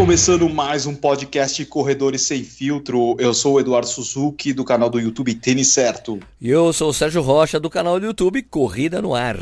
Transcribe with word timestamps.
começando 0.00 0.48
mais 0.48 0.86
um 0.86 0.94
podcast 0.94 1.62
Corredores 1.66 2.22
Sem 2.22 2.42
Filtro. 2.42 3.16
Eu 3.18 3.34
sou 3.34 3.56
o 3.56 3.60
Eduardo 3.60 3.86
Suzuki, 3.86 4.50
do 4.50 4.64
canal 4.64 4.88
do 4.88 4.98
YouTube 4.98 5.34
Tênis 5.34 5.68
Certo. 5.68 6.18
E 6.40 6.48
eu 6.48 6.72
sou 6.72 6.88
o 6.88 6.94
Sérgio 6.94 7.20
Rocha, 7.20 7.60
do 7.60 7.68
canal 7.68 8.00
do 8.00 8.06
YouTube 8.06 8.42
Corrida 8.44 9.02
no 9.02 9.14
Ar. 9.14 9.36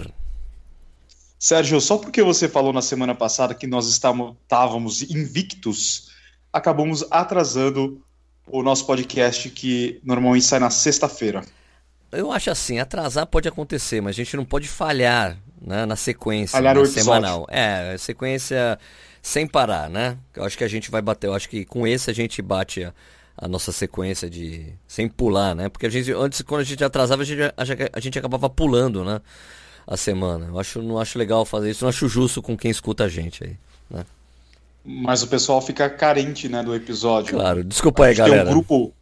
Sérgio, 1.38 1.80
só 1.80 1.96
porque 1.96 2.24
você 2.24 2.48
falou 2.48 2.72
na 2.72 2.82
semana 2.82 3.14
passada 3.14 3.54
que 3.54 3.68
nós 3.68 3.86
estávamos 3.86 5.00
invictos, 5.02 6.10
acabamos 6.52 7.06
atrasando 7.08 8.02
o 8.44 8.60
nosso 8.60 8.84
podcast 8.84 9.48
que 9.50 10.00
normalmente 10.02 10.44
sai 10.44 10.58
na 10.58 10.70
sexta-feira. 10.70 11.44
Eu 12.10 12.32
acho 12.32 12.50
assim, 12.50 12.80
atrasar 12.80 13.28
pode 13.28 13.46
acontecer, 13.46 14.00
mas 14.00 14.16
a 14.16 14.16
gente 14.16 14.36
não 14.36 14.44
pode 14.44 14.66
falhar 14.66 15.38
né, 15.60 15.86
na 15.86 15.94
sequência 15.94 16.56
falhar 16.56 16.76
o 16.76 16.84
semanal. 16.84 17.46
É, 17.48 17.96
sequência 17.96 18.76
sem 19.28 19.46
parar, 19.46 19.90
né? 19.90 20.16
Eu 20.34 20.44
acho 20.44 20.56
que 20.56 20.64
a 20.64 20.68
gente 20.68 20.90
vai 20.90 21.02
bater, 21.02 21.26
eu 21.26 21.34
acho 21.34 21.50
que 21.50 21.62
com 21.62 21.86
esse 21.86 22.10
a 22.10 22.14
gente 22.14 22.40
bate 22.40 22.82
a, 22.82 22.94
a 23.36 23.46
nossa 23.46 23.70
sequência 23.70 24.28
de 24.28 24.72
sem 24.86 25.06
pular, 25.06 25.54
né? 25.54 25.68
Porque 25.68 25.84
a 25.84 25.90
gente 25.90 26.10
antes 26.12 26.40
quando 26.40 26.62
a 26.62 26.64
gente 26.64 26.82
atrasava 26.82 27.20
a 27.20 27.24
gente, 27.26 27.42
a, 27.42 27.54
a 27.92 28.00
gente 28.00 28.18
acabava 28.18 28.48
pulando, 28.48 29.04
né? 29.04 29.20
A 29.86 29.98
semana. 29.98 30.46
Eu 30.46 30.58
acho 30.58 30.80
não 30.80 30.98
acho 30.98 31.18
legal 31.18 31.44
fazer 31.44 31.70
isso, 31.70 31.84
não 31.84 31.90
acho 31.90 32.08
justo 32.08 32.40
com 32.40 32.56
quem 32.56 32.70
escuta 32.70 33.04
a 33.04 33.08
gente 33.08 33.44
aí, 33.44 33.56
né? 33.90 34.06
Mas 34.82 35.22
o 35.22 35.26
pessoal 35.28 35.60
fica 35.60 35.90
carente, 35.90 36.48
né, 36.48 36.62
do 36.62 36.74
episódio. 36.74 37.36
Claro, 37.36 37.62
desculpa 37.62 38.06
aí, 38.06 38.14
galera. 38.14 38.44
Tem 38.44 38.50
um 38.50 38.54
grupo, 38.54 38.94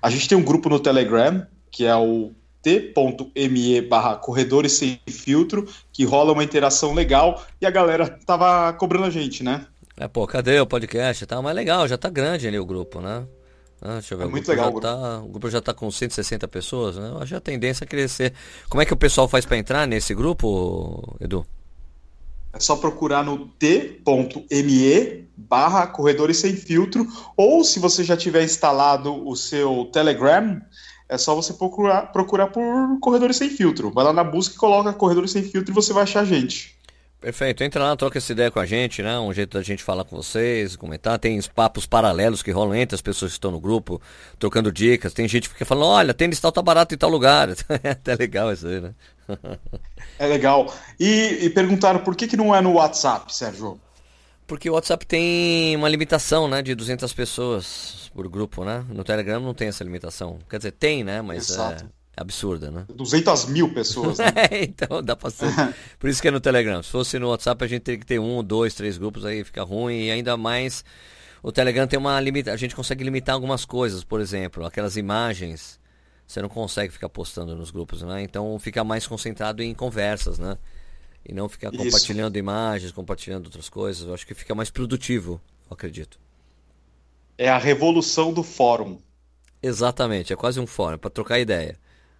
a 0.00 0.08
gente 0.08 0.26
tem 0.26 0.38
um 0.38 0.42
grupo 0.42 0.70
no 0.70 0.80
Telegram 0.80 1.46
que 1.70 1.84
é 1.84 1.94
o 1.94 2.32
t.me 2.62 3.80
barra 3.82 4.16
corredores 4.16 4.72
sem 4.72 5.00
filtro, 5.08 5.66
que 5.92 6.04
rola 6.04 6.32
uma 6.32 6.44
interação 6.44 6.92
legal 6.92 7.42
e 7.60 7.66
a 7.66 7.70
galera 7.70 8.08
tava 8.26 8.72
cobrando 8.74 9.06
a 9.06 9.10
gente, 9.10 9.42
né? 9.42 9.66
É, 9.96 10.08
pô, 10.08 10.26
cadê 10.26 10.58
o 10.60 10.66
podcast? 10.66 11.26
Tá, 11.26 11.40
mas 11.42 11.54
legal, 11.54 11.86
já 11.86 11.98
tá 11.98 12.08
grande 12.08 12.48
ali 12.48 12.58
o 12.58 12.64
grupo, 12.64 13.00
né? 13.00 13.26
Ah, 13.82 13.94
deixa 13.94 14.14
eu 14.14 14.18
ver, 14.18 14.24
é 14.24 14.28
muito 14.28 14.48
legal. 14.48 14.68
O 14.68 14.72
grupo, 14.72 14.86
tá, 14.86 15.18
o 15.20 15.28
grupo 15.28 15.50
já 15.50 15.60
tá 15.60 15.72
com 15.72 15.90
160 15.90 16.46
pessoas, 16.48 16.96
né? 16.96 17.08
Eu 17.08 17.18
acho 17.22 17.34
a 17.34 17.40
tendência 17.40 17.84
a 17.84 17.86
crescer. 17.86 18.34
Como 18.68 18.82
é 18.82 18.86
que 18.86 18.92
o 18.92 18.96
pessoal 18.96 19.26
faz 19.26 19.46
para 19.46 19.56
entrar 19.56 19.86
nesse 19.86 20.14
grupo, 20.14 21.16
Edu? 21.20 21.46
É 22.52 22.58
só 22.58 22.76
procurar 22.76 23.24
no 23.24 23.46
t.me 23.46 25.28
barra 25.36 25.86
corredores 25.86 26.36
sem 26.36 26.54
filtro 26.54 27.06
ou 27.36 27.64
se 27.64 27.78
você 27.78 28.02
já 28.04 28.16
tiver 28.16 28.42
instalado 28.42 29.26
o 29.26 29.36
seu 29.36 29.88
Telegram, 29.92 30.60
é 31.10 31.18
só 31.18 31.34
você 31.34 31.52
procurar, 31.52 32.12
procurar 32.12 32.46
por 32.46 33.00
Corredores 33.00 33.36
Sem 33.36 33.50
Filtro. 33.50 33.90
Vai 33.90 34.04
lá 34.04 34.12
na 34.12 34.22
busca 34.22 34.54
e 34.54 34.58
coloca 34.58 34.92
Corredores 34.92 35.32
Sem 35.32 35.42
Filtro 35.42 35.72
e 35.72 35.74
você 35.74 35.92
vai 35.92 36.04
achar 36.04 36.20
a 36.20 36.24
gente. 36.24 36.78
Perfeito, 37.20 37.62
entra 37.64 37.82
lá, 37.82 37.96
troca 37.96 38.16
essa 38.16 38.32
ideia 38.32 38.50
com 38.50 38.60
a 38.60 38.64
gente, 38.64 39.02
né? 39.02 39.18
Um 39.18 39.32
jeito 39.32 39.58
da 39.58 39.62
gente 39.62 39.82
falar 39.82 40.04
com 40.04 40.16
vocês, 40.16 40.76
comentar. 40.76 41.18
Tem 41.18 41.36
os 41.36 41.48
papos 41.48 41.84
paralelos 41.84 42.42
que 42.42 42.52
rolam 42.52 42.76
entre 42.76 42.94
as 42.94 43.02
pessoas 43.02 43.32
que 43.32 43.36
estão 43.36 43.50
no 43.50 43.60
grupo, 43.60 44.00
trocando 44.38 44.72
dicas. 44.72 45.12
Tem 45.12 45.26
gente 45.26 45.48
que 45.48 45.54
fica 45.54 45.66
falando, 45.66 45.88
olha, 45.88 46.14
tênis 46.14 46.40
tal 46.40 46.52
tá 46.52 46.62
barato 46.62 46.94
em 46.94 46.98
tal 46.98 47.10
lugar. 47.10 47.50
é 47.82 47.90
até 47.90 48.14
legal 48.14 48.52
isso 48.52 48.68
aí, 48.68 48.80
né? 48.80 48.94
é 50.18 50.26
legal. 50.28 50.72
E, 50.98 51.40
e 51.42 51.50
perguntaram 51.50 52.00
por 52.00 52.14
que, 52.14 52.28
que 52.28 52.36
não 52.36 52.54
é 52.54 52.60
no 52.60 52.74
WhatsApp, 52.74 53.34
Sérgio? 53.34 53.78
Porque 54.50 54.68
o 54.68 54.72
WhatsApp 54.72 55.06
tem 55.06 55.76
uma 55.76 55.88
limitação, 55.88 56.48
né, 56.48 56.60
de 56.60 56.74
200 56.74 57.12
pessoas 57.12 58.10
por 58.12 58.28
grupo, 58.28 58.64
né? 58.64 58.84
No 58.88 59.04
Telegram 59.04 59.38
não 59.38 59.54
tem 59.54 59.68
essa 59.68 59.84
limitação. 59.84 60.40
Quer 60.50 60.56
dizer, 60.56 60.72
tem, 60.72 61.04
né? 61.04 61.22
Mas 61.22 61.56
é 61.56 61.76
absurda, 62.16 62.68
né? 62.68 62.84
200 62.92 63.46
mil 63.46 63.72
pessoas. 63.72 64.18
Né? 64.18 64.32
então 64.62 65.04
dá 65.04 65.14
pra 65.14 65.30
ser. 65.30 65.46
Por 66.00 66.10
isso 66.10 66.20
que 66.20 66.26
é 66.26 66.32
no 66.32 66.40
Telegram. 66.40 66.82
Se 66.82 66.90
fosse 66.90 67.16
no 67.16 67.28
WhatsApp, 67.28 67.64
a 67.64 67.68
gente 67.68 67.82
teria 67.82 68.00
que 68.00 68.04
ter 68.04 68.18
um, 68.18 68.42
dois, 68.42 68.74
três 68.74 68.98
grupos, 68.98 69.24
aí 69.24 69.44
fica 69.44 69.62
ruim. 69.62 70.06
E 70.06 70.10
ainda 70.10 70.36
mais, 70.36 70.84
o 71.44 71.52
Telegram 71.52 71.86
tem 71.86 71.96
uma 72.00 72.20
limita. 72.20 72.52
A 72.52 72.56
gente 72.56 72.74
consegue 72.74 73.04
limitar 73.04 73.36
algumas 73.36 73.64
coisas, 73.64 74.02
por 74.02 74.20
exemplo, 74.20 74.66
aquelas 74.66 74.96
imagens. 74.96 75.78
Você 76.26 76.42
não 76.42 76.48
consegue 76.48 76.92
ficar 76.92 77.08
postando 77.08 77.54
nos 77.54 77.70
grupos, 77.70 78.02
né? 78.02 78.20
Então 78.20 78.58
fica 78.58 78.82
mais 78.82 79.06
concentrado 79.06 79.62
em 79.62 79.72
conversas, 79.72 80.40
né? 80.40 80.58
E 81.24 81.32
não 81.32 81.48
ficar 81.48 81.70
compartilhando 81.70 82.38
imagens, 82.38 82.92
compartilhando 82.92 83.46
outras 83.46 83.68
coisas. 83.68 84.06
Eu 84.06 84.14
acho 84.14 84.26
que 84.26 84.34
fica 84.34 84.54
mais 84.54 84.70
produtivo, 84.70 85.40
eu 85.68 85.74
acredito 85.74 86.18
é 87.40 87.48
a 87.48 87.56
revolução 87.56 88.34
do 88.34 88.42
fórum. 88.42 88.98
Exatamente, 89.62 90.30
é 90.30 90.36
quase 90.36 90.60
um 90.60 90.66
fórum, 90.66 90.98
para 90.98 91.08
trocar 91.08 91.40
ideia. 91.40 91.78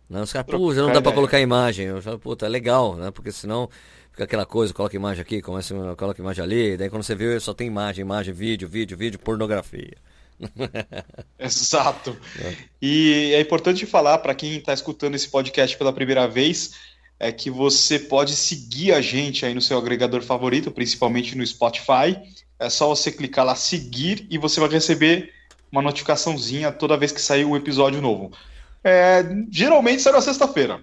Não, 0.08 0.22
os 0.22 0.32
caras, 0.32 0.50
pô, 0.50 0.72
não 0.72 0.90
dá 0.90 1.02
para 1.02 1.12
colocar 1.12 1.38
imagem. 1.38 1.86
Eu 1.86 2.00
falo, 2.00 2.18
puta, 2.18 2.46
é 2.46 2.48
legal, 2.48 2.96
né? 2.96 3.10
Porque 3.10 3.30
senão 3.30 3.68
fica 4.10 4.24
aquela 4.24 4.46
coisa, 4.46 4.72
coloca 4.72 4.96
imagem 4.96 5.20
aqui, 5.20 5.42
começa, 5.42 5.74
coloca 5.94 6.22
imagem 6.22 6.42
ali, 6.42 6.76
daí 6.76 6.88
quando 6.88 7.02
você 7.02 7.14
vê, 7.14 7.38
só 7.38 7.52
tem 7.52 7.66
imagem, 7.66 8.00
imagem, 8.00 8.32
vídeo, 8.32 8.66
vídeo, 8.66 8.96
vídeo, 8.96 9.18
pornografia. 9.18 9.94
Exato. 11.38 12.16
É. 12.42 12.56
E 12.80 13.32
é 13.34 13.40
importante 13.42 13.84
falar 13.84 14.18
para 14.18 14.34
quem 14.34 14.56
está 14.56 14.72
escutando 14.72 15.16
esse 15.16 15.28
podcast 15.28 15.76
pela 15.76 15.92
primeira 15.92 16.26
vez, 16.26 16.72
é 17.20 17.30
que 17.30 17.50
você 17.50 17.98
pode 17.98 18.34
seguir 18.34 18.94
a 18.94 19.02
gente 19.02 19.44
aí 19.44 19.52
no 19.52 19.60
seu 19.60 19.76
agregador 19.76 20.22
favorito, 20.22 20.70
principalmente 20.70 21.36
no 21.36 21.46
Spotify. 21.46 22.18
É 22.58 22.70
só 22.70 22.88
você 22.88 23.12
clicar 23.12 23.44
lá 23.44 23.54
seguir 23.54 24.26
e 24.30 24.38
você 24.38 24.58
vai 24.58 24.70
receber 24.70 25.30
uma 25.70 25.82
notificaçãozinha 25.82 26.72
toda 26.72 26.96
vez 26.96 27.12
que 27.12 27.20
sair 27.20 27.44
um 27.44 27.54
episódio 27.54 28.00
novo. 28.00 28.32
É, 28.82 29.22
geralmente 29.50 30.00
será 30.00 30.22
sexta-feira. 30.22 30.82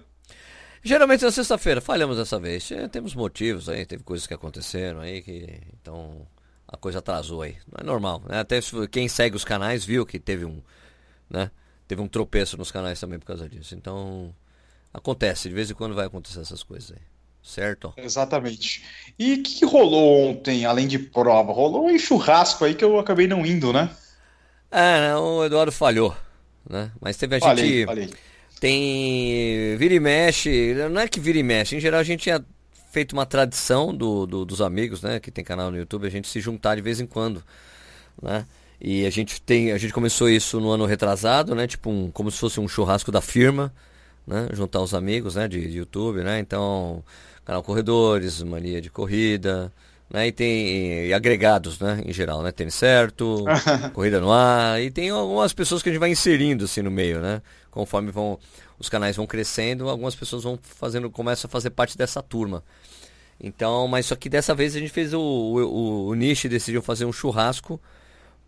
Geralmente 0.80 1.24
na 1.24 1.32
sexta-feira, 1.32 1.80
falhamos 1.80 2.16
dessa 2.16 2.38
vez. 2.38 2.70
É, 2.70 2.86
temos 2.86 3.16
motivos 3.16 3.68
aí, 3.68 3.84
teve 3.84 4.04
coisas 4.04 4.24
que 4.24 4.32
aconteceram 4.32 5.00
aí 5.00 5.20
que. 5.20 5.60
Então 5.82 6.24
a 6.68 6.76
coisa 6.76 7.00
atrasou 7.00 7.42
aí. 7.42 7.56
Não 7.66 7.80
é 7.80 7.84
normal. 7.84 8.22
Né? 8.28 8.38
Até 8.38 8.60
quem 8.92 9.08
segue 9.08 9.34
os 9.34 9.44
canais 9.44 9.84
viu 9.84 10.06
que 10.06 10.20
teve 10.20 10.44
um. 10.44 10.62
Né? 11.28 11.50
Teve 11.88 12.00
um 12.00 12.06
tropeço 12.06 12.56
nos 12.56 12.70
canais 12.70 13.00
também 13.00 13.18
por 13.18 13.26
causa 13.26 13.48
disso. 13.48 13.74
Então. 13.74 14.32
Acontece, 14.98 15.48
de 15.48 15.54
vez 15.54 15.70
em 15.70 15.74
quando 15.74 15.94
vai 15.94 16.06
acontecer 16.06 16.40
essas 16.40 16.62
coisas 16.62 16.92
aí. 16.92 17.02
Certo? 17.42 17.94
Exatamente. 17.96 18.84
E 19.18 19.34
o 19.34 19.42
que, 19.42 19.64
rolou 19.64 20.28
ontem, 20.28 20.66
além 20.66 20.86
de 20.86 20.98
prova? 20.98 21.52
Rolou 21.52 21.86
um 21.86 21.98
churrasco 21.98 22.64
aí 22.64 22.74
que 22.74 22.84
eu 22.84 22.98
acabei 22.98 23.26
não 23.26 23.46
indo, 23.46 23.72
né? 23.72 23.90
É, 24.70 25.16
o 25.16 25.44
Eduardo 25.44 25.72
falhou, 25.72 26.14
né? 26.68 26.90
Mas 27.00 27.16
teve 27.16 27.36
a 27.36 27.40
falei, 27.40 27.64
gente. 27.64 27.86
Falei. 27.86 28.10
Tem. 28.60 29.76
Vira 29.76 29.94
e 29.94 30.00
mexe. 30.00 30.74
Não 30.90 31.00
é 31.00 31.08
que 31.08 31.20
vira 31.20 31.38
e 31.38 31.42
mexe. 31.42 31.76
Em 31.76 31.80
geral, 31.80 32.00
a 32.00 32.04
gente 32.04 32.24
tinha 32.24 32.44
feito 32.92 33.12
uma 33.12 33.24
tradição 33.24 33.94
do, 33.94 34.26
do, 34.26 34.44
dos 34.44 34.60
amigos, 34.60 35.00
né? 35.00 35.20
Que 35.20 35.30
tem 35.30 35.44
canal 35.44 35.70
no 35.70 35.78
YouTube, 35.78 36.06
a 36.06 36.10
gente 36.10 36.28
se 36.28 36.40
juntar 36.40 36.74
de 36.74 36.82
vez 36.82 37.00
em 37.00 37.06
quando, 37.06 37.42
né? 38.20 38.44
E 38.80 39.06
a 39.06 39.10
gente 39.10 39.40
tem. 39.40 39.72
A 39.72 39.78
gente 39.78 39.92
começou 39.92 40.28
isso 40.28 40.60
no 40.60 40.70
ano 40.70 40.84
retrasado, 40.84 41.54
né? 41.54 41.66
Tipo, 41.66 41.90
um, 41.90 42.10
como 42.10 42.30
se 42.30 42.38
fosse 42.38 42.60
um 42.60 42.68
churrasco 42.68 43.10
da 43.10 43.20
firma, 43.20 43.72
né? 44.28 44.48
Juntar 44.52 44.80
os 44.80 44.94
amigos, 44.94 45.34
né? 45.34 45.48
De, 45.48 45.60
de 45.60 45.78
YouTube, 45.78 46.22
né? 46.22 46.38
Então 46.38 47.02
canal 47.44 47.62
Corredores, 47.62 48.42
Mania 48.42 48.80
de 48.80 48.90
Corrida, 48.90 49.72
né? 50.10 50.26
E 50.26 50.32
tem 50.32 51.06
e 51.06 51.14
agregados, 51.14 51.80
né? 51.80 52.02
Em 52.04 52.12
geral, 52.12 52.42
né? 52.42 52.52
Tênis 52.52 52.74
Certo, 52.74 53.44
Corrida 53.94 54.20
no 54.20 54.30
Ar, 54.30 54.80
e 54.82 54.90
tem 54.90 55.10
algumas 55.10 55.52
pessoas 55.52 55.82
que 55.82 55.88
a 55.88 55.92
gente 55.92 56.00
vai 56.00 56.10
inserindo 56.10 56.66
assim 56.66 56.82
no 56.82 56.90
meio, 56.90 57.20
né? 57.20 57.40
Conforme 57.70 58.10
vão 58.10 58.38
os 58.78 58.88
canais 58.88 59.16
vão 59.16 59.26
crescendo, 59.26 59.88
algumas 59.88 60.14
pessoas 60.14 60.44
vão 60.44 60.58
fazendo, 60.62 61.10
começam 61.10 61.48
a 61.48 61.50
fazer 61.50 61.70
parte 61.70 61.98
dessa 61.98 62.22
turma. 62.22 62.62
Então, 63.40 63.88
mas 63.88 64.06
só 64.06 64.16
que 64.16 64.28
dessa 64.28 64.54
vez 64.54 64.76
a 64.76 64.78
gente 64.78 64.92
fez 64.92 65.14
o, 65.14 65.20
o, 65.20 66.06
o 66.08 66.14
Niche 66.14 66.48
decidiu 66.48 66.82
fazer 66.82 67.04
um 67.04 67.12
churrasco 67.12 67.80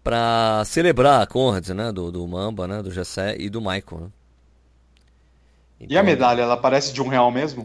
para 0.02 0.62
celebrar 0.64 1.22
a 1.22 1.26
Conrad, 1.26 1.68
né? 1.70 1.92
Do, 1.92 2.10
do 2.10 2.26
Mamba, 2.26 2.66
né? 2.66 2.82
Do 2.82 2.90
Jessé 2.90 3.36
e 3.38 3.48
do 3.48 3.60
Michael, 3.60 4.00
né? 4.02 4.08
Então, 5.80 5.94
e 5.94 5.98
a 5.98 6.02
medalha, 6.02 6.42
ela 6.42 6.56
parece 6.56 6.92
de 6.92 7.00
um 7.00 7.08
real 7.08 7.30
mesmo? 7.30 7.62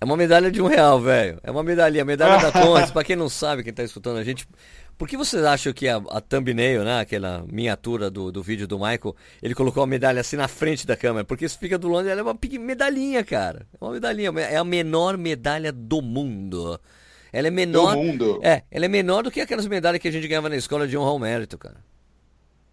É 0.00 0.04
uma 0.04 0.16
medalha 0.16 0.50
de 0.50 0.60
um 0.60 0.66
real, 0.66 1.00
velho. 1.00 1.38
É 1.42 1.50
uma 1.50 1.62
medalha, 1.62 2.02
a 2.02 2.04
medalha 2.04 2.38
da 2.38 2.52
Conrads. 2.60 2.90
pra 2.90 3.02
quem 3.02 3.16
não 3.16 3.28
sabe, 3.28 3.62
quem 3.62 3.72
tá 3.72 3.82
escutando 3.82 4.18
a 4.18 4.24
gente, 4.24 4.46
por 4.98 5.08
que 5.08 5.16
vocês 5.16 5.42
acham 5.44 5.72
que 5.72 5.88
a, 5.88 5.96
a 5.96 6.20
thumbnail, 6.20 6.84
né, 6.84 7.00
aquela 7.00 7.44
miniatura 7.48 8.10
do, 8.10 8.30
do 8.30 8.42
vídeo 8.42 8.66
do 8.66 8.78
Michael, 8.78 9.16
ele 9.42 9.54
colocou 9.54 9.82
a 9.82 9.86
medalha 9.86 10.20
assim 10.20 10.36
na 10.36 10.46
frente 10.46 10.86
da 10.86 10.96
câmera? 10.96 11.24
Porque 11.24 11.44
isso 11.44 11.58
fica 11.58 11.78
do 11.78 11.88
longe, 11.88 12.08
ela 12.08 12.20
é 12.20 12.22
uma 12.22 12.38
medalhinha, 12.60 13.24
cara. 13.24 13.66
É 13.80 13.84
uma 13.84 13.92
medalhinha, 13.92 14.30
é 14.40 14.56
a 14.56 14.64
menor 14.64 15.16
medalha 15.16 15.72
do 15.72 16.02
mundo. 16.02 16.78
Ela 17.32 17.48
é 17.48 17.50
menor. 17.50 17.96
Do 17.96 18.02
mundo. 18.02 18.40
É, 18.42 18.62
ela 18.70 18.84
é 18.84 18.88
menor 18.88 19.22
do 19.24 19.30
que 19.30 19.40
aquelas 19.40 19.66
medalhas 19.66 20.00
que 20.00 20.06
a 20.06 20.12
gente 20.12 20.28
ganhava 20.28 20.48
na 20.48 20.56
escola 20.56 20.86
de 20.86 20.96
honra 20.96 21.10
ao 21.10 21.18
mérito, 21.18 21.58
cara. 21.58 21.76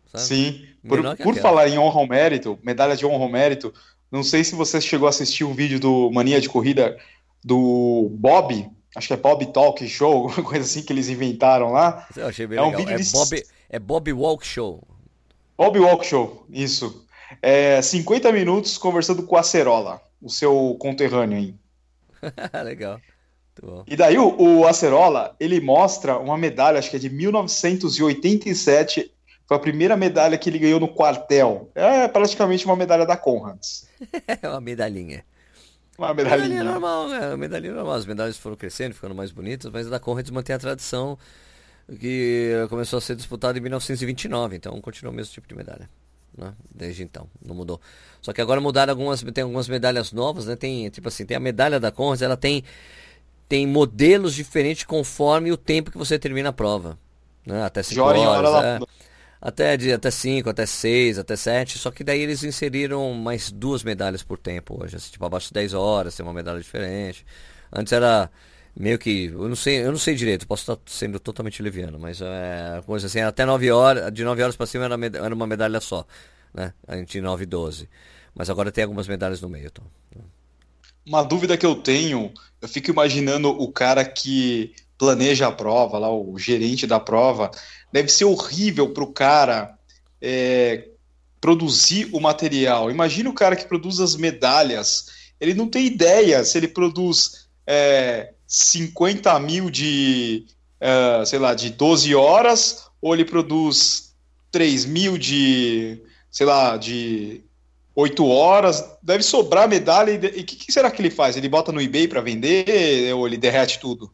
Sabe? 0.05 0.23
Sim. 0.23 0.67
Por, 0.87 1.17
por 1.17 1.35
falar 1.37 1.69
em 1.69 1.79
honra 1.79 1.99
ao 1.99 2.07
mérito, 2.07 2.59
medalha 2.61 2.95
de 2.95 3.05
honra 3.05 3.23
ao 3.23 3.29
mérito, 3.29 3.73
não 4.11 4.23
sei 4.23 4.43
se 4.43 4.55
você 4.55 4.81
chegou 4.81 5.07
a 5.07 5.09
assistir 5.09 5.43
um 5.43 5.53
vídeo 5.53 5.79
do 5.79 6.11
Mania 6.11 6.41
de 6.41 6.49
Corrida 6.49 6.97
do 7.43 8.09
Bob, 8.11 8.69
acho 8.95 9.07
que 9.07 9.13
é 9.13 9.17
Bob 9.17 9.45
Talk 9.47 9.87
Show, 9.87 10.13
alguma 10.27 10.43
coisa 10.43 10.65
assim 10.65 10.83
que 10.83 10.91
eles 10.91 11.09
inventaram 11.09 11.71
lá. 11.71 12.07
Eu 12.15 12.27
achei 12.27 12.45
bem 12.45 12.57
é 12.57 12.61
legal. 12.61 12.81
Um 12.81 12.83
vídeo 12.83 12.95
é, 12.95 12.97
de... 12.97 13.11
Bob, 13.11 13.43
é 13.69 13.79
Bob 13.79 14.13
Walk 14.13 14.45
Show. 14.45 14.83
Bob 15.57 15.79
Walk 15.79 16.05
Show, 16.05 16.45
isso. 16.49 17.05
É 17.41 17.81
50 17.81 18.31
minutos 18.31 18.77
conversando 18.77 19.23
com 19.23 19.37
a 19.37 19.39
Acerola, 19.39 20.01
o 20.21 20.29
seu 20.29 20.75
conterrâneo 20.79 21.37
aí. 21.37 21.55
legal. 22.63 22.99
E 23.85 23.95
daí 23.95 24.17
o, 24.17 24.35
o 24.41 24.67
Acerola, 24.67 25.35
ele 25.39 25.61
mostra 25.61 26.17
uma 26.17 26.37
medalha, 26.37 26.79
acho 26.79 26.89
que 26.89 26.95
é 26.95 26.99
de 26.99 27.09
1987, 27.09 29.11
foi 29.51 29.57
a 29.57 29.59
primeira 29.59 29.97
medalha 29.97 30.37
que 30.37 30.49
ele 30.49 30.57
ganhou 30.57 30.79
no 30.79 30.87
quartel. 30.87 31.69
É 31.75 32.07
praticamente 32.07 32.65
uma 32.65 32.73
medalha 32.73 33.05
da 33.05 33.17
Conrads. 33.17 33.85
é 34.41 34.47
uma 34.47 34.61
medalhinha. 34.61 35.25
Uma 35.97 36.13
medalhinha. 36.13 36.47
medalhinha 36.47 36.63
normal, 36.63 37.13
é 37.13 37.27
uma 37.27 37.37
medalhinha 37.37 37.73
normal. 37.73 37.95
As 37.95 38.05
medalhas 38.05 38.37
foram 38.37 38.55
crescendo, 38.55 38.95
ficando 38.95 39.13
mais 39.13 39.29
bonitas, 39.29 39.69
mas 39.69 39.87
a 39.87 39.89
da 39.89 39.99
Conrads 39.99 40.31
mantém 40.31 40.55
a 40.55 40.59
tradição 40.59 41.17
que 41.99 42.65
começou 42.69 42.95
a 42.95 43.01
ser 43.01 43.13
disputada 43.13 43.57
em 43.57 43.61
1929, 43.61 44.55
então 44.55 44.79
continua 44.79 45.11
o 45.11 45.15
mesmo 45.15 45.33
tipo 45.33 45.49
de 45.49 45.53
medalha. 45.53 45.89
Né? 46.37 46.53
Desde 46.73 47.03
então, 47.03 47.27
não 47.45 47.53
mudou. 47.53 47.81
Só 48.21 48.31
que 48.31 48.39
agora 48.39 48.61
mudaram 48.61 48.91
algumas, 48.91 49.21
tem 49.21 49.41
algumas 49.43 49.67
medalhas 49.67 50.13
novas, 50.13 50.45
né? 50.45 50.55
Tem, 50.55 50.89
tipo 50.89 51.09
assim, 51.09 51.25
tem 51.25 51.35
a 51.35 51.41
medalha 51.41 51.77
da 51.77 51.91
Conrads, 51.91 52.21
ela 52.21 52.37
tem 52.37 52.63
tem 53.49 53.67
modelos 53.67 54.33
diferentes 54.33 54.85
conforme 54.85 55.51
o 55.51 55.57
tempo 55.57 55.91
que 55.91 55.97
você 55.97 56.17
termina 56.17 56.47
a 56.47 56.53
prova. 56.53 56.97
Né? 57.45 57.61
Até 57.65 57.83
5 57.83 58.01
horas. 58.01 58.21
Hora 58.21 58.65
é, 58.65 58.79
até 59.41 59.75
de 59.75 59.91
até 59.91 60.11
5, 60.11 60.49
até 60.49 60.65
6, 60.65 61.17
até 61.17 61.35
7. 61.35 61.79
Só 61.79 61.89
que 61.89 62.03
daí 62.03 62.21
eles 62.21 62.43
inseriram 62.43 63.11
mais 63.13 63.51
duas 63.51 63.83
medalhas 63.83 64.21
por 64.21 64.37
tempo 64.37 64.81
hoje. 64.81 64.95
Assim, 64.95 65.11
tipo, 65.11 65.25
abaixo 65.25 65.47
de 65.47 65.53
10 65.53 65.73
horas 65.73 66.15
tem 66.15 66.23
uma 66.23 66.33
medalha 66.33 66.59
diferente. 66.59 67.25
Antes 67.73 67.91
era 67.91 68.29
meio 68.77 68.99
que. 68.99 69.25
Eu 69.25 69.49
não 69.49 69.55
sei, 69.55 69.83
eu 69.83 69.91
não 69.91 69.97
sei 69.97 70.13
direito, 70.13 70.47
posso 70.47 70.71
estar 70.71 70.77
sendo 70.85 71.19
totalmente 71.19 71.61
leviano, 71.63 71.97
mas 71.97 72.21
é 72.21 72.81
coisa 72.85 73.07
assim, 73.07 73.21
até 73.21 73.43
9 73.45 73.71
horas, 73.71 74.13
de 74.13 74.23
9 74.23 74.43
horas 74.43 74.55
para 74.55 74.67
cima 74.67 74.85
era, 74.85 74.95
era 74.95 75.33
uma 75.33 75.47
medalha 75.47 75.79
só. 75.79 76.05
Né? 76.53 76.73
A 76.87 76.95
gente 76.97 77.19
9 77.19 77.43
e 77.43 77.45
12. 77.47 77.89
Mas 78.35 78.49
agora 78.49 78.71
tem 78.71 78.83
algumas 78.83 79.07
medalhas 79.07 79.41
no 79.41 79.49
meio, 79.49 79.67
então. 79.67 79.83
Uma 81.05 81.23
dúvida 81.23 81.57
que 81.57 81.65
eu 81.65 81.75
tenho, 81.75 82.31
eu 82.61 82.67
fico 82.67 82.91
imaginando 82.91 83.49
o 83.49 83.71
cara 83.71 84.05
que 84.05 84.73
planeja 84.97 85.47
a 85.47 85.51
prova, 85.51 85.97
lá 85.97 86.13
o 86.13 86.37
gerente 86.37 86.85
da 86.85 86.99
prova, 86.99 87.49
deve 87.91 88.09
ser 88.09 88.25
horrível 88.25 88.89
para 88.89 89.03
o 89.03 89.13
cara 89.13 89.77
é, 90.21 90.89
produzir 91.39 92.09
o 92.11 92.19
material. 92.19 92.91
Imagina 92.91 93.29
o 93.29 93.33
cara 93.33 93.55
que 93.55 93.65
produz 93.65 93.99
as 93.99 94.15
medalhas, 94.15 95.07
ele 95.39 95.53
não 95.53 95.67
tem 95.67 95.85
ideia 95.85 96.43
se 96.43 96.57
ele 96.57 96.67
produz 96.67 97.47
é, 97.65 98.33
50 98.47 99.39
mil 99.39 99.69
de, 99.69 100.45
é, 100.79 101.25
sei 101.25 101.39
lá, 101.39 101.53
de 101.53 101.71
12 101.71 102.13
horas, 102.13 102.85
ou 103.01 103.13
ele 103.13 103.25
produz 103.25 104.13
3 104.51 104.85
mil 104.85 105.17
de, 105.17 105.99
sei 106.29 106.45
lá, 106.45 106.77
de 106.77 107.43
oito 107.95 108.25
horas, 108.27 108.83
deve 109.01 109.23
sobrar 109.23 109.67
medalha. 109.67 110.11
E 110.11 110.41
o 110.41 110.45
que, 110.45 110.55
que, 110.55 110.71
será 110.71 110.91
que 110.91 111.01
ele 111.01 111.09
faz? 111.09 111.35
Ele 111.35 111.49
bota 111.49 111.71
no 111.71 111.81
eBay 111.81 112.07
para 112.07 112.21
vender 112.21 113.13
ou 113.13 113.25
ele 113.25 113.37
derrete 113.37 113.79
tudo? 113.79 114.11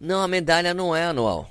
Não, 0.00 0.20
a 0.20 0.28
medalha 0.28 0.74
não 0.74 0.94
é 0.94 1.04
anual. 1.04 1.48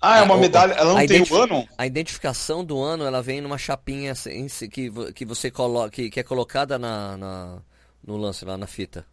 Ah, 0.00 0.18
é 0.18 0.22
uma 0.22 0.38
medalha, 0.38 0.72
ela 0.72 0.94
não 0.94 1.06
tem 1.06 1.22
o 1.22 1.36
ano? 1.36 1.68
A 1.76 1.86
identificação 1.86 2.64
do 2.64 2.80
ano, 2.80 3.04
ela 3.04 3.22
vem 3.22 3.40
numa 3.40 3.58
chapinha 3.58 4.14
que, 4.72 4.90
que 5.14 5.24
você 5.26 5.50
coloca, 5.50 5.90
que, 5.90 6.08
que 6.08 6.18
é 6.18 6.22
colocada 6.22 6.78
na, 6.78 7.16
na, 7.18 7.58
no 8.06 8.16
lance 8.16 8.44
lá 8.44 8.56
na 8.56 8.66
fita. 8.66 9.04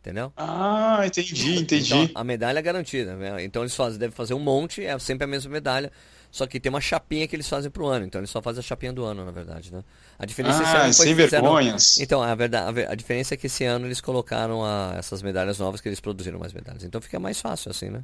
Entendeu? 0.00 0.32
Ah, 0.36 1.02
entendi, 1.06 1.58
entendi. 1.58 1.94
Então, 1.94 2.10
a 2.20 2.24
medalha 2.24 2.58
é 2.58 2.62
garantida. 2.62 3.14
Né? 3.14 3.44
Então 3.44 3.62
eles 3.62 3.76
fazem, 3.76 4.00
devem 4.00 4.14
fazer 4.14 4.34
um 4.34 4.40
monte, 4.40 4.84
é 4.84 4.98
sempre 4.98 5.24
a 5.24 5.28
mesma 5.28 5.52
medalha. 5.52 5.92
Só 6.28 6.46
que 6.46 6.58
tem 6.58 6.70
uma 6.70 6.80
chapinha 6.80 7.28
que 7.28 7.36
eles 7.36 7.46
fazem 7.46 7.70
pro 7.70 7.86
ano, 7.86 8.06
então 8.06 8.18
eles 8.18 8.30
só 8.30 8.40
fazem 8.40 8.60
a 8.60 8.62
chapinha 8.62 8.92
do 8.92 9.04
ano, 9.04 9.22
na 9.22 9.30
verdade, 9.30 9.70
né? 9.70 9.84
A 10.18 10.24
diferença 10.24 10.62
ah, 10.64 10.88
é 10.88 10.92
sem 10.92 11.14
vergonhas. 11.14 11.98
Então, 11.98 12.22
a 12.22 12.34
verdade, 12.34 12.86
a, 12.86 12.94
diferença 12.94 13.34
é 13.34 13.36
que 13.36 13.46
esse 13.46 13.64
ano 13.64 13.86
eles 13.86 14.00
colocaram 14.00 14.64
a, 14.64 14.94
essas 14.96 15.22
medalhas 15.22 15.58
novas 15.58 15.82
que 15.82 15.88
eles 15.90 16.00
produziram 16.00 16.38
mais 16.38 16.54
medalhas. 16.54 16.82
Então 16.84 17.02
fica 17.02 17.20
mais 17.20 17.38
fácil 17.38 17.70
assim, 17.70 17.90
né? 17.90 18.02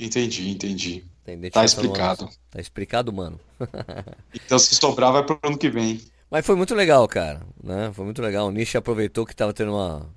Entendi, 0.00 0.50
entendi. 0.50 1.04
Tá 1.52 1.64
explicado. 1.64 2.28
Tá 2.50 2.60
explicado, 2.60 3.12
mano. 3.12 3.38
então 4.34 4.58
se 4.58 4.74
sobrar 4.74 5.12
vai 5.12 5.24
pro 5.24 5.38
ano 5.42 5.58
que 5.58 5.68
vem. 5.68 6.00
Mas 6.30 6.46
foi 6.46 6.56
muito 6.56 6.74
legal, 6.74 7.06
cara, 7.06 7.42
né? 7.62 7.90
Foi 7.92 8.04
muito 8.04 8.22
legal. 8.22 8.48
O 8.48 8.50
Nishi 8.50 8.76
aproveitou 8.76 9.26
que 9.26 9.36
tava 9.36 9.52
tendo 9.52 9.72
uma 9.72 10.08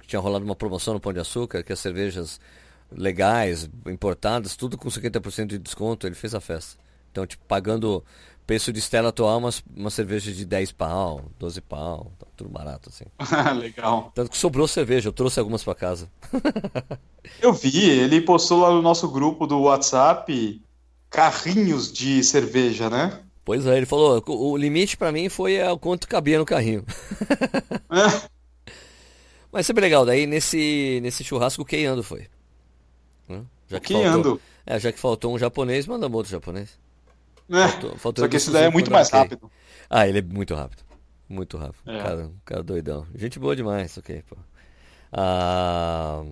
que 0.00 0.06
tinha 0.06 0.20
rolado 0.20 0.44
uma 0.44 0.56
promoção 0.56 0.94
no 0.94 1.00
Pão 1.00 1.12
de 1.12 1.20
Açúcar, 1.20 1.62
que 1.62 1.72
as 1.72 1.78
cervejas 1.78 2.40
legais, 2.90 3.68
importadas, 3.86 4.56
tudo 4.56 4.78
com 4.78 4.88
50% 4.88 5.46
de 5.46 5.58
desconto, 5.58 6.06
ele 6.06 6.14
fez 6.14 6.34
a 6.34 6.40
festa. 6.40 6.78
Então, 7.12 7.26
tipo, 7.26 7.44
pagando 7.44 8.02
preço 8.48 8.72
de 8.72 8.80
Stella 8.80 9.10
atual, 9.10 9.36
umas, 9.36 9.62
uma 9.76 9.90
cerveja 9.90 10.32
de 10.32 10.42
10 10.42 10.72
pau, 10.72 11.26
12 11.38 11.60
pau, 11.60 12.10
tá 12.18 12.26
tudo 12.34 12.48
barato 12.48 12.88
assim. 12.88 13.04
Legal. 13.60 14.10
Tanto 14.14 14.30
que 14.30 14.38
sobrou 14.38 14.66
cerveja, 14.66 15.10
eu 15.10 15.12
trouxe 15.12 15.38
algumas 15.38 15.62
para 15.62 15.74
casa. 15.74 16.10
eu 17.42 17.52
vi, 17.52 17.90
ele 17.90 18.22
postou 18.22 18.60
lá 18.60 18.70
no 18.70 18.80
nosso 18.80 19.06
grupo 19.06 19.46
do 19.46 19.60
WhatsApp 19.60 20.62
carrinhos 21.10 21.92
de 21.92 22.24
cerveja, 22.24 22.88
né? 22.88 23.20
Pois 23.44 23.66
é, 23.66 23.76
ele 23.76 23.84
falou, 23.84 24.24
o 24.26 24.56
limite 24.56 24.96
para 24.96 25.12
mim 25.12 25.28
foi 25.28 25.62
o 25.62 25.78
quanto 25.78 26.08
cabia 26.08 26.38
no 26.38 26.46
carrinho. 26.46 26.86
É. 27.90 28.28
Mas 29.52 29.66
sempre 29.66 29.82
legal, 29.82 30.06
daí 30.06 30.26
nesse, 30.26 31.00
nesse 31.02 31.22
churrasco 31.22 31.60
o 31.60 31.66
Keiando 31.66 32.02
foi. 32.02 32.26
Né? 33.28 33.42
Já 33.68 33.78
que 33.78 33.92
faltou, 33.92 34.40
é, 34.64 34.80
já 34.80 34.90
que 34.90 34.98
faltou 34.98 35.34
um 35.34 35.38
japonês, 35.38 35.86
mandamos 35.86 36.16
outro 36.16 36.32
japonês. 36.32 36.78
É, 37.50 37.68
faltou, 37.68 37.96
faltou 37.96 38.24
só 38.24 38.28
que 38.28 38.36
esse 38.36 38.50
daí 38.50 38.64
é 38.64 38.70
muito 38.70 38.90
mais 38.90 39.10
rápido. 39.10 39.50
Ah, 39.88 40.06
ele 40.06 40.18
é 40.18 40.22
muito 40.22 40.54
rápido. 40.54 40.82
Muito 41.28 41.56
rápido. 41.56 41.82
É. 41.86 42.02
Cara, 42.02 42.30
cara 42.44 42.62
doidão. 42.62 43.06
Gente 43.14 43.38
boa 43.38 43.56
demais, 43.56 43.96
ok, 43.96 44.22
pô. 44.28 44.36
Ah, 45.12 46.22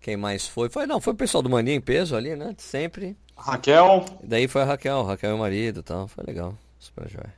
quem 0.00 0.16
mais 0.16 0.46
foi? 0.46 0.68
Foi, 0.68 0.86
não, 0.86 1.00
foi 1.00 1.12
o 1.12 1.16
pessoal 1.16 1.42
do 1.42 1.50
Maninho 1.50 1.76
em 1.76 1.80
peso 1.80 2.14
ali, 2.14 2.36
né? 2.36 2.54
Sempre. 2.58 3.16
Raquel. 3.36 4.04
Daí 4.22 4.46
foi 4.48 4.62
a 4.62 4.64
Raquel, 4.64 5.02
Raquel 5.02 5.30
e 5.30 5.34
o 5.34 5.38
marido 5.38 5.80
e 5.80 5.82
tal. 5.82 6.06
Foi 6.08 6.24
legal. 6.24 6.54
Super 6.78 7.08
jóia. 7.08 7.34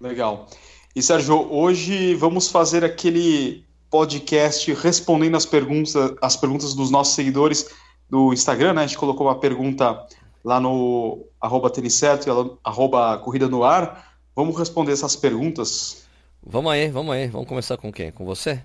Legal. 0.00 0.48
E 0.94 1.02
Sérgio, 1.02 1.52
hoje 1.52 2.14
vamos 2.14 2.48
fazer 2.48 2.84
aquele 2.84 3.64
podcast 3.90 4.72
respondendo 4.74 5.36
as 5.36 5.46
perguntas, 5.46 5.94
as 6.20 6.36
perguntas 6.36 6.74
dos 6.74 6.90
nossos 6.90 7.14
seguidores 7.14 7.68
do 8.08 8.32
Instagram, 8.32 8.74
né? 8.74 8.82
A 8.82 8.86
gente 8.86 8.98
colocou 8.98 9.26
uma 9.26 9.38
pergunta 9.38 10.06
lá 10.44 10.60
no 10.60 11.26
arroba 11.40 11.70
tênis 11.70 11.94
certo 11.94 12.28
e 12.28 12.58
arroba 12.64 13.18
corrida 13.18 13.48
no 13.48 13.64
ar. 13.64 14.16
Vamos 14.34 14.56
responder 14.56 14.92
essas 14.92 15.14
perguntas? 15.14 16.04
Vamos 16.42 16.72
aí, 16.72 16.88
vamos 16.90 17.14
aí. 17.14 17.28
Vamos 17.28 17.48
começar 17.48 17.76
com 17.76 17.92
quem? 17.92 18.10
Com 18.10 18.24
você? 18.24 18.62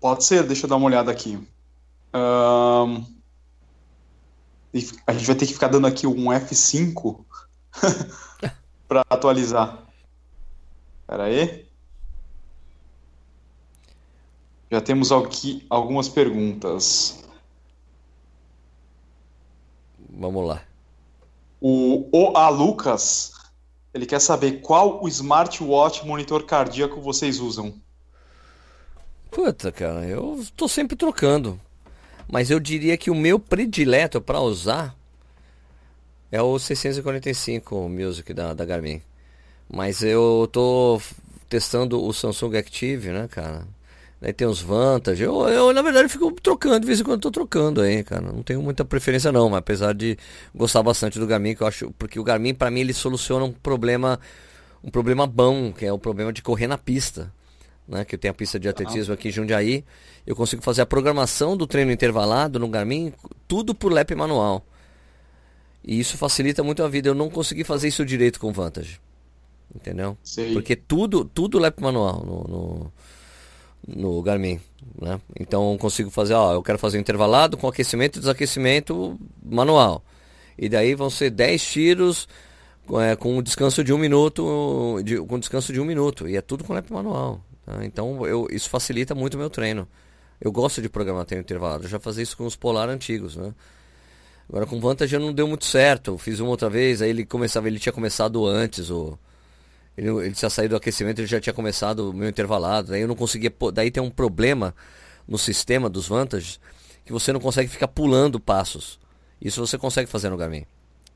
Pode 0.00 0.24
ser, 0.24 0.42
deixa 0.44 0.66
eu 0.66 0.70
dar 0.70 0.76
uma 0.76 0.86
olhada 0.86 1.10
aqui. 1.10 1.38
Um... 2.14 3.04
A 5.06 5.12
gente 5.12 5.26
vai 5.26 5.34
ter 5.34 5.46
que 5.46 5.52
ficar 5.52 5.68
dando 5.68 5.86
aqui 5.86 6.06
um 6.06 6.26
F5 6.26 7.24
para 8.86 9.04
atualizar. 9.10 9.84
Espera 11.02 11.24
aí. 11.24 11.66
Já 14.70 14.80
temos 14.80 15.10
aqui 15.10 15.66
algumas 15.68 16.08
perguntas. 16.08 17.19
Vamos 20.12 20.46
lá. 20.46 20.62
O 21.60 22.08
OA 22.12 22.48
Lucas, 22.48 23.32
ele 23.92 24.06
quer 24.06 24.20
saber 24.20 24.60
qual 24.60 25.02
o 25.02 25.08
smartwatch 25.08 26.06
monitor 26.06 26.44
cardíaco 26.44 27.00
vocês 27.00 27.38
usam. 27.38 27.74
Puta, 29.30 29.70
cara, 29.70 30.06
eu 30.06 30.44
tô 30.56 30.66
sempre 30.66 30.96
trocando. 30.96 31.60
Mas 32.30 32.50
eu 32.50 32.60
diria 32.60 32.96
que 32.96 33.10
o 33.10 33.14
meu 33.14 33.38
predileto 33.38 34.20
para 34.20 34.40
usar 34.40 34.96
é 36.30 36.40
o 36.40 36.58
645 36.58 37.88
Music 37.88 38.32
da, 38.32 38.54
da 38.54 38.64
Garmin. 38.64 39.02
Mas 39.68 40.02
eu 40.02 40.48
tô 40.52 41.00
testando 41.48 42.02
o 42.02 42.12
Samsung 42.12 42.56
Active, 42.56 43.10
né, 43.10 43.28
cara? 43.28 43.66
Daí 44.20 44.34
tem 44.34 44.46
os 44.46 44.60
vantagens. 44.60 45.26
Eu, 45.26 45.48
eu, 45.48 45.72
na 45.72 45.80
verdade, 45.80 46.08
fico 46.08 46.30
trocando, 46.32 46.80
de 46.80 46.86
vez 46.86 47.00
em 47.00 47.04
quando 47.04 47.22
tô 47.22 47.30
trocando 47.30 47.80
aí, 47.80 48.04
cara. 48.04 48.20
Não 48.20 48.42
tenho 48.42 48.60
muita 48.60 48.84
preferência 48.84 49.32
não, 49.32 49.48
mas 49.48 49.58
apesar 49.58 49.94
de 49.94 50.18
gostar 50.54 50.82
bastante 50.82 51.18
do 51.18 51.26
Garmin, 51.26 51.54
que 51.54 51.62
eu 51.62 51.66
acho. 51.66 51.90
Porque 51.92 52.20
o 52.20 52.24
Garmin, 52.24 52.52
para 52.52 52.70
mim, 52.70 52.80
ele 52.80 52.92
soluciona 52.92 53.44
um 53.44 53.52
problema. 53.52 54.20
Um 54.84 54.90
problema 54.90 55.26
bom, 55.26 55.72
que 55.72 55.84
é 55.84 55.92
o 55.92 55.98
problema 55.98 56.32
de 56.32 56.42
correr 56.42 56.66
na 56.66 56.76
pista. 56.76 57.32
Né? 57.88 58.04
Que 58.04 58.14
eu 58.14 58.18
tenho 58.18 58.32
a 58.32 58.34
pista 58.34 58.58
de 58.58 58.68
atletismo 58.68 59.14
aqui 59.14 59.28
em 59.28 59.32
Jundiaí. 59.32 59.84
Eu 60.26 60.36
consigo 60.36 60.62
fazer 60.62 60.82
a 60.82 60.86
programação 60.86 61.56
do 61.56 61.66
treino 61.66 61.90
intervalado 61.90 62.58
no 62.58 62.68
Garmin, 62.68 63.12
tudo 63.48 63.74
por 63.74 63.90
lap 63.90 64.14
manual. 64.14 64.64
E 65.82 65.98
isso 65.98 66.18
facilita 66.18 66.62
muito 66.62 66.82
a 66.82 66.88
vida. 66.88 67.08
Eu 67.08 67.14
não 67.14 67.30
consegui 67.30 67.64
fazer 67.64 67.88
isso 67.88 68.04
direito 68.04 68.38
com 68.38 68.52
Vantage. 68.52 69.00
Entendeu? 69.74 70.16
Sei. 70.22 70.52
Porque 70.52 70.76
tudo, 70.76 71.24
tudo 71.24 71.58
lap 71.58 71.80
manual 71.80 72.24
no, 72.24 72.44
no 72.44 72.92
no 73.86 74.22
Garmin, 74.22 74.60
né? 75.00 75.20
Então 75.38 75.76
consigo 75.78 76.10
fazer, 76.10 76.34
ó, 76.34 76.54
eu 76.54 76.62
quero 76.62 76.78
fazer 76.78 76.98
um 76.98 77.00
intervalado 77.00 77.56
com 77.56 77.66
aquecimento 77.68 78.16
e 78.16 78.20
desaquecimento 78.20 79.18
manual. 79.42 80.02
E 80.58 80.68
daí 80.68 80.94
vão 80.94 81.08
ser 81.08 81.30
10 81.30 81.64
tiros 81.64 82.28
é, 83.00 83.16
com 83.16 83.38
um 83.38 83.42
descanso 83.42 83.82
de 83.82 83.92
um 83.92 83.98
minuto, 83.98 85.00
de, 85.02 85.16
com 85.18 85.38
descanso 85.38 85.72
de 85.72 85.80
um 85.80 85.84
minuto. 85.84 86.28
E 86.28 86.36
é 86.36 86.40
tudo 86.40 86.64
com 86.64 86.72
lap 86.72 86.90
manual. 86.90 87.40
Tá? 87.64 87.84
Então 87.84 88.26
eu, 88.26 88.46
isso 88.50 88.68
facilita 88.68 89.14
muito 89.14 89.34
o 89.34 89.38
meu 89.38 89.50
treino. 89.50 89.88
Eu 90.40 90.50
gosto 90.50 90.80
de 90.80 90.88
programar 90.88 91.24
treino 91.24 91.42
intervalado. 91.42 91.84
Eu 91.84 91.88
já 91.88 91.98
fazia 92.00 92.22
isso 92.22 92.36
com 92.36 92.46
os 92.46 92.56
Polar 92.56 92.88
antigos, 92.88 93.36
né? 93.36 93.54
Agora 94.48 94.66
com 94.66 94.80
Vantage 94.80 95.16
não 95.18 95.32
deu 95.32 95.46
muito 95.46 95.64
certo. 95.64 96.18
Fiz 96.18 96.40
uma 96.40 96.50
outra 96.50 96.68
vez, 96.68 97.00
aí 97.00 97.10
ele 97.10 97.24
começava, 97.24 97.68
ele 97.68 97.78
tinha 97.78 97.92
começado 97.92 98.44
antes, 98.46 98.90
o 98.90 99.16
ele, 99.96 100.08
ele 100.08 100.32
tinha 100.34 100.50
saído 100.50 100.74
do 100.74 100.76
aquecimento, 100.76 101.18
ele 101.20 101.26
já 101.26 101.40
tinha 101.40 101.52
começado 101.52 102.10
o 102.10 102.12
meu 102.12 102.28
intervalado. 102.28 102.88
Daí 102.88 103.02
eu 103.02 103.08
não 103.08 103.16
conseguia. 103.16 103.52
Daí 103.72 103.90
tem 103.90 104.02
um 104.02 104.10
problema 104.10 104.74
no 105.26 105.38
sistema 105.38 105.88
dos 105.88 106.06
Vantage 106.08 106.58
que 107.04 107.12
você 107.12 107.32
não 107.32 107.40
consegue 107.40 107.68
ficar 107.68 107.88
pulando 107.88 108.38
passos. 108.38 108.98
Isso 109.40 109.64
você 109.64 109.76
consegue 109.78 110.08
fazer 110.10 110.30
no 110.30 110.36
Garmin. 110.36 110.64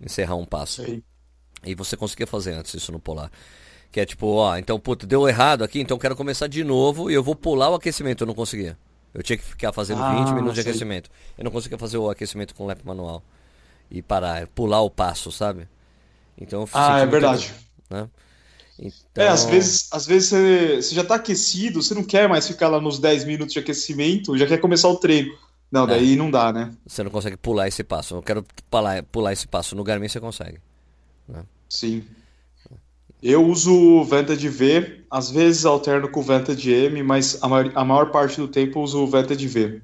Encerrar 0.00 0.34
um 0.36 0.44
passo. 0.44 0.84
Sim. 0.84 1.02
E 1.64 1.74
você 1.74 1.96
conseguia 1.96 2.26
fazer 2.26 2.52
antes 2.52 2.74
isso 2.74 2.90
no 2.92 2.98
Polar. 2.98 3.30
Que 3.92 4.00
é 4.00 4.06
tipo, 4.06 4.26
ó, 4.26 4.56
então, 4.56 4.78
puta, 4.78 5.06
deu 5.06 5.28
errado 5.28 5.62
aqui, 5.62 5.80
então 5.80 5.96
quero 5.98 6.16
começar 6.16 6.46
de 6.48 6.64
novo 6.64 7.10
e 7.10 7.14
eu 7.14 7.22
vou 7.22 7.34
pular 7.36 7.70
o 7.70 7.74
aquecimento. 7.74 8.24
Eu 8.24 8.26
não 8.26 8.34
conseguia. 8.34 8.76
Eu 9.14 9.22
tinha 9.22 9.36
que 9.36 9.44
ficar 9.44 9.72
fazendo 9.72 10.02
ah, 10.02 10.24
20 10.24 10.34
minutos 10.34 10.54
de 10.54 10.60
aquecimento. 10.62 11.08
Eu 11.38 11.44
não 11.44 11.50
conseguia 11.52 11.78
fazer 11.78 11.96
o 11.96 12.10
aquecimento 12.10 12.54
com 12.54 12.66
lap 12.66 12.84
manual. 12.84 13.22
E 13.90 14.02
parar, 14.02 14.48
pular 14.48 14.80
o 14.80 14.90
passo, 14.90 15.30
sabe? 15.30 15.68
Então 16.36 16.68
Ah, 16.72 16.98
é 16.98 17.06
verdade. 17.06 17.54
né? 17.88 18.08
Então... 19.14 19.24
É, 19.24 19.28
às 19.28 19.44
vezes, 19.44 19.88
às 19.92 20.06
vezes 20.06 20.28
você, 20.28 20.82
você 20.82 20.94
já 20.94 21.02
está 21.02 21.14
aquecido, 21.14 21.80
você 21.80 21.94
não 21.94 22.02
quer 22.02 22.28
mais 22.28 22.48
ficar 22.48 22.68
lá 22.68 22.80
nos 22.80 22.98
10 22.98 23.24
minutos 23.24 23.52
de 23.52 23.60
aquecimento, 23.60 24.36
já 24.36 24.44
quer 24.44 24.58
começar 24.58 24.88
o 24.88 24.96
treino. 24.96 25.32
Não, 25.70 25.86
daí 25.86 26.14
é. 26.14 26.16
não 26.16 26.30
dá, 26.30 26.52
né? 26.52 26.72
Você 26.84 27.02
não 27.02 27.10
consegue 27.10 27.36
pular 27.36 27.68
esse 27.68 27.84
passo. 27.84 28.16
Eu 28.16 28.22
quero 28.22 28.44
pular, 28.68 29.02
pular 29.04 29.32
esse 29.32 29.46
passo. 29.46 29.76
No 29.76 29.84
Garmin 29.84 30.08
você 30.08 30.20
consegue. 30.20 30.58
Né? 31.28 31.44
Sim. 31.68 32.04
Eu 33.22 33.44
uso 33.46 33.72
o 33.72 34.04
Vantage 34.04 34.48
V, 34.48 35.04
às 35.10 35.30
vezes 35.30 35.64
alterno 35.64 36.08
com 36.08 36.20
o 36.20 36.22
Vantage 36.22 36.70
M, 36.70 37.02
mas 37.02 37.38
a 37.42 37.48
maior, 37.48 37.72
a 37.74 37.84
maior 37.84 38.10
parte 38.10 38.36
do 38.40 38.48
tempo 38.48 38.80
eu 38.80 38.82
uso 38.82 39.02
o 39.02 39.06
Vantage 39.06 39.46
V. 39.46 39.80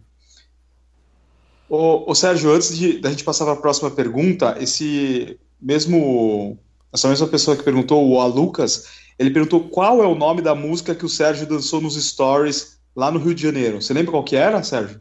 Ô, 1.69 2.11
ô 2.11 2.15
Sérgio, 2.17 2.53
antes 2.53 2.77
de 2.77 2.99
da 2.99 3.11
gente 3.11 3.25
passar 3.25 3.45
para 3.45 3.55
a 3.55 3.61
próxima 3.61 3.91
pergunta, 3.91 4.57
esse 4.61 5.39
mesmo 5.61 6.59
essa 6.93 7.09
mesma 7.09 7.29
pessoa 7.29 7.57
que 7.57 7.63
perguntou, 7.63 8.05
o 8.05 8.27
Lucas, 8.27 8.87
ele 9.21 9.31
perguntou 9.31 9.69
qual 9.69 10.03
é 10.03 10.07
o 10.07 10.15
nome 10.15 10.41
da 10.41 10.55
música 10.55 10.95
que 10.95 11.05
o 11.05 11.09
Sérgio 11.09 11.47
dançou 11.47 11.79
nos 11.79 11.95
stories 11.95 12.81
lá 12.97 13.11
no 13.11 13.19
Rio 13.19 13.35
de 13.35 13.43
Janeiro. 13.43 13.83
Você 13.83 13.93
lembra 13.93 14.13
qual 14.13 14.25
que 14.25 14.35
era, 14.35 14.63
Sérgio? 14.63 14.99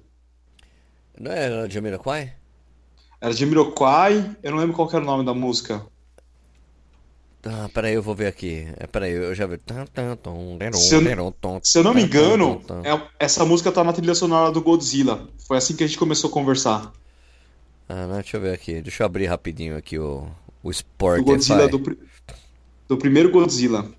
Não 1.18 1.32
era 1.32 1.66
de 1.66 1.74
Jamiroquai? 1.74 2.34
Era 3.22 3.34
de 3.34 3.40
Jamiroquai, 3.40 4.36
eu 4.44 4.52
não 4.52 4.58
lembro 4.58 4.76
qual 4.76 4.90
era 4.90 5.02
o 5.02 5.06
nome 5.06 5.26
da 5.26 5.34
música. 5.34 5.86
Ah, 7.46 7.70
peraí, 7.74 7.94
eu 7.94 8.04
vou 8.04 8.14
ver 8.14 8.28
aqui. 8.28 8.68
É, 8.78 8.86
peraí, 8.88 9.14
eu 9.14 9.34
já 9.34 9.48
vi. 9.48 9.58
Se 10.74 10.96
eu, 10.96 11.08
se 11.64 11.78
eu 11.78 11.84
não 11.86 11.94
me 11.94 12.04
engano, 12.04 12.62
é, 12.84 13.02
essa 13.18 13.46
música 13.46 13.72
tá 13.72 13.86
na 13.86 13.94
trilha 13.94 14.14
sonora 14.14 14.52
do 14.52 14.62
Godzilla. 14.62 15.30
Foi 15.48 15.56
assim 15.56 15.78
que 15.78 15.84
a 15.86 15.88
gente 15.88 15.98
começou 15.98 16.30
a 16.30 16.34
conversar. 16.34 16.92
Ah, 17.88 18.06
não, 18.06 18.16
deixa 18.16 18.36
eu 18.36 18.42
ver 18.42 18.54
aqui. 18.54 18.82
Deixa 18.82 19.04
eu 19.04 19.06
abrir 19.06 19.28
rapidinho 19.28 19.78
aqui 19.78 19.98
o, 19.98 20.28
o 20.62 20.70
Sport. 20.70 21.20
Do 21.20 21.32
Godzilla, 21.32 21.70
do, 21.70 21.98
do, 22.90 22.98
primeiro 22.98 23.32
Godzilla. 23.32 23.90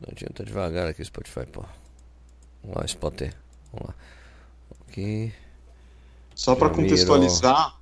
Não 0.00 0.08
adianta 0.10 0.44
devagar 0.44 0.88
aqui 0.88 1.02
o 1.02 1.04
Spotify, 1.04 1.46
pô. 1.46 1.64
Vamos 2.62 2.76
lá, 2.76 2.86
Spotify. 2.86 3.32
Vamos 3.72 3.88
lá. 3.88 3.94
Aqui. 4.88 5.32
Só 6.34 6.54
para 6.54 6.70
contextualizar, 6.70 7.76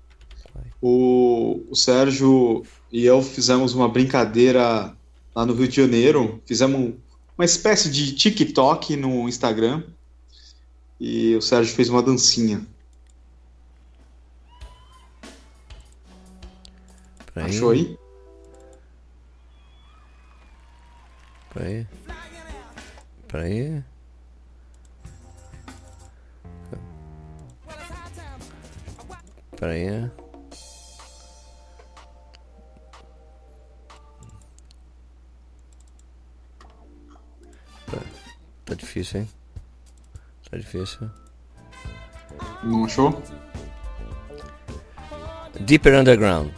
o, 0.80 1.62
o 1.70 1.76
Sérgio 1.76 2.64
e 2.90 3.04
eu 3.04 3.20
fizemos 3.22 3.74
uma 3.74 3.88
brincadeira 3.88 4.94
lá 5.34 5.44
no 5.44 5.54
Rio 5.54 5.68
de 5.68 5.76
Janeiro. 5.76 6.40
Fizemos 6.46 6.94
uma 7.36 7.44
espécie 7.44 7.90
de 7.90 8.14
TikTok 8.14 8.96
no 8.96 9.28
Instagram. 9.28 9.82
E 10.98 11.34
o 11.34 11.42
Sérgio 11.42 11.74
fez 11.74 11.90
uma 11.90 12.02
dancinha. 12.02 12.66
Peraí. 17.34 17.50
Achou 17.50 17.70
aí? 17.70 17.98
Peraí. 21.56 21.86
Peraí. 23.28 23.84
Peraí. 29.58 30.10
Tá, 37.86 37.98
tá 38.66 38.74
difícil, 38.74 39.20
hein? 39.20 39.28
Tá 40.50 40.58
difícil. 40.58 41.10
Não 42.64 42.84
achou? 42.84 43.22
Deeper 45.60 45.98
Underground. 46.00 46.52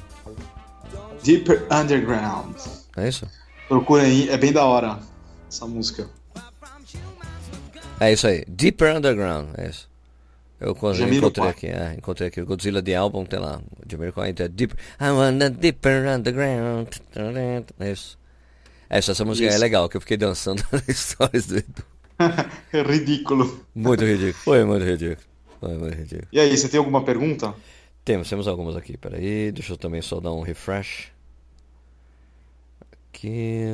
Deeper 1.23 1.65
Underground. 1.71 2.57
É 2.97 3.09
isso? 3.09 3.29
Procura 3.69 4.03
aí, 4.03 4.29
é 4.31 4.39
bem 4.39 4.53
da 4.53 4.65
hora 4.65 4.99
essa 5.47 5.67
música. 5.67 6.09
É 8.01 8.13
isso 8.13 8.27
aí, 8.27 8.45
Deeper 8.49 8.97
Underground, 8.97 9.51
é 9.59 9.69
isso. 9.69 9.89
Eu 10.61 10.73
encontrei 10.73 11.49
aqui, 11.49 11.67
é, 11.67 11.95
encontrei 11.97 12.29
aqui 12.29 12.41
o 12.41 12.47
Godzilla 12.47 12.83
de 12.83 12.95
álbum, 12.95 13.25
tem 13.25 13.39
lá, 13.39 13.61
de 13.87 13.93
Jamiroquai, 13.93 14.31
é 14.37 14.49
Deeper, 14.49 14.77
I 15.01 15.11
wanna 15.11 15.51
Deeper 15.51 16.09
Underground, 16.09 16.89
é 17.79 17.93
isso. 17.93 18.19
Essa, 18.89 19.13
essa 19.13 19.25
música 19.25 19.47
é 19.47 19.51
isso. 19.51 19.59
é 19.59 19.61
legal, 19.61 19.89
que 19.89 19.97
eu 19.97 20.01
fiquei 20.01 20.17
dançando 20.17 20.65
nas 20.73 20.89
histórias 20.89 21.47
do 21.47 21.59
Edu. 21.59 21.85
é 22.73 22.83
ridículo. 22.83 23.65
Muito 23.75 24.05
ridículo, 24.05 24.35
foi 24.45 24.65
muito 24.65 24.85
ridículo. 24.85 25.29
Foi 25.61 25.75
muito 25.77 25.95
ridículo. 25.95 26.29
E 26.33 26.41
aí, 26.41 26.57
você 26.57 26.69
tem 26.69 26.79
alguma 26.79 27.05
pergunta? 27.05 27.55
Temos, 28.05 28.29
temos 28.29 28.49
algumas 28.49 28.77
aqui. 28.77 28.97
Peraí, 28.97 29.53
deixa 29.53 29.75
eu 29.75 29.77
também 29.77 30.01
só 30.01 30.21
dar 30.21 30.33
um 30.33 30.41
refresh. 30.41 31.09
Aqui. 33.19 33.65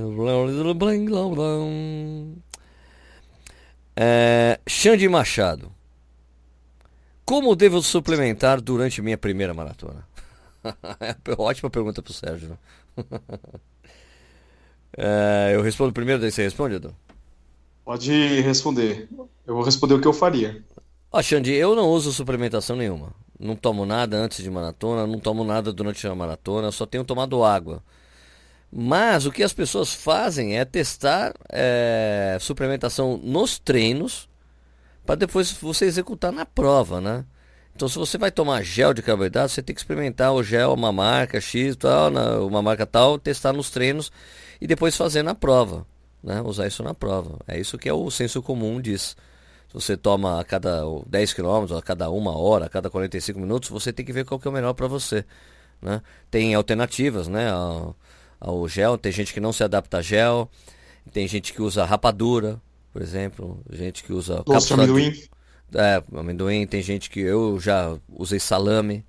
É, 3.94 4.58
Xande 4.66 5.06
Machado. 5.06 5.70
Como 7.26 7.54
devo 7.54 7.82
suplementar 7.82 8.60
durante 8.60 9.02
minha 9.02 9.18
primeira 9.18 9.52
maratona? 9.52 10.06
é 11.00 11.14
ótima 11.36 11.68
pergunta 11.68 12.02
pro 12.02 12.12
Sérgio. 12.12 12.48
Né? 12.48 12.58
é, 14.96 15.52
eu 15.54 15.60
respondo 15.60 15.92
primeiro, 15.92 16.22
daí 16.22 16.30
você 16.30 16.42
responde, 16.42 16.76
Edu? 16.76 16.94
Pode 17.84 18.40
responder. 18.40 19.08
Eu 19.46 19.54
vou 19.54 19.62
responder 19.62 19.94
o 19.94 20.00
que 20.00 20.08
eu 20.08 20.12
faria. 20.14 20.64
Ó, 21.12 21.22
Xande, 21.22 21.52
eu 21.52 21.76
não 21.76 21.90
uso 21.90 22.12
suplementação 22.12 22.76
nenhuma. 22.76 23.12
Não 23.38 23.54
tomo 23.54 23.84
nada 23.84 24.16
antes 24.16 24.42
de 24.42 24.50
maratona, 24.50 25.06
não 25.06 25.18
tomo 25.18 25.44
nada 25.44 25.70
durante 25.70 26.06
a 26.06 26.14
maratona, 26.14 26.72
só 26.72 26.86
tenho 26.86 27.04
tomado 27.04 27.44
água. 27.44 27.82
Mas 28.76 29.24
o 29.24 29.30
que 29.30 29.44
as 29.44 29.52
pessoas 29.52 29.94
fazem 29.94 30.58
é 30.58 30.64
testar 30.64 31.32
é, 31.48 32.36
suplementação 32.40 33.16
nos 33.22 33.56
treinos 33.56 34.28
para 35.06 35.14
depois 35.14 35.52
você 35.52 35.84
executar 35.84 36.32
na 36.32 36.44
prova, 36.44 37.00
né? 37.00 37.24
Então, 37.76 37.88
se 37.88 37.96
você 37.96 38.18
vai 38.18 38.32
tomar 38.32 38.62
gel 38.62 38.92
de 38.92 39.02
carboidrato, 39.02 39.50
você 39.50 39.62
tem 39.62 39.74
que 39.74 39.80
experimentar 39.80 40.32
o 40.32 40.42
gel, 40.42 40.72
uma 40.72 40.92
marca 40.92 41.40
X, 41.40 41.76
tal, 41.76 42.10
uma 42.46 42.62
marca 42.62 42.84
tal, 42.86 43.18
testar 43.18 43.52
nos 43.52 43.70
treinos 43.70 44.10
e 44.60 44.66
depois 44.66 44.96
fazer 44.96 45.22
na 45.22 45.34
prova, 45.34 45.86
né? 46.22 46.40
Usar 46.42 46.66
isso 46.66 46.82
na 46.82 46.94
prova. 46.94 47.38
É 47.46 47.58
isso 47.58 47.78
que 47.78 47.88
é 47.88 47.92
o 47.92 48.10
senso 48.10 48.42
comum 48.42 48.80
diz 48.80 49.16
você 49.72 49.96
toma 49.96 50.40
a 50.40 50.44
cada 50.44 50.82
10 51.06 51.32
km, 51.32 51.76
a 51.76 51.82
cada 51.82 52.08
uma 52.08 52.36
hora, 52.38 52.66
a 52.66 52.68
cada 52.68 52.88
45 52.88 53.40
minutos, 53.40 53.68
você 53.68 53.92
tem 53.92 54.06
que 54.06 54.12
ver 54.12 54.24
qual 54.24 54.38
que 54.38 54.46
é 54.46 54.50
o 54.50 54.54
melhor 54.54 54.72
para 54.72 54.86
você. 54.86 55.24
Né? 55.82 56.00
Tem 56.30 56.54
alternativas 56.54 57.26
né, 57.26 57.50
ao, 57.50 57.96
ao, 58.40 58.68
gel, 58.68 58.98
tem 58.98 59.12
gente 59.12 59.32
que 59.32 59.40
não 59.40 59.52
se 59.52 59.62
adapta 59.62 59.98
a 59.98 60.02
gel, 60.02 60.50
tem 61.12 61.26
gente 61.26 61.52
que 61.52 61.62
usa 61.62 61.84
rapadura, 61.84 62.60
por 62.92 63.02
exemplo, 63.02 63.60
gente 63.70 64.04
que 64.04 64.12
usa 64.12 64.42
Doce 64.44 64.72
amendoim. 64.72 65.12
É, 65.74 66.02
amendoim, 66.14 66.66
tem 66.66 66.82
gente 66.82 67.10
que 67.10 67.20
eu 67.20 67.58
já 67.58 67.96
usei 68.08 68.38
salame. 68.38 69.04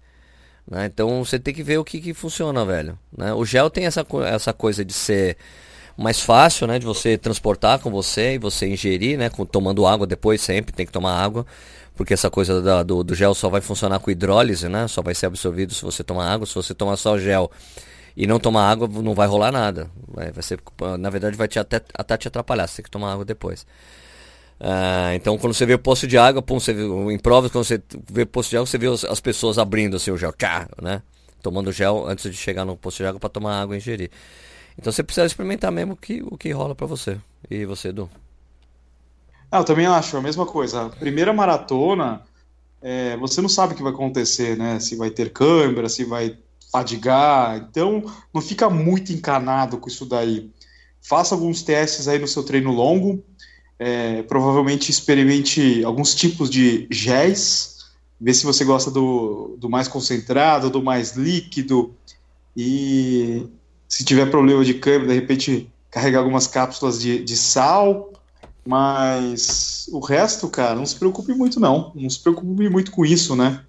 Né? 0.70 0.86
Então 0.88 1.24
você 1.24 1.38
tem 1.38 1.53
que 1.53 1.62
ver 1.62 1.77
o 1.77 1.84
que, 1.84 2.01
que 2.01 2.13
funciona, 2.13 2.65
velho. 2.65 2.98
Né? 3.15 3.34
O 3.34 3.46
gel 3.46 3.70
tem 3.70 3.86
essa, 3.86 4.05
essa 4.27 4.51
coisa 4.51 4.84
de 4.84 4.94
ser 4.94 5.38
mais 5.98 6.20
fácil, 6.20 6.67
né, 6.67 6.77
de 6.77 6.86
você 6.86 7.17
transportar 7.17 7.79
com 7.79 7.89
você 7.89 8.34
e 8.34 8.38
você 8.38 8.67
ingerir, 8.67 9.17
né, 9.17 9.29
com, 9.29 9.46
tomando 9.46 9.86
água 9.86 10.05
depois 10.05 10.41
sempre, 10.41 10.74
tem 10.74 10.86
que 10.86 10.91
tomar 10.91 11.13
água, 11.17 11.46
porque 11.96 12.13
essa 12.13 12.29
coisa 12.29 12.62
da, 12.62 12.84
do, 12.84 13.01
do, 13.01 13.15
gel 13.15 13.34
só 13.34 13.50
vai 13.50 13.62
funcionar 13.62 14.00
com 14.00 14.12
hidrólise, 14.12 14.67
né, 14.67 14.88
só 14.88 15.01
vai 15.01 15.15
ser 15.15 15.27
absorvido 15.27 15.74
se 15.74 15.82
você 15.82 16.03
tomar 16.03 16.29
água, 16.29 16.46
se 16.46 16.53
você 16.53 16.74
tomar 16.74 16.98
só 16.98 17.17
gel 17.17 17.50
e 18.16 18.26
não 18.26 18.40
tomar 18.40 18.70
água, 18.70 18.88
não 18.88 19.14
vai 19.14 19.28
rolar 19.28 19.52
nada, 19.52 19.90
vai, 20.08 20.32
vai 20.32 20.44
ser, 20.44 20.60
na 21.00 21.10
verdade 21.10 21.36
vai 21.36 21.48
te 21.48 21.60
até, 21.60 21.82
até 21.94 22.18
te 22.18 22.28
atrapalhar, 22.28 22.68
você 22.68 22.78
tem 22.78 22.84
que 22.84 22.92
tomar 22.92 23.14
água 23.14 23.26
depois. 23.26 23.66
Uh, 24.60 25.12
então 25.16 25.38
quando 25.38 25.54
você 25.54 25.66
vê 25.66 25.74
o 25.74 25.80
poço 25.80 26.08
de 26.08 26.18
água, 26.18 26.42
pum, 26.42 26.60
você 26.60 26.74
vê, 26.74 26.84
em 27.12 27.20
provas, 27.20 27.52
quando 27.52 27.66
você 27.66 27.82
vê 28.10 28.22
o 28.22 28.28
poço 28.28 28.50
de 28.50 28.58
água, 28.58 28.66
você 28.66 28.78
vê 28.78 28.88
as 28.88 29.20
pessoas 29.20 29.58
abrindo 29.58 29.98
assim 29.98 30.12
o 30.12 30.18
gel, 30.18 30.32
cá, 30.32 30.70
né, 30.82 31.02
tomando 31.42 31.72
gel 31.72 32.08
antes 32.08 32.32
de 32.32 32.38
chegar 32.38 32.64
no 32.64 32.78
poço 32.78 32.98
de 32.98 33.06
água 33.06 33.20
para 33.20 33.30
tomar 33.30 33.62
água 33.62 33.76
e 33.76 33.80
ingerir. 33.80 34.10
Então 34.78 34.92
você 34.92 35.04
precisa 35.04 35.26
experimentar 35.26 35.72
mesmo 35.72 35.96
que, 35.96 36.24
o 36.24 36.38
que 36.38 36.52
rola 36.52 36.76
para 36.76 36.88
você. 36.88 37.18
E 37.50 37.66
você, 37.66 37.90
Edu? 37.90 38.10
Ah, 39.52 39.60
eu 39.60 39.64
também 39.64 39.86
acho 39.86 40.18
a 40.18 40.22
mesma 40.22 40.46
coisa. 40.46 40.88
A 40.88 40.90
primeira 40.90 41.32
maratona, 41.32 42.22
é, 42.82 43.16
você 43.18 43.42
não 43.42 43.50
sabe 43.50 43.74
o 43.74 43.78
que 43.78 43.84
vai 43.84 43.94
acontecer, 43.94 44.58
né? 44.58 44.80
Se 44.80 44.96
vai 44.96 45.10
ter 45.10 45.32
câimbra, 45.32 45.88
se 45.88 46.04
vai 46.04 46.38
fadigar. 46.75 47.58
Então, 47.58 48.03
não 48.34 48.41
fica 48.41 48.70
muito 48.70 49.13
encanado 49.13 49.77
com 49.77 49.88
isso 49.88 50.05
daí. 50.05 50.50
Faça 51.01 51.36
alguns 51.36 51.62
testes 51.62 52.08
aí 52.08 52.20
no 52.20 52.27
seu 52.27 52.44
treino 52.44 52.72
longo. 52.72 53.24
É, 53.77 54.24
provavelmente 54.24 54.89
experimente 54.89 55.84
alguns 55.84 56.13
tipos 56.13 56.50
de 56.50 56.88
géis. 56.89 57.86
Ver 58.20 58.34
se 58.34 58.46
você 58.46 58.63
gosta 58.63 58.89
do, 58.89 59.55
do 59.58 59.70
mais 59.70 59.88
concentrado, 59.88 60.70
do 60.70 60.82
mais 60.84 61.15
líquido. 61.15 61.94
E 62.55 63.48
se 63.88 64.03
tiver 64.03 64.29
problema 64.29 64.63
de 64.63 64.74
câimbra, 64.75 65.08
de 65.08 65.13
repente 65.13 65.70
carregar 65.91 66.20
algumas 66.20 66.48
cápsulas 66.48 67.00
de, 67.00 67.24
de 67.24 67.38
sal 67.38 68.12
mas 68.67 69.88
o 69.91 70.00
resto, 70.00 70.50
cara, 70.50 70.75
não 70.75 70.86
se 70.88 70.96
preocupe 70.96 71.34
muito, 71.36 71.60
não. 71.60 71.91
Não 71.94 72.10
se 72.10 72.20
preocupe 72.20 72.67
muito 72.67 72.91
com 72.91 73.05
isso, 73.05 73.36
né? 73.36 73.63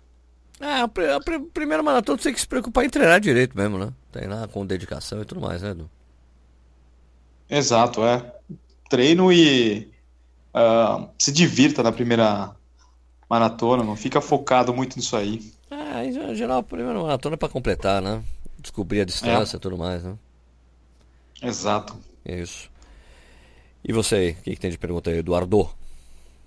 É, 0.60 0.80
a, 0.80 0.88
pr 0.88 1.02
a 1.10 1.20
pr 1.20 1.40
primeira 1.52 1.82
maratona 1.82 2.18
você 2.18 2.24
tem 2.24 2.34
que 2.34 2.40
se 2.40 2.48
preocupar 2.48 2.84
em 2.84 2.90
treinar 2.90 3.20
direito 3.20 3.56
mesmo, 3.56 3.78
né? 3.78 3.92
Treinar 4.10 4.48
com 4.48 4.64
dedicação 4.64 5.20
e 5.20 5.24
tudo 5.24 5.40
mais, 5.40 5.62
né, 5.62 5.70
Edu? 5.70 5.90
Exato, 7.48 8.04
é. 8.04 8.34
Treino 8.88 9.32
e 9.32 9.90
uh, 10.54 11.08
se 11.18 11.30
divirta 11.30 11.82
na 11.82 11.92
primeira 11.92 12.54
maratona, 13.28 13.84
não 13.84 13.96
fica 13.96 14.20
focado 14.20 14.72
muito 14.72 14.96
nisso 14.96 15.16
aí. 15.16 15.52
É, 15.70 16.06
em 16.06 16.34
geral, 16.34 16.58
a 16.58 16.62
primeira 16.62 17.00
maratona 17.00 17.34
é 17.34 17.36
pra 17.36 17.48
completar, 17.48 18.00
né? 18.00 18.22
Descobrir 18.58 19.00
a 19.00 19.04
distância 19.04 19.56
e 19.56 19.58
é. 19.58 19.60
tudo 19.60 19.76
mais, 19.76 20.02
né? 20.02 20.16
Exato. 21.42 21.96
Isso. 22.24 22.70
E 23.84 23.92
você 23.92 24.14
aí, 24.14 24.30
o 24.30 24.34
que, 24.36 24.50
que, 24.54 24.60
tem 24.60 24.70
de 24.70 24.78
pergunta 24.78 25.10
aí, 25.10 25.18
Eduardo? 25.18 25.68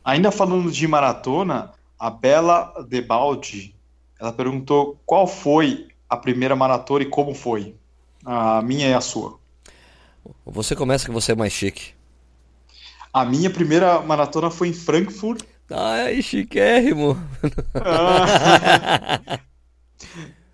Ainda 0.03 0.31
falando 0.31 0.71
de 0.71 0.87
maratona, 0.87 1.71
a 1.97 2.09
Bela 2.09 2.85
Debaldi, 2.87 3.75
ela 4.19 4.33
perguntou 4.33 4.99
qual 5.05 5.25
foi 5.25 5.87
a 6.09 6.17
primeira 6.17 6.55
maratona 6.55 7.03
e 7.03 7.09
como 7.09 7.33
foi. 7.33 7.75
A 8.25 8.61
minha 8.61 8.87
e 8.87 8.93
a 8.93 9.01
sua. 9.01 9.39
Você 10.45 10.75
começa 10.75 11.05
que 11.05 11.11
você 11.11 11.31
é 11.31 11.35
mais 11.35 11.53
chique. 11.53 11.93
A 13.13 13.23
minha 13.25 13.49
primeira 13.49 14.01
maratona 14.01 14.51
foi 14.51 14.67
em 14.67 14.73
Frankfurt. 14.73 15.43
Ai, 15.69 16.21
chiquérrimo. 16.21 17.17
Ah. 17.75 19.39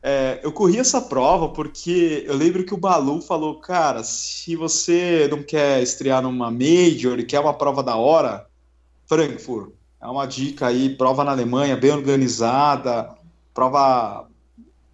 É, 0.07 0.39
eu 0.43 0.51
corri 0.51 0.77
essa 0.77 1.01
prova 1.01 1.50
porque 1.50 2.24
eu 2.27 2.36
lembro 2.38 2.63
que 2.63 2.75
o 2.75 2.77
Balu 2.77 3.24
falou, 3.24 3.60
cara, 3.60 4.03
se 4.03 4.55
você 4.55 5.27
não 5.31 5.41
quer 5.41 5.81
estrear 5.81 6.22
numa 6.22 6.51
Major 6.51 7.17
e 7.17 7.24
quer 7.24 7.39
uma 7.39 7.55
prova 7.55 7.81
da 7.81 7.95
hora, 7.95 8.45
Frankfurt. 9.07 9.72
É 10.00 10.05
uma 10.05 10.27
dica 10.27 10.67
aí, 10.67 10.95
prova 10.95 11.24
na 11.24 11.31
Alemanha, 11.31 11.75
bem 11.75 11.89
organizada, 11.89 13.17
prova 13.55 14.27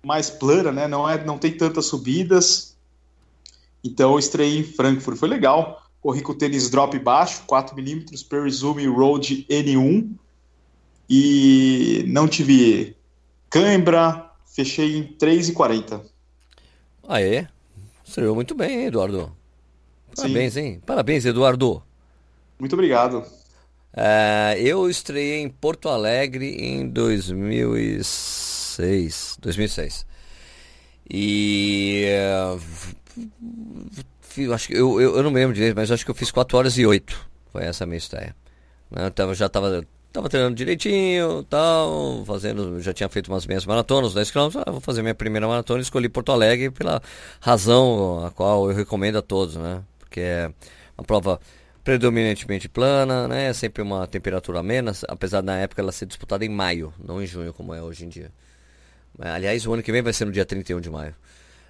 mais 0.02 0.30
plana, 0.30 0.72
né? 0.72 0.88
Não, 0.88 1.10
é, 1.10 1.22
não 1.26 1.38
tem 1.38 1.52
tantas 1.52 1.88
subidas. 1.88 2.78
Então 3.84 4.14
eu 4.14 4.20
estreiei 4.20 4.60
em 4.60 4.64
Frankfurt, 4.64 5.18
foi 5.18 5.28
legal. 5.28 5.84
Corri 6.00 6.22
com 6.22 6.32
o 6.32 6.36
tênis 6.36 6.70
drop 6.70 6.98
baixo, 7.00 7.44
4mm, 7.46 8.28
Perizoom 8.30 8.90
Road 8.94 9.46
N1. 9.50 10.10
E 11.10 12.06
não 12.08 12.28
tive 12.28 12.96
cãibra, 13.50 14.32
Fechei 14.46 14.98
em 14.98 15.04
3,40. 15.18 16.02
Ah, 17.08 17.22
é? 17.22 17.48
Estreou 18.04 18.36
muito 18.36 18.54
bem, 18.54 18.82
hein, 18.82 18.86
Eduardo? 18.88 19.32
Parabéns, 20.14 20.54
Sim. 20.54 20.60
hein? 20.60 20.82
Parabéns, 20.86 21.26
Eduardo. 21.26 21.82
Muito 22.60 22.74
obrigado. 22.74 23.26
É, 23.94 24.56
eu 24.60 24.90
estreiei 24.90 25.42
em 25.42 25.50
Porto 25.50 25.90
Alegre 25.90 26.48
em 26.48 26.88
2006. 26.88 29.38
2006. 29.42 30.06
E. 31.10 32.06
Uh, 32.46 32.62
acho 34.54 34.68
que, 34.68 34.74
eu, 34.74 35.02
eu, 35.02 35.18
eu, 35.18 35.24
não 35.24 35.32
me 35.32 35.40
lembro 35.40 35.54
direito, 35.54 35.76
mas 35.76 35.92
acho 35.92 36.06
que 36.06 36.12
eu 36.12 36.16
fiz 36.16 36.32
4 36.32 36.58
horas 36.58 36.78
e 36.78 36.86
8. 36.86 37.30
Foi 37.52 37.64
essa 37.64 37.84
a 37.84 37.88
minha 37.88 37.98
estreia. 37.98 38.34
Eu 38.92 39.12
tava, 39.12 39.36
já 39.36 39.48
estava 39.48 39.86
Tava 40.12 40.28
treinando 40.28 40.56
direitinho, 40.56 41.42
tal, 41.44 42.26
fazendo, 42.26 42.82
já 42.82 42.92
tinha 42.92 43.08
feito 43.08 43.30
umas 43.30 43.48
meias 43.48 43.66
maratonas, 43.66 44.14
10 44.14 44.30
km, 44.30 44.60
ah, 44.66 44.70
vou 44.70 44.82
fazer 44.82 45.02
minha 45.02 45.16
primeira 45.16 45.48
maratona 45.48 45.82
escolhi 45.82 46.10
Porto 46.10 46.34
Alegre 46.34 46.70
pela 46.70 47.02
razão 47.40 48.26
a 48.26 48.30
qual 48.30 48.70
eu 48.70 48.76
recomendo 48.76 49.20
a 49.20 49.22
todos, 49.22 49.56
né? 49.56 49.82
Porque 50.00 50.20
é 50.20 50.52
uma 50.98 51.06
prova 51.06 51.40
predominantemente 51.84 52.70
plana, 52.70 53.28
né? 53.28 53.50
É 53.50 53.54
sempre 53.54 53.82
uma 53.82 54.08
temperatura 54.08 54.60
amena, 54.60 54.92
apesar 55.08 55.42
na 55.42 55.58
época 55.58 55.82
ela 55.82 55.92
ser 55.92 56.06
disputada 56.06 56.46
em 56.46 56.50
maio, 56.50 56.94
não 57.04 57.22
em 57.22 57.26
junho 57.26 57.54
como 57.54 57.74
é 57.74 57.82
hoje 57.82 58.06
em 58.06 58.10
dia. 58.10 58.32
Aliás, 59.20 59.66
o 59.66 59.74
ano 59.74 59.84
que 59.84 59.92
vem 59.92 60.02
vai 60.02 60.14
ser 60.14 60.26
no 60.26 60.32
dia 60.32 60.46
31 60.46 60.80
de 60.80 60.90
maio. 60.90 61.16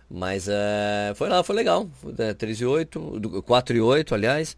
Mas 0.10 0.48
é, 0.48 1.14
foi 1.16 1.30
lá, 1.30 1.42
foi 1.44 1.56
legal. 1.56 1.90
É, 2.18 2.34
3 2.34 2.62
e 2.62 2.66
8, 2.66 3.44
4 3.46 3.78
e 3.78 3.82
8, 3.82 4.14
aliás. 4.14 4.58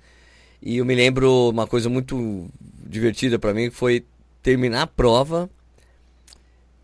E 0.61 0.77
eu 0.77 0.85
me 0.85 0.95
lembro 0.95 1.49
uma 1.49 1.67
coisa 1.67 1.89
muito 1.89 2.49
divertida 2.85 3.37
para 3.37 3.53
mim, 3.53 3.69
que 3.69 3.75
foi 3.75 4.05
terminar 4.41 4.83
a 4.83 4.87
prova. 4.87 5.49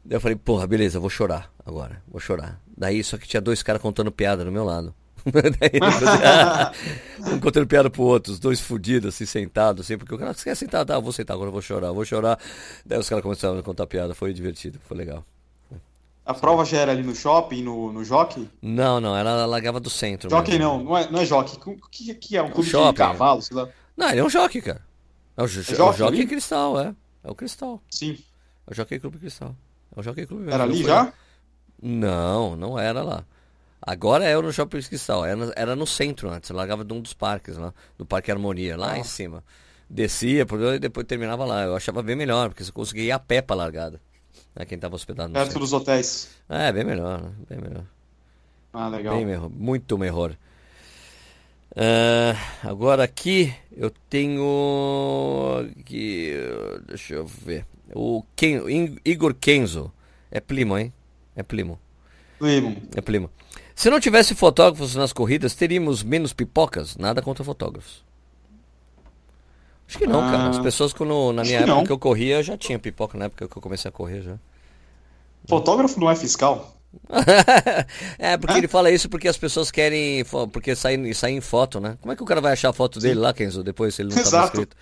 Daí 0.05 0.17
eu 0.17 0.21
falei, 0.21 0.35
porra, 0.35 0.67
beleza, 0.67 0.99
vou 0.99 1.09
chorar 1.09 1.51
agora, 1.65 2.01
vou 2.07 2.19
chorar. 2.19 2.61
Daí 2.77 3.03
só 3.03 3.17
que 3.17 3.27
tinha 3.27 3.41
dois 3.41 3.63
caras 3.63 3.81
contando 3.81 4.11
piada 4.11 4.45
do 4.45 4.51
meu 4.51 4.63
lado. 4.63 4.93
Um 7.33 7.39
contando 7.39 7.67
piada 7.67 7.89
pro 7.89 8.03
outro, 8.03 8.31
os 8.31 8.39
dois 8.39 8.59
fudidos, 8.59 9.13
assim, 9.13 9.25
sentados, 9.25 9.85
assim, 9.85 9.97
porque 9.97 10.13
o 10.13 10.17
cara, 10.17 10.33
você 10.33 10.45
quer 10.45 10.55
sentar? 10.55 10.85
Tá, 10.85 10.99
vou 10.99 11.11
sentar, 11.11 11.35
agora 11.35 11.49
eu 11.49 11.51
vou 11.51 11.61
chorar, 11.61 11.91
vou 11.91 12.05
chorar. 12.05 12.39
Daí 12.85 12.97
os 12.97 13.09
caras 13.09 13.21
começaram 13.21 13.57
a 13.57 13.63
contar 13.63 13.85
piada, 13.87 14.15
foi 14.15 14.33
divertido, 14.33 14.79
foi 14.87 14.95
legal. 14.95 15.25
A 16.25 16.33
prova 16.33 16.63
já 16.63 16.77
era 16.77 16.91
ali 16.91 17.01
no 17.01 17.15
shopping, 17.15 17.63
no, 17.63 17.91
no 17.91 18.05
Jockey? 18.05 18.47
Não, 18.61 19.01
não, 19.01 19.17
ela 19.17 19.47
largava 19.47 19.79
do 19.79 19.89
centro. 19.89 20.29
Jockey 20.29 20.59
não, 20.59 20.83
não 20.83 20.97
é, 20.97 21.09
não 21.09 21.21
é 21.21 21.25
Jockey. 21.25 21.57
O 21.65 21.89
que, 21.89 22.13
que 22.13 22.37
é? 22.37 22.43
Um 22.43 22.51
clube 22.51 22.69
shopping. 22.69 22.91
de 22.91 22.97
cavalo, 22.97 23.41
sei 23.41 23.57
lá? 23.57 23.67
Não, 23.97 24.09
ele 24.11 24.19
é 24.19 24.23
um 24.23 24.29
Jockey, 24.29 24.61
cara. 24.61 24.81
É 25.35 25.41
o, 25.41 25.45
é 25.45 25.47
jockey, 25.47 25.81
é 25.81 25.83
o 25.83 25.93
jockey 25.93 26.27
Cristal, 26.27 26.79
é. 26.79 26.95
É 27.23 27.31
o 27.31 27.35
Cristal. 27.35 27.81
Sim. 27.89 28.19
É 28.67 28.71
o 28.71 28.75
Jockey 28.75 28.99
Clube 28.99 29.17
Cristal. 29.17 29.55
É 29.95 29.99
o 29.99 30.03
Jockey 30.03 30.27
Clube. 30.27 30.51
Era 30.51 30.65
ali 30.65 30.83
já? 30.83 31.11
Não, 31.81 32.55
não 32.55 32.77
era 32.77 33.01
lá. 33.01 33.23
Agora 33.91 34.23
é 34.23 34.35
no 34.35 34.53
Shopping 34.53 34.81
Cristal. 34.81 35.25
Era, 35.25 35.53
era 35.55 35.75
no 35.75 35.87
centro 35.87 36.29
antes. 36.29 36.51
largava 36.51 36.85
de 36.85 36.93
um 36.93 37.01
dos 37.01 37.13
parques 37.13 37.57
lá. 37.57 37.73
Do 37.97 38.05
Parque 38.05 38.31
Harmonia, 38.31 38.77
lá 38.77 38.97
em 38.99 39.03
cima. 39.03 39.43
Descia, 39.89 40.45
e 40.75 40.79
depois 40.79 41.07
terminava 41.07 41.43
lá. 41.43 41.63
Eu 41.63 41.75
achava 41.75 42.03
bem 42.03 42.15
melhor, 42.15 42.49
porque 42.49 42.63
você 42.63 42.71
conseguia 42.71 43.03
ir 43.05 43.11
a 43.11 43.17
pé 43.17 43.41
pra 43.41 43.55
largada 43.55 43.99
né, 44.55 44.63
quem 44.65 44.75
estava 44.75 44.95
hospedado 44.95 45.29
no 45.29 45.33
Perto 45.33 45.47
centro. 45.47 45.61
dos 45.61 45.73
hotéis. 45.73 46.29
É, 46.47 46.71
bem 46.71 46.83
melhor, 46.83 47.21
né? 47.21 47.31
Bem 47.49 47.59
melhor. 47.59 47.83
Ah, 48.71 48.89
legal. 48.89 49.15
Bem 49.15 49.25
melhor, 49.25 49.49
muito 49.49 49.97
melhor. 49.97 50.37
Uh, 51.71 52.37
agora 52.67 53.03
aqui 53.03 53.53
eu 53.75 53.91
tenho 54.09 54.43
que 55.85 56.35
deixa 56.87 57.15
eu 57.15 57.25
ver 57.25 57.65
o 57.93 58.23
Ken, 58.35 58.61
Igor 59.05 59.33
Kenzo 59.35 59.91
é 60.29 60.39
primo, 60.39 60.77
hein? 60.77 60.93
É 61.35 61.41
primo. 61.43 61.79
Primo. 62.39 62.75
É 62.95 63.01
primo. 63.01 63.29
Se 63.79 63.89
não 63.89 63.97
tivesse 63.97 64.35
fotógrafos 64.35 64.93
nas 64.93 65.13
corridas, 65.13 65.55
teríamos 65.55 66.03
menos 66.03 66.33
pipocas? 66.33 66.97
Nada 66.97 67.21
contra 67.21 67.45
fotógrafos. 67.45 68.03
Acho 69.87 69.97
que 69.97 70.05
não, 70.05 70.19
ah, 70.19 70.29
cara. 70.29 70.49
As 70.49 70.59
pessoas, 70.59 70.91
quando, 70.91 71.31
na 71.31 71.43
minha 71.43 71.59
época 71.59 71.75
não. 71.75 71.85
que 71.85 71.91
eu 71.93 71.97
corria, 71.97 72.43
já 72.43 72.57
tinha 72.57 72.77
pipoca 72.77 73.17
na 73.17 73.25
época 73.27 73.47
que 73.47 73.57
eu 73.57 73.61
comecei 73.61 73.87
a 73.87 73.91
correr 73.93 74.21
já. 74.21 74.37
Fotógrafo 75.47 75.97
não 75.97 76.11
é 76.11 76.15
fiscal? 76.17 76.75
é, 78.19 78.35
porque 78.35 78.57
ele 78.57 78.67
fala 78.67 78.91
isso 78.91 79.07
porque 79.07 79.29
as 79.29 79.37
pessoas 79.37 79.71
querem. 79.71 80.25
Porque 80.51 80.75
saem 80.75 81.13
sai 81.13 81.31
em 81.31 81.39
foto, 81.39 81.79
né? 81.79 81.97
Como 82.01 82.11
é 82.11 82.17
que 82.17 82.23
o 82.23 82.25
cara 82.25 82.41
vai 82.41 82.51
achar 82.51 82.71
a 82.71 82.73
foto 82.73 82.99
dele 82.99 83.15
Sim. 83.15 83.21
lá, 83.21 83.33
Kenzo, 83.33 83.63
depois 83.63 83.95
se 83.95 84.01
ele 84.01 84.13
não 84.13 84.21
estava 84.21 84.47
escrito? 84.47 84.75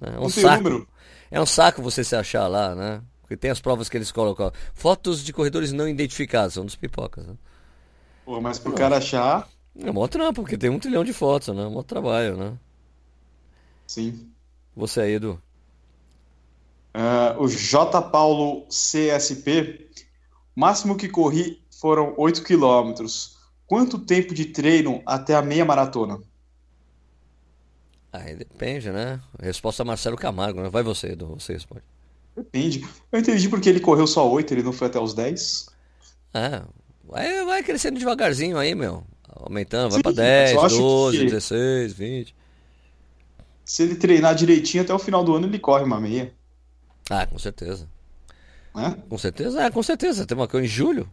É 0.00 0.18
um 0.18 0.22
não 0.22 0.30
saco. 0.30 0.88
É 1.30 1.38
um 1.42 1.46
saco 1.46 1.82
você 1.82 2.02
se 2.02 2.16
achar 2.16 2.48
lá, 2.48 2.74
né? 2.74 3.02
Porque 3.20 3.36
tem 3.36 3.50
as 3.50 3.60
provas 3.60 3.90
que 3.90 3.98
eles 3.98 4.10
colocam. 4.10 4.50
Fotos 4.72 5.22
de 5.22 5.30
corredores 5.30 5.72
não 5.72 5.86
identificados, 5.86 6.54
são 6.54 6.64
dos 6.64 6.74
pipocas. 6.74 7.26
Né? 7.26 7.34
Pô, 8.30 8.40
mas 8.40 8.60
pro 8.60 8.72
cara 8.72 8.98
achar. 8.98 9.50
É 9.76 9.90
mó 9.90 10.06
trampo, 10.06 10.42
porque 10.42 10.56
tem 10.56 10.70
um 10.70 10.78
trilhão 10.78 11.02
de 11.02 11.12
fotos, 11.12 11.48
né? 11.48 11.66
Mó 11.66 11.82
trabalho, 11.82 12.36
né? 12.36 12.56
Sim. 13.88 14.30
Você 14.76 15.00
aí, 15.00 15.14
Edu? 15.14 15.42
Uh, 16.94 17.42
o 17.42 17.48
J. 17.48 18.00
Paulo 18.02 18.68
CSP, 18.68 19.90
máximo 20.54 20.96
que 20.96 21.08
corri 21.08 21.60
foram 21.72 22.14
8 22.16 22.44
quilômetros. 22.44 23.36
Quanto 23.66 23.98
tempo 23.98 24.32
de 24.32 24.44
treino 24.44 25.02
até 25.04 25.34
a 25.34 25.42
meia 25.42 25.64
maratona? 25.64 26.20
Aí 28.12 28.36
depende, 28.36 28.92
né? 28.92 29.20
Resposta 29.42 29.84
Marcelo 29.84 30.16
Camargo, 30.16 30.62
né? 30.62 30.68
Vai 30.70 30.84
você, 30.84 31.14
Edu, 31.14 31.34
você 31.36 31.54
responde. 31.54 31.82
Depende. 32.36 32.86
Eu 33.10 33.18
entendi 33.18 33.48
porque 33.48 33.68
ele 33.68 33.80
correu 33.80 34.06
só 34.06 34.30
8, 34.30 34.54
ele 34.54 34.62
não 34.62 34.72
foi 34.72 34.86
até 34.86 35.00
os 35.00 35.14
10. 35.14 35.66
É, 36.32 36.62
vai, 37.10 37.44
vai 37.44 37.62
crescendo 37.62 37.98
devagarzinho 37.98 38.56
aí, 38.56 38.74
meu. 38.74 39.04
Aumentando, 39.28 39.92
vai 39.92 40.02
pra 40.02 40.12
10, 40.12 40.54
12, 40.72 41.18
que... 41.18 41.24
16, 41.24 41.92
20. 41.92 42.34
se 43.64 43.82
ele 43.82 43.94
treinar 43.94 44.34
direitinho 44.34 44.82
até 44.82 44.92
o 44.92 44.98
final 44.98 45.24
do 45.24 45.34
ano, 45.34 45.46
ele 45.46 45.58
corre 45.58 45.84
uma 45.84 46.00
meia. 46.00 46.32
Ah, 47.08 47.26
com 47.26 47.38
certeza. 47.38 47.88
É? 48.76 48.90
Com 49.08 49.18
certeza, 49.18 49.62
é, 49.62 49.70
com 49.70 49.82
certeza. 49.82 50.26
Tem 50.26 50.36
uma 50.36 50.46
coisa 50.46 50.66
em 50.66 50.68
julho. 50.68 51.10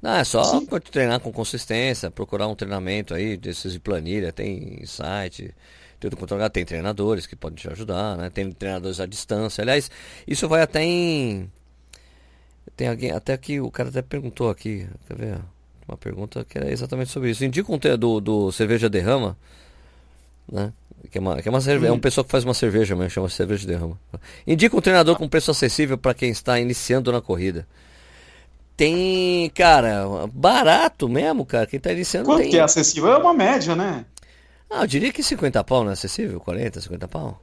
Não, 0.00 0.14
é 0.14 0.24
só 0.24 0.44
Sim. 0.44 0.66
treinar 0.90 1.20
com 1.20 1.32
consistência, 1.32 2.10
procurar 2.10 2.46
um 2.46 2.54
treinamento 2.54 3.14
aí, 3.14 3.36
desses 3.36 3.72
de 3.72 3.80
planilha, 3.80 4.32
tem 4.32 4.84
site, 4.86 5.52
tudo 5.98 6.16
controlado, 6.16 6.52
tem 6.52 6.64
treinadores 6.64 7.26
que 7.26 7.34
podem 7.34 7.56
te 7.56 7.68
ajudar, 7.68 8.16
né? 8.16 8.30
Tem 8.30 8.50
treinadores 8.52 9.00
à 9.00 9.06
distância. 9.06 9.62
Aliás, 9.62 9.90
isso 10.26 10.48
vai 10.48 10.62
até 10.62 10.82
em. 10.84 11.50
Tem 12.76 12.88
alguém, 12.88 13.10
até 13.10 13.36
que 13.36 13.60
o 13.60 13.70
cara 13.70 13.88
até 13.88 14.02
perguntou 14.02 14.50
aqui, 14.50 14.86
quer 15.06 15.16
ver? 15.16 15.38
Uma 15.86 15.96
pergunta 15.96 16.44
que 16.44 16.58
era 16.58 16.70
exatamente 16.70 17.10
sobre 17.10 17.30
isso. 17.30 17.44
Indica 17.44 17.72
um 17.72 17.78
do, 17.78 18.20
do 18.20 18.52
Cerveja 18.52 18.90
Derrama, 18.90 19.36
né? 20.50 20.72
Que 21.10 21.18
é 21.18 21.20
uma, 21.20 21.40
que 21.40 21.48
é 21.48 21.50
uma 21.50 21.60
cerve... 21.60 21.86
é 21.86 21.92
um 21.92 22.00
pessoal 22.00 22.24
que 22.24 22.30
faz 22.30 22.44
uma 22.44 22.54
cerveja, 22.54 22.96
mas 22.96 23.12
chama 23.12 23.28
cerveja 23.28 23.66
derrama. 23.66 23.98
Indica 24.46 24.76
um 24.76 24.80
treinador 24.80 25.16
com 25.16 25.28
preço 25.28 25.50
acessível 25.50 25.96
para 25.96 26.12
quem 26.12 26.30
está 26.30 26.58
iniciando 26.58 27.12
na 27.12 27.20
corrida. 27.20 27.66
Tem, 28.76 29.48
cara, 29.50 30.04
barato 30.32 31.08
mesmo, 31.08 31.46
cara. 31.46 31.66
Quem 31.66 31.78
está 31.78 31.92
iniciando 31.92 32.26
Quanto 32.26 32.42
tem... 32.42 32.50
que 32.50 32.58
é 32.58 32.62
acessível? 32.62 33.12
É 33.12 33.18
uma 33.18 33.32
média, 33.32 33.74
né? 33.74 34.04
Ah, 34.70 34.82
eu 34.82 34.86
diria 34.86 35.12
que 35.12 35.22
50 35.22 35.64
pau 35.64 35.82
não 35.82 35.90
é 35.90 35.94
acessível, 35.94 36.40
40, 36.40 36.80
50 36.80 37.08
pau. 37.08 37.42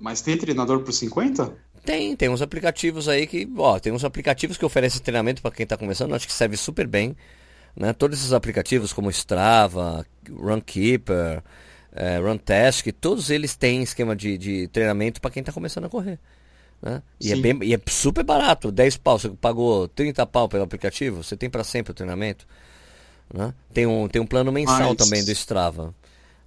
Mas 0.00 0.20
tem 0.20 0.36
treinador 0.36 0.80
por 0.80 0.92
50? 0.92 1.52
Tem, 1.84 2.16
tem 2.16 2.28
uns 2.28 2.40
aplicativos 2.40 3.08
aí 3.08 3.26
que, 3.26 3.48
ó, 3.58 3.78
tem 3.78 3.92
uns 3.92 4.04
aplicativos 4.04 4.56
que 4.56 4.64
oferecem 4.64 5.02
treinamento 5.02 5.42
para 5.42 5.50
quem 5.50 5.64
está 5.64 5.76
começando, 5.76 6.14
acho 6.14 6.26
que 6.26 6.32
serve 6.32 6.56
super 6.56 6.86
bem, 6.86 7.14
né? 7.76 7.92
Todos 7.92 8.18
esses 8.18 8.32
aplicativos 8.32 8.92
como 8.92 9.10
Strava, 9.10 10.06
Runkeeper, 10.30 11.42
é, 11.92 12.18
Runtask, 12.18 12.86
todos 13.00 13.28
eles 13.28 13.54
têm 13.54 13.82
esquema 13.82 14.16
de, 14.16 14.38
de 14.38 14.68
treinamento 14.68 15.20
para 15.20 15.30
quem 15.30 15.40
está 15.40 15.52
começando 15.52 15.84
a 15.84 15.90
correr. 15.90 16.18
Né? 16.80 17.02
E, 17.20 17.32
é 17.32 17.36
bem, 17.36 17.58
e 17.62 17.74
é 17.74 17.80
super 17.86 18.24
barato, 18.24 18.72
10 18.72 18.96
pau, 18.98 19.18
você 19.18 19.28
pagou 19.28 19.86
30 19.88 20.26
pau 20.26 20.48
pelo 20.48 20.64
aplicativo, 20.64 21.22
você 21.22 21.36
tem 21.36 21.50
para 21.50 21.64
sempre 21.64 21.92
o 21.92 21.94
treinamento. 21.94 22.46
Né? 23.32 23.52
Tem, 23.72 23.86
um, 23.86 24.08
tem 24.08 24.20
um 24.20 24.26
plano 24.26 24.50
mensal 24.50 24.90
Mas... 24.90 24.96
também 24.96 25.24
do 25.24 25.30
Strava. 25.32 25.94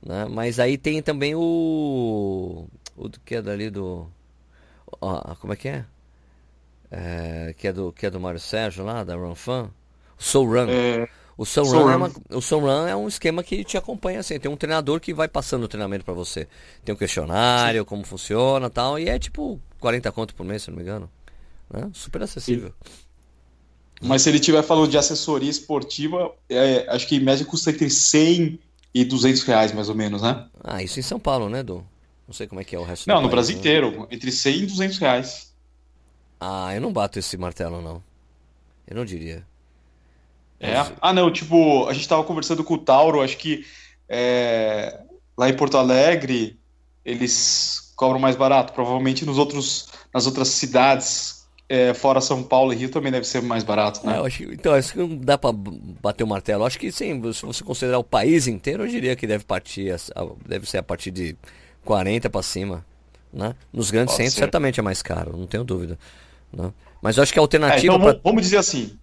Né? 0.04 0.26
Mas 0.30 0.60
aí 0.60 0.78
tem 0.78 1.02
também 1.02 1.36
o. 1.36 2.68
O 2.96 3.10
que 3.24 3.36
é 3.36 3.42
dali 3.42 3.70
do. 3.70 4.08
Ó, 5.02 5.36
como 5.36 5.54
é 5.54 5.56
que 5.56 5.68
é? 5.68 5.86
é? 6.92 7.56
que, 7.58 7.68
é 7.68 7.74
do, 7.74 7.92
que 7.92 8.06
é 8.06 8.10
do 8.10 8.20
Mário 8.20 8.40
Sérgio 8.40 8.84
lá, 8.86 9.04
da 9.04 9.16
Run 9.16 9.36
Fan? 9.36 9.70
O 10.20 10.24
Soul 10.24 10.48
Run. 10.48 10.68
É... 10.70 11.10
O 11.38 11.46
Sun 11.46 11.62
Run, 11.66 11.90
é 11.92 11.96
uma, 11.96 12.12
o 12.32 12.42
Sun 12.42 12.60
Run 12.62 12.88
é 12.88 12.96
um 12.96 13.08
esquema 13.08 13.44
que 13.44 13.64
te 13.64 13.78
acompanha 13.78 14.22
assim. 14.22 14.40
Tem 14.40 14.50
um 14.50 14.58
treinador 14.58 15.00
que 15.00 15.14
vai 15.14 15.28
passando 15.28 15.64
o 15.64 15.68
treinamento 15.68 16.04
para 16.04 16.16
você. 16.16 16.48
Tem 16.84 16.96
um 16.96 16.98
questionário, 16.98 17.82
Sim. 17.82 17.86
como 17.86 18.04
funciona 18.04 18.72
tal. 18.72 18.98
E 18.98 19.08
é 19.08 19.20
tipo 19.20 19.62
40 19.80 20.12
conto 20.12 20.34
por 20.34 20.44
mês, 20.44 20.64
se 20.64 20.72
não 20.72 20.78
me 20.78 20.82
engano. 20.82 21.08
Né? 21.72 21.92
Super 21.94 22.24
acessível. 22.24 22.74
Mas 24.02 24.24
se 24.24 24.30
ele 24.30 24.40
estiver 24.40 24.64
falando 24.64 24.90
de 24.90 24.98
assessoria 24.98 25.50
esportiva, 25.50 26.32
é, 26.50 26.88
acho 26.90 27.08
que 27.08 27.18
em 27.18 27.20
média 27.20 27.46
custa 27.46 27.70
entre 27.70 27.90
100 27.90 28.60
e 28.94 29.06
200 29.06 29.44
reais, 29.44 29.72
mais 29.72 29.90
ou 29.90 29.96
menos, 29.96 30.24
né? 30.24 30.48
Ah, 30.64 30.82
isso 30.82 31.00
em 31.00 31.04
São 31.04 31.20
Paulo, 31.20 31.50
né, 31.50 31.60
Edu? 31.60 31.86
Não 32.28 32.34
sei 32.34 32.46
como 32.46 32.60
é 32.60 32.64
que 32.64 32.76
é 32.76 32.80
o 32.80 32.84
resto 32.84 33.08
Não, 33.08 33.16
no 33.16 33.22
país, 33.24 33.32
Brasil 33.32 33.56
né? 33.56 33.60
inteiro. 33.60 34.08
Entre 34.12 34.32
100 34.32 34.58
e 34.58 34.66
200 34.66 34.98
reais. 34.98 35.54
Ah, 36.40 36.76
eu 36.76 36.82
não 36.82 36.92
bato 36.92 37.18
esse 37.18 37.38
martelo, 37.38 37.82
não. 37.82 38.04
Eu 38.86 38.96
não 38.96 39.06
diria. 39.06 39.46
É? 40.60 40.74
Ah, 41.02 41.14
não, 41.14 41.32
tipo, 41.32 41.88
a 41.88 41.94
gente 41.94 42.08
tava 42.08 42.24
conversando 42.24 42.64
com 42.64 42.74
o 42.74 42.78
Tauro, 42.78 43.22
acho 43.22 43.38
que 43.38 43.66
é, 44.10 45.02
lá 45.38 45.50
em 45.50 45.56
Porto 45.56 45.78
Alegre 45.78 46.60
eles 47.06 47.94
cobram 47.96 48.20
mais 48.20 48.36
barato. 48.36 48.74
Provavelmente 48.74 49.26
nos 49.26 49.38
outros, 49.38 49.90
nas 50.14 50.26
outras 50.26 50.50
cidades, 50.50 51.48
é, 51.70 51.94
fora 51.94 52.20
São 52.20 52.44
Paulo 52.44 52.74
e 52.74 52.76
Rio, 52.76 52.90
também 52.90 53.12
deve 53.12 53.26
ser 53.26 53.42
mais 53.42 53.64
barato, 53.64 54.06
né? 54.06 54.18
É, 54.18 54.26
acho, 54.26 54.44
então, 54.44 54.74
acho 54.74 54.94
que 54.94 55.00
não 55.00 55.16
dá 55.18 55.38
para 55.38 55.52
bater 55.54 56.24
o 56.24 56.28
martelo. 56.28 56.66
Acho 56.66 56.80
que 56.80 56.92
sim, 56.92 57.22
se 57.34 57.46
você 57.46 57.64
considerar 57.64 58.00
o 58.00 58.04
país 58.04 58.48
inteiro, 58.48 58.84
eu 58.84 58.88
diria 58.88 59.16
que 59.16 59.28
deve 59.28 59.44
partir, 59.46 59.96
deve 60.46 60.70
ser 60.70 60.80
a 60.80 60.84
partir 60.84 61.12
de 61.12 61.38
40 61.88 62.30
para 62.30 62.44
cima. 62.44 62.86
Né? 63.32 63.56
Nos 63.72 63.90
grandes 63.92 64.14
Pode 64.14 64.18
centros, 64.18 64.34
ser. 64.36 64.40
certamente 64.42 64.80
é 64.80 64.84
mais 64.84 65.02
caro, 65.02 65.38
não 65.38 65.48
tenho 65.48 65.64
dúvida. 65.64 65.98
Né? 66.52 66.72
Mas 67.02 67.18
eu 67.18 67.24
acho 67.24 67.32
que 67.32 67.40
a 67.40 67.42
alternativa. 67.42 67.94
É, 67.94 67.96
então, 67.96 68.00
pra... 68.00 68.20
Vamos 68.24 68.42
dizer 68.42 68.58
assim: 68.58 68.98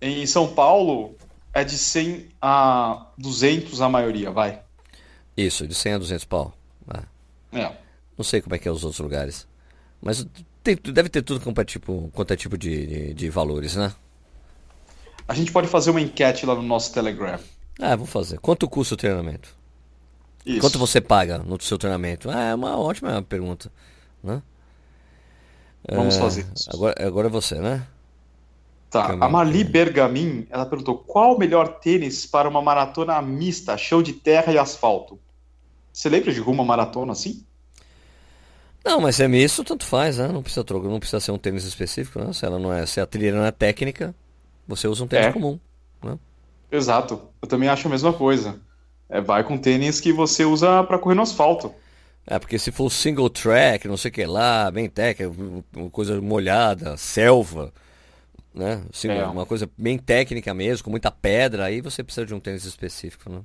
em 0.00 0.26
São 0.26 0.48
Paulo 0.48 1.14
é 1.52 1.64
de 1.64 1.76
100 1.76 2.28
a 2.40 3.06
200 3.16 3.80
a 3.80 3.88
maioria, 3.88 4.30
vai. 4.30 4.60
Isso, 5.36 5.66
de 5.66 5.74
100 5.74 5.94
a 5.94 5.98
200 5.98 6.24
pau. 6.24 6.54
Ah. 6.88 7.02
É. 7.52 7.72
Não 8.16 8.24
sei 8.24 8.40
como 8.40 8.54
é 8.54 8.58
que 8.58 8.68
é 8.68 8.70
os 8.70 8.84
outros 8.84 9.00
lugares. 9.00 9.46
Mas 10.00 10.26
tem, 10.62 10.76
deve 10.76 11.08
ter 11.08 11.22
tudo 11.22 11.40
quanto 11.40 11.60
é 11.60 11.64
tipo, 11.64 12.10
quanto 12.14 12.32
é 12.32 12.36
tipo 12.36 12.56
de, 12.56 12.86
de, 12.86 13.14
de, 13.14 13.30
valores, 13.30 13.76
né? 13.76 13.92
A 15.28 15.34
gente 15.34 15.52
pode 15.52 15.68
fazer 15.68 15.90
uma 15.90 16.00
enquete 16.00 16.46
lá 16.46 16.54
no 16.54 16.62
nosso 16.62 16.92
Telegram. 16.92 17.38
Ah, 17.80 17.96
vou 17.96 18.06
fazer. 18.06 18.38
Quanto 18.38 18.68
custa 18.68 18.94
o 18.94 18.96
treinamento? 18.96 19.54
Isso. 20.46 20.60
Quanto 20.60 20.78
você 20.78 21.00
paga 21.00 21.38
no 21.38 21.60
seu 21.60 21.76
treinamento? 21.76 22.30
Ah, 22.30 22.44
é 22.44 22.54
uma 22.54 22.78
ótima 22.78 23.20
pergunta. 23.20 23.70
Né? 24.22 24.40
Vamos 25.90 26.16
é, 26.16 26.20
fazer 26.20 26.46
isso. 26.54 26.70
Agora, 26.72 26.94
agora 27.04 27.26
é 27.26 27.30
você, 27.30 27.56
né? 27.56 27.84
Tá, 28.88 29.16
a 29.20 29.28
Mali 29.28 29.64
Bergamin, 29.64 30.46
ela 30.48 30.64
perguntou 30.64 30.98
qual 30.98 31.34
o 31.34 31.38
melhor 31.38 31.80
tênis 31.80 32.24
para 32.24 32.48
uma 32.48 32.62
maratona 32.62 33.20
mista, 33.20 33.76
chão 33.76 34.00
de 34.00 34.12
terra 34.12 34.52
e 34.52 34.58
asfalto? 34.58 35.18
Você 35.92 36.08
lembra 36.08 36.32
de 36.32 36.38
alguma 36.38 36.64
maratona 36.64 37.12
assim? 37.12 37.44
Não, 38.84 39.00
mas 39.00 39.18
é 39.18 39.26
misto, 39.26 39.64
tanto 39.64 39.84
faz, 39.84 40.18
né? 40.18 40.28
Não 40.28 40.42
precisa 40.42 40.62
trocar, 40.62 40.88
não 40.88 41.00
precisa 41.00 41.18
ser 41.18 41.32
um 41.32 41.38
tênis 41.38 41.64
específico, 41.64 42.20
né? 42.20 42.32
Se 42.32 42.46
ela 42.46 42.60
não 42.60 42.72
é, 42.72 42.86
se 42.86 43.00
a 43.00 43.06
trilha 43.06 43.34
não 43.34 43.44
é 43.44 43.50
técnica, 43.50 44.14
você 44.68 44.86
usa 44.86 45.02
um 45.02 45.08
tênis 45.08 45.26
é. 45.26 45.32
comum, 45.32 45.58
né? 46.00 46.16
Exato. 46.70 47.20
Eu 47.42 47.48
também 47.48 47.68
acho 47.68 47.88
a 47.88 47.90
mesma 47.90 48.12
coisa. 48.12 48.60
É, 49.08 49.20
vai 49.20 49.44
com 49.44 49.56
tênis 49.56 50.00
que 50.00 50.12
você 50.12 50.44
usa 50.44 50.82
para 50.84 50.98
correr 50.98 51.14
no 51.14 51.22
asfalto. 51.22 51.72
É, 52.26 52.38
porque 52.38 52.58
se 52.58 52.72
for 52.72 52.90
single 52.90 53.30
track, 53.30 53.86
não 53.86 53.96
sei 53.96 54.10
o 54.10 54.14
que 54.14 54.26
lá, 54.26 54.70
bem 54.70 54.88
técnica, 54.88 55.32
coisa 55.92 56.20
molhada, 56.20 56.96
selva, 56.96 57.72
né? 58.52 58.82
Assim, 58.92 59.08
é. 59.08 59.24
Uma 59.26 59.46
coisa 59.46 59.70
bem 59.78 59.96
técnica 59.96 60.52
mesmo, 60.52 60.84
com 60.84 60.90
muita 60.90 61.10
pedra, 61.10 61.66
aí 61.66 61.80
você 61.80 62.02
precisa 62.02 62.26
de 62.26 62.34
um 62.34 62.40
tênis 62.40 62.64
específico, 62.64 63.30
né? 63.30 63.40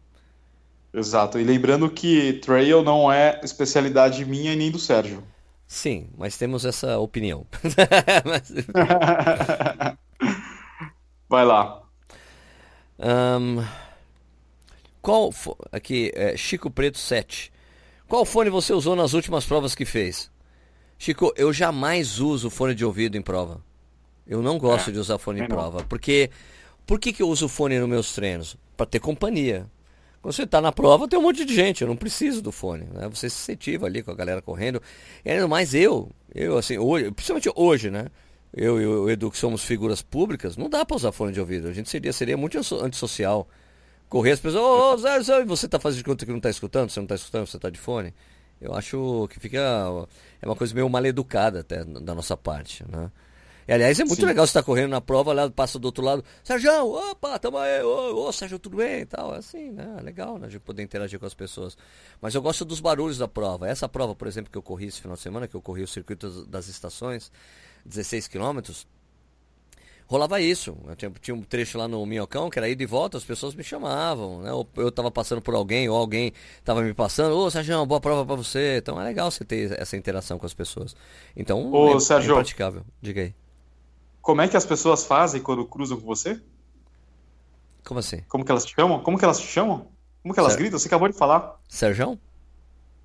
Exato. 0.94 1.40
E 1.40 1.44
lembrando 1.44 1.90
que 1.90 2.34
trail 2.34 2.82
não 2.82 3.12
é 3.12 3.40
especialidade 3.44 4.26
minha 4.26 4.54
e 4.54 4.56
nem 4.56 4.72
do 4.72 4.80
Sérgio. 4.80 5.24
Sim, 5.68 6.10
mas 6.18 6.36
temos 6.36 6.66
essa 6.66 6.98
opinião. 6.98 7.46
Vai 11.30 11.46
lá. 11.46 11.82
Um, 13.00 13.64
qual 15.02 15.34
aqui 15.72 16.12
é 16.16 16.38
Chico 16.38 16.70
Preto 16.70 16.98
7. 16.98 17.52
Qual 18.08 18.26
fone 18.26 18.50
você 18.50 18.74
usou 18.74 18.96
nas 18.96 19.14
últimas 19.14 19.46
provas 19.46 19.74
que 19.74 19.86
fez? 19.86 20.30
Chico, 20.98 21.34
eu 21.36 21.52
jamais 21.52 22.20
uso 22.20 22.50
fone 22.50 22.76
de 22.76 22.86
ouvido 22.86 23.18
em 23.18 23.22
prova. 23.22 23.64
Eu 24.28 24.42
não 24.42 24.58
gosto 24.58 24.90
é, 24.90 24.94
de 24.94 25.00
usar 25.00 25.18
fone 25.18 25.42
em 25.42 25.48
prova. 25.48 25.84
Porque. 25.86 26.30
Por 26.86 27.00
que, 27.00 27.14
que 27.14 27.22
eu 27.22 27.30
uso 27.30 27.48
fone 27.48 27.80
nos 27.80 27.88
meus 27.88 28.14
treinos? 28.14 28.58
Para 28.76 28.86
ter 28.86 29.00
companhia. 29.00 29.66
Quando 30.22 30.34
você 30.34 30.44
está 30.44 30.62
na 30.62 30.72
prova, 30.72 31.08
tem 31.08 31.18
um 31.18 31.22
monte 31.24 31.44
de 31.46 31.56
gente, 31.56 31.82
eu 31.82 31.88
não 31.88 31.96
preciso 31.96 32.42
do 32.42 32.52
fone. 32.52 32.86
Né? 32.94 33.08
Você 33.10 33.30
se 33.30 33.42
incentiva 33.42 33.88
ali 33.88 34.04
com 34.04 34.12
a 34.12 34.16
galera 34.16 34.42
correndo. 34.42 34.82
E 35.26 35.32
ainda 35.32 35.48
mais 35.48 35.74
eu, 35.74 36.12
eu 36.34 36.58
assim, 36.58 36.78
hoje, 36.78 37.10
principalmente 37.12 37.50
hoje, 37.56 37.90
né? 37.90 38.08
Eu 38.54 38.82
e 38.82 38.86
o 38.86 39.10
Edu, 39.10 39.32
que 39.32 39.38
somos 39.38 39.64
figuras 39.64 40.02
públicas, 40.02 40.58
não 40.58 40.70
dá 40.70 40.86
para 40.86 40.96
usar 40.96 41.12
fone 41.12 41.32
de 41.32 41.40
ouvido. 41.40 41.68
A 41.68 41.74
gente 41.74 41.90
seria, 41.90 42.12
seria 42.12 42.36
muito 42.36 42.58
antissocial. 42.84 43.48
Correr 44.12 44.32
as 44.32 44.42
pessoas, 44.42 44.62
ô, 44.62 44.94
oh, 44.94 44.98
Zé, 44.98 45.22
Zé, 45.24 45.46
você 45.46 45.68
está 45.68 45.80
fazendo 45.80 46.00
de 46.00 46.04
conta 46.04 46.26
que 46.26 46.32
não 46.32 46.38
está 46.40 46.50
escutando? 46.50 46.90
Você 46.90 47.00
não 47.00 47.06
está 47.06 47.16
escutando, 47.16 47.48
você 47.48 47.56
está 47.56 47.70
de 47.70 47.80
fone? 47.80 48.14
Eu 48.60 48.74
acho 48.74 49.26
que 49.30 49.40
fica. 49.40 49.58
É 50.42 50.46
uma 50.46 50.56
coisa 50.58 50.76
meio 50.76 50.90
mal 50.90 51.06
educada 51.06 51.62
até 51.62 51.86
da 51.86 52.14
nossa 52.14 52.36
parte, 52.36 52.84
né? 52.92 53.10
E, 53.66 53.72
aliás, 53.72 53.98
é 54.02 54.04
muito 54.04 54.20
Sim. 54.20 54.26
legal 54.26 54.46
você 54.46 54.50
estar 54.50 54.64
tá 54.64 54.66
correndo 54.66 54.90
na 54.90 55.00
prova, 55.00 55.32
lá 55.32 55.50
passa 55.50 55.80
do 55.80 55.86
outro 55.86 56.04
lado, 56.04 56.26
Sérgio, 56.44 56.70
opa, 56.94 57.40
tamo 57.40 57.58
aí, 57.58 57.82
ô, 57.84 58.28
ô 58.28 58.32
Sérgio, 58.34 58.60
tudo 58.60 58.76
bem 58.76 59.00
e 59.00 59.06
tal. 59.06 59.34
É 59.34 59.38
assim, 59.38 59.72
né? 59.72 59.96
É 59.98 60.02
legal, 60.02 60.38
né? 60.38 60.50
De 60.50 60.60
poder 60.60 60.84
interagir 60.84 61.18
com 61.18 61.26
as 61.26 61.34
pessoas. 61.34 61.78
Mas 62.20 62.36
eu 62.36 62.42
gosto 62.42 62.66
dos 62.66 62.82
barulhos 62.82 63.18
da 63.18 63.30
prova. 63.30 63.70
Essa 63.70 63.88
prova, 63.88 64.14
por 64.14 64.28
exemplo, 64.28 64.52
que 64.52 64.58
eu 64.58 64.62
corri 64.62 64.88
esse 64.88 65.00
final 65.00 65.16
de 65.16 65.24
semana, 65.24 65.48
que 65.48 65.56
eu 65.56 65.62
corri 65.62 65.84
o 65.84 65.88
circuito 65.88 66.46
das 66.48 66.68
estações, 66.68 67.32
16 67.86 68.28
quilômetros, 68.28 68.86
rolava 70.12 70.42
isso. 70.42 70.76
Eu 70.86 70.96
tinha, 70.96 71.12
tinha, 71.22 71.34
um 71.34 71.42
trecho 71.42 71.78
lá 71.78 71.88
no 71.88 72.06
Minhocão, 72.06 72.50
que 72.50 72.60
era 72.60 72.68
ida 72.68 72.84
e 72.84 72.86
volta, 72.86 73.18
as 73.18 73.24
pessoas 73.24 73.56
me 73.56 73.64
chamavam, 73.64 74.42
né? 74.42 74.52
Ou 74.52 74.68
eu 74.76 74.90
estava 74.90 75.10
passando 75.10 75.42
por 75.42 75.56
alguém, 75.56 75.88
ou 75.88 75.96
alguém 75.96 76.34
estava 76.60 76.82
me 76.82 76.94
passando, 76.94 77.34
ô 77.38 77.50
Sérgio, 77.50 77.86
boa 77.86 78.02
prova 78.02 78.26
para 78.26 78.36
você. 78.36 78.78
Então 78.78 79.00
é 79.00 79.06
legal 79.06 79.32
você 79.32 79.46
ter 79.46 79.80
essa 79.80 79.96
interação 79.96 80.38
com 80.38 80.46
as 80.46 80.54
pessoas. 80.54 80.98
Então 81.34 81.72
ô, 81.72 81.96
é, 81.96 82.00
Sérgio, 82.02 82.32
é 82.32 82.34
impraticável. 82.34 82.84
Diga 83.02 83.22
aí. 83.22 83.34
Como 84.22 84.42
é 84.42 84.50
que 84.50 84.58
as 84.58 84.66
pessoas 84.66 85.06
fazem 85.06 85.42
quando 85.42 85.66
cruzam 85.66 85.98
com 85.98 86.06
você? 86.06 86.42
Como 87.86 88.02
assim? 88.02 88.22
Como 88.28 88.44
que 88.44 88.52
elas 88.52 88.66
te 88.66 88.76
chamam? 88.76 89.00
Como 89.02 89.18
que 89.18 89.24
elas 89.24 89.40
te 89.40 89.48
chamam? 89.48 89.88
Como 90.22 90.34
que 90.34 90.40
elas 90.40 90.56
gritam? 90.58 90.78
Você 90.78 90.88
acabou 90.88 91.08
de 91.08 91.18
falar. 91.18 91.58
Serjão? 91.70 92.20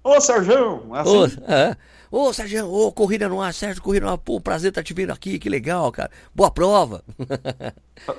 Ô, 0.02 0.20
Sérgio! 0.20 0.94
É 0.94 0.98
assim? 0.98 1.16
Ô, 1.16 1.26
é. 1.50 1.76
Ô, 2.10 2.32
Sérgio, 2.32 2.70
ô, 2.70 2.92
corrida 2.92 3.28
no 3.28 3.40
ar, 3.40 3.52
Sérgio, 3.52 3.82
corrida 3.82 4.06
no 4.06 4.12
ar, 4.12 4.18
pô, 4.18 4.40
prazer 4.40 4.68
estar 4.68 4.80
tá 4.80 4.84
te 4.84 4.94
vendo 4.94 5.12
aqui, 5.12 5.38
que 5.38 5.48
legal, 5.48 5.90
cara. 5.90 6.10
Boa 6.34 6.50
prova. 6.50 7.02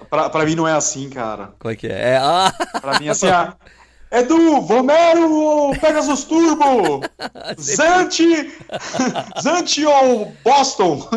pra, 0.10 0.30
pra 0.30 0.46
mim 0.46 0.56
não 0.56 0.68
é 0.68 0.74
assim, 0.74 1.10
cara. 1.10 1.54
Como 1.60 1.72
é 1.72 1.76
que 1.76 1.88
é? 1.88 2.12
é 2.12 2.18
ah. 2.18 2.54
Pra 2.82 3.00
mim, 3.00 3.10
assim, 3.10 3.28
ah, 3.28 3.56
Edu, 4.12 4.62
Vomero 4.62 5.72
Pegasus 5.82 6.24
Turbo? 6.24 7.02
Zante! 7.60 8.54
Zante 9.42 9.86
ou 9.86 10.34
Boston? 10.44 11.10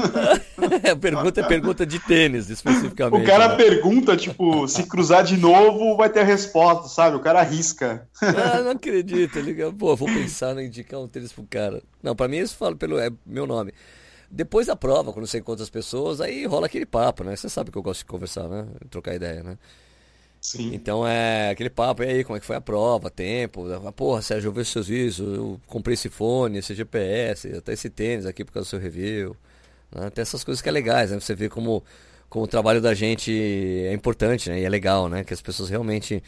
É, 0.82 0.94
pergunta 0.94 1.40
é 1.40 1.44
pergunta 1.46 1.86
de 1.86 1.98
tênis, 2.00 2.50
especificamente. 2.50 3.22
O 3.22 3.26
cara 3.26 3.48
né? 3.48 3.56
pergunta, 3.56 4.16
tipo, 4.16 4.66
se 4.66 4.84
cruzar 4.84 5.24
de 5.24 5.36
novo, 5.36 5.96
vai 5.96 6.10
ter 6.10 6.20
a 6.20 6.24
resposta, 6.24 6.88
sabe? 6.88 7.16
O 7.16 7.20
cara 7.20 7.40
arrisca. 7.40 8.08
Ah, 8.20 8.60
não 8.60 8.72
acredito. 8.72 9.38
Ele, 9.38 9.54
pô, 9.72 9.94
vou 9.94 10.08
pensar 10.08 10.56
em 10.58 10.66
indicar 10.66 11.00
um 11.00 11.06
tênis 11.06 11.32
pro 11.32 11.46
cara. 11.48 11.82
Não, 12.02 12.16
pra 12.16 12.28
mim 12.28 12.38
eles 12.38 12.52
falam 12.52 12.76
pelo 12.76 12.98
é, 12.98 13.10
meu 13.24 13.46
nome. 13.46 13.72
Depois 14.30 14.68
da 14.68 14.76
prova, 14.76 15.12
quando 15.12 15.26
você 15.26 15.38
encontra 15.38 15.62
as 15.62 15.70
pessoas, 15.70 16.20
aí 16.20 16.46
rola 16.46 16.66
aquele 16.66 16.86
papo, 16.86 17.24
né? 17.24 17.34
Você 17.34 17.48
sabe 17.48 17.70
que 17.70 17.78
eu 17.78 17.82
gosto 17.82 18.00
de 18.00 18.04
conversar, 18.06 18.48
né? 18.48 18.66
Trocar 18.88 19.14
ideia, 19.14 19.42
né? 19.42 19.58
Sim. 20.40 20.74
Então 20.74 21.06
é 21.06 21.50
aquele 21.50 21.68
papo, 21.68 22.02
e 22.02 22.08
aí, 22.08 22.24
como 22.24 22.36
é 22.36 22.40
que 22.40 22.46
foi 22.46 22.56
a 22.56 22.60
prova, 22.60 23.10
tempo? 23.10 23.66
Porra, 23.94 24.22
Sérgio, 24.22 24.48
eu 24.48 24.52
vejo 24.52 24.70
seus 24.70 24.88
vídeos, 24.88 25.18
eu 25.18 25.60
comprei 25.66 25.94
esse 25.94 26.08
fone, 26.08 26.58
esse 26.58 26.74
GPS, 26.74 27.48
até 27.56 27.74
esse 27.74 27.90
tênis 27.90 28.24
aqui 28.24 28.44
por 28.44 28.52
causa 28.52 28.66
do 28.66 28.70
seu 28.70 28.78
review. 28.78 29.36
Né? 29.92 30.08
Tem 30.10 30.22
essas 30.22 30.42
coisas 30.42 30.62
que 30.62 30.68
é 30.68 30.72
legais, 30.72 31.10
né? 31.10 31.20
Você 31.20 31.34
vê 31.34 31.48
como, 31.50 31.84
como 32.28 32.46
o 32.46 32.48
trabalho 32.48 32.80
da 32.80 32.94
gente 32.94 33.30
é 33.32 33.92
importante, 33.92 34.48
né? 34.48 34.60
E 34.60 34.64
é 34.64 34.68
legal, 34.68 35.08
né? 35.10 35.24
Que 35.24 35.34
as 35.34 35.42
pessoas 35.42 35.68
realmente 35.68 36.22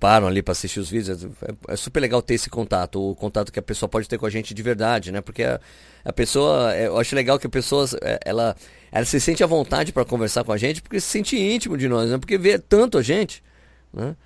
param 0.00 0.26
ali 0.26 0.42
para 0.42 0.52
assistir 0.52 0.80
os 0.80 0.88
vídeos. 0.88 1.22
É, 1.42 1.72
é, 1.74 1.76
super 1.76 2.00
legal 2.00 2.22
ter 2.22 2.34
esse 2.34 2.48
contato, 2.48 3.10
o 3.10 3.14
contato 3.14 3.52
que 3.52 3.58
a 3.58 3.62
pessoa 3.62 3.88
pode 3.88 4.08
ter 4.08 4.18
com 4.18 4.24
a 4.24 4.30
gente 4.30 4.54
de 4.54 4.62
verdade, 4.62 5.12
né? 5.12 5.20
Porque 5.20 5.44
a, 5.44 5.60
a 6.02 6.12
pessoa, 6.12 6.74
é, 6.74 6.86
eu 6.86 6.98
acho 6.98 7.14
legal 7.14 7.38
que 7.38 7.46
a 7.46 7.50
pessoa, 7.50 7.86
é, 8.00 8.18
ela, 8.24 8.56
ela 8.90 9.04
se 9.04 9.20
sente 9.20 9.44
à 9.44 9.46
vontade 9.46 9.92
para 9.92 10.04
conversar 10.04 10.42
com 10.42 10.52
a 10.52 10.56
gente, 10.56 10.80
porque 10.80 10.98
se 10.98 11.06
sente 11.06 11.38
íntimo 11.38 11.76
de 11.76 11.86
nós, 11.86 12.10
né? 12.10 12.16
Porque 12.16 12.38
vê 12.38 12.58
tanto 12.58 12.96
a 12.96 13.02
gente, 13.02 13.44
né? 13.92 14.16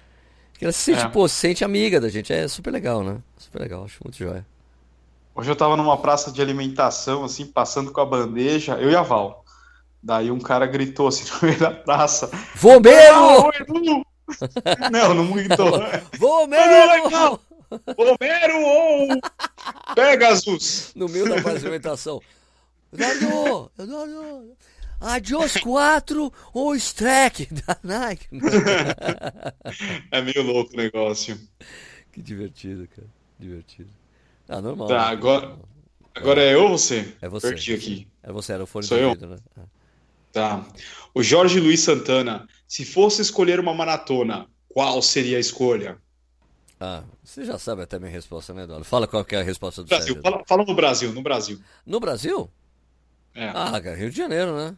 Que 0.57 0.65
ela 0.65 0.73
se 0.73 0.79
sente, 0.79 1.05
é. 1.05 1.09
pô, 1.09 1.27
se 1.27 1.35
sente 1.35 1.65
amiga 1.65 2.01
da 2.01 2.09
gente. 2.09 2.33
É 2.33 2.47
super 2.47 2.71
legal, 2.71 3.03
né? 3.03 3.19
Super 3.37 3.61
legal, 3.61 3.85
acho 3.85 3.99
muito 4.05 4.17
joia. 4.17 4.47
Hoje 5.35 5.51
eu 5.51 5.57
tava 5.57 5.77
numa 5.77 5.97
praça 5.97 6.31
de 6.31 6.41
alimentação, 6.41 7.25
assim, 7.25 7.45
passando 7.45 7.91
com 7.91 8.01
a 8.01 8.07
bandeja, 8.07 8.75
eu 8.75 8.89
e 8.89 8.95
a 8.95 9.03
Val. 9.03 9.45
Daí 10.01 10.31
um 10.31 10.39
cara 10.39 10.67
gritou 10.67 11.09
assim 11.09 11.25
no 11.35 11.49
meio 11.49 11.59
da 11.59 11.73
praça. 11.73 12.31
Bombeiro! 12.63 14.05
Não, 14.91 15.15
não 15.15 15.33
gritou. 15.33 15.81
Bombeiro! 16.19 17.41
Bombeiro 17.97 18.61
ou 18.61 19.09
Pegasus? 19.95 20.93
No 20.95 21.09
meio 21.09 21.29
da 21.29 21.39
apresentação. 21.39 22.21
Eduardo, 22.93 23.71
Eduardo, 23.79 24.57
Adios 25.01 25.57
4 25.57 26.33
ou 26.53 26.75
Streck 26.77 27.49
da 27.53 27.77
Nike. 27.83 28.29
É 30.11 30.23
meio 30.23 30.43
louco 30.43 30.73
o 30.73 30.77
negócio. 30.77 31.39
Que 32.13 32.23
divertido, 32.23 32.87
cara. 32.89 33.09
Divertido. 33.39 33.91
Ah, 34.49 34.61
normal. 34.61 34.89
Tá, 34.89 35.09
agora, 35.09 35.57
agora 36.15 36.43
é 36.43 36.55
eu 36.55 36.63
ou 36.65 36.79
você? 36.79 37.13
É 37.21 37.29
você. 37.29 37.49
Perdi 37.49 37.75
aqui. 37.75 38.09
É 38.23 38.31
você, 38.33 38.53
era 38.53 38.63
o 38.63 38.67
fone 38.67 38.87
Sou 38.87 38.97
eu? 38.97 39.15
né? 39.17 39.37
Tá. 40.33 40.65
O 41.13 41.23
Jorge 41.23 41.61
Luiz 41.61 41.81
Santana. 41.81 42.47
Se 42.75 42.85
fosse 42.85 43.23
escolher 43.23 43.61
uma 43.61 43.73
maratona, 43.73 44.49
qual 44.69 45.01
seria 45.01 45.37
a 45.37 45.41
escolha? 45.41 45.97
Ah, 46.81 47.05
você 47.23 47.45
já 47.45 47.57
sabe 47.57 47.83
até 47.83 47.99
a 47.99 48.01
minha 48.01 48.11
resposta, 48.11 48.53
né, 48.53 48.65
Eduardo? 48.65 48.85
Fala 48.85 49.07
qual 49.07 49.25
é 49.31 49.37
a 49.37 49.45
resposta 49.45 49.85
do 49.85 49.87
Brasil. 49.87 50.21
Fala, 50.21 50.43
fala, 50.45 50.65
no 50.65 50.75
Brasil, 50.75 51.13
no 51.13 51.23
Brasil. 51.23 51.61
No 51.87 52.01
Brasil? 52.01 52.51
É. 53.33 53.47
Ah, 53.51 53.81
cara, 53.81 53.95
Rio 53.95 54.11
de 54.11 54.17
Janeiro, 54.17 54.57
né? 54.57 54.75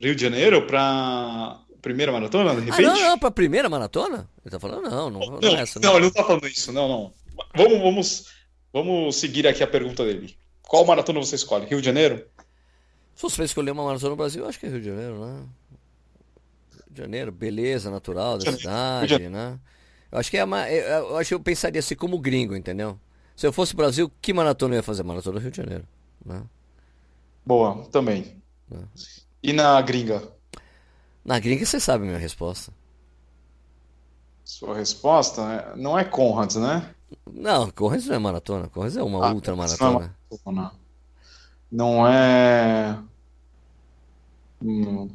Rio 0.00 0.16
de 0.16 0.22
Janeiro 0.22 0.66
pra 0.66 1.60
primeira 1.80 2.10
maratona, 2.10 2.52
de 2.56 2.62
repente? 2.62 2.84
Ah, 2.84 2.92
não, 2.92 3.00
não, 3.10 3.18
pra 3.20 3.30
primeira 3.30 3.68
maratona? 3.68 4.28
Ele 4.44 4.50
tá 4.50 4.58
falando, 4.58 4.90
não, 4.90 5.08
não, 5.10 5.20
não, 5.20 5.40
não 5.40 5.56
é 5.56 5.62
essa. 5.62 5.78
Não. 5.78 5.90
não, 5.90 5.96
ele 5.98 6.06
não 6.06 6.12
tá 6.12 6.24
falando 6.24 6.48
isso, 6.48 6.72
não, 6.72 6.88
não. 6.88 7.12
Vamos, 7.54 7.78
vamos, 7.78 8.24
vamos 8.72 9.14
seguir 9.14 9.46
aqui 9.46 9.62
a 9.62 9.68
pergunta 9.68 10.04
dele. 10.04 10.36
Qual 10.62 10.84
maratona 10.84 11.20
você 11.20 11.36
escolhe? 11.36 11.66
Rio 11.66 11.78
de 11.78 11.86
Janeiro? 11.86 12.26
Se 13.14 13.20
fosse 13.20 13.36
pra 13.36 13.44
escolher 13.44 13.70
uma 13.70 13.84
maratona 13.84 14.10
no 14.10 14.16
Brasil, 14.16 14.42
eu 14.42 14.48
acho 14.48 14.58
que 14.58 14.66
é 14.66 14.70
Rio 14.70 14.80
de 14.80 14.88
Janeiro, 14.88 15.24
né? 15.24 15.46
De 16.94 17.00
Janeiro, 17.02 17.32
beleza 17.32 17.90
natural 17.90 18.38
da 18.38 18.52
cidade, 18.52 19.28
né? 19.28 19.58
Eu 20.12 20.18
acho 20.18 20.30
que 20.30 20.36
é 20.36 20.44
uma, 20.44 20.70
eu 20.70 21.16
acho 21.16 21.28
que 21.28 21.34
eu 21.34 21.40
pensaria 21.40 21.80
assim 21.80 21.96
como 21.96 22.20
gringo, 22.20 22.54
entendeu? 22.54 22.96
Se 23.34 23.44
eu 23.44 23.52
fosse 23.52 23.74
Brasil, 23.74 24.10
que 24.22 24.32
maratona 24.32 24.74
eu 24.74 24.76
ia 24.76 24.82
fazer? 24.82 25.02
Maratona 25.02 25.40
do 25.40 25.42
Rio 25.42 25.50
de 25.50 25.56
Janeiro, 25.56 25.84
né? 26.24 26.44
Boa, 27.44 27.84
também. 27.90 28.40
Né? 28.70 28.78
E 29.42 29.52
na 29.52 29.82
gringa? 29.82 30.22
Na 31.24 31.40
gringa 31.40 31.66
você 31.66 31.80
sabe 31.80 32.04
a 32.04 32.06
minha 32.06 32.18
resposta. 32.18 32.72
Sua 34.44 34.76
resposta 34.76 35.42
é, 35.42 35.76
não 35.76 35.98
é 35.98 36.04
Conrads, 36.04 36.56
né? 36.56 36.94
Não, 37.28 37.70
Conrads 37.72 38.06
não 38.06 38.14
é 38.14 38.18
maratona. 38.20 38.68
Conrads 38.68 38.96
é 38.96 39.02
uma 39.02 39.26
ah, 39.26 39.34
ultra 39.34 39.56
maratona. 39.56 39.90
Não 39.90 39.98
é, 39.98 40.52
maratona. 40.52 40.72
Não 41.72 42.06
é... 42.06 42.98
Hum... 44.62 45.10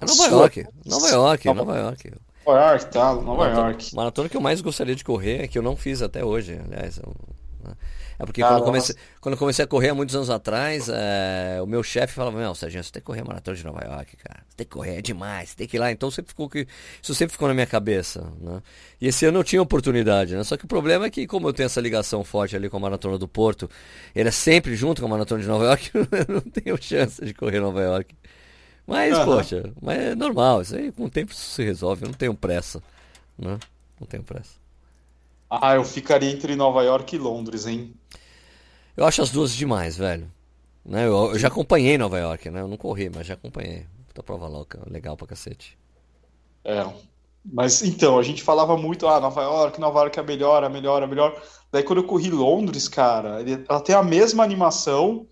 É 0.00 0.06
Nova 0.06 0.26
York. 0.26 0.66
Nova 0.86 1.08
York, 1.08 1.46
Nova 1.46 1.78
York. 1.78 2.12
Nova 2.46 2.60
York, 2.70 2.86
tá, 2.86 3.14
Nova 3.14 3.34
maratona, 3.34 3.68
York. 3.68 3.94
Maratona 3.94 4.28
que 4.28 4.36
eu 4.36 4.40
mais 4.40 4.60
gostaria 4.60 4.94
de 4.94 5.04
correr, 5.04 5.46
que 5.48 5.58
eu 5.58 5.62
não 5.62 5.76
fiz 5.76 6.00
até 6.02 6.24
hoje, 6.24 6.58
aliás. 6.64 6.98
Eu, 6.98 7.14
né? 7.62 7.74
É 8.20 8.26
porque 8.26 8.42
quando, 8.42 8.58
eu 8.58 8.64
comecei, 8.64 8.94
quando 9.18 9.32
eu 9.32 9.38
comecei 9.38 9.64
a 9.64 9.68
correr 9.68 9.88
há 9.88 9.94
muitos 9.94 10.14
anos 10.14 10.28
atrás, 10.28 10.90
é, 10.90 11.58
o 11.62 11.66
meu 11.66 11.82
chefe 11.82 12.12
falava, 12.12 12.36
meu, 12.36 12.54
Sérgio, 12.54 12.84
você 12.84 12.92
tem 12.92 13.00
que 13.00 13.06
correr 13.06 13.22
a 13.22 13.24
maratona 13.24 13.56
de 13.56 13.64
Nova 13.64 13.82
York, 13.82 14.14
cara. 14.18 14.40
Você 14.46 14.56
tem 14.58 14.66
que 14.66 14.70
correr, 14.70 14.98
é 14.98 15.00
demais, 15.00 15.48
você 15.50 15.56
tem 15.56 15.66
que 15.66 15.78
ir 15.78 15.80
lá. 15.80 15.90
Então 15.90 16.10
sempre 16.10 16.28
ficou 16.28 16.46
que. 16.46 16.66
Isso 17.02 17.14
sempre 17.14 17.32
ficou 17.32 17.48
na 17.48 17.54
minha 17.54 17.66
cabeça. 17.66 18.30
Né? 18.38 18.60
E 19.00 19.06
esse 19.06 19.24
ano 19.24 19.38
eu 19.38 19.44
tinha 19.44 19.62
oportunidade, 19.62 20.36
né? 20.36 20.44
Só 20.44 20.58
que 20.58 20.66
o 20.66 20.68
problema 20.68 21.06
é 21.06 21.10
que, 21.10 21.26
como 21.26 21.48
eu 21.48 21.52
tenho 21.54 21.64
essa 21.64 21.80
ligação 21.80 22.22
forte 22.22 22.54
ali 22.54 22.68
com 22.68 22.76
a 22.76 22.80
maratona 22.80 23.16
do 23.16 23.26
Porto, 23.26 23.70
ele 24.14 24.28
é 24.28 24.32
sempre 24.32 24.76
junto 24.76 25.00
com 25.00 25.06
a 25.06 25.10
maratona 25.10 25.40
de 25.40 25.48
Nova 25.48 25.64
York, 25.64 25.90
eu 25.94 26.34
não 26.34 26.40
tenho 26.42 26.76
chance 26.82 27.24
de 27.24 27.32
correr 27.32 27.60
Nova 27.60 27.80
York. 27.80 28.14
Mas, 28.86 29.16
uhum. 29.16 29.24
poxa, 29.24 29.72
mas 29.80 29.98
é 29.98 30.14
normal, 30.14 30.62
isso 30.62 30.74
aí 30.74 30.90
com 30.90 31.04
o 31.04 31.10
tempo 31.10 31.32
isso 31.32 31.50
se 31.50 31.62
resolve, 31.62 32.04
eu 32.04 32.08
não 32.08 32.14
tenho 32.14 32.34
pressa. 32.34 32.82
Né? 33.38 33.58
Não 34.00 34.06
tenho 34.06 34.22
pressa. 34.22 34.58
Ah, 35.48 35.74
eu 35.74 35.84
ficaria 35.84 36.30
entre 36.30 36.54
Nova 36.54 36.82
York 36.82 37.14
e 37.14 37.18
Londres, 37.18 37.66
hein? 37.66 37.94
Eu 38.96 39.04
acho 39.04 39.22
as 39.22 39.30
duas 39.30 39.52
demais, 39.52 39.96
velho. 39.96 40.30
Né? 40.84 41.06
Eu, 41.06 41.32
eu 41.32 41.38
já 41.38 41.48
acompanhei 41.48 41.98
Nova 41.98 42.18
York, 42.18 42.50
né? 42.50 42.60
Eu 42.60 42.68
não 42.68 42.76
corri, 42.76 43.10
mas 43.14 43.26
já 43.26 43.34
acompanhei. 43.34 43.86
Puta 44.06 44.22
prova 44.22 44.46
louca, 44.46 44.80
legal 44.88 45.16
pra 45.16 45.26
cacete. 45.26 45.78
É. 46.64 46.86
Mas 47.44 47.82
então, 47.82 48.18
a 48.18 48.22
gente 48.22 48.42
falava 48.42 48.76
muito, 48.76 49.08
ah, 49.08 49.18
Nova 49.18 49.42
York, 49.42 49.80
Nova 49.80 50.00
York 50.00 50.18
é 50.18 50.22
melhor, 50.22 50.62
é 50.62 50.68
melhor, 50.68 51.02
é 51.02 51.06
melhor. 51.06 51.42
Daí 51.72 51.82
quando 51.82 52.00
eu 52.00 52.06
corri 52.06 52.30
Londres, 52.30 52.88
cara, 52.88 53.38
ela 53.68 53.80
tem 53.80 53.94
a 53.94 54.02
mesma 54.02 54.44
animação, 54.44 55.26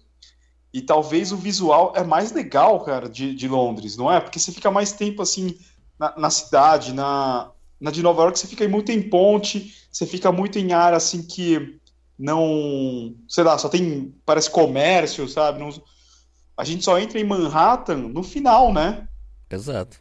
e 0.73 0.83
talvez 0.83 1.33
o 1.33 1.37
visual 1.37 1.93
é 1.97 2.05
mais 2.05 2.33
legal, 2.33 2.81
cara, 2.85 3.09
de, 3.09 3.35
de 3.35 3.49
Londres, 3.49 3.97
não 3.97 4.13
é? 4.13 4.21
Porque 4.21 4.39
você 4.39 4.53
fica 4.53 4.71
mais 4.71 4.93
tempo, 4.93 5.23
assim, 5.23 5.57
na, 5.99 6.15
na, 6.17 6.31
cidade, 6.31 6.93
na, 6.93 7.51
na 7.81 7.91
de 7.91 8.03
Nova 8.03 8.23
York 8.23 8.39
você 8.39 8.47
fica 8.47 8.69
muito 8.69 8.93
em 8.93 9.03
ponte, 9.03 9.75
você 9.91 10.07
fica 10.07 10.31
muito 10.31 10.59
em 10.59 10.73
área, 10.73 10.97
assim, 10.97 11.23
que 11.23 11.79
não... 12.19 13.15
Sei 13.29 13.43
lá, 13.45 13.57
só 13.57 13.69
tem, 13.69 14.15
parece 14.27 14.51
comércio, 14.51 15.27
sabe? 15.29 15.59
Não, 15.59 15.71
a 16.57 16.65
gente 16.65 16.85
só 16.85 16.99
entra 16.99 17.19
em 17.19 17.25
Manhattan 17.25 17.97
no 17.97 18.23
final, 18.23 18.73
né? 18.73 19.09
Exato. 19.51 19.99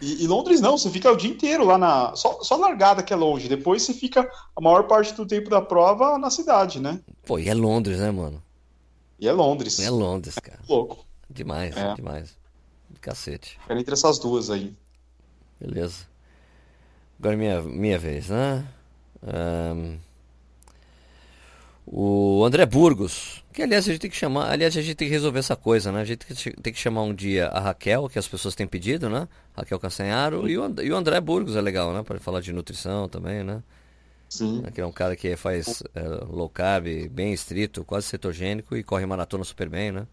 E, 0.00 0.22
e, 0.22 0.26
Londres 0.26 0.60
não, 0.60 0.76
você 0.76 0.90
fica 0.90 1.10
o 1.10 1.16
dia 1.16 1.30
inteiro 1.30 1.64
lá 1.64 1.78
na. 1.78 2.14
Só, 2.14 2.42
só 2.42 2.56
largada 2.56 3.02
que 3.02 3.12
é 3.12 3.16
longe. 3.16 3.48
Depois 3.48 3.82
você 3.82 3.94
fica 3.94 4.28
a 4.54 4.60
maior 4.60 4.86
parte 4.86 5.14
do 5.14 5.24
tempo 5.24 5.48
da 5.48 5.62
prova 5.62 6.18
na 6.18 6.30
cidade, 6.30 6.78
né? 6.78 7.00
Pô, 7.24 7.38
e 7.38 7.48
é 7.48 7.54
Londres, 7.54 8.00
né, 8.00 8.10
mano? 8.10 8.43
E 9.18 9.28
é 9.28 9.32
Londres. 9.32 9.78
É 9.80 9.90
Londres, 9.90 10.34
cara. 10.36 10.60
É 10.68 10.72
louco. 10.72 11.04
Demais, 11.28 11.76
é. 11.76 11.94
demais. 11.94 12.36
Cacete. 13.00 13.58
Quero 13.66 13.80
entre 13.80 13.94
essas 13.94 14.18
duas 14.18 14.50
aí. 14.50 14.74
Beleza. 15.60 16.06
Agora 17.18 17.34
é 17.34 17.38
minha, 17.38 17.62
minha 17.62 17.98
vez, 17.98 18.28
né? 18.28 18.66
Um... 19.22 19.98
O 21.86 22.42
André 22.44 22.64
Burgos, 22.64 23.44
que 23.52 23.62
aliás 23.62 23.86
a 23.86 23.92
gente 23.92 24.00
tem 24.00 24.10
que 24.10 24.16
chamar, 24.16 24.50
aliás 24.50 24.74
a 24.74 24.80
gente 24.80 24.94
tem 24.94 25.06
que 25.06 25.12
resolver 25.12 25.38
essa 25.38 25.54
coisa, 25.54 25.92
né? 25.92 26.00
A 26.00 26.04
gente 26.04 26.24
tem 26.62 26.72
que 26.72 26.78
chamar 26.78 27.02
um 27.02 27.14
dia 27.14 27.48
a 27.48 27.60
Raquel, 27.60 28.08
que 28.08 28.18
as 28.18 28.26
pessoas 28.26 28.54
têm 28.54 28.66
pedido, 28.66 29.10
né? 29.10 29.28
Raquel 29.54 29.78
Castanharo, 29.78 30.48
e 30.48 30.56
o, 30.56 30.74
e 30.82 30.90
o 30.90 30.96
André 30.96 31.20
Burgos 31.20 31.56
é 31.56 31.60
legal, 31.60 31.92
né? 31.92 32.02
Para 32.02 32.18
falar 32.18 32.40
de 32.40 32.52
nutrição 32.54 33.06
também, 33.06 33.44
né? 33.44 33.62
Sim. 34.34 34.64
Que 34.74 34.80
é 34.80 34.86
um 34.86 34.90
cara 34.90 35.14
que 35.14 35.36
faz 35.36 35.80
é, 35.94 36.02
low 36.28 36.48
carb, 36.48 36.86
bem 37.08 37.32
estrito, 37.32 37.84
quase 37.84 38.08
cetogênico 38.08 38.76
e 38.76 38.82
corre 38.82 39.06
maratona 39.06 39.44
super 39.44 39.68
bem, 39.68 39.92
né? 39.92 40.08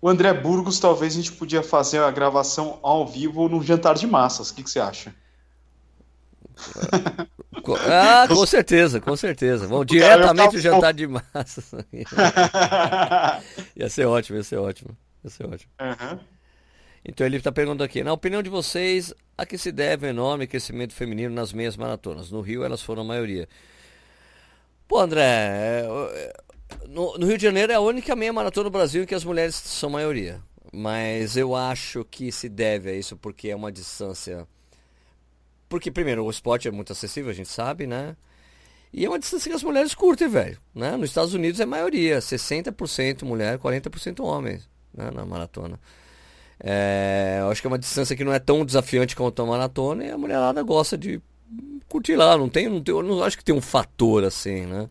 O 0.00 0.08
André 0.08 0.32
Burgos, 0.32 0.78
talvez 0.78 1.12
a 1.12 1.16
gente 1.16 1.32
podia 1.32 1.62
fazer 1.62 1.98
a 1.98 2.10
gravação 2.10 2.78
ao 2.82 3.06
vivo 3.06 3.46
num 3.46 3.62
jantar 3.62 3.96
de 3.96 4.06
massas. 4.06 4.48
O 4.48 4.54
que, 4.54 4.62
que 4.62 4.70
você 4.70 4.80
acha? 4.80 5.14
Ah, 7.88 8.26
com 8.28 8.44
certeza, 8.44 9.00
com 9.00 9.16
certeza. 9.16 9.66
Vamos 9.66 9.86
diretamente 9.88 10.56
o 10.56 10.60
jantar 10.60 10.92
de 10.92 11.06
massas. 11.06 11.72
ia 13.74 13.88
ser 13.88 14.04
ótimo, 14.04 14.36
ia 14.36 14.44
ser 14.44 14.58
ótimo. 14.58 14.94
Ia 15.24 15.30
ser 15.30 15.46
ótimo. 15.46 15.72
Uhum. 15.80 16.18
Então 17.04 17.26
ele 17.26 17.36
está 17.36 17.52
perguntando 17.52 17.84
aqui, 17.84 18.02
na 18.02 18.12
opinião 18.12 18.42
de 18.42 18.48
vocês, 18.48 19.12
a 19.36 19.44
que 19.44 19.58
se 19.58 19.70
deve 19.70 20.06
o 20.06 20.10
enorme 20.10 20.46
crescimento 20.46 20.94
feminino 20.94 21.34
nas 21.34 21.52
meias 21.52 21.76
maratonas? 21.76 22.30
No 22.30 22.40
Rio 22.40 22.64
elas 22.64 22.82
foram 22.82 23.02
a 23.02 23.04
maioria. 23.04 23.46
Pô, 24.88 24.98
André, 24.98 25.22
é, 25.22 25.86
é, 26.14 26.32
no, 26.88 27.18
no 27.18 27.26
Rio 27.26 27.36
de 27.36 27.42
Janeiro 27.42 27.72
é 27.72 27.74
a 27.74 27.80
única 27.80 28.16
meia 28.16 28.32
maratona 28.32 28.64
no 28.64 28.70
Brasil 28.70 29.02
em 29.02 29.06
que 29.06 29.14
as 29.14 29.24
mulheres 29.24 29.54
são 29.54 29.90
maioria. 29.90 30.40
Mas 30.72 31.36
eu 31.36 31.54
acho 31.54 32.04
que 32.04 32.32
se 32.32 32.48
deve 32.48 32.90
a 32.90 32.94
isso 32.94 33.16
porque 33.16 33.50
é 33.50 33.56
uma 33.56 33.70
distância. 33.70 34.46
Porque, 35.68 35.90
primeiro, 35.90 36.24
o 36.24 36.30
esporte 36.30 36.68
é 36.68 36.70
muito 36.70 36.92
acessível, 36.92 37.30
a 37.30 37.34
gente 37.34 37.48
sabe, 37.48 37.86
né? 37.86 38.16
E 38.92 39.04
é 39.04 39.08
uma 39.08 39.18
distância 39.18 39.50
que 39.50 39.56
as 39.56 39.62
mulheres 39.62 39.94
curtem, 39.94 40.28
velho. 40.28 40.58
Né? 40.74 40.96
Nos 40.96 41.10
Estados 41.10 41.34
Unidos 41.34 41.60
é 41.60 41.66
maioria, 41.66 42.18
60% 42.18 43.24
mulher, 43.24 43.58
40% 43.58 44.24
homens 44.24 44.68
né? 44.92 45.10
na 45.10 45.26
maratona. 45.26 45.80
É, 46.60 47.40
acho 47.50 47.60
que 47.60 47.66
é 47.66 47.70
uma 47.70 47.78
distância 47.78 48.16
que 48.16 48.24
não 48.24 48.32
é 48.32 48.38
tão 48.38 48.64
desafiante 48.64 49.16
quanto 49.16 49.42
a 49.42 49.46
maratona 49.46 50.04
e 50.04 50.10
a 50.10 50.18
mulherada 50.18 50.62
gosta 50.62 50.96
de 50.96 51.20
curtir 51.88 52.16
lá. 52.16 52.36
Não 52.36 52.48
tem, 52.48 52.68
não 52.68 52.82
tem, 52.82 52.94
não 53.02 53.22
acho 53.22 53.36
que 53.36 53.44
tem 53.44 53.54
um 53.54 53.60
fator 53.60 54.24
assim, 54.24 54.66
né? 54.66 54.88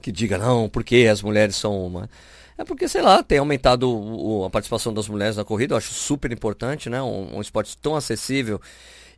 Que 0.00 0.10
diga, 0.12 0.38
não, 0.38 0.68
porque 0.68 1.08
as 1.10 1.22
mulheres 1.22 1.56
são 1.56 1.86
uma. 1.86 2.08
É 2.56 2.64
porque, 2.64 2.86
sei 2.88 3.00
lá, 3.00 3.22
tem 3.22 3.38
aumentado 3.38 3.90
o, 3.90 4.44
a 4.44 4.50
participação 4.50 4.92
das 4.92 5.08
mulheres 5.08 5.36
na 5.36 5.44
corrida, 5.44 5.74
eu 5.74 5.78
acho 5.78 5.92
super 5.94 6.30
importante, 6.30 6.90
né? 6.90 7.00
Um, 7.02 7.36
um 7.36 7.40
esporte 7.40 7.76
tão 7.78 7.96
acessível 7.96 8.60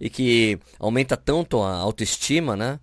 e 0.00 0.08
que 0.08 0.58
aumenta 0.78 1.16
tanto 1.16 1.60
a 1.60 1.76
autoestima, 1.76 2.56
né? 2.56 2.78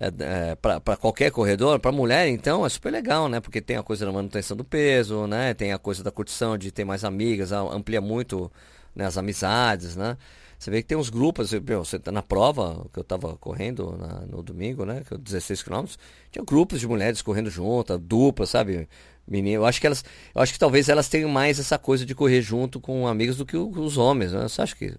É, 0.00 0.50
é, 0.50 0.54
para 0.54 0.96
qualquer 0.96 1.32
corredor, 1.32 1.80
para 1.80 1.90
mulher 1.90 2.28
então 2.28 2.64
é 2.64 2.68
super 2.68 2.92
legal, 2.92 3.28
né? 3.28 3.40
Porque 3.40 3.60
tem 3.60 3.76
a 3.76 3.82
coisa 3.82 4.06
da 4.06 4.12
manutenção 4.12 4.56
do 4.56 4.62
peso, 4.64 5.26
né? 5.26 5.54
Tem 5.54 5.72
a 5.72 5.78
coisa 5.78 6.04
da 6.04 6.10
curtição 6.10 6.56
de 6.56 6.70
ter 6.70 6.84
mais 6.84 7.02
amigas, 7.02 7.50
amplia 7.50 8.00
muito 8.00 8.50
né, 8.94 9.06
as 9.06 9.18
amizades, 9.18 9.96
né? 9.96 10.16
Você 10.56 10.70
vê 10.70 10.82
que 10.82 10.88
tem 10.88 10.98
uns 10.98 11.10
grupos, 11.10 11.52
meu, 11.52 11.84
você 11.84 11.98
tá 11.98 12.12
na 12.12 12.22
prova 12.22 12.86
que 12.92 12.98
eu 12.98 13.02
estava 13.02 13.36
correndo 13.36 13.96
na, 13.96 14.20
no 14.26 14.42
domingo, 14.42 14.84
né? 14.84 15.02
Que 15.08 15.18
16 15.18 15.62
quilômetros, 15.64 15.98
tinha 16.30 16.44
grupos 16.44 16.78
de 16.80 16.86
mulheres 16.86 17.20
correndo 17.20 17.50
junto, 17.50 17.98
dupla, 17.98 18.46
sabe? 18.46 18.88
Menino, 19.26 19.62
eu 19.62 19.66
acho 19.66 19.80
que 19.80 19.86
elas, 19.86 20.04
eu 20.34 20.40
acho 20.40 20.52
que 20.52 20.58
talvez 20.58 20.88
elas 20.88 21.08
tenham 21.08 21.28
mais 21.28 21.58
essa 21.58 21.78
coisa 21.78 22.06
de 22.06 22.14
correr 22.14 22.40
junto 22.40 22.80
com 22.80 23.06
amigos 23.06 23.36
do 23.36 23.44
que 23.44 23.56
os 23.56 23.98
homens, 23.98 24.32
né? 24.32 24.42
Você 24.42 24.62
acha 24.62 24.76
que, 24.76 24.94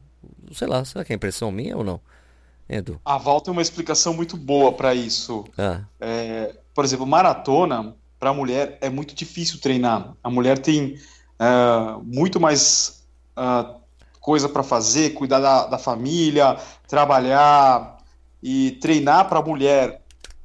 sei 0.51 0.67
lá, 0.67 0.83
será 0.83 1.05
que 1.05 1.13
é 1.13 1.15
impressão 1.15 1.51
minha 1.51 1.77
ou 1.77 1.83
não? 1.83 2.01
Edu? 2.69 3.01
A 3.03 3.17
Val 3.17 3.41
tem 3.41 3.51
uma 3.51 3.61
explicação 3.61 4.13
muito 4.13 4.37
boa 4.37 4.71
para 4.71 4.93
isso. 4.93 5.43
Ah. 5.57 5.81
É, 5.99 6.55
por 6.73 6.85
exemplo, 6.85 7.07
maratona, 7.07 7.95
para 8.19 8.29
a 8.29 8.33
mulher, 8.33 8.77
é 8.79 8.89
muito 8.89 9.15
difícil 9.15 9.59
treinar. 9.59 10.13
A 10.23 10.29
mulher 10.29 10.59
tem 10.59 10.99
uh, 11.39 12.03
muito 12.03 12.39
mais 12.39 13.03
uh, 13.35 13.79
coisa 14.19 14.47
para 14.47 14.61
fazer, 14.61 15.13
cuidar 15.13 15.39
da, 15.39 15.65
da, 15.65 15.77
família, 15.77 16.57
trabalhar 16.87 17.97
e 18.43 18.71
treinar 18.81 19.27
para 19.27 19.39
a 19.39 19.43
mulher 19.43 20.01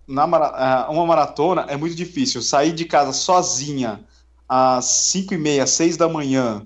na 0.07 0.25
uh, 0.25 0.93
uma 0.93 1.07
maratona 1.07 1.67
é 1.69 1.77
muito 1.77 1.95
difícil. 1.95 2.41
Sair 2.41 2.73
de 2.73 2.85
casa 2.85 3.13
sozinha 3.13 4.01
às 4.49 4.85
5 4.85 5.35
e 5.35 5.39
meia, 5.39 5.67
6 5.67 5.97
da 5.97 6.09
manhã, 6.09 6.65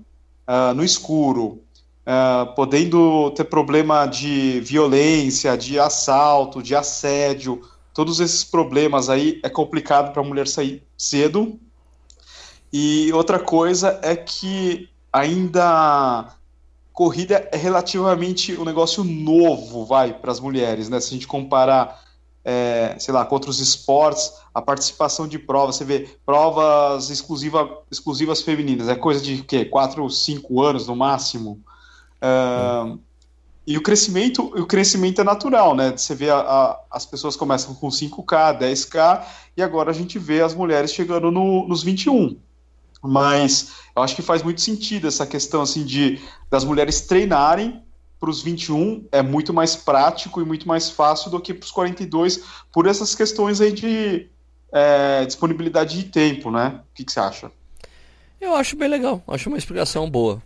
no 0.74 0.82
escuro, 0.82 1.62
uh, 2.08 2.54
podendo 2.54 3.30
ter 3.32 3.44
problema 3.44 4.06
de 4.06 4.60
violência, 4.60 5.56
de 5.56 5.78
assalto, 5.78 6.62
de 6.62 6.74
assédio, 6.74 7.60
todos 7.92 8.18
esses 8.18 8.42
problemas 8.42 9.10
aí 9.10 9.38
é 9.44 9.50
complicado 9.50 10.12
para 10.12 10.22
a 10.22 10.24
mulher 10.24 10.48
sair 10.48 10.82
cedo. 10.96 11.60
E 12.72 13.12
outra 13.12 13.38
coisa 13.38 13.98
é 14.02 14.16
que 14.16 14.88
ainda 15.12 16.34
corrida 16.92 17.48
é 17.52 17.56
relativamente 17.56 18.58
um 18.58 18.64
negócio 18.64 19.04
novo, 19.04 19.84
vai, 19.84 20.12
para 20.12 20.32
as 20.32 20.40
mulheres, 20.40 20.88
né? 20.88 20.98
Se 21.00 21.08
a 21.08 21.12
gente 21.12 21.28
comparar, 21.28 22.02
é, 22.44 22.96
sei 22.98 23.14
lá, 23.14 23.24
com 23.24 23.34
outros 23.34 23.60
esportes, 23.60 24.32
a 24.52 24.60
participação 24.60 25.28
de 25.28 25.38
provas, 25.38 25.76
você 25.76 25.84
vê 25.84 26.08
provas 26.26 27.08
exclusiva, 27.08 27.82
exclusivas 27.90 28.42
femininas, 28.42 28.88
é 28.88 28.96
coisa 28.96 29.20
de 29.20 29.42
quê? 29.44 29.64
4, 29.64 30.10
5 30.10 30.60
anos 30.60 30.88
no 30.88 30.96
máximo. 30.96 31.62
E 33.66 33.76
o 33.76 33.82
crescimento, 33.82 34.46
o 34.46 34.66
crescimento 34.66 35.20
é 35.20 35.24
natural, 35.24 35.76
né? 35.76 35.90
Você 35.94 36.14
vê 36.14 36.30
a, 36.30 36.38
a, 36.38 36.80
as 36.90 37.04
pessoas 37.04 37.36
começam 37.36 37.74
com 37.74 37.88
5K, 37.88 38.58
10K, 38.58 39.24
e 39.58 39.62
agora 39.62 39.90
a 39.90 39.94
gente 39.94 40.18
vê 40.18 40.40
as 40.40 40.54
mulheres 40.54 40.90
chegando 40.90 41.30
no, 41.30 41.68
nos 41.68 41.82
21. 41.82 42.38
Mas 43.02 43.72
eu 43.94 44.02
acho 44.02 44.16
que 44.16 44.22
faz 44.22 44.42
muito 44.42 44.62
sentido 44.62 45.06
essa 45.06 45.26
questão 45.26 45.60
assim 45.60 45.84
de 45.84 46.18
das 46.50 46.64
mulheres 46.64 47.02
treinarem 47.02 47.82
para 48.18 48.30
os 48.30 48.42
21 48.42 49.06
é 49.12 49.22
muito 49.22 49.52
mais 49.52 49.76
prático 49.76 50.40
e 50.40 50.44
muito 50.44 50.66
mais 50.66 50.90
fácil 50.90 51.30
do 51.30 51.40
que 51.40 51.54
para 51.54 51.64
os 51.64 51.70
42 51.70 52.42
por 52.72 52.86
essas 52.86 53.14
questões 53.14 53.60
aí 53.60 53.70
de 53.70 54.28
é, 54.72 55.24
disponibilidade 55.24 55.96
de 55.96 56.04
tempo, 56.04 56.50
né? 56.50 56.80
O 56.90 56.94
que, 56.94 57.04
que 57.04 57.12
você 57.12 57.20
acha? 57.20 57.52
Eu 58.40 58.54
acho 58.54 58.76
bem 58.76 58.88
legal, 58.88 59.22
acho 59.28 59.48
uma 59.48 59.58
explicação 59.58 60.08
boa. 60.08 60.42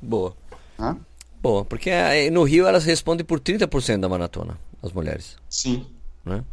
Boa. 0.00 0.34
Hã? 0.80 0.96
Boa, 1.42 1.64
porque 1.64 1.90
no 2.30 2.42
Rio 2.42 2.66
elas 2.66 2.84
respondem 2.84 3.24
por 3.24 3.40
30% 3.40 4.00
da 4.00 4.08
maratona, 4.08 4.58
as 4.82 4.92
mulheres. 4.92 5.36
Sim. 5.48 5.86
Né? 6.24 6.44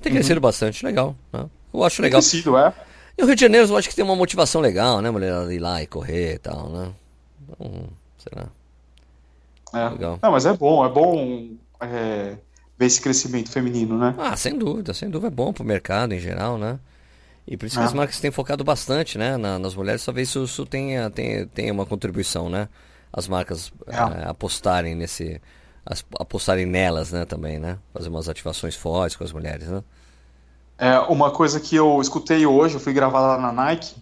Tem 0.00 0.12
crescido 0.12 0.36
uhum. 0.36 0.42
bastante, 0.42 0.84
legal. 0.84 1.16
Né? 1.32 1.46
Eu 1.72 1.84
acho 1.84 2.02
legal. 2.02 2.20
Tem 2.20 2.30
crescido, 2.30 2.56
é. 2.56 2.72
E 3.18 3.22
o 3.22 3.26
Rio 3.26 3.34
de 3.34 3.40
Janeiro 3.40 3.66
eu 3.66 3.76
acho 3.76 3.88
que 3.88 3.96
tem 3.96 4.04
uma 4.04 4.14
motivação 4.14 4.60
legal, 4.60 5.00
né, 5.00 5.10
mulher? 5.10 5.50
Ir 5.50 5.58
lá 5.58 5.82
e 5.82 5.86
correr 5.86 6.34
e 6.34 6.38
tal, 6.38 6.68
né? 6.68 6.92
Então, 7.42 7.84
será? 8.18 8.46
É. 9.74 9.88
Legal. 9.88 10.18
Não, 10.22 10.30
mas 10.30 10.46
é 10.46 10.52
bom, 10.52 10.84
é 10.84 10.88
bom 10.88 11.50
é, 11.80 12.36
ver 12.78 12.86
esse 12.86 13.00
crescimento 13.00 13.50
feminino, 13.50 13.98
né? 13.98 14.14
Ah, 14.18 14.36
sem 14.36 14.56
dúvida, 14.56 14.92
sem 14.92 15.08
dúvida 15.08 15.28
é 15.28 15.34
bom 15.34 15.52
pro 15.52 15.64
mercado 15.64 16.12
em 16.12 16.20
geral, 16.20 16.58
né? 16.58 16.78
E 17.46 17.56
por 17.56 17.66
isso 17.66 17.78
que 17.78 17.84
as 17.84 17.92
ah. 17.92 17.96
marcas 17.96 18.20
têm 18.20 18.30
focado 18.30 18.64
bastante, 18.64 19.16
né, 19.16 19.36
na, 19.36 19.58
nas 19.58 19.74
mulheres, 19.74 20.04
talvez 20.04 20.28
isso, 20.28 20.42
isso 20.42 20.66
tenha, 20.66 21.08
tenha, 21.10 21.46
tenha 21.46 21.72
uma 21.72 21.86
contribuição, 21.86 22.50
né? 22.50 22.68
As 23.16 23.26
marcas 23.26 23.72
é. 23.86 23.96
É, 23.96 24.28
apostarem 24.28 24.94
nesse 24.94 25.40
as, 25.84 26.04
apostarem 26.18 26.66
nelas, 26.66 27.10
né, 27.12 27.24
também, 27.24 27.58
né? 27.58 27.78
Fazer 27.94 28.08
umas 28.08 28.28
ativações 28.28 28.76
fortes 28.76 29.16
com 29.16 29.24
as 29.24 29.32
mulheres, 29.32 29.68
né? 29.68 29.82
É, 30.78 30.98
uma 30.98 31.30
coisa 31.30 31.58
que 31.58 31.74
eu 31.74 32.00
escutei 32.02 32.44
hoje, 32.44 32.74
eu 32.74 32.80
fui 32.80 32.92
gravar 32.92 33.20
lá 33.20 33.38
na 33.38 33.50
Nike, 33.50 33.96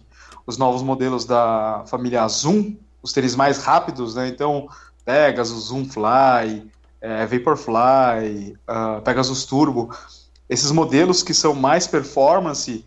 os 0.45 0.57
novos 0.57 0.81
modelos 0.81 1.23
da 1.23 1.85
família 1.87 2.27
Zoom, 2.27 2.75
os 3.01 3.13
tênis 3.13 3.35
mais 3.35 3.63
rápidos, 3.63 4.15
né? 4.15 4.27
Então, 4.27 4.67
Pegasus, 5.05 5.67
Zoom 5.67 5.85
Fly, 5.85 6.69
é, 6.99 7.25
Vaporfly, 7.25 8.57
uh, 8.67 9.01
Pegasus 9.03 9.45
Turbo, 9.45 9.95
esses 10.49 10.71
modelos 10.71 11.23
que 11.23 11.33
são 11.33 11.53
mais 11.53 11.87
performance, 11.87 12.85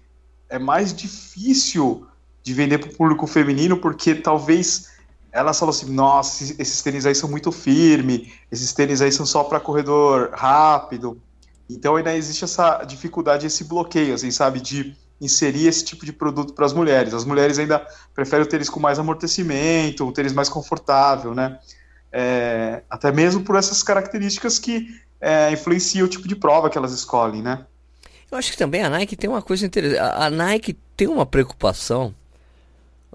é 0.51 0.59
mais 0.59 0.93
difícil 0.93 2.07
de 2.43 2.53
vender 2.53 2.79
para 2.79 2.91
o 2.91 2.97
público 2.97 3.27
feminino, 3.27 3.79
porque 3.79 4.15
talvez 4.15 4.98
elas 5.39 5.59
falam 5.59 5.71
assim: 5.71 5.93
nossa, 5.93 6.55
esses 6.59 6.83
tênis 6.83 7.07
aí 7.07 7.15
são 7.15 7.29
muito 7.29 7.51
firmes, 7.53 8.33
esses 8.51 8.73
tênis 8.73 9.01
aí 9.01 9.13
são 9.13 9.25
só 9.25 9.45
para 9.45 9.61
corredor 9.61 10.31
rápido. 10.33 11.21
Então 11.71 11.97
ainda 11.97 12.15
existe 12.15 12.45
essa 12.45 12.83
dificuldade, 12.85 13.47
esse 13.47 13.65
bloqueio, 13.65 14.15
assim, 14.15 14.31
sabe, 14.31 14.61
de 14.61 14.97
inserir 15.21 15.67
esse 15.67 15.85
tipo 15.85 16.07
de 16.07 16.13
produto 16.13 16.55
para 16.55 16.65
as 16.65 16.73
mulheres. 16.73 17.13
As 17.13 17.25
mulheres 17.25 17.59
ainda 17.59 17.87
preferem 18.15 18.45
o 18.45 18.49
tênis 18.49 18.69
com 18.69 18.81
mais 18.81 18.99
amortecimento, 18.99 20.05
um 20.05 20.13
tênis 20.13 20.33
mais 20.33 20.49
confortável, 20.49 21.35
né? 21.35 21.59
É, 22.11 22.83
até 22.89 23.13
mesmo 23.13 23.43
por 23.43 23.57
essas 23.57 23.83
características 23.83 24.59
que 24.59 24.89
é, 25.21 25.53
influenciam 25.53 26.07
o 26.07 26.09
tipo 26.09 26.27
de 26.27 26.37
prova 26.37 26.71
que 26.71 26.79
elas 26.79 26.93
escolhem, 26.93 27.43
né? 27.43 27.67
Eu 28.31 28.39
acho 28.39 28.53
que 28.53 28.59
também 28.59 28.83
a 28.83 28.91
Nike 28.91 29.17
tem 29.17 29.29
uma 29.29 29.43
coisa 29.43 29.67
interessante. 29.67 29.99
A 29.99 30.31
Nike 30.31 30.77
tem 30.97 31.09
uma 31.09 31.27
preocupação. 31.27 32.15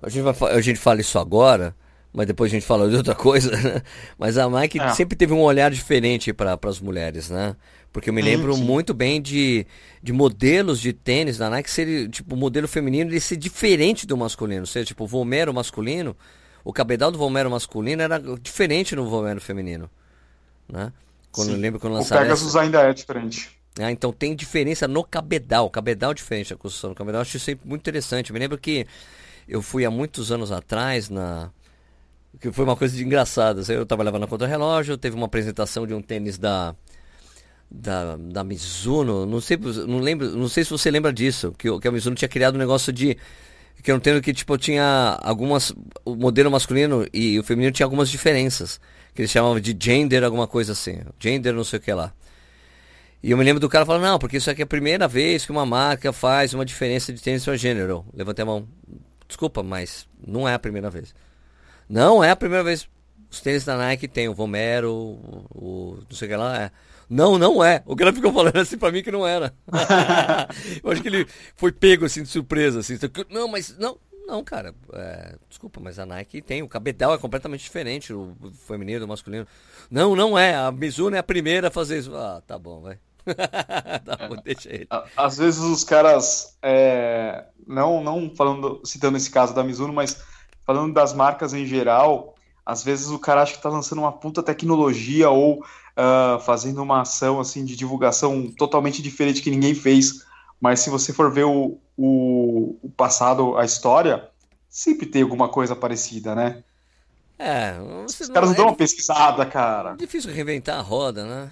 A 0.01 0.09
gente, 0.09 0.23
vai, 0.23 0.51
a 0.51 0.61
gente 0.61 0.79
fala 0.79 1.01
isso 1.01 1.17
agora, 1.17 1.75
mas 2.13 2.27
depois 2.27 2.51
a 2.51 2.53
gente 2.53 2.65
fala 2.65 2.87
de 2.87 2.95
outra 2.95 3.15
coisa, 3.15 3.51
né? 3.51 3.81
Mas 4.17 4.37
a 4.37 4.47
Nike 4.47 4.79
é. 4.79 4.93
sempre 4.93 5.17
teve 5.17 5.33
um 5.33 5.41
olhar 5.41 5.71
diferente 5.71 6.31
para 6.31 6.57
as 6.63 6.79
mulheres, 6.79 7.29
né? 7.29 7.55
Porque 7.91 8.09
eu 8.09 8.13
me 8.13 8.21
lembro 8.21 8.53
sim. 8.53 8.63
muito 8.63 8.93
bem 8.93 9.21
de, 9.21 9.67
de 10.01 10.13
modelos 10.13 10.79
de 10.79 10.93
tênis 10.93 11.37
da 11.37 11.49
Nike 11.49 11.69
ser, 11.69 12.09
tipo, 12.09 12.35
o 12.35 12.37
modelo 12.37 12.67
feminino 12.67 13.09
ele 13.09 13.19
ser 13.19 13.35
diferente 13.35 14.07
do 14.07 14.15
masculino. 14.15 14.61
Ou 14.61 14.67
seja, 14.67 14.85
tipo, 14.85 15.03
o 15.03 15.07
Vomero 15.07 15.53
masculino, 15.53 16.15
o 16.63 16.71
cabedal 16.71 17.11
do 17.11 17.17
Vomero 17.17 17.49
masculino 17.49 18.01
era 18.01 18.19
diferente 18.41 18.95
no 18.95 19.07
Vomero 19.09 19.41
feminino, 19.41 19.89
né? 20.67 20.91
Quando 21.31 21.47
sim. 21.47 21.53
eu 21.53 21.59
lembro 21.59 21.79
quando 21.79 21.93
lançaram... 21.93 22.21
O 22.21 22.25
Pegasus 22.25 22.49
essa... 22.49 22.61
ainda 22.61 22.81
é 22.81 22.93
diferente. 22.93 23.51
Ah, 23.79 23.91
então 23.91 24.13
tem 24.13 24.35
diferença 24.35 24.87
no 24.87 25.03
cabedal, 25.03 25.67
cabedal 25.69 26.11
é 26.11 26.13
diferente 26.13 26.51
da 26.51 26.55
construção 26.55 26.91
do 26.91 26.95
cabedal. 26.95 27.19
Eu 27.19 27.21
acho 27.23 27.37
isso 27.37 27.45
sempre 27.45 27.67
muito 27.67 27.81
interessante. 27.81 28.29
Eu 28.29 28.33
me 28.35 28.39
lembro 28.39 28.57
que 28.57 28.85
eu 29.47 29.61
fui 29.61 29.83
há 29.83 29.89
muitos 29.89 30.31
anos 30.31 30.51
atrás 30.51 31.09
na 31.09 31.51
que 32.39 32.51
foi 32.51 32.65
uma 32.65 32.75
coisa 32.75 33.01
engraçada. 33.01 33.61
Eu 33.71 33.85
trabalhava 33.85 34.19
na 34.19 34.27
contra-relógio, 34.27 34.97
teve 34.97 35.15
uma 35.15 35.25
apresentação 35.25 35.87
de 35.87 35.93
um 35.93 36.01
tênis 36.01 36.37
da 36.37 36.75
da, 37.73 38.15
da 38.17 38.43
Mizuno, 38.43 39.25
não 39.25 39.41
sei, 39.41 39.57
não 39.87 39.97
lembro, 39.97 40.29
não 40.29 40.47
sei 40.47 40.63
se 40.63 40.69
você 40.69 40.91
lembra 40.91 41.11
disso, 41.11 41.51
que, 41.57 41.79
que 41.79 41.87
a 41.87 41.91
Mizuno 41.91 42.15
tinha 42.15 42.29
criado 42.29 42.53
um 42.53 42.59
negócio 42.59 42.93
de 42.93 43.17
que 43.81 43.91
eu 43.91 43.95
não 43.95 43.99
entendo 43.99 44.21
que 44.21 44.31
tipo 44.31 44.55
tinha 44.57 45.19
algumas 45.21 45.73
o 46.05 46.15
modelo 46.15 46.49
masculino 46.51 47.05
e 47.11 47.37
o 47.39 47.43
feminino 47.43 47.71
tinha 47.71 47.85
algumas 47.85 48.09
diferenças, 48.09 48.79
que 49.13 49.21
eles 49.21 49.31
chamavam 49.31 49.59
de 49.59 49.75
gender 49.77 50.23
alguma 50.23 50.47
coisa 50.47 50.73
assim, 50.73 51.01
gender 51.19 51.53
não 51.53 51.63
sei 51.63 51.79
o 51.79 51.81
que 51.81 51.91
lá. 51.91 52.13
E 53.23 53.31
eu 53.31 53.37
me 53.37 53.43
lembro 53.43 53.59
do 53.59 53.69
cara 53.69 53.85
falando, 53.85 54.03
não, 54.03 54.19
porque 54.19 54.37
isso 54.37 54.51
aqui 54.51 54.61
é 54.61 54.65
a 54.65 54.67
primeira 54.67 55.07
vez 55.07 55.45
que 55.45 55.51
uma 55.51 55.65
marca 55.65 56.11
faz 56.11 56.53
uma 56.53 56.65
diferença 56.65 57.11
de 57.13 57.21
tênis 57.21 57.43
para 57.45 57.55
gênero. 57.55 58.05
Levantei 58.13 58.43
a 58.43 58.45
mão. 58.45 58.67
Desculpa, 59.29 59.63
mas 59.63 60.05
não 60.27 60.47
é 60.47 60.53
a 60.53 60.59
primeira 60.59 60.89
vez. 60.89 61.15
Não 61.87 62.23
é 62.23 62.31
a 62.31 62.35
primeira 62.35 62.63
vez. 62.63 62.87
Os 63.29 63.41
tênis 63.41 63.65
da 63.65 63.75
Nike 63.75 64.07
tem 64.07 64.29
o 64.29 64.33
Vomero, 64.33 64.93
o, 64.93 65.45
o 65.53 65.99
não 66.09 66.15
sei 66.15 66.27
o 66.27 66.31
que 66.31 66.37
lá. 66.37 66.63
É. 66.63 66.71
Não, 67.09 67.37
não 67.37 67.63
é. 67.63 67.83
O 67.85 67.95
cara 67.95 68.13
ficou 68.13 68.31
falando 68.31 68.57
assim 68.57 68.77
pra 68.77 68.91
mim 68.91 69.03
que 69.03 69.11
não 69.11 69.27
era. 69.27 69.53
eu 70.83 70.91
acho 70.91 71.01
que 71.01 71.07
ele 71.07 71.27
foi 71.55 71.71
pego 71.71 72.05
assim 72.05 72.23
de 72.23 72.29
surpresa. 72.29 72.79
Assim. 72.79 72.97
Não, 73.29 73.47
mas 73.47 73.77
não, 73.77 73.97
não, 74.25 74.43
cara. 74.43 74.73
É, 74.93 75.35
desculpa, 75.49 75.79
mas 75.81 75.99
a 75.99 76.05
Nike 76.05 76.41
tem. 76.41 76.63
O 76.63 76.67
cabedal 76.67 77.13
é 77.13 77.17
completamente 77.17 77.63
diferente, 77.63 78.13
o 78.13 78.35
feminino 78.67 79.01
do 79.01 79.07
masculino. 79.07 79.47
Não, 79.89 80.15
não 80.15 80.37
é. 80.37 80.55
A 80.55 80.71
Mizuno 80.71 81.15
é 81.15 81.19
a 81.19 81.23
primeira 81.23 81.67
a 81.67 81.71
fazer 81.71 81.99
isso. 81.99 82.15
Ah, 82.15 82.41
tá 82.45 82.57
bom, 82.57 82.81
vai. 82.81 82.97
tá 84.05 84.27
bom, 84.27 84.35
deixa 84.43 84.69
ele. 84.69 84.87
Às 85.15 85.37
vezes 85.37 85.61
os 85.61 85.83
caras, 85.83 86.57
é, 86.61 87.45
não, 87.67 88.03
não 88.03 88.33
falando, 88.35 88.81
citando 88.83 89.17
esse 89.17 89.29
caso 89.29 89.53
da 89.53 89.63
Mizuno, 89.63 89.93
mas 89.93 90.21
falando 90.65 90.93
das 90.93 91.13
marcas 91.13 91.53
em 91.53 91.65
geral, 91.65 92.35
às 92.65 92.83
vezes 92.83 93.09
o 93.09 93.19
cara 93.19 93.41
acha 93.41 93.53
que 93.53 93.61
tá 93.61 93.69
lançando 93.69 93.99
uma 93.99 94.11
puta 94.11 94.41
tecnologia 94.41 95.29
ou 95.29 95.59
uh, 95.59 96.39
fazendo 96.41 96.81
uma 96.81 97.01
ação 97.01 97.39
assim 97.39 97.65
de 97.65 97.75
divulgação 97.75 98.49
totalmente 98.57 99.01
diferente 99.01 99.41
que 99.41 99.51
ninguém 99.51 99.75
fez. 99.75 100.25
Mas 100.59 100.79
se 100.79 100.89
você 100.89 101.11
for 101.11 101.31
ver 101.31 101.43
o, 101.45 101.77
o, 101.97 102.77
o 102.81 102.89
passado, 102.95 103.57
a 103.57 103.65
história, 103.65 104.29
sempre 104.69 105.05
tem 105.05 105.21
alguma 105.21 105.49
coisa 105.49 105.75
parecida, 105.75 106.33
né? 106.33 106.63
É, 107.37 107.75
os 108.05 108.15
caras 108.29 108.49
não 108.49 108.55
dão 108.55 108.65
é 108.65 108.67
uma 108.69 108.75
pesquisada, 108.75 109.45
cara. 109.45 109.95
Difícil 109.95 110.31
reinventar 110.31 110.79
a 110.79 110.81
roda, 110.81 111.25
né? 111.25 111.51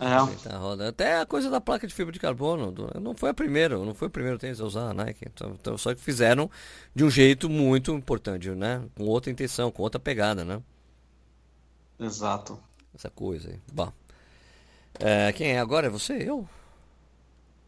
É. 0.00 0.08
reinventar 0.08 0.54
a 0.54 0.58
roda. 0.58 0.88
Até 0.88 1.20
a 1.20 1.26
coisa 1.26 1.48
da 1.48 1.60
placa 1.60 1.86
de 1.86 1.94
fibra 1.94 2.12
de 2.12 2.20
carbono. 2.20 2.74
Não 3.00 3.14
foi 3.14 3.30
a 3.30 3.34
primeira, 3.34 3.78
não 3.78 3.94
foi 3.94 4.08
o 4.08 4.10
primeiro 4.10 4.38
tênis 4.38 4.60
a 4.60 4.64
usar 4.64 4.90
a 4.90 4.94
Nike. 4.94 5.24
Então, 5.26 5.50
então, 5.58 5.78
só 5.78 5.94
que 5.94 6.00
fizeram 6.00 6.50
de 6.94 7.04
um 7.04 7.10
jeito 7.10 7.48
muito 7.48 7.92
importante, 7.92 8.50
né? 8.50 8.82
Com 8.94 9.04
outra 9.04 9.30
intenção, 9.30 9.70
com 9.70 9.82
outra 9.82 10.00
pegada, 10.00 10.44
né? 10.44 10.60
Exato 11.98 12.60
essa 12.96 13.10
coisa 13.10 13.50
aí. 13.50 13.60
Bom. 13.72 13.92
É, 14.98 15.32
quem 15.32 15.52
é 15.52 15.60
agora? 15.60 15.86
É 15.86 15.90
você? 15.90 16.14
Eu? 16.14 16.48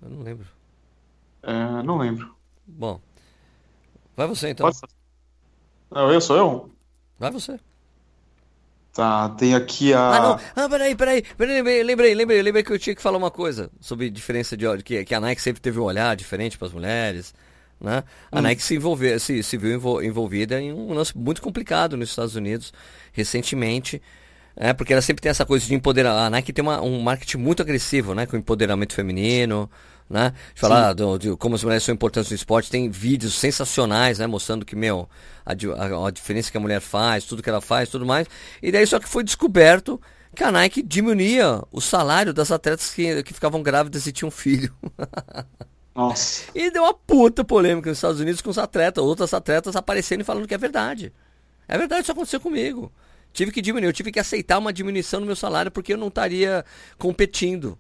Eu 0.03 0.09
não 0.09 0.23
lembro. 0.23 0.47
É, 1.43 1.83
não 1.83 1.99
lembro. 1.99 2.35
Bom. 2.67 3.01
Vai 4.17 4.27
você 4.27 4.49
então. 4.49 4.67
Pode... 4.67 4.81
Não, 5.91 6.13
eu 6.13 6.21
sou 6.21 6.37
eu? 6.37 6.71
Vai 7.19 7.31
você. 7.31 7.61
Tá, 8.99 9.29
tem 9.29 9.55
aqui 9.55 9.95
a. 9.95 10.01
Ah, 10.01 10.21
não. 10.21 10.41
Ah, 10.57 10.69
peraí, 10.69 10.93
peraí. 10.97 11.23
peraí 11.23 11.55
lembrei, 11.55 11.85
lembrei, 11.85 12.15
lembrei, 12.17 12.43
lembrei 12.43 12.63
que 12.65 12.73
eu 12.73 12.79
tinha 12.81 12.97
que 12.97 13.01
falar 13.01 13.17
uma 13.17 13.31
coisa 13.31 13.71
sobre 13.81 14.11
diferença 14.11 14.57
de 14.57 14.67
ódio. 14.67 14.85
Que, 14.85 15.05
que 15.05 15.15
a 15.15 15.21
Nike 15.21 15.41
sempre 15.41 15.63
teve 15.63 15.79
um 15.79 15.85
olhar 15.85 16.17
diferente 16.17 16.59
para 16.59 16.67
as 16.67 16.75
mulheres. 16.75 17.33
Né? 17.81 18.03
A 18.33 18.41
hum. 18.41 18.43
Nike 18.43 18.61
se, 18.61 18.75
envolver, 18.75 19.21
se, 19.21 19.41
se 19.41 19.57
viu 19.57 20.03
envolvida 20.03 20.61
em 20.61 20.73
um 20.73 20.93
lance 20.93 21.17
muito 21.17 21.41
complicado 21.41 21.97
nos 21.97 22.09
Estados 22.09 22.35
Unidos 22.35 22.73
recentemente 23.13 24.03
é, 24.57 24.73
porque 24.73 24.93
ela 24.93 25.01
sempre 25.01 25.23
tem 25.23 25.31
essa 25.31 25.47
coisa 25.47 25.65
de 25.65 25.73
empoderar. 25.73 26.27
A 26.27 26.29
Nike 26.29 26.53
tem 26.53 26.65
uma, 26.65 26.83
um 26.83 27.01
marketing 27.01 27.37
muito 27.37 27.63
agressivo, 27.63 28.17
né? 28.17 28.27
Com 28.27 28.37
empoderamento 28.37 28.95
feminino, 28.95 29.71
né? 30.09 30.33
De 30.55 30.61
falar 30.61 30.93
do, 30.93 31.19
de 31.19 31.37
como 31.37 31.55
as 31.55 31.63
mulheres 31.63 31.85
são 31.85 31.95
importantes 31.95 32.31
no 32.31 32.37
esporte. 32.37 32.71
Tem 32.71 32.91
vídeos 32.91 33.35
sensacionais, 33.35 34.19
né? 34.19 34.27
Mostrando 34.27 34.65
que, 34.65 34.75
meu, 34.75 35.09
a, 35.45 35.53
a, 35.53 36.07
a, 36.07 36.11
diferença 36.11 36.51
que 36.51 36.57
a 36.57 36.61
mulher 36.61 36.81
faz, 36.81 37.25
tudo 37.25 37.43
que 37.43 37.51
ela 37.51 37.61
faz, 37.61 37.89
tudo 37.89 38.07
mais. 38.07 38.27
E 38.63 38.73
daí 38.73 38.87
só 38.87 38.99
que 38.99 39.09
foi 39.09 39.23
descoberto 39.23 40.01
que 40.35 40.45
a 40.45 40.53
Nike 40.53 40.83
diminuía 40.83 41.63
o 41.73 41.81
salário 41.81 42.33
das 42.33 42.51
atletas 42.51 42.91
que, 42.91 43.23
que 43.23 43.35
ficavam 43.35 43.63
grávidas 43.63 44.07
e 44.07 44.13
tinham 44.13 44.31
filho. 44.31 44.73
Nossa. 45.95 46.45
E 46.55 46.71
deu 46.71 46.85
uma 46.85 46.95
puta 46.95 47.43
polêmica 47.45 47.91
nos 47.91 47.99
Estados 47.99 48.21
Unidos 48.21 48.41
com 48.41 48.51
os 48.51 48.59
atletas, 48.59 49.03
outras 49.03 49.35
atletas 49.35 49.75
aparecendo 49.75 50.21
e 50.21 50.25
falando 50.25 50.47
que 50.47 50.55
é 50.55 50.59
verdade. 50.59 51.13
É 51.67 51.77
verdade, 51.77 52.03
isso 52.03 52.13
aconteceu 52.13 52.41
comigo. 52.41 52.93
Tive 53.33 53.51
que 53.51 53.61
diminuir, 53.61 53.89
eu 53.89 53.93
tive 53.93 54.13
que 54.13 54.21
aceitar 54.21 54.59
uma 54.59 54.73
diminuição 54.73 55.21
no 55.21 55.27
meu 55.27 55.37
salário 55.37 55.71
porque 55.71 55.93
eu 55.93 55.99
não 55.99 56.09
estaria 56.09 56.65
competindo, 56.97 57.77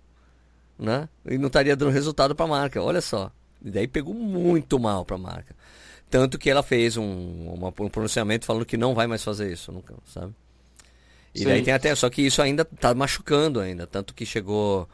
né? 0.79 1.09
E 1.27 1.37
não 1.37 1.49
estaria 1.49 1.75
dando 1.75 1.91
resultado 1.91 2.35
para 2.35 2.47
a 2.47 2.49
marca. 2.49 2.83
Olha 2.83 3.01
só. 3.01 3.33
E 3.63 3.71
daí 3.71 3.89
pegou 3.89 4.15
muito 4.15 4.79
mal 4.79 5.05
para 5.05 5.17
a 5.17 5.19
marca. 5.19 5.55
Tanto 6.11 6.39
que 6.39 6.49
ela 6.49 6.63
fez 6.63 6.97
um, 6.97 7.53
uma, 7.53 7.69
um 7.69 7.89
pronunciamento 7.89 8.47
falando 8.47 8.65
que 8.65 8.77
não 8.77 8.95
vai 8.95 9.07
mais 9.07 9.23
fazer 9.23 9.53
isso, 9.53 9.73
nunca, 9.73 9.95
sabe? 10.07 10.33
E 11.35 11.41
Sim. 11.41 11.45
daí 11.45 11.63
tem 11.63 11.75
até, 11.75 11.95
só 11.95 12.09
que 12.09 12.23
isso 12.23 12.41
ainda 12.41 12.65
tá 12.65 12.95
machucando 12.95 13.61
ainda, 13.61 13.87
tanto 13.87 14.15
que 14.15 14.25
chegou, 14.25 14.89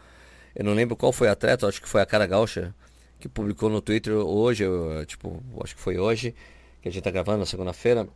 eu 0.56 0.64
não 0.64 0.74
lembro 0.74 0.96
qual 0.96 1.12
foi 1.12 1.28
a 1.28 1.32
atleta, 1.32 1.68
acho 1.68 1.80
que 1.80 1.88
foi 1.88 2.02
a 2.02 2.06
Cara 2.06 2.26
Gaúcha, 2.26 2.74
que 3.20 3.28
publicou 3.28 3.70
no 3.70 3.80
Twitter 3.80 4.12
hoje, 4.12 4.64
eu, 4.64 5.06
tipo, 5.06 5.40
acho 5.62 5.76
que 5.76 5.80
foi 5.80 5.96
hoje, 5.96 6.34
que 6.82 6.88
a 6.88 6.92
gente 6.92 7.02
tá 7.02 7.12
gravando 7.12 7.38
na 7.38 7.46
segunda-feira, 7.46 8.08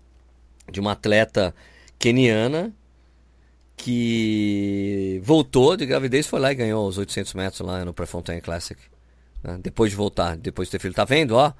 de 0.71 0.81
uma 0.81 0.93
atleta 0.93 1.55
keniana 1.99 2.75
que 3.79 5.21
voltou 5.25 5.77
de 5.77 5.87
gravidez, 5.87 6.27
foi 6.27 6.41
lá 6.41 6.53
e 6.53 6.55
ganhou 6.57 6.87
os 6.87 6.99
800 6.99 7.33
metros 7.35 7.61
lá 7.61 7.85
no 7.85 7.95
Prefontaine 7.95 8.43
Classic. 8.43 8.79
Né? 9.43 9.59
Depois 9.63 9.91
de 9.91 9.97
voltar, 9.97 10.37
depois 10.37 10.69
de 10.69 10.73
ter 10.73 10.81
filho. 10.81 10.93
Tá 10.93 11.05
vendo, 11.05 11.37
ó? 11.37 11.53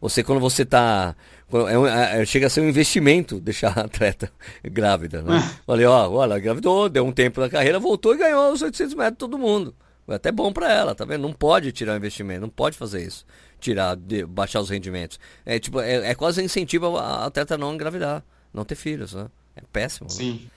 Você, 0.00 0.22
quando 0.22 0.40
você 0.40 0.64
tá. 0.64 1.16
É 1.52 1.78
um, 1.78 1.86
é, 1.86 2.24
chega 2.24 2.46
a 2.46 2.50
ser 2.50 2.60
um 2.60 2.68
investimento 2.68 3.40
deixar 3.40 3.76
a 3.76 3.82
atleta 3.82 4.30
grávida, 4.62 5.22
né? 5.22 5.40
Falei, 5.66 5.86
ó, 5.86 6.08
olha, 6.08 6.38
gravidou, 6.38 6.88
deu 6.88 7.04
um 7.04 7.12
tempo 7.12 7.40
na 7.40 7.48
carreira, 7.48 7.78
voltou 7.78 8.14
e 8.14 8.18
ganhou 8.18 8.52
os 8.52 8.62
800 8.62 8.94
metros 8.94 9.18
todo 9.18 9.38
mundo. 9.38 9.74
Foi 10.04 10.14
até 10.14 10.30
bom 10.30 10.52
para 10.52 10.72
ela, 10.72 10.94
tá 10.94 11.04
vendo? 11.04 11.22
Não 11.22 11.32
pode 11.32 11.72
tirar 11.72 11.94
o 11.94 11.96
investimento, 11.96 12.42
não 12.42 12.48
pode 12.48 12.76
fazer 12.76 13.04
isso. 13.04 13.26
Tirar, 13.58 13.96
de, 13.96 14.24
baixar 14.24 14.60
os 14.60 14.70
rendimentos. 14.70 15.18
É 15.44 15.58
tipo, 15.58 15.80
é, 15.80 16.10
é 16.10 16.14
quase 16.14 16.42
incentivo 16.42 16.96
a 16.96 17.26
atleta 17.26 17.54
a 17.56 17.58
não 17.58 17.74
engravidar, 17.74 18.22
não 18.54 18.64
ter 18.64 18.76
filhos, 18.76 19.14
né? 19.14 19.26
É 19.56 19.62
péssimo. 19.72 20.08
Né? 20.08 20.14
Sim. 20.14 20.32
Né? 20.44 20.55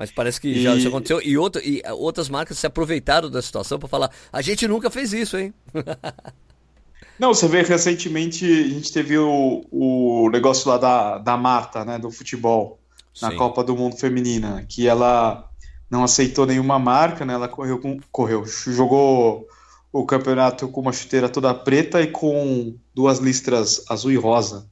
Mas 0.00 0.10
parece 0.10 0.40
que 0.40 0.48
e... 0.48 0.62
já 0.62 0.74
isso 0.74 0.88
aconteceu. 0.88 1.20
E, 1.22 1.36
outra, 1.36 1.62
e 1.62 1.82
eh, 1.84 1.92
outras 1.92 2.30
marcas 2.30 2.58
se 2.58 2.66
aproveitaram 2.66 3.28
da 3.28 3.42
situação 3.42 3.78
para 3.78 3.86
falar: 3.86 4.10
a 4.32 4.40
gente 4.40 4.66
nunca 4.66 4.88
fez 4.88 5.12
isso, 5.12 5.36
hein? 5.36 5.52
Não, 7.18 7.34
você 7.34 7.46
vê 7.46 7.60
recentemente 7.60 8.46
a 8.46 8.68
gente 8.68 8.90
teve 8.90 9.18
o, 9.18 9.62
o 9.70 10.30
negócio 10.30 10.70
lá 10.70 10.78
da, 10.78 11.18
da 11.18 11.36
Marta, 11.36 11.84
né, 11.84 11.98
do 11.98 12.10
futebol, 12.10 12.80
na 13.20 13.30
Sim. 13.30 13.36
Copa 13.36 13.62
do 13.62 13.76
Mundo 13.76 13.98
Feminina, 13.98 14.64
que 14.66 14.88
ela 14.88 15.46
não 15.90 16.02
aceitou 16.02 16.46
nenhuma 16.46 16.78
marca, 16.78 17.26
né? 17.26 17.34
Ela 17.34 17.46
correu, 17.46 17.78
com, 17.78 18.00
correu, 18.10 18.46
jogou 18.46 19.46
o 19.92 20.06
campeonato 20.06 20.66
com 20.68 20.80
uma 20.80 20.94
chuteira 20.94 21.28
toda 21.28 21.52
preta 21.52 22.00
e 22.00 22.06
com 22.06 22.74
duas 22.94 23.18
listras 23.18 23.84
azul 23.86 24.12
e 24.12 24.16
rosa, 24.16 24.66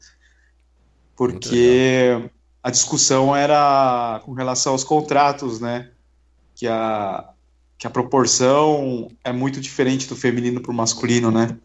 porque 1.14 2.30
a 2.62 2.70
discussão 2.70 3.34
era 3.34 4.20
com 4.24 4.32
relação 4.32 4.72
aos 4.72 4.84
contratos, 4.84 5.60
né? 5.60 5.90
Que 6.54 6.66
a, 6.66 7.30
que 7.78 7.86
a 7.86 7.90
proporção 7.90 9.08
é 9.22 9.32
muito 9.32 9.60
diferente 9.60 10.08
do 10.08 10.16
feminino 10.16 10.60
para 10.60 10.72
o 10.72 10.74
masculino, 10.74 11.30
né? 11.30 11.56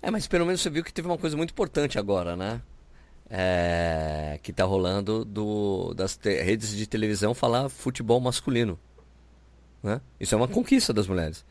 É, 0.00 0.10
mas 0.10 0.26
pelo 0.26 0.46
menos 0.46 0.60
você 0.60 0.70
viu 0.70 0.82
que 0.82 0.92
teve 0.92 1.08
uma 1.08 1.18
coisa 1.18 1.36
muito 1.36 1.50
importante 1.50 1.98
agora, 1.98 2.36
né? 2.36 2.60
É, 3.28 4.38
que 4.42 4.52
tá 4.52 4.64
rolando 4.64 5.24
do, 5.24 5.92
das 5.94 6.18
redes 6.22 6.70
de 6.76 6.86
televisão 6.86 7.34
falar 7.34 7.68
futebol 7.68 8.20
masculino. 8.20 8.78
Né? 9.82 10.00
Isso 10.18 10.34
é 10.34 10.38
uma 10.38 10.46
conquista 10.46 10.92
das 10.92 11.08
mulheres. 11.08 11.44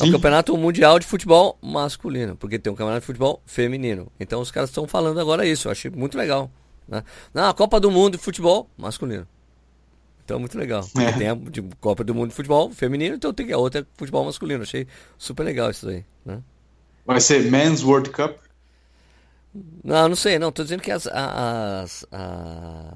É 0.00 0.04
um 0.04 0.12
campeonato 0.12 0.56
mundial 0.56 0.98
de 0.98 1.06
futebol 1.06 1.58
masculino, 1.60 2.34
porque 2.36 2.58
tem 2.58 2.72
um 2.72 2.76
campeonato 2.76 3.00
de 3.00 3.06
futebol 3.06 3.42
feminino. 3.44 4.10
Então 4.18 4.40
os 4.40 4.50
caras 4.50 4.70
estão 4.70 4.88
falando 4.88 5.20
agora 5.20 5.46
isso, 5.46 5.68
eu 5.68 5.72
achei 5.72 5.90
muito 5.90 6.16
legal. 6.16 6.50
Né? 6.86 7.02
Na 7.32 7.52
Copa 7.52 7.78
do 7.80 7.90
Mundo 7.90 8.16
de 8.16 8.22
Futebol 8.22 8.68
masculino. 8.76 9.26
Então, 10.24 10.38
muito 10.38 10.56
legal. 10.56 10.88
É. 10.96 11.12
Tem 11.12 11.28
a 11.28 11.34
de 11.34 11.62
Copa 11.80 12.04
do 12.04 12.14
Mundo 12.14 12.30
de 12.30 12.34
Futebol 12.34 12.70
feminino, 12.70 13.16
então 13.16 13.32
tem 13.32 13.52
a 13.52 13.58
outra 13.58 13.80
é 13.80 13.86
futebol 13.96 14.24
masculino. 14.24 14.62
Achei 14.62 14.86
super 15.18 15.42
legal 15.42 15.70
isso 15.70 15.88
aí. 15.88 16.04
Né? 16.24 16.40
Vai 17.04 17.20
ser 17.20 17.50
Men's 17.50 17.82
World 17.82 18.10
Cup? 18.10 18.38
Não, 19.84 20.08
não 20.08 20.16
sei, 20.16 20.38
não. 20.38 20.52
Tô 20.52 20.62
dizendo 20.62 20.82
que 20.82 20.90
as, 20.90 21.06
as, 21.08 22.06
as, 22.10 22.94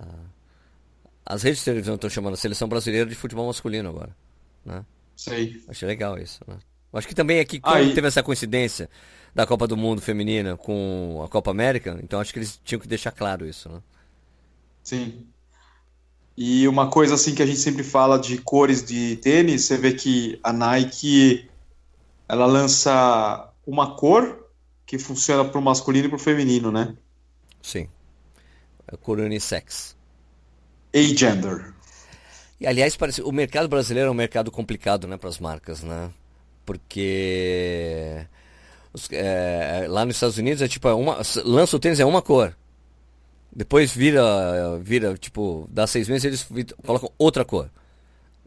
as 1.26 1.42
redes 1.42 1.58
de 1.58 1.64
televisão 1.64 1.96
estão 1.96 2.08
chamando 2.08 2.34
a 2.34 2.38
seleção 2.38 2.68
brasileira 2.68 3.08
de 3.08 3.14
futebol 3.14 3.46
masculino 3.46 3.88
agora. 3.88 4.16
Né? 4.64 4.84
Sei. 5.16 5.62
Achei 5.68 5.86
legal 5.86 6.18
isso. 6.18 6.40
Né? 6.46 6.56
Acho 6.92 7.08
que 7.08 7.14
também 7.14 7.40
aqui, 7.40 7.60
quando 7.60 7.76
Aí... 7.76 7.94
teve 7.94 8.06
essa 8.06 8.22
coincidência 8.22 8.88
da 9.36 9.46
Copa 9.46 9.66
do 9.66 9.76
Mundo 9.76 10.00
feminina 10.00 10.56
com 10.56 11.22
a 11.22 11.28
Copa 11.28 11.50
América, 11.50 12.00
então 12.02 12.18
acho 12.18 12.32
que 12.32 12.38
eles 12.38 12.58
tinham 12.64 12.80
que 12.80 12.88
deixar 12.88 13.10
claro 13.10 13.46
isso, 13.46 13.68
né? 13.68 13.82
Sim. 14.82 15.26
E 16.34 16.66
uma 16.66 16.88
coisa 16.88 17.16
assim 17.16 17.34
que 17.34 17.42
a 17.42 17.46
gente 17.46 17.58
sempre 17.58 17.84
fala 17.84 18.18
de 18.18 18.38
cores 18.38 18.82
de 18.82 19.16
tênis, 19.16 19.64
você 19.64 19.76
vê 19.76 19.92
que 19.92 20.40
a 20.42 20.54
Nike 20.54 21.50
ela 22.26 22.46
lança 22.46 23.52
uma 23.66 23.94
cor 23.94 24.48
que 24.86 24.98
funciona 24.98 25.44
para 25.44 25.58
o 25.58 25.62
masculino 25.62 26.06
e 26.06 26.08
para 26.08 26.16
o 26.16 26.18
feminino, 26.18 26.72
né? 26.72 26.96
Sim. 27.60 27.90
É 28.90 28.96
cor 28.96 29.20
unissex. 29.20 29.94
A-gender. 30.94 31.74
E 32.58 32.66
aliás, 32.66 32.96
parece, 32.96 33.20
o 33.20 33.30
mercado 33.30 33.68
brasileiro 33.68 34.08
é 34.08 34.10
um 34.10 34.14
mercado 34.14 34.50
complicado, 34.50 35.06
né, 35.06 35.18
para 35.18 35.28
as 35.28 35.38
marcas, 35.38 35.82
né? 35.82 36.10
Porque 36.64 38.26
os, 38.96 39.08
é, 39.12 39.86
lá 39.88 40.06
nos 40.06 40.16
Estados 40.16 40.38
Unidos 40.38 40.62
é 40.62 40.68
tipo, 40.68 40.88
é 40.88 40.94
uma, 40.94 41.20
lança 41.44 41.76
o 41.76 41.78
tênis 41.78 42.00
é 42.00 42.04
uma 42.04 42.22
cor. 42.22 42.56
Depois 43.54 43.94
vira, 43.94 44.78
vira, 44.82 45.16
tipo, 45.16 45.68
dá 45.70 45.86
seis 45.86 46.08
meses 46.08 46.24
eles 46.24 46.74
colocam 46.84 47.10
outra 47.18 47.44
cor. 47.44 47.70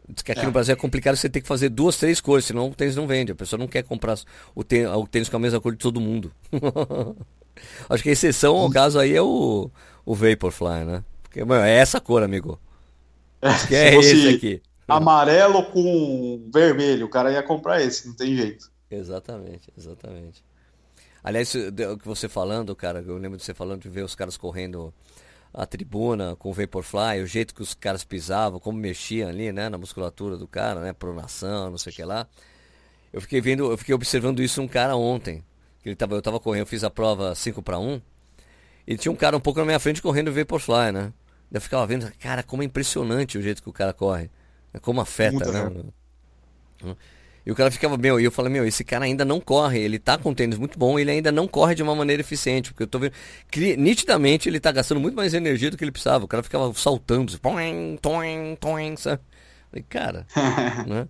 Diz 0.08 0.22
que 0.22 0.32
aqui 0.32 0.40
é. 0.40 0.44
no 0.44 0.50
Brasil 0.50 0.72
é 0.72 0.76
complicado 0.76 1.16
você 1.16 1.28
ter 1.28 1.40
que 1.40 1.46
fazer 1.46 1.68
duas, 1.68 1.96
três 1.96 2.20
cores, 2.20 2.44
senão 2.44 2.68
o 2.68 2.74
tênis 2.74 2.96
não 2.96 3.06
vende. 3.06 3.30
A 3.30 3.34
pessoa 3.34 3.58
não 3.58 3.68
quer 3.68 3.84
comprar 3.84 4.18
o 4.54 4.64
tênis, 4.64 4.90
o 4.92 5.06
tênis 5.06 5.28
com 5.28 5.36
a 5.36 5.40
mesma 5.40 5.60
cor 5.60 5.72
de 5.72 5.78
todo 5.78 6.00
mundo. 6.00 6.32
Acho 7.88 8.02
que 8.02 8.08
a 8.08 8.12
exceção 8.12 8.56
ao 8.56 8.70
caso 8.70 8.98
aí 8.98 9.14
é 9.14 9.22
o, 9.22 9.70
o 10.04 10.14
Vaporfly, 10.14 10.84
né? 10.84 11.04
Porque, 11.22 11.44
mano, 11.44 11.64
é 11.64 11.76
essa 11.76 12.00
cor, 12.00 12.22
amigo. 12.22 12.58
Acho 13.40 13.68
que 13.68 13.74
é 13.74 13.94
esse 13.94 14.28
aqui. 14.28 14.62
Amarelo 14.88 15.64
com 15.66 16.48
vermelho, 16.52 17.06
o 17.06 17.10
cara 17.10 17.30
ia 17.30 17.42
comprar 17.42 17.80
esse, 17.80 18.08
não 18.08 18.16
tem 18.16 18.36
jeito. 18.36 18.70
Exatamente, 18.90 19.72
exatamente. 19.76 20.42
Aliás, 21.22 21.54
o 21.54 21.98
que 21.98 22.06
você 22.06 22.28
falando, 22.28 22.74
cara, 22.74 23.00
eu 23.06 23.16
lembro 23.18 23.36
de 23.36 23.44
você 23.44 23.54
falando 23.54 23.82
de 23.82 23.88
ver 23.88 24.02
os 24.02 24.14
caras 24.14 24.36
correndo 24.36 24.92
a 25.52 25.66
tribuna 25.66 26.36
com 26.36 26.50
o 26.50 26.52
Vaporfly, 26.52 27.22
o 27.22 27.26
jeito 27.26 27.54
que 27.54 27.62
os 27.62 27.74
caras 27.74 28.04
pisavam, 28.04 28.58
como 28.58 28.78
mexiam 28.78 29.28
ali, 29.28 29.52
né, 29.52 29.68
na 29.68 29.76
musculatura 29.76 30.36
do 30.36 30.46
cara, 30.46 30.80
né, 30.80 30.92
pronação, 30.92 31.70
não 31.70 31.78
sei 31.78 31.92
o 31.92 31.96
que 31.96 32.04
lá. 32.04 32.26
Eu 33.12 33.20
fiquei 33.20 33.40
vendo, 33.40 33.70
eu 33.70 33.76
fiquei 33.76 33.94
observando 33.94 34.40
isso 34.40 34.62
um 34.62 34.68
cara 34.68 34.96
ontem. 34.96 35.44
Que 35.82 35.88
ele 35.88 35.96
tava, 35.96 36.14
eu 36.14 36.22
tava 36.22 36.38
correndo, 36.38 36.62
eu 36.62 36.66
fiz 36.66 36.84
a 36.84 36.90
prova 36.90 37.34
5 37.34 37.62
para 37.62 37.78
1. 37.78 38.00
E 38.86 38.96
tinha 38.96 39.10
um 39.10 39.16
cara 39.16 39.36
um 39.36 39.40
pouco 39.40 39.58
na 39.60 39.66
minha 39.66 39.78
frente 39.80 40.00
correndo 40.00 40.28
o 40.28 40.32
Vaporfly, 40.32 40.92
né? 40.92 41.12
Eu 41.50 41.60
ficava 41.60 41.86
vendo, 41.86 42.10
cara, 42.18 42.42
como 42.42 42.62
é 42.62 42.66
impressionante 42.66 43.36
o 43.36 43.42
jeito 43.42 43.62
que 43.62 43.68
o 43.68 43.72
cara 43.72 43.92
corre. 43.92 44.30
Como 44.80 45.00
afeta, 45.00 45.32
Muito 45.32 45.52
né? 45.52 45.84
Hum. 46.84 46.94
E 47.44 47.50
o 47.50 47.54
cara 47.54 47.70
ficava, 47.70 47.96
meu, 47.96 48.20
e 48.20 48.24
eu 48.24 48.30
falei, 48.30 48.52
meu, 48.52 48.66
esse 48.66 48.84
cara 48.84 49.04
ainda 49.04 49.24
não 49.24 49.40
corre, 49.40 49.78
ele 49.80 49.98
tá 49.98 50.18
com 50.18 50.34
tênis 50.34 50.58
muito 50.58 50.78
bom, 50.78 50.98
ele 50.98 51.10
ainda 51.10 51.32
não 51.32 51.48
corre 51.48 51.74
de 51.74 51.82
uma 51.82 51.94
maneira 51.94 52.20
eficiente, 52.20 52.70
porque 52.70 52.82
eu 52.82 52.86
tô 52.86 52.98
vendo 52.98 53.12
que 53.50 53.76
nitidamente 53.76 54.48
ele 54.48 54.60
tá 54.60 54.70
gastando 54.70 55.00
muito 55.00 55.14
mais 55.14 55.32
energia 55.32 55.70
do 55.70 55.76
que 55.76 55.84
ele 55.84 55.90
precisava. 55.90 56.24
O 56.24 56.28
cara 56.28 56.42
ficava 56.42 56.72
saltando, 56.74 57.38
toing, 57.38 57.98
toing, 58.00 58.56
toing, 58.56 58.96
sabe? 58.96 59.22
Falei, 59.70 59.84
cara, 59.88 60.26
né? 60.86 61.08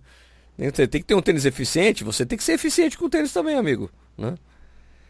Tem 0.71 1.01
que 1.01 1.03
ter 1.03 1.15
um 1.15 1.21
tênis 1.21 1.45
eficiente, 1.45 2.03
você 2.03 2.25
tem 2.25 2.37
que 2.37 2.43
ser 2.43 2.53
eficiente 2.53 2.97
com 2.97 3.05
o 3.05 3.09
tênis 3.09 3.33
também, 3.33 3.55
amigo, 3.55 3.89
né? 4.17 4.35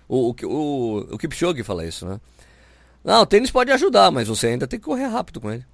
O, 0.08 0.30
o, 0.30 0.36
o, 0.46 0.98
o 1.14 1.18
Kipchoge 1.18 1.64
fala 1.64 1.86
isso, 1.86 2.06
né? 2.06 2.20
Não, 3.04 3.22
o 3.22 3.26
tênis 3.26 3.52
pode 3.52 3.72
ajudar, 3.72 4.12
mas 4.12 4.28
você 4.28 4.48
ainda 4.48 4.68
tem 4.68 4.80
que 4.80 4.86
correr 4.86 5.08
rápido 5.08 5.42
com 5.42 5.52
ele. 5.52 5.66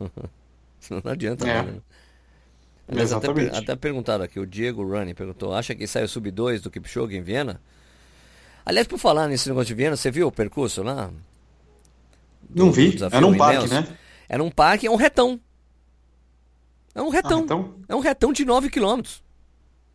não 0.90 1.12
adianta, 1.12 1.48
é. 1.48 1.62
né? 1.62 1.74
Aliás, 2.88 3.10
Exatamente. 3.10 3.48
Até, 3.48 3.58
até 3.58 3.76
perguntaram 3.76 4.24
aqui, 4.24 4.38
o 4.38 4.46
Diego 4.46 4.82
Running 4.82 5.14
perguntou, 5.14 5.54
acha 5.54 5.74
que 5.74 5.86
sai 5.86 6.04
o 6.04 6.08
Sub-2 6.08 6.60
do 6.60 6.70
Kipchoge 6.70 7.16
em 7.16 7.22
Viena? 7.22 7.60
Aliás, 8.64 8.86
por 8.86 8.98
falar 8.98 9.28
nesse 9.28 9.48
negócio 9.48 9.68
de 9.68 9.74
Viena, 9.74 9.96
você 9.96 10.10
viu 10.10 10.26
o 10.26 10.32
percurso 10.32 10.82
lá? 10.82 11.10
Do, 12.48 12.66
Não 12.66 12.72
vi, 12.72 12.96
era 13.10 13.26
um 13.26 13.36
parque, 13.36 13.68
né? 13.68 13.96
Era 14.28 14.42
um 14.42 14.50
parque, 14.50 14.86
é 14.86 14.90
um 14.90 14.96
retão. 14.96 15.40
É 16.94 17.02
um 17.02 17.08
retão. 17.08 17.38
Ah, 17.38 17.42
retão? 17.42 17.74
É 17.88 17.94
um 17.94 18.00
retão 18.00 18.32
de 18.32 18.44
9 18.44 18.70
km. 18.70 19.02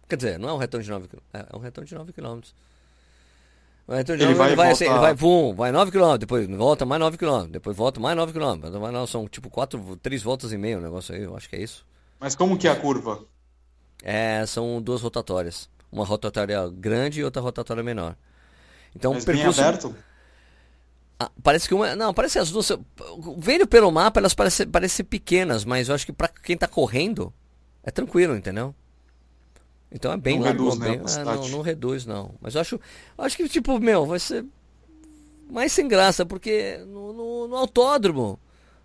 Quer 0.07 0.15
dizer, 0.15 0.39
não 0.39 0.49
é 0.49 0.53
um 0.53 0.57
retão 0.57 0.81
de 0.81 0.89
9 0.89 1.07
km. 1.07 1.19
É, 1.33 1.45
é 1.51 1.55
um 1.55 1.59
retão 1.59 1.83
de 1.83 1.93
9 1.95 2.11
km. 2.11 2.39
Então, 3.91 4.15
ele, 4.15 4.33
vai, 4.35 4.49
ele 4.49 4.55
vai, 4.55 4.71
assim, 4.71 4.85
ele 4.85 4.99
vai, 4.99 5.15
pum, 5.15 5.53
vai 5.55 5.71
9 5.71 5.91
km, 5.91 6.17
depois 6.19 6.47
volta 6.47 6.85
mais 6.85 6.99
9 7.01 7.17
km, 7.17 7.49
depois 7.49 7.75
volta 7.75 7.99
mais 7.99 8.15
9 8.15 8.33
km. 8.33 9.05
São 9.07 9.27
tipo 9.27 9.49
4, 9.49 9.97
3 9.97 10.21
voltas 10.21 10.51
e 10.51 10.57
meio 10.57 10.77
o 10.77 10.81
negócio 10.81 11.15
aí, 11.15 11.23
eu 11.23 11.35
acho 11.35 11.49
que 11.49 11.55
é 11.55 11.63
isso. 11.63 11.83
Mas 12.19 12.35
como 12.35 12.57
que 12.57 12.67
é 12.67 12.71
a 12.71 12.75
curva? 12.75 13.23
É, 14.03 14.45
são 14.45 14.81
duas 14.81 15.01
rotatórias. 15.01 15.69
Uma 15.91 16.05
rotatória 16.05 16.67
grande 16.69 17.21
e 17.21 17.23
outra 17.23 17.41
rotatória 17.41 17.81
menor. 17.83 18.15
Então, 18.95 19.13
Mas 19.13 19.25
percurso... 19.25 19.59
bem 19.59 19.69
aberto? 19.69 19.95
Ah, 21.19 21.31
parece 21.43 21.67
que 21.67 21.73
uma. 21.73 21.95
Não, 21.95 22.13
parece 22.13 22.39
as 22.39 22.49
duas. 22.49 22.71
Vendo 23.37 23.67
pelo 23.67 23.91
mapa, 23.91 24.19
elas 24.19 24.33
parecem, 24.33 24.67
parecem 24.67 25.05
pequenas, 25.05 25.65
mas 25.65 25.89
eu 25.89 25.95
acho 25.95 26.05
que 26.05 26.13
para 26.13 26.29
quem 26.29 26.55
tá 26.55 26.67
correndo, 26.67 27.33
é 27.83 27.91
tranquilo, 27.91 28.37
entendeu? 28.37 28.73
Então 29.91 30.13
é 30.13 30.17
bem 30.17 30.37
não 30.37 30.45
largo, 30.45 30.69
reduz, 30.69 30.79
bem, 30.79 30.97
né, 30.97 31.03
ah, 31.17 31.35
não, 31.35 31.49
não 31.49 31.61
reduz, 31.61 32.05
não. 32.05 32.35
Mas 32.39 32.55
eu 32.55 32.61
acho, 32.61 32.75
eu 33.17 33.23
acho 33.23 33.35
que, 33.35 33.49
tipo, 33.49 33.79
meu, 33.79 34.05
vai 34.05 34.19
ser 34.19 34.45
mais 35.49 35.73
sem 35.73 35.87
graça, 35.87 36.25
porque 36.25 36.77
no, 36.87 37.11
no, 37.11 37.47
no 37.47 37.55
autódromo 37.57 38.39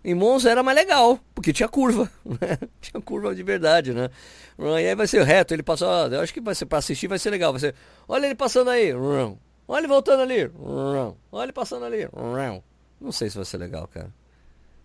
em 0.05 0.13
Monza 0.13 0.51
era 0.51 0.61
mais 0.61 0.77
legal, 0.77 1.19
porque 1.33 1.51
tinha 1.51 1.67
curva, 1.67 2.07
né? 2.23 2.59
tinha 2.79 3.01
curva 3.01 3.33
de 3.33 3.41
verdade, 3.41 3.91
né? 3.91 4.11
E 4.59 4.87
aí 4.87 4.93
vai 4.93 5.07
ser 5.07 5.23
reto, 5.23 5.51
ele 5.51 5.63
passou, 5.63 5.89
eu 6.11 6.21
acho 6.21 6.31
que 6.31 6.39
vai 6.39 6.53
ser 6.53 6.67
para 6.67 6.77
assistir 6.77 7.07
vai 7.07 7.17
ser 7.17 7.31
legal, 7.31 7.51
vai 7.51 7.59
ser, 7.59 7.73
olha 8.07 8.27
ele 8.27 8.35
passando 8.35 8.69
aí, 8.69 8.93
olha 8.93 9.79
ele 9.79 9.87
voltando 9.87 10.21
ali, 10.21 10.51
olha 11.31 11.43
ele 11.45 11.51
passando 11.51 11.85
ali, 11.85 12.07
não 13.01 13.11
sei 13.11 13.31
se 13.31 13.35
vai 13.35 13.45
ser 13.45 13.57
legal, 13.57 13.87
cara. 13.87 14.13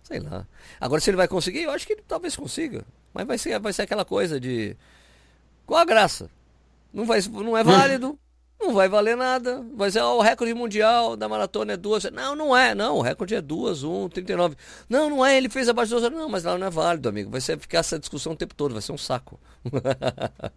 Sei 0.01 0.19
lá. 0.19 0.47
Agora 0.79 0.99
se 0.99 1.11
ele 1.11 1.17
vai 1.17 1.27
conseguir, 1.27 1.61
eu 1.61 1.71
acho 1.71 1.85
que 1.85 1.93
ele 1.93 2.03
talvez 2.07 2.35
consiga, 2.35 2.83
mas 3.13 3.27
vai 3.27 3.37
ser, 3.37 3.59
vai 3.59 3.71
ser 3.71 3.83
aquela 3.83 4.03
coisa 4.03 4.39
de 4.39 4.75
qual 5.67 5.79
a 5.79 5.85
graça? 5.85 6.31
Não 6.91 7.05
vai, 7.05 7.21
não 7.21 7.55
é 7.55 7.63
válido. 7.63 8.17
Não 8.61 8.73
vai 8.73 8.87
valer 8.87 9.17
nada. 9.17 9.65
Vai 9.75 9.89
ser, 9.89 9.99
ó, 10.01 10.17
o 10.17 10.21
recorde 10.21 10.53
mundial 10.53 11.17
da 11.17 11.27
maratona 11.27 11.73
é 11.73 11.77
duas. 11.77 12.03
Não, 12.11 12.35
não 12.35 12.55
é. 12.55 12.75
Não, 12.75 12.97
o 12.97 13.01
recorde 13.01 13.33
é 13.33 13.41
duas, 13.41 13.83
um, 13.83 14.07
39. 14.07 14.55
Não, 14.87 15.09
não 15.09 15.25
é. 15.25 15.35
Ele 15.35 15.49
fez 15.49 15.67
abaixo 15.67 15.95
de 15.95 15.99
duas. 15.99 16.13
Não, 16.13 16.29
mas 16.29 16.43
lá 16.43 16.55
não 16.57 16.67
é 16.67 16.69
válido, 16.69 17.09
amigo. 17.09 17.31
Vai 17.31 17.41
ser, 17.41 17.57
ficar 17.57 17.79
essa 17.79 17.97
discussão 17.97 18.33
o 18.33 18.35
tempo 18.35 18.53
todo. 18.53 18.73
Vai 18.73 18.81
ser 18.81 18.91
um 18.91 18.97
saco. 18.97 19.39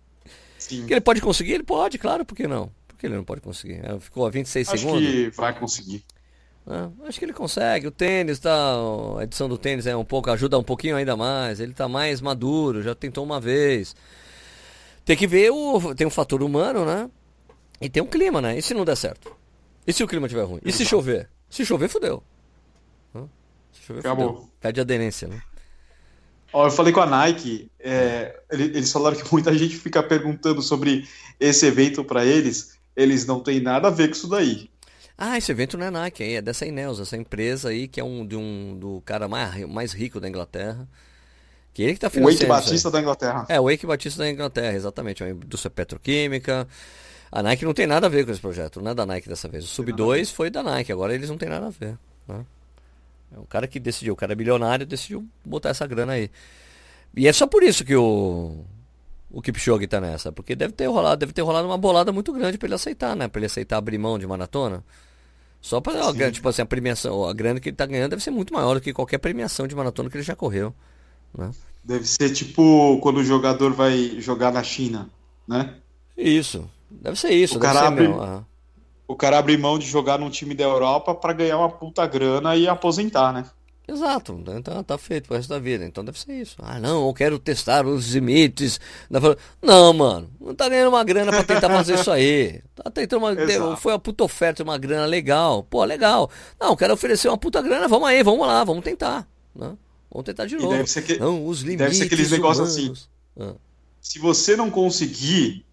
Sim. 0.59 0.87
Que 0.87 0.93
ele 0.93 1.01
pode 1.01 1.23
conseguir? 1.23 1.55
Ele 1.55 1.65
pode, 1.65 1.97
claro. 1.99 2.25
Por 2.27 2.35
que 2.35 2.47
não? 2.47 2.71
Por 2.87 2.99
que 2.99 3.07
ele 3.07 3.17
não 3.17 3.25
pode 3.25 3.41
conseguir? 3.41 3.81
É, 3.83 3.99
ficou 3.99 4.27
a 4.27 4.31
26 4.31 4.69
acho 4.69 4.79
segundos. 4.79 5.03
Acho 5.03 5.13
que 5.13 5.31
vai 5.31 5.59
conseguir. 5.59 6.05
Ah, 6.67 6.91
acho 7.07 7.19
que 7.19 7.25
ele 7.25 7.33
consegue. 7.33 7.87
O 7.87 7.91
tênis 7.91 8.39
tá. 8.39 8.75
A 9.19 9.25
edição 9.25 9.49
do 9.49 9.57
tênis 9.57 9.87
é 9.87 9.97
um 9.97 10.05
pouco. 10.05 10.31
ajuda 10.31 10.59
um 10.59 10.63
pouquinho 10.63 10.97
ainda 10.97 11.17
mais. 11.17 11.59
Ele 11.59 11.73
tá 11.73 11.89
mais 11.89 12.21
maduro, 12.21 12.83
já 12.83 12.95
tentou 12.95 13.25
uma 13.25 13.41
vez. 13.41 13.97
Tem 15.05 15.17
que 15.17 15.27
ver 15.27 15.51
o. 15.51 15.95
Tem 15.95 16.07
um 16.07 16.11
fator 16.11 16.43
humano, 16.43 16.85
né? 16.85 17.11
E 17.85 17.89
tem 17.91 18.03
um 18.03 18.07
clima, 18.07 18.41
né? 18.41 18.57
E 18.57 18.63
se 18.63 18.73
não 18.73 18.83
der 18.83 18.97
certo? 18.97 19.31
E 19.87 19.93
se 19.93 20.03
o 20.03 20.09
clima 20.09 20.27
estiver 20.27 20.45
ruim? 20.45 20.61
E 20.65 20.73
se 20.73 20.87
chover? 20.87 21.29
Se 21.51 21.67
chover, 21.67 21.89
fodeu. 21.89 22.23
Se 23.73 23.83
chover, 23.87 24.01
Acabou. 24.01 24.29
Fudeu. 24.29 24.51
Perde 24.59 24.81
aderência, 24.81 25.29
né? 25.29 25.43
Ó, 26.51 26.67
eu 26.67 26.71
falei 26.71 26.95
com 26.95 27.01
a 27.01 27.07
Nike, 27.07 27.71
é, 27.79 28.41
eles 28.51 28.91
falaram 28.91 29.19
que 29.19 29.31
muita 29.31 29.53
gente 29.53 29.77
fica 29.77 30.03
perguntando 30.03 30.63
sobre 30.63 31.07
esse 31.39 31.67
evento 31.67 32.03
para 32.03 32.25
eles. 32.25 32.79
Eles 32.97 33.27
não 33.27 33.41
têm 33.41 33.61
nada 33.61 33.89
a 33.89 33.91
ver 33.91 34.09
com 34.09 34.15
isso 34.15 34.29
daí. 34.29 34.71
Ah, 35.19 35.37
esse 35.37 35.53
evento 35.53 35.77
não 35.77 35.87
é 35.87 35.91
Nike, 35.91 36.23
é 36.23 36.41
dessa 36.41 36.65
Ineos, 36.65 37.01
essa 37.01 37.19
empresa 37.19 37.69
aí 37.69 37.87
que 37.87 38.01
é 38.01 38.05
um, 38.05 38.27
de 38.27 38.35
um 38.35 38.79
do 38.79 39.03
cara 39.05 39.29
mais, 39.29 39.69
mais 39.69 39.93
rico 39.93 40.19
da 40.19 40.27
Inglaterra. 40.29 40.89
Que 41.75 41.83
ele 41.83 41.95
que 41.95 42.01
tá 42.01 42.09
financiando. 42.09 42.45
O 42.45 42.49
Wake 42.49 42.65
Batista 42.65 42.91
da 42.91 43.01
Inglaterra. 43.01 43.47
É, 43.49 43.61
o 43.61 43.65
Wake 43.65 43.85
Batista 43.85 44.23
da 44.23 44.31
Inglaterra, 44.31 44.75
exatamente. 44.75 45.23
É 45.23 45.31
indústria 45.31 45.71
petroquímica. 45.71 46.67
A 47.35 47.43
Nike 47.43 47.65
não 47.65 47.75
tem 47.75 47.85
nada 47.85 48.07
a 48.07 48.09
ver 48.09 48.25
com 48.25 48.31
esse 48.31 48.41
projeto, 48.41 48.81
não 48.81 48.93
é 48.93 48.95
da 48.95 49.05
Nike 49.05 49.29
dessa 49.29 49.49
vez. 49.49 49.65
O 49.65 49.67
Sub 49.67 49.91
2 49.91 50.31
foi 50.31 50.51
da 50.51 50.63
Nike, 50.63 50.93
agora 50.93 51.13
eles 51.13 51.29
não 51.29 51.37
tem 51.37 51.49
nada 51.49 51.67
a 51.67 51.71
ver. 51.71 51.99
Né? 52.29 52.47
É 53.35 53.41
o 53.41 53.45
cara 53.45 53.67
que 53.67 53.81
decidiu, 53.81 54.13
o 54.13 54.17
cara 54.17 54.35
é 54.35 54.37
bilionário, 54.37 54.87
decidiu 54.87 55.27
botar 55.45 55.71
essa 55.71 55.85
grana 55.85 56.13
aí. 56.13 56.31
E 57.17 57.27
é 57.27 57.33
só 57.33 57.49
por 57.49 57.65
isso 57.65 57.85
que 57.85 57.97
o, 57.97 58.65
o 59.33 59.43
Kipchoge 59.43 59.85
tá 59.89 60.01
nessa, 60.01 60.31
porque 60.31 60.55
deve 60.55 60.75
ter 60.75 60.87
rolado, 60.87 61.17
deve 61.17 61.33
ter 61.33 61.43
rolado 61.43 61.67
uma 61.67 61.77
bolada 61.77 62.13
muito 62.13 62.33
grande 62.33 62.57
para 62.57 62.69
ele 62.69 62.77
aceitar, 62.77 63.17
né? 63.17 63.27
Para 63.27 63.41
ele 63.41 63.47
aceitar 63.47 63.79
abrir 63.79 63.99
mão 63.99 64.17
de 64.17 64.29
maratona. 64.29 64.85
Só 65.61 65.81
para, 65.81 66.31
tipo 66.31 66.49
assim, 66.49 66.63
a 66.63 66.67
premiação, 66.67 67.25
a 67.25 67.33
grana 67.33 67.59
que 67.59 67.71
ele 67.71 67.77
tá 67.77 67.85
ganhando 67.85 68.11
deve 68.11 68.23
ser 68.23 68.31
muito 68.31 68.55
maior 68.55 68.75
do 68.75 68.81
que 68.81 68.93
qualquer 68.93 69.19
premiação 69.19 69.67
de 69.67 69.75
maratona 69.75 70.09
que 70.09 70.17
ele 70.17 70.23
já 70.23 70.37
correu, 70.37 70.73
né? 71.37 71.51
Deve 71.83 72.07
ser 72.07 72.31
tipo 72.31 73.01
quando 73.01 73.17
o 73.17 73.25
jogador 73.25 73.73
vai 73.73 74.21
jogar 74.21 74.53
na 74.53 74.63
China, 74.63 75.11
né? 75.49 75.75
Isso. 76.17 76.71
Deve 77.01 77.19
ser 77.19 77.31
isso, 77.31 77.57
o 77.57 77.61
cara 77.61 77.87
abre, 77.87 78.09
O 79.07 79.17
cara 79.17 79.39
abre 79.39 79.57
mão 79.57 79.79
de 79.79 79.87
jogar 79.87 80.19
num 80.19 80.31
time 80.31 80.55
da 80.55 80.65
Europa 80.65 81.15
para 81.15 81.33
ganhar 81.33 81.59
uma 81.59 81.69
puta 81.69 82.07
grana 82.07 82.57
e 82.57 82.69
aposentar, 82.69 83.33
né? 83.33 83.45
Exato, 83.87 84.43
então 84.49 84.83
tá 84.83 84.97
feito 84.97 85.27
pro 85.27 85.37
resto 85.37 85.51
da 85.51 85.59
vida, 85.59 85.85
então 85.85 86.03
deve 86.03 86.19
ser 86.19 86.33
isso. 86.33 86.57
Ah, 86.59 86.81
não, 86.81 87.07
eu 87.07 87.13
quero 87.13 87.39
testar 87.39 87.87
os 87.87 88.15
limites. 88.15 88.81
Não, 89.61 89.93
mano, 89.93 90.31
não 90.41 90.55
tá 90.55 90.71
ganhando 90.71 90.89
uma 90.89 91.05
grana 91.05 91.31
para 91.31 91.45
tentar 91.45 91.69
fazer 91.69 91.95
isso 91.97 92.11
aí. 92.11 92.63
Tá 92.75 92.91
tentando 92.91 93.25
uma. 93.25 93.77
Foi 93.77 93.93
uma 93.93 93.99
puta 94.01 94.25
oferta, 94.25 94.63
uma 94.63 94.77
grana 94.77 95.07
legal. 95.07 95.63
Pô, 95.63 95.85
legal. 95.85 96.29
Não, 96.61 96.75
quero 96.75 96.93
oferecer 96.93 97.29
uma 97.29 97.39
puta 97.39 97.63
grana, 97.63 97.87
vamos 97.87 98.09
aí, 98.09 98.21
vamos 98.23 98.45
lá, 98.45 98.65
vamos 98.65 98.83
tentar. 98.83 99.29
Né? 99.55 99.77
Vamos 100.11 100.25
tentar 100.25 100.47
de 100.47 100.57
novo. 100.57 100.71
Deve 100.71 100.91
ser, 100.91 101.03
que... 101.03 101.17
não, 101.17 101.47
os 101.47 101.61
limites 101.61 101.85
deve 101.85 101.95
ser 101.95 102.05
aqueles 102.05 102.31
negócios 102.33 102.69
assim. 102.69 102.93
Ah. 103.39 103.55
Se 104.01 104.19
você 104.19 104.57
não 104.57 104.71
conseguir. 104.71 105.65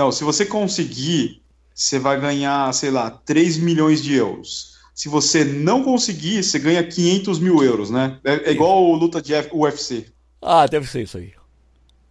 Não, 0.00 0.10
se 0.10 0.24
você 0.24 0.46
conseguir, 0.46 1.42
você 1.74 1.98
vai 1.98 2.18
ganhar, 2.18 2.72
sei 2.72 2.90
lá, 2.90 3.10
3 3.10 3.58
milhões 3.58 4.02
de 4.02 4.14
euros. 4.14 4.78
Se 4.94 5.10
você 5.10 5.44
não 5.44 5.84
conseguir, 5.84 6.42
você 6.42 6.58
ganha 6.58 6.82
500 6.82 7.38
mil 7.38 7.62
euros, 7.62 7.90
né? 7.90 8.18
É, 8.24 8.48
é 8.48 8.50
igual 8.50 8.82
o 8.82 8.94
luta 8.94 9.20
de 9.20 9.34
UFC. 9.52 10.06
Ah, 10.40 10.66
deve 10.66 10.86
ser 10.90 11.02
isso 11.02 11.18
aí. 11.18 11.34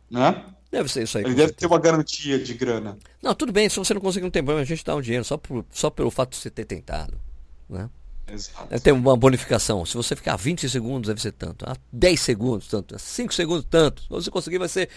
Né? 0.08 0.40
Deve 0.72 0.88
ser 0.88 1.02
isso 1.02 1.18
aí. 1.18 1.24
Ele 1.24 1.34
deve 1.34 1.48
certeza. 1.48 1.58
ter 1.62 1.66
uma 1.66 1.80
garantia 1.80 2.38
de 2.38 2.54
grana. 2.54 2.96
Não, 3.24 3.34
tudo 3.34 3.52
bem, 3.52 3.68
se 3.68 3.78
você 3.78 3.92
não 3.92 4.02
conseguir, 4.02 4.26
não 4.26 4.30
tem 4.30 4.44
problema, 4.44 4.62
a 4.62 4.68
gente 4.68 4.86
dá 4.86 4.96
um 4.96 5.02
dinheiro, 5.02 5.26
só, 5.26 5.36
por, 5.36 5.66
só 5.72 5.90
pelo 5.90 6.12
fato 6.12 6.30
de 6.30 6.38
você 6.38 6.52
ter 6.52 6.66
tentado. 6.66 7.20
Né? 7.68 7.90
Exato. 8.32 8.80
Tem 8.82 8.94
uma 8.94 9.18
bonificação. 9.18 9.84
Se 9.84 9.98
você 9.98 10.16
ficar 10.16 10.36
20 10.36 10.70
segundos, 10.70 11.08
deve 11.08 11.24
ser 11.24 11.32
tanto. 11.32 11.66
A 11.68 11.76
10 11.92 12.22
segundos, 12.22 12.68
tanto. 12.68 12.96
A 12.96 13.00
5 13.00 13.34
segundos, 13.34 13.66
tanto. 13.68 14.04
Se 14.04 14.10
você 14.10 14.30
conseguir, 14.30 14.60
vai 14.60 14.70
ser. 14.70 14.90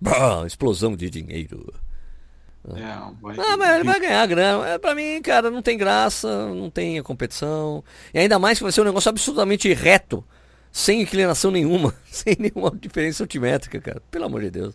Bah, 0.00 0.46
explosão 0.46 0.96
de 0.96 1.10
dinheiro. 1.10 1.74
É, 2.66 3.22
vai... 3.22 3.36
Ah, 3.38 3.56
mas 3.56 3.74
ele 3.76 3.84
vai 3.84 4.00
ganhar 4.00 4.26
grana. 4.26 4.66
É, 4.66 4.78
pra 4.78 4.94
mim, 4.94 5.20
cara, 5.22 5.50
não 5.50 5.62
tem 5.62 5.78
graça, 5.78 6.48
não 6.54 6.68
tem 6.68 7.02
competição. 7.02 7.82
E 8.12 8.18
ainda 8.18 8.38
mais 8.38 8.58
que 8.58 8.64
vai 8.64 8.72
ser 8.72 8.80
um 8.80 8.84
negócio 8.84 9.08
absolutamente 9.08 9.72
reto, 9.72 10.24
sem 10.72 11.00
inclinação 11.02 11.50
nenhuma, 11.50 11.94
sem 12.10 12.36
nenhuma 12.38 12.70
diferença 12.76 13.22
altimétrica, 13.22 13.80
cara. 13.80 14.02
Pelo 14.10 14.24
amor 14.24 14.42
de 14.42 14.50
Deus. 14.50 14.74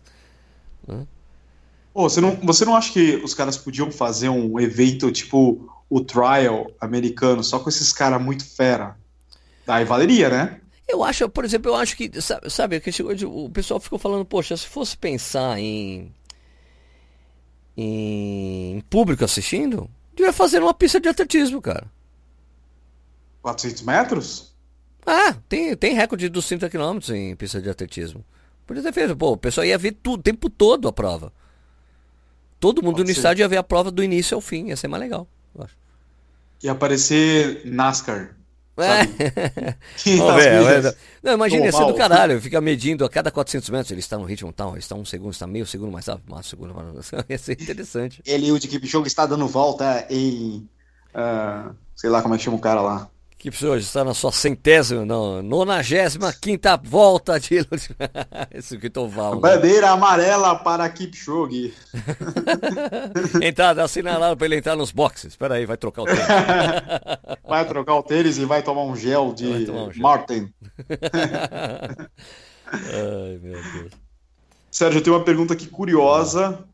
Oh, 1.92 2.08
você, 2.08 2.20
não, 2.20 2.32
você 2.42 2.64
não 2.64 2.74
acha 2.74 2.92
que 2.92 3.16
os 3.16 3.34
caras 3.34 3.56
podiam 3.56 3.90
fazer 3.90 4.28
um 4.28 4.58
evento 4.58 5.12
tipo 5.12 5.70
o 5.88 6.00
trial 6.00 6.70
americano, 6.80 7.44
só 7.44 7.58
com 7.58 7.68
esses 7.68 7.92
caras 7.92 8.20
muito 8.20 8.44
fera? 8.44 8.96
Aí 9.66 9.84
valeria, 9.84 10.28
né? 10.28 10.60
Eu 10.86 11.02
acho, 11.02 11.28
por 11.28 11.44
exemplo, 11.44 11.70
eu 11.70 11.76
acho 11.76 11.96
que, 11.96 12.10
sabe, 12.20 12.50
sabe 12.50 12.82
o 13.24 13.48
pessoal 13.48 13.80
ficou 13.80 13.98
falando, 13.98 14.24
poxa, 14.24 14.56
se 14.56 14.66
fosse 14.66 14.96
pensar 14.96 15.58
em, 15.58 16.12
em 17.76 18.80
público 18.88 19.24
assistindo, 19.24 19.90
devia 20.14 20.32
fazer 20.32 20.62
uma 20.62 20.74
pista 20.74 21.00
de 21.00 21.08
atletismo, 21.08 21.60
cara. 21.60 21.90
400 23.42 23.82
metros? 23.82 24.54
Ah, 25.06 25.34
tem, 25.48 25.76
tem 25.76 25.94
recorde 25.94 26.28
dos 26.28 26.46
30 26.48 26.70
km 26.70 26.98
em 27.12 27.36
pista 27.36 27.60
de 27.60 27.68
atletismo. 27.68 28.24
Podia 28.66 28.82
ter 28.82 28.92
feito. 28.92 29.16
Pô, 29.16 29.32
o 29.32 29.36
pessoal 29.36 29.66
ia 29.66 29.76
ver 29.76 29.92
tudo, 29.92 30.20
o 30.20 30.22
tempo 30.22 30.48
todo 30.48 30.88
a 30.88 30.92
prova. 30.92 31.32
Todo 32.58 32.82
mundo 32.82 32.96
Pode 32.96 33.08
no 33.08 33.12
ser. 33.12 33.12
estádio 33.12 33.42
ia 33.42 33.48
ver 33.48 33.58
a 33.58 33.62
prova 33.62 33.90
do 33.90 34.02
início 34.02 34.34
ao 34.34 34.40
fim. 34.40 34.68
Ia 34.68 34.76
ser 34.76 34.88
mais 34.88 35.02
legal, 35.02 35.28
eu 35.54 35.64
acho. 35.64 35.76
Ia 36.62 36.72
aparecer 36.72 37.62
NASCAR. 37.66 38.34
É. 38.76 39.04
ver, 40.04 40.96
não, 41.22 41.34
imagina, 41.34 41.66
ia 41.66 41.72
ser 41.72 41.84
do 41.86 41.94
caralho. 41.94 42.40
Fica 42.40 42.60
medindo 42.60 43.04
a 43.04 43.08
cada 43.08 43.30
400 43.30 43.70
metros. 43.70 43.90
Ele 43.92 44.00
está 44.00 44.18
no 44.18 44.24
ritmo 44.24 44.52
tal, 44.52 44.70
ele 44.70 44.80
está 44.80 44.94
um 44.94 45.04
segundo, 45.04 45.32
está 45.32 45.46
meio 45.46 45.66
segundo 45.66 45.92
mais 45.92 46.06
rápido, 46.06 46.30
mais 46.30 46.46
segundo. 46.46 46.74
Mais... 46.74 47.12
Ia 47.28 47.38
ser 47.38 47.52
interessante. 47.52 48.22
Ele, 48.26 48.50
o 48.50 48.58
de 48.58 48.66
Kipchoge, 48.66 49.06
está 49.06 49.26
dando 49.26 49.46
volta 49.46 50.06
em. 50.10 50.68
Uh, 51.14 51.74
sei 51.94 52.10
lá 52.10 52.20
como 52.20 52.34
é 52.34 52.38
que 52.38 52.44
chama 52.44 52.56
o 52.56 52.60
cara 52.60 52.80
lá 52.80 53.08
que 53.50 53.66
hoje 53.66 53.84
está 53.84 54.02
na 54.02 54.14
sua 54.14 54.32
centésima, 54.32 55.04
não, 55.04 55.42
nonagésima 55.42 56.32
quinta 56.32 56.78
volta 56.78 57.38
de 57.38 57.58
esse 58.50 58.78
Val. 59.08 59.34
Né? 59.34 59.40
Bandeira 59.40 59.90
amarela 59.90 60.56
para 60.56 60.88
Kipchoge. 60.88 61.74
Entrada, 63.42 63.84
assinalado 63.84 64.34
para 64.34 64.46
ele 64.46 64.56
entrar 64.56 64.76
nos 64.76 64.92
boxes. 64.92 65.32
Espera 65.32 65.56
aí, 65.56 65.66
vai 65.66 65.76
trocar 65.76 66.02
o 66.02 66.04
tênis. 66.06 66.22
vai 67.46 67.68
trocar 67.68 67.94
o 67.96 68.02
tênis 68.02 68.38
e 68.38 68.46
vai 68.46 68.62
tomar 68.62 68.84
um 68.84 68.96
gel 68.96 69.34
de 69.34 69.46
um 69.46 69.92
gel. 69.92 70.02
Martin. 70.02 70.50
Ai, 72.72 73.38
meu 73.42 73.62
Deus. 73.62 73.92
Sérgio, 74.70 75.00
eu 75.00 75.02
tenho 75.02 75.16
uma 75.16 75.24
pergunta 75.24 75.52
aqui 75.52 75.66
curiosa. 75.66 76.64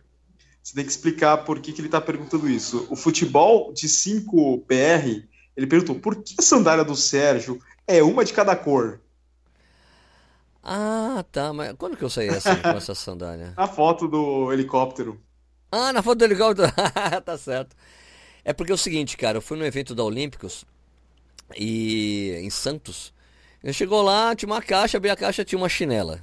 Você 0.62 0.74
tem 0.74 0.84
que 0.84 0.90
explicar 0.90 1.38
por 1.38 1.58
que, 1.58 1.72
que 1.72 1.80
ele 1.80 1.88
está 1.88 2.00
perguntando 2.00 2.48
isso. 2.48 2.86
O 2.90 2.94
futebol 2.94 3.72
de 3.72 3.88
5 3.88 4.58
PR 4.68 5.29
ele 5.56 5.66
perguntou: 5.66 5.96
por 5.96 6.16
que 6.16 6.34
a 6.38 6.42
sandália 6.42 6.84
do 6.84 6.96
Sérgio 6.96 7.60
é 7.86 8.02
uma 8.02 8.24
de 8.24 8.32
cada 8.32 8.54
cor? 8.56 9.00
Ah, 10.62 11.24
tá. 11.32 11.52
Mas 11.52 11.74
quando 11.76 11.96
que 11.96 12.04
eu 12.04 12.10
saí 12.10 12.28
assim, 12.28 12.54
com 12.56 12.68
essa 12.68 12.94
sandália? 12.94 13.54
Na 13.56 13.66
foto 13.66 14.06
do 14.06 14.52
helicóptero. 14.52 15.20
Ah, 15.72 15.92
na 15.92 16.02
foto 16.02 16.18
do 16.18 16.24
helicóptero. 16.24 16.70
tá 17.24 17.38
certo. 17.38 17.76
É 18.44 18.52
porque 18.52 18.72
é 18.72 18.74
o 18.74 18.78
seguinte, 18.78 19.16
cara, 19.16 19.38
eu 19.38 19.42
fui 19.42 19.56
no 19.58 19.64
evento 19.64 19.94
da 19.94 20.02
Olímpicos 20.02 20.64
e 21.56 22.38
em 22.42 22.50
Santos. 22.50 23.12
Ele 23.62 23.72
chegou 23.72 24.02
lá, 24.02 24.34
tinha 24.34 24.50
uma 24.50 24.62
caixa, 24.62 24.96
abri 24.96 25.10
a 25.10 25.16
caixa, 25.16 25.44
tinha 25.44 25.58
uma 25.58 25.68
chinela, 25.68 26.20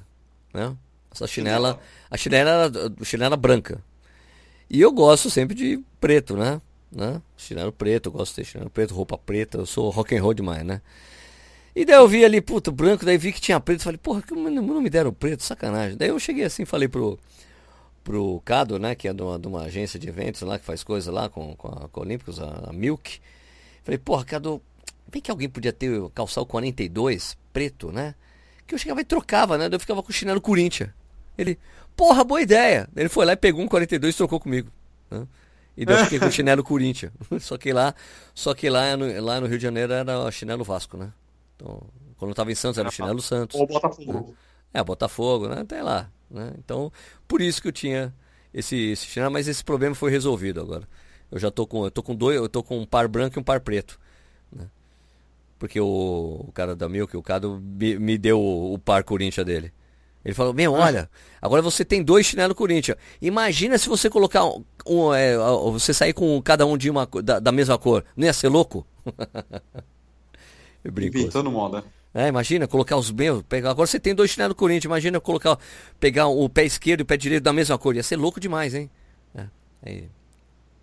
né? 0.53 0.75
Essa 1.11 1.27
chinela, 1.27 1.79
a 2.09 2.17
chinela 2.17 2.49
era 2.49 3.05
chinela 3.05 3.37
branca. 3.37 3.83
E 4.69 4.81
eu 4.81 4.91
gosto 4.91 5.29
sempre 5.29 5.55
de 5.55 5.79
preto, 5.99 6.35
né? 6.35 6.59
Né? 6.91 7.21
Chinelo 7.35 7.71
preto, 7.71 8.07
eu 8.07 8.11
gosto 8.11 8.31
de 8.31 8.35
ter 8.37 8.45
chinelo 8.45 8.69
preto, 8.69 8.93
roupa 8.93 9.17
preta, 9.17 9.57
eu 9.57 9.65
sou 9.65 9.89
rock 9.89 10.15
and 10.15 10.21
roll 10.21 10.33
demais, 10.33 10.63
né? 10.63 10.81
E 11.75 11.85
daí 11.85 11.95
eu 11.97 12.07
vi 12.07 12.25
ali, 12.25 12.41
puta, 12.41 12.71
branco, 12.71 13.05
daí 13.05 13.17
vi 13.17 13.31
que 13.31 13.39
tinha 13.39 13.59
preto, 13.59 13.83
falei, 13.83 13.99
porra, 13.99 14.21
que 14.21 14.33
não 14.33 14.81
me 14.81 14.89
deram 14.89 15.13
preto, 15.13 15.43
sacanagem. 15.43 15.95
Daí 15.95 16.09
eu 16.09 16.19
cheguei 16.19 16.43
assim, 16.43 16.65
falei 16.65 16.87
pro, 16.87 17.19
pro 18.03 18.41
Cado, 18.43 18.79
né, 18.79 18.95
que 18.95 19.07
é 19.07 19.13
de 19.13 19.21
uma, 19.21 19.37
de 19.37 19.47
uma 19.47 19.61
agência 19.63 19.99
de 19.99 20.07
eventos 20.07 20.41
lá, 20.41 20.57
que 20.57 20.65
faz 20.65 20.83
coisa 20.83 21.11
lá 21.11 21.29
com, 21.29 21.55
com 21.55 21.67
a, 21.67 21.89
com 21.89 22.01
Olímpicos, 22.01 22.39
a, 22.39 22.69
a, 22.69 22.73
Milk. 22.73 23.19
Falei, 23.83 23.97
porra, 23.99 24.25
Cado, 24.25 24.61
bem 25.11 25.21
que 25.21 25.29
alguém 25.29 25.47
podia 25.47 25.71
ter 25.71 26.01
calçar 26.15 26.41
o 26.41 26.45
42 26.45 27.37
preto, 27.53 27.91
né? 27.91 28.15
Que 28.65 28.73
eu 28.73 28.79
chegava 28.79 29.01
e 29.01 29.05
trocava, 29.05 29.57
né? 29.57 29.69
Daí 29.69 29.75
eu 29.75 29.79
ficava 29.79 30.01
com 30.01 30.09
o 30.09 30.13
chinelo 30.13 30.41
Corinthians. 30.41 30.89
Ele, 31.37 31.59
porra, 31.95 32.23
boa 32.23 32.41
ideia. 32.41 32.89
Ele 32.95 33.07
foi 33.07 33.25
lá 33.25 33.33
e 33.33 33.37
pegou 33.37 33.63
um 33.63 33.67
42 33.67 34.15
e 34.15 34.17
trocou 34.17 34.39
comigo. 34.39 34.71
Né? 35.11 35.27
E 35.77 35.85
daí 35.85 35.99
eu 35.99 36.03
fiquei 36.05 36.19
com 36.19 36.25
o 36.25 36.31
chinelo 36.31 36.63
Corinthians. 36.63 37.11
Só 37.39 37.55
que 37.55 37.71
lá, 37.71 37.93
só 38.33 38.53
que 38.55 38.67
lá 38.67 38.97
no, 38.97 39.21
lá 39.21 39.39
no 39.39 39.45
Rio 39.45 39.57
de 39.57 39.63
Janeiro 39.63 39.93
era 39.93 40.19
o 40.19 40.31
chinelo 40.31 40.63
Vasco, 40.63 40.97
né? 40.97 41.13
Então, 41.55 41.81
quando 42.17 42.29
eu 42.29 42.35
tava 42.35 42.51
em 42.51 42.55
Santos 42.55 42.79
era 42.79 42.89
o 42.89 42.91
chinelo 42.91 43.21
Santos. 43.21 43.59
Ou 43.59 43.67
Botafogo. 43.67 44.35
É, 44.73 44.83
Botafogo, 44.83 45.47
né? 45.47 45.61
Até 45.61 45.83
lá. 45.83 46.09
Né? 46.31 46.53
Então, 46.57 46.91
por 47.27 47.41
isso 47.41 47.61
que 47.61 47.67
eu 47.67 47.71
tinha 47.71 48.13
esse, 48.51 48.75
esse 48.75 49.05
chinelo, 49.05 49.31
mas 49.31 49.47
esse 49.47 49.63
problema 49.63 49.93
foi 49.93 50.09
resolvido 50.09 50.59
agora. 50.59 50.87
Eu 51.31 51.39
já 51.39 51.51
tô 51.51 51.67
com, 51.67 51.85
eu 51.85 51.91
tô 51.91 52.01
com 52.01 52.15
dois, 52.15 52.37
eu 52.37 52.49
tô 52.49 52.63
com 52.63 52.79
um 52.79 52.85
par 52.85 53.07
branco 53.07 53.37
e 53.37 53.39
um 53.39 53.43
par 53.43 53.59
preto. 53.59 53.99
Né? 54.51 54.67
Porque 55.59 55.79
o, 55.79 56.45
o 56.47 56.51
cara 56.53 56.75
da 56.75 56.89
Milk, 56.89 57.15
o 57.15 57.21
Cado, 57.21 57.61
me, 57.61 57.99
me 57.99 58.17
deu 58.17 58.39
o, 58.39 58.73
o 58.73 58.79
par 58.79 59.03
Corinthians 59.03 59.45
dele. 59.45 59.71
Ele 60.27 60.33
falou: 60.33 60.53
Meu, 60.53 60.73
olha, 60.73 61.09
agora 61.41 61.61
você 61.61 61.85
tem 61.85 62.03
dois 62.03 62.25
chinelos 62.25 62.57
Corinthians. 62.57 62.97
Imagina 63.21 63.77
se 63.77 63.87
você 63.87 64.09
colocar 64.09 64.43
um, 64.43 64.61
um 64.85 65.13
é, 65.13 65.37
você 65.71 65.93
sair 65.93 66.11
com 66.11 66.41
cada 66.41 66.65
um 66.65 66.77
de 66.77 66.89
uma 66.89 67.07
da, 67.23 67.39
da 67.39 67.49
mesma 67.49 67.77
cor. 67.77 68.03
Não 68.13 68.25
ia 68.25 68.33
ser 68.33 68.49
louco? 68.49 68.85
Eu 70.83 70.91
brinco. 70.91 71.17
Inventando 71.17 71.49
moda. 71.49 71.81
É, 72.13 72.27
imagina 72.27 72.67
colocar 72.67 72.97
os 72.97 73.09
meus. 73.09 73.41
Pegar, 73.43 73.69
agora 73.69 73.87
você 73.87 74.01
tem 74.01 74.13
dois 74.13 74.31
chinelos 74.31 74.57
Corinthians. 74.57 74.83
Imagina 74.83 75.17
colocar, 75.21 75.57
pegar 75.97 76.27
o 76.27 76.49
pé 76.49 76.65
esquerdo 76.65 76.99
e 76.99 77.03
o 77.03 77.05
pé 77.05 77.15
direito 77.15 77.43
da 77.43 77.53
mesma 77.53 77.77
cor. 77.77 77.95
Ia 77.95 78.03
ser 78.03 78.17
louco 78.17 78.37
demais, 78.37 78.75
hein? 78.75 78.91
É, 79.33 79.45
aí, 79.81 80.09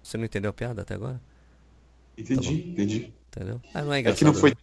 você 0.03 0.17
não 0.17 0.25
entendeu 0.25 0.49
a 0.49 0.55
piada 0.55 0.81
até 0.81 0.95
agora? 0.95 1.21
Entendi, 2.17 2.63
tá 2.63 2.69
entendi. 2.71 3.13
Entendeu? 3.29 3.61
Ah, 3.75 3.83
não 3.83 3.93
é 3.93 4.01
engraçado. 4.01 4.17
É 4.17 4.19
que 4.21 4.25
não 4.25 4.33
foi. 4.33 4.51
Né? 4.51 4.57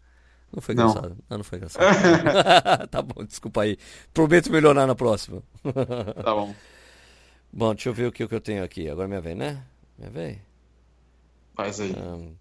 Não 0.54 0.62
foi 0.62 0.74
engraçado. 0.74 1.10
Não, 1.10 1.18
não, 1.30 1.38
não 1.38 1.43
foi 1.43 1.58
engraçado. 1.58 2.88
tá 2.89 3.02
bom, 3.02 3.24
desculpa 3.24 3.62
aí. 3.62 3.78
Prometo 4.14 4.52
melhorar 4.52 4.86
na 4.86 4.95
próxima. 4.95 5.41
tá 6.24 6.34
bom. 6.34 6.54
Bom, 7.54 7.74
deixa 7.74 7.89
eu 7.89 7.93
ver 7.93 8.08
o 8.08 8.12
que, 8.12 8.24
o 8.24 8.30
que 8.30 8.36
eu 8.36 8.41
tenho 8.41 8.64
aqui. 8.64 8.89
Agora 8.89 9.08
minha 9.08 9.22
vez, 9.22 9.38
né? 9.38 9.64
Minha 9.97 10.10
vez? 10.10 10.38
Faz 11.56 11.80
aí. 11.80 11.93
Um, 11.93 12.34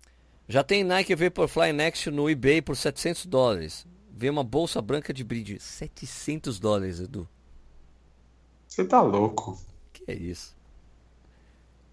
já 0.48 0.64
tem 0.64 0.82
Nike 0.82 1.14
Vaporfly 1.14 1.72
Next 1.72 2.10
no 2.10 2.28
eBay 2.28 2.60
por 2.60 2.76
700 2.76 3.26
dólares. 3.26 3.86
Vê 4.12 4.28
uma 4.28 4.44
bolsa 4.44 4.82
branca 4.82 5.14
de 5.14 5.22
brinde. 5.22 5.58
700 5.60 6.58
dólares, 6.58 7.00
Edu. 7.00 7.28
Você 8.66 8.84
tá 8.84 9.00
louco. 9.00 9.58
Que 9.92 10.10
é 10.10 10.14
isso? 10.14 10.56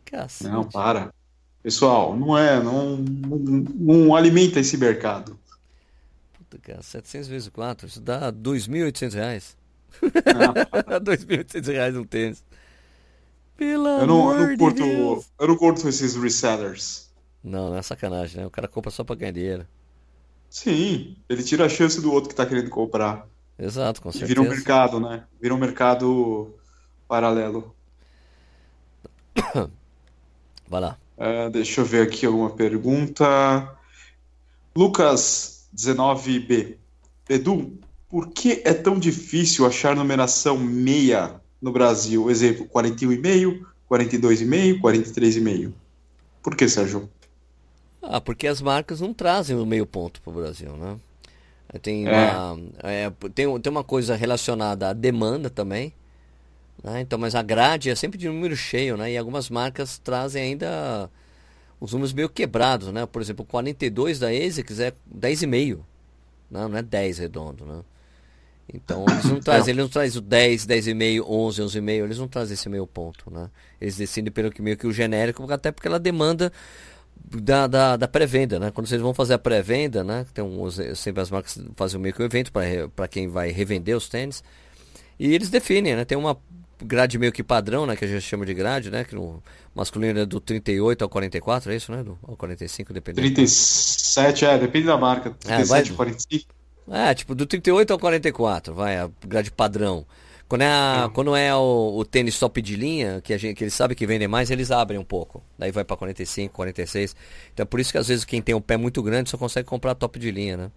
Cacete. 0.05 0.49
Não, 0.49 0.63
para. 0.63 1.13
Pessoal, 1.61 2.15
não 2.15 2.37
é, 2.37 2.61
não, 2.63 2.97
não, 2.97 3.37
não 3.75 4.15
alimenta 4.15 4.59
esse 4.59 4.77
mercado. 4.77 5.37
Puta, 6.49 6.59
cara, 6.59 6.81
700 6.81 7.27
vezes 7.27 7.49
4, 7.49 7.87
isso 7.87 7.99
dá 7.99 8.31
2.800 8.31 9.13
reais. 9.13 9.57
Ah. 10.01 10.99
2.800 10.99 11.67
reais 11.71 11.95
um 11.95 12.05
tênis. 12.05 12.43
Pelo 13.57 13.87
eu 13.87 14.07
não, 14.07 14.31
eu 14.31 14.47
não 14.47 14.57
curto, 14.57 14.81
Deus. 14.81 15.25
Eu 15.37 15.47
não 15.47 15.57
curto 15.57 15.89
esses 15.89 16.15
resellers. 16.15 17.09
Não, 17.43 17.71
não 17.71 17.77
é 17.77 17.81
sacanagem, 17.81 18.39
né? 18.39 18.45
O 18.45 18.51
cara 18.51 18.67
compra 18.67 18.91
só 18.91 19.03
pra 19.03 19.15
ganhar 19.15 19.31
dinheiro. 19.31 19.67
Sim, 20.49 21.17
ele 21.27 21.43
tira 21.43 21.65
a 21.65 21.69
chance 21.69 21.99
do 21.99 22.11
outro 22.13 22.29
que 22.29 22.35
tá 22.35 22.45
querendo 22.45 22.69
comprar. 22.69 23.27
Exato, 23.59 24.01
com 24.01 24.11
certeza. 24.11 24.31
E 24.31 24.35
vira 24.35 24.41
um 24.41 24.49
mercado, 24.49 24.99
né? 24.99 25.25
Vira 25.41 25.53
um 25.53 25.57
mercado 25.57 26.55
paralelo. 27.07 27.75
Vai 30.69 30.81
lá. 30.81 30.97
Uh, 31.17 31.49
deixa 31.49 31.81
eu 31.81 31.85
ver 31.85 32.07
aqui 32.07 32.25
alguma 32.25 32.51
pergunta. 32.51 33.75
Lucas 34.75 35.56
19B. 35.75 36.75
Edu, 37.29 37.77
por 38.09 38.29
que 38.29 38.61
é 38.65 38.73
tão 38.73 38.97
difícil 38.97 39.65
achar 39.65 39.95
numeração 39.95 40.57
meia 40.57 41.41
no 41.61 41.71
Brasil? 41.71 42.29
Exemplo, 42.29 42.67
41,5, 42.67 43.65
42,5, 43.89 44.81
43,5. 44.81 45.73
Por 46.41 46.55
que, 46.55 46.67
Sérgio? 46.69 47.09
Ah, 48.01 48.21
porque 48.21 48.47
as 48.47 48.61
marcas 48.61 49.01
não 49.01 49.13
trazem 49.13 49.57
o 49.57 49.65
meio 49.65 49.85
ponto 49.85 50.21
para 50.21 50.31
o 50.31 50.33
Brasil, 50.33 50.71
né? 50.77 50.97
Tem, 51.81 52.07
é. 52.07 52.11
Uma, 52.11 52.59
é, 52.83 53.11
tem, 53.35 53.59
tem 53.59 53.71
uma 53.71 53.83
coisa 53.83 54.15
relacionada 54.15 54.89
à 54.89 54.93
demanda 54.93 55.49
também. 55.49 55.91
Né? 56.81 57.01
Então, 57.01 57.19
mas 57.19 57.35
a 57.35 57.41
grade 57.41 57.89
é 57.89 57.95
sempre 57.95 58.17
de 58.17 58.27
número 58.27 58.55
cheio, 58.55 58.95
né? 58.95 59.11
E 59.11 59.17
algumas 59.17 59.49
marcas 59.49 59.97
trazem 59.97 60.41
ainda 60.43 61.09
os 61.79 61.91
números 61.93 62.13
meio 62.13 62.29
quebrados, 62.29 62.91
né? 62.91 63.05
Por 63.05 63.21
exemplo, 63.21 63.43
o 63.43 63.47
42 63.47 64.19
da 64.19 64.27
ASICS 64.29 64.79
é 64.79 64.93
10,5. 65.13 65.79
Não, 66.49 66.69
não 66.69 66.77
é 66.77 66.81
10 66.81 67.19
redondo, 67.19 67.65
né? 67.65 67.81
Então, 68.73 69.05
eles 69.09 69.25
não 69.25 69.39
trazem, 69.41 69.73
eles 69.73 69.83
não 69.83 69.89
trazem 69.89 70.17
o 70.17 70.21
10, 70.21 70.65
10,5, 70.65 71.25
11, 71.27 71.61
11,5, 71.61 71.89
eles 72.03 72.17
não 72.17 72.27
trazem 72.27 72.53
esse 72.53 72.67
meio 72.67 72.87
ponto, 72.87 73.31
né? 73.31 73.49
Eles 73.79 73.95
decidem 73.95 74.31
pelo 74.31 74.51
que 74.51 74.61
meio 74.61 74.77
que 74.77 74.87
o 74.87 74.91
genérico, 74.91 75.49
até 75.51 75.71
porque 75.71 75.87
ela 75.87 75.99
demanda 75.99 76.51
da, 77.25 77.67
da, 77.67 77.97
da 77.97 78.07
pré-venda, 78.07 78.59
né? 78.59 78.71
Quando 78.71 78.87
vocês 78.87 79.01
vão 79.01 79.13
fazer 79.13 79.35
a 79.35 79.39
pré-venda, 79.39 80.03
né? 80.03 80.25
Tem 80.33 80.43
um, 80.43 80.69
sempre 80.95 81.21
as 81.21 81.29
marcas 81.29 81.59
fazem 81.75 81.99
meio 81.99 82.13
que 82.13 82.21
um 82.21 82.25
evento 82.25 82.51
para 82.51 83.07
quem 83.07 83.27
vai 83.27 83.51
revender 83.51 83.95
os 83.95 84.09
tênis. 84.09 84.43
E 85.19 85.33
eles 85.33 85.49
definem, 85.49 85.95
né? 85.95 86.05
Tem 86.05 86.17
uma 86.17 86.37
grade 86.83 87.17
meio 87.17 87.31
que 87.31 87.43
padrão, 87.43 87.85
né? 87.85 87.95
Que 87.95 88.05
a 88.05 88.07
gente 88.07 88.21
chama 88.21 88.45
de 88.45 88.53
grade, 88.53 88.89
né? 88.89 89.03
Que 89.03 89.15
no 89.15 89.41
masculino 89.73 90.19
é 90.19 90.25
do 90.25 90.39
38 90.39 91.03
ao 91.03 91.09
44, 91.09 91.71
é 91.71 91.75
isso, 91.75 91.91
né? 91.91 92.03
Do, 92.03 92.17
ao 92.27 92.35
45, 92.35 92.93
dependendo. 92.93 93.27
37, 93.27 94.45
é, 94.45 94.57
depende 94.57 94.85
da 94.87 94.97
marca. 94.97 95.31
37, 95.31 95.51
é, 95.51 95.65
vai, 95.65 95.95
45. 95.95 96.57
É, 96.89 97.13
tipo, 97.13 97.35
do 97.35 97.45
38 97.45 97.91
ao 97.91 97.99
44, 97.99 98.73
vai, 98.73 98.97
a 98.97 99.09
grade 99.25 99.51
padrão. 99.51 100.05
Quando 100.47 100.61
é, 100.61 100.67
a, 100.67 101.09
quando 101.13 101.35
é 101.35 101.53
o, 101.53 101.97
o, 101.97 102.05
tênis 102.05 102.39
top 102.39 102.61
de 102.61 102.77
linha, 102.77 103.19
que, 103.21 103.33
a 103.33 103.37
gente, 103.37 103.57
que 103.57 103.65
eles 103.65 103.73
sabem 103.73 103.97
que 103.97 104.07
vendem 104.07 104.29
mais, 104.29 104.49
eles 104.49 104.71
abrem 104.71 104.97
um 104.97 105.03
pouco. 105.03 105.43
Daí 105.59 105.71
vai 105.71 105.83
para 105.83 105.97
45, 105.97 106.53
46. 106.55 107.15
Então 107.53 107.63
é 107.63 107.65
por 107.65 107.81
isso 107.81 107.91
que 107.91 107.97
às 107.97 108.07
vezes 108.07 108.23
quem 108.23 108.41
tem 108.41 108.55
um 108.55 108.61
pé 108.61 108.77
muito 108.77 109.03
grande 109.03 109.29
só 109.29 109.37
consegue 109.37 109.67
comprar 109.67 109.93
top 109.93 110.17
de 110.17 110.31
linha, 110.31 110.55
né? 110.55 110.71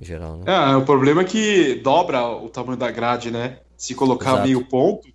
Em 0.00 0.04
geral, 0.04 0.38
né? 0.38 0.44
É, 0.46 0.76
o 0.76 0.84
problema 0.84 1.20
é 1.20 1.24
que 1.24 1.74
dobra 1.84 2.26
o 2.26 2.48
tamanho 2.48 2.78
da 2.78 2.90
grade, 2.90 3.30
né? 3.30 3.58
Se 3.76 3.94
colocar 3.94 4.30
Exato. 4.30 4.46
meio 4.46 4.64
ponto, 4.64 5.06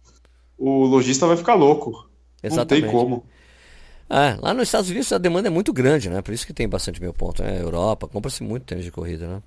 o 0.60 0.86
lojista 0.86 1.26
vai 1.26 1.38
ficar 1.38 1.56
louco. 1.56 2.08
Exatamente. 2.44 2.86
Não 2.86 2.92
tem 2.92 3.00
como. 3.00 3.24
É, 4.10 4.38
lá 4.42 4.54
nos 4.54 4.68
Estados 4.68 4.90
Unidos 4.90 5.12
a 5.14 5.18
demanda 5.18 5.48
é 5.48 5.52
muito 5.52 5.72
grande, 5.72 6.10
né? 6.10 6.22
Por 6.22 6.34
isso 6.34 6.46
que 6.46 6.54
tem 6.54 6.68
bastante 6.68 7.00
meio 7.00 7.14
ponto. 7.14 7.42
Né? 7.42 7.62
Europa, 7.62 8.08
compra-se 8.08 8.44
muito 8.44 8.64
tênis 8.64 8.84
de 8.84 8.92
corrida, 8.92 9.28
né? 9.28 9.42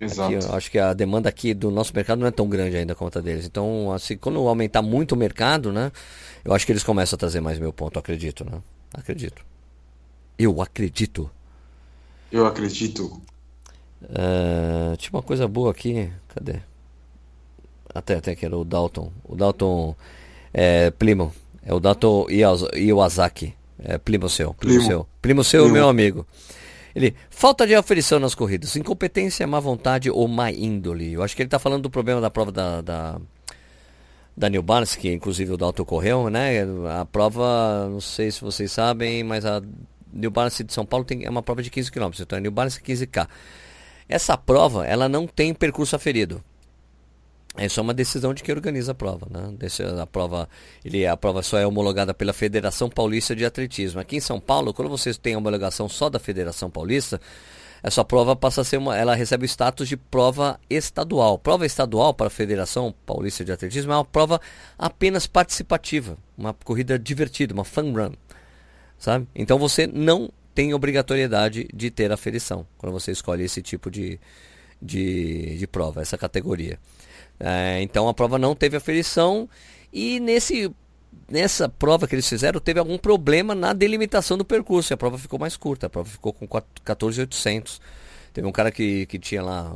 Exato. 0.00 0.34
Aqui, 0.34 0.46
acho 0.52 0.70
que 0.70 0.78
a 0.78 0.92
demanda 0.92 1.28
aqui 1.28 1.54
do 1.54 1.70
nosso 1.70 1.94
mercado 1.94 2.18
não 2.18 2.26
é 2.26 2.30
tão 2.30 2.48
grande 2.48 2.76
ainda 2.76 2.94
quanto 2.94 3.18
a 3.18 3.22
deles. 3.22 3.46
Então, 3.46 3.92
assim, 3.92 4.16
quando 4.16 4.38
aumentar 4.48 4.82
muito 4.82 5.12
o 5.12 5.16
mercado, 5.16 5.70
né? 5.70 5.92
Eu 6.44 6.52
acho 6.52 6.66
que 6.66 6.72
eles 6.72 6.82
começam 6.82 7.16
a 7.16 7.18
trazer 7.18 7.40
mais 7.40 7.58
meu 7.58 7.72
ponto, 7.72 7.98
acredito, 7.98 8.44
né? 8.44 8.60
Acredito. 8.92 9.44
Eu 10.36 10.60
acredito. 10.60 11.30
Eu 12.32 12.46
acredito. 12.46 13.22
Uh, 14.02 14.96
tinha 14.96 15.12
uma 15.12 15.22
coisa 15.22 15.46
boa 15.46 15.70
aqui. 15.70 16.10
Cadê? 16.28 16.60
Até, 17.94 18.16
até 18.16 18.34
que 18.34 18.44
era 18.44 18.56
o 18.56 18.64
Dalton. 18.64 19.12
O 19.24 19.36
Dalton 19.36 19.94
é, 20.52 20.90
Plimo. 20.90 21.32
É 21.64 21.72
o 21.72 21.80
Dalton 21.80 22.26
Iwasaki. 22.28 23.54
É 23.78 23.98
Plimo 23.98 24.28
seu. 24.28 24.54
Primo, 24.54 24.74
Primo. 24.74 24.88
seu. 24.88 25.08
Primo 25.20 25.44
seu, 25.44 25.62
Primo. 25.62 25.74
meu 25.74 25.88
amigo. 25.88 26.26
Ele, 26.94 27.14
falta 27.30 27.66
de 27.66 27.74
aferição 27.74 28.18
nas 28.18 28.34
corridas, 28.34 28.76
incompetência, 28.76 29.46
má 29.46 29.58
vontade 29.58 30.10
ou 30.10 30.28
má 30.28 30.50
índole. 30.52 31.12
Eu 31.12 31.22
acho 31.22 31.34
que 31.34 31.42
ele 31.42 31.46
está 31.46 31.58
falando 31.58 31.82
do 31.82 31.90
problema 31.90 32.20
da 32.20 32.30
prova 32.30 32.52
da, 32.52 32.82
da, 32.82 33.20
da 34.36 34.50
New 34.50 34.62
Balance, 34.62 34.98
que 34.98 35.10
inclusive 35.10 35.52
o 35.52 35.56
Dalton 35.56 35.84
correu, 35.84 36.28
né? 36.28 36.62
A 37.00 37.04
prova, 37.06 37.88
não 37.90 38.00
sei 38.00 38.30
se 38.30 38.42
vocês 38.42 38.70
sabem, 38.70 39.24
mas 39.24 39.46
a 39.46 39.62
New 40.12 40.30
Balance 40.30 40.62
de 40.62 40.72
São 40.72 40.84
Paulo 40.84 41.04
tem, 41.04 41.24
é 41.24 41.30
uma 41.30 41.42
prova 41.42 41.62
de 41.62 41.70
15 41.70 41.90
km, 41.90 42.10
então 42.20 42.36
é 42.36 42.40
New 42.40 42.50
Balance 42.50 42.80
15K. 42.80 43.26
Essa 44.06 44.36
prova, 44.36 44.86
ela 44.86 45.08
não 45.08 45.26
tem 45.26 45.54
percurso 45.54 45.96
aferido. 45.96 46.44
Essa 47.54 47.80
é 47.80 47.82
uma 47.82 47.92
decisão 47.92 48.32
de 48.32 48.42
quem 48.42 48.54
organiza 48.54 48.92
a 48.92 48.94
prova, 48.94 49.26
né? 49.30 49.54
A 50.00 50.06
prova, 50.06 50.48
ele, 50.82 51.06
a 51.06 51.16
prova 51.16 51.42
só 51.42 51.58
é 51.58 51.66
homologada 51.66 52.14
pela 52.14 52.32
Federação 52.32 52.88
Paulista 52.88 53.36
de 53.36 53.44
Atletismo. 53.44 54.00
Aqui 54.00 54.16
em 54.16 54.20
São 54.20 54.40
Paulo, 54.40 54.72
quando 54.72 54.88
vocês 54.88 55.18
têm 55.18 55.34
a 55.34 55.38
homologação 55.38 55.88
só 55.88 56.08
da 56.08 56.18
Federação 56.18 56.70
Paulista, 56.70 57.20
essa 57.82 58.04
prova 58.04 58.34
passa 58.34 58.60
a 58.60 58.64
ser 58.64 58.78
uma, 58.78 58.96
ela 58.96 59.14
recebe 59.14 59.44
o 59.44 59.48
status 59.48 59.88
de 59.88 59.96
prova 59.96 60.58
estadual. 60.70 61.36
Prova 61.36 61.66
estadual 61.66 62.14
para 62.14 62.28
a 62.28 62.30
Federação 62.30 62.94
Paulista 63.04 63.44
de 63.44 63.52
Atletismo 63.52 63.92
é 63.92 63.96
uma 63.96 64.04
prova 64.04 64.40
apenas 64.78 65.26
participativa, 65.26 66.16
uma 66.38 66.54
corrida 66.54 66.98
divertida, 66.98 67.52
uma 67.52 67.64
fun 67.64 67.92
run, 67.92 68.12
sabe? 68.98 69.26
Então 69.34 69.58
você 69.58 69.86
não 69.86 70.30
tem 70.54 70.72
obrigatoriedade 70.72 71.68
de 71.74 71.90
ter 71.90 72.12
aferição 72.12 72.66
quando 72.78 72.92
você 72.92 73.10
escolhe 73.10 73.44
esse 73.44 73.60
tipo 73.60 73.90
de, 73.90 74.18
de, 74.80 75.58
de 75.58 75.66
prova, 75.66 76.00
essa 76.00 76.16
categoria. 76.16 76.78
É, 77.38 77.80
então 77.82 78.08
a 78.08 78.14
prova 78.14 78.38
não 78.38 78.54
teve 78.54 78.76
aferição 78.76 79.48
e 79.92 80.20
nesse 80.20 80.70
nessa 81.28 81.68
prova 81.68 82.06
que 82.06 82.14
eles 82.14 82.28
fizeram 82.28 82.60
teve 82.60 82.78
algum 82.78 82.98
problema 82.98 83.54
na 83.54 83.72
delimitação 83.72 84.36
do 84.36 84.44
percurso. 84.44 84.94
A 84.94 84.96
prova 84.96 85.18
ficou 85.18 85.38
mais 85.38 85.56
curta, 85.56 85.86
a 85.86 85.90
prova 85.90 86.08
ficou 86.08 86.32
com 86.32 86.46
14.800. 86.46 87.80
Teve 88.32 88.46
um 88.46 88.52
cara 88.52 88.70
que, 88.70 89.06
que 89.06 89.18
tinha 89.18 89.42
lá 89.42 89.74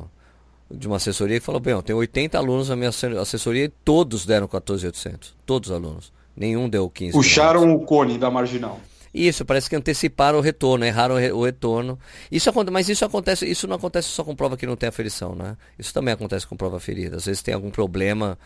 de 0.70 0.86
uma 0.86 0.96
assessoria 0.96 1.38
que 1.38 1.44
falou: 1.44 1.60
Bem, 1.60 1.80
tem 1.82 1.94
80 1.94 2.38
alunos 2.38 2.68
na 2.68 2.76
minha 2.76 2.90
assessoria 2.90 3.64
e 3.64 3.68
todos 3.68 4.26
deram 4.26 4.46
14.800. 4.46 5.34
Todos 5.44 5.70
os 5.70 5.76
alunos. 5.76 6.12
Nenhum 6.36 6.68
deu 6.68 6.88
15. 6.90 7.12
Puxaram 7.12 7.74
o 7.74 7.80
cone 7.80 8.18
da 8.18 8.30
marginal. 8.30 8.78
Isso, 9.16 9.46
parece 9.46 9.70
que 9.70 9.74
anteciparam 9.74 10.36
o 10.38 10.42
retorno, 10.42 10.84
erraram 10.84 11.14
o 11.14 11.42
retorno. 11.42 11.98
Isso 12.30 12.50
mas 12.70 12.90
isso 12.90 13.02
acontece, 13.02 13.46
isso 13.46 13.66
não 13.66 13.76
acontece 13.76 14.08
só 14.08 14.22
com 14.22 14.36
prova 14.36 14.58
que 14.58 14.66
não 14.66 14.76
tem 14.76 14.90
aferição, 14.90 15.34
né? 15.34 15.56
Isso 15.78 15.94
também 15.94 16.12
acontece 16.12 16.46
com 16.46 16.54
prova 16.54 16.78
ferida. 16.78 17.16
Às 17.16 17.24
vezes 17.24 17.42
tem 17.42 17.54
algum 17.54 17.70
problema. 17.70 18.38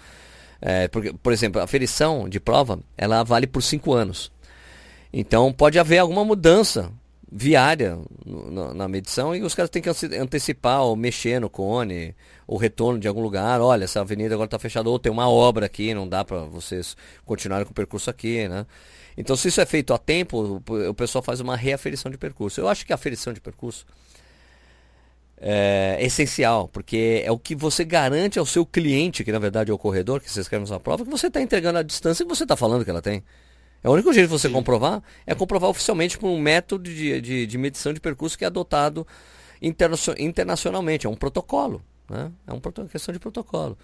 É, 0.63 0.87
porque, 0.87 1.13
por 1.13 1.33
exemplo, 1.33 1.61
a 1.61 1.65
aferição 1.65 2.29
de 2.29 2.39
prova, 2.39 2.79
ela 2.97 3.25
vale 3.25 3.49
por 3.49 3.63
cinco 3.63 3.93
anos. 3.93 4.31
Então 5.13 5.53
pode 5.53 5.77
haver 5.77 5.99
alguma 5.99 6.25
mudança 6.25 6.93
viária 7.33 7.99
no, 8.25 8.73
na 8.73 8.87
medição 8.87 9.35
e 9.35 9.43
os 9.43 9.55
caras 9.55 9.71
têm 9.71 9.83
que 9.83 9.91
antecipar 10.17 10.83
ou 10.83 10.95
mexer 10.95 11.41
no 11.41 11.51
cone, 11.51 12.15
o 12.47 12.57
retorno 12.57 13.01
de 13.01 13.09
algum 13.09 13.23
lugar. 13.23 13.61
Olha, 13.61 13.85
essa 13.85 14.01
avenida 14.01 14.35
agora 14.35 14.47
está 14.47 14.59
fechada, 14.59 14.89
ou 14.89 15.01
tem 15.01 15.11
uma 15.11 15.29
obra 15.29 15.67
aqui, 15.67 15.93
não 15.95 16.09
dá 16.09 16.25
para 16.25 16.45
vocês 16.45 16.97
continuarem 17.25 17.67
com 17.67 17.73
o 17.73 17.75
percurso 17.75 18.09
aqui, 18.09 18.49
né? 18.49 18.65
Então, 19.21 19.37
se 19.37 19.49
isso 19.49 19.61
é 19.61 19.67
feito 19.67 19.93
a 19.93 19.99
tempo, 19.99 20.63
o 20.67 20.95
pessoal 20.95 21.23
faz 21.23 21.41
uma 21.41 21.57
reaferição 21.57 22.11
de 22.11 22.17
percurso. 22.17 22.61
Eu 22.61 22.69
acho 22.69 22.87
que 22.87 22.93
a 22.93 22.95
aferição 22.95 23.33
de 23.33 23.41
percurso 23.41 23.87
é 25.39 25.99
essencial, 26.01 26.69
porque 26.69 27.23
é 27.25 27.31
o 27.31 27.39
que 27.39 27.55
você 27.55 27.85
garante 27.85 28.39
ao 28.39 28.47
seu 28.47 28.65
cliente, 28.65 29.23
que 29.23 29.33
na 29.33 29.39
verdade 29.39 29.71
é 29.71 29.75
o 29.75 29.79
corredor 29.79 30.21
que 30.21 30.31
você 30.31 30.41
escreve 30.41 30.63
na 30.63 30.69
sua 30.69 30.81
prova, 30.81 31.05
que 31.05 31.11
você 31.11 31.29
está 31.29 31.41
entregando 31.41 31.79
a 31.79 31.83
distância 31.83 32.25
que 32.25 32.29
você 32.29 32.45
está 32.45 32.57
falando 32.57 32.85
que 32.85 32.91
ela 32.91 33.03
tem. 33.03 33.23
É 33.83 33.89
o 33.89 33.93
único 33.93 34.13
jeito 34.13 34.27
de 34.27 34.33
você 34.33 34.49
Sim. 34.49 34.55
comprovar 34.55 35.03
é 35.27 35.35
comprovar 35.35 35.71
oficialmente 35.71 36.19
por 36.19 36.29
um 36.29 36.39
método 36.39 36.85
de, 36.85 37.21
de, 37.21 37.47
de 37.47 37.59
medição 37.59 37.93
de 37.93 38.01
percurso 38.01 38.37
que 38.37 38.45
é 38.45 38.47
adotado 38.47 39.07
internacionalmente. 40.19 41.07
É 41.07 41.11
um 41.11 41.15
protocolo. 41.15 41.83
Né? 42.09 42.31
É 42.47 42.53
uma 42.53 42.61
questão 42.89 43.13
de 43.13 43.19
protocolo. 43.19 43.79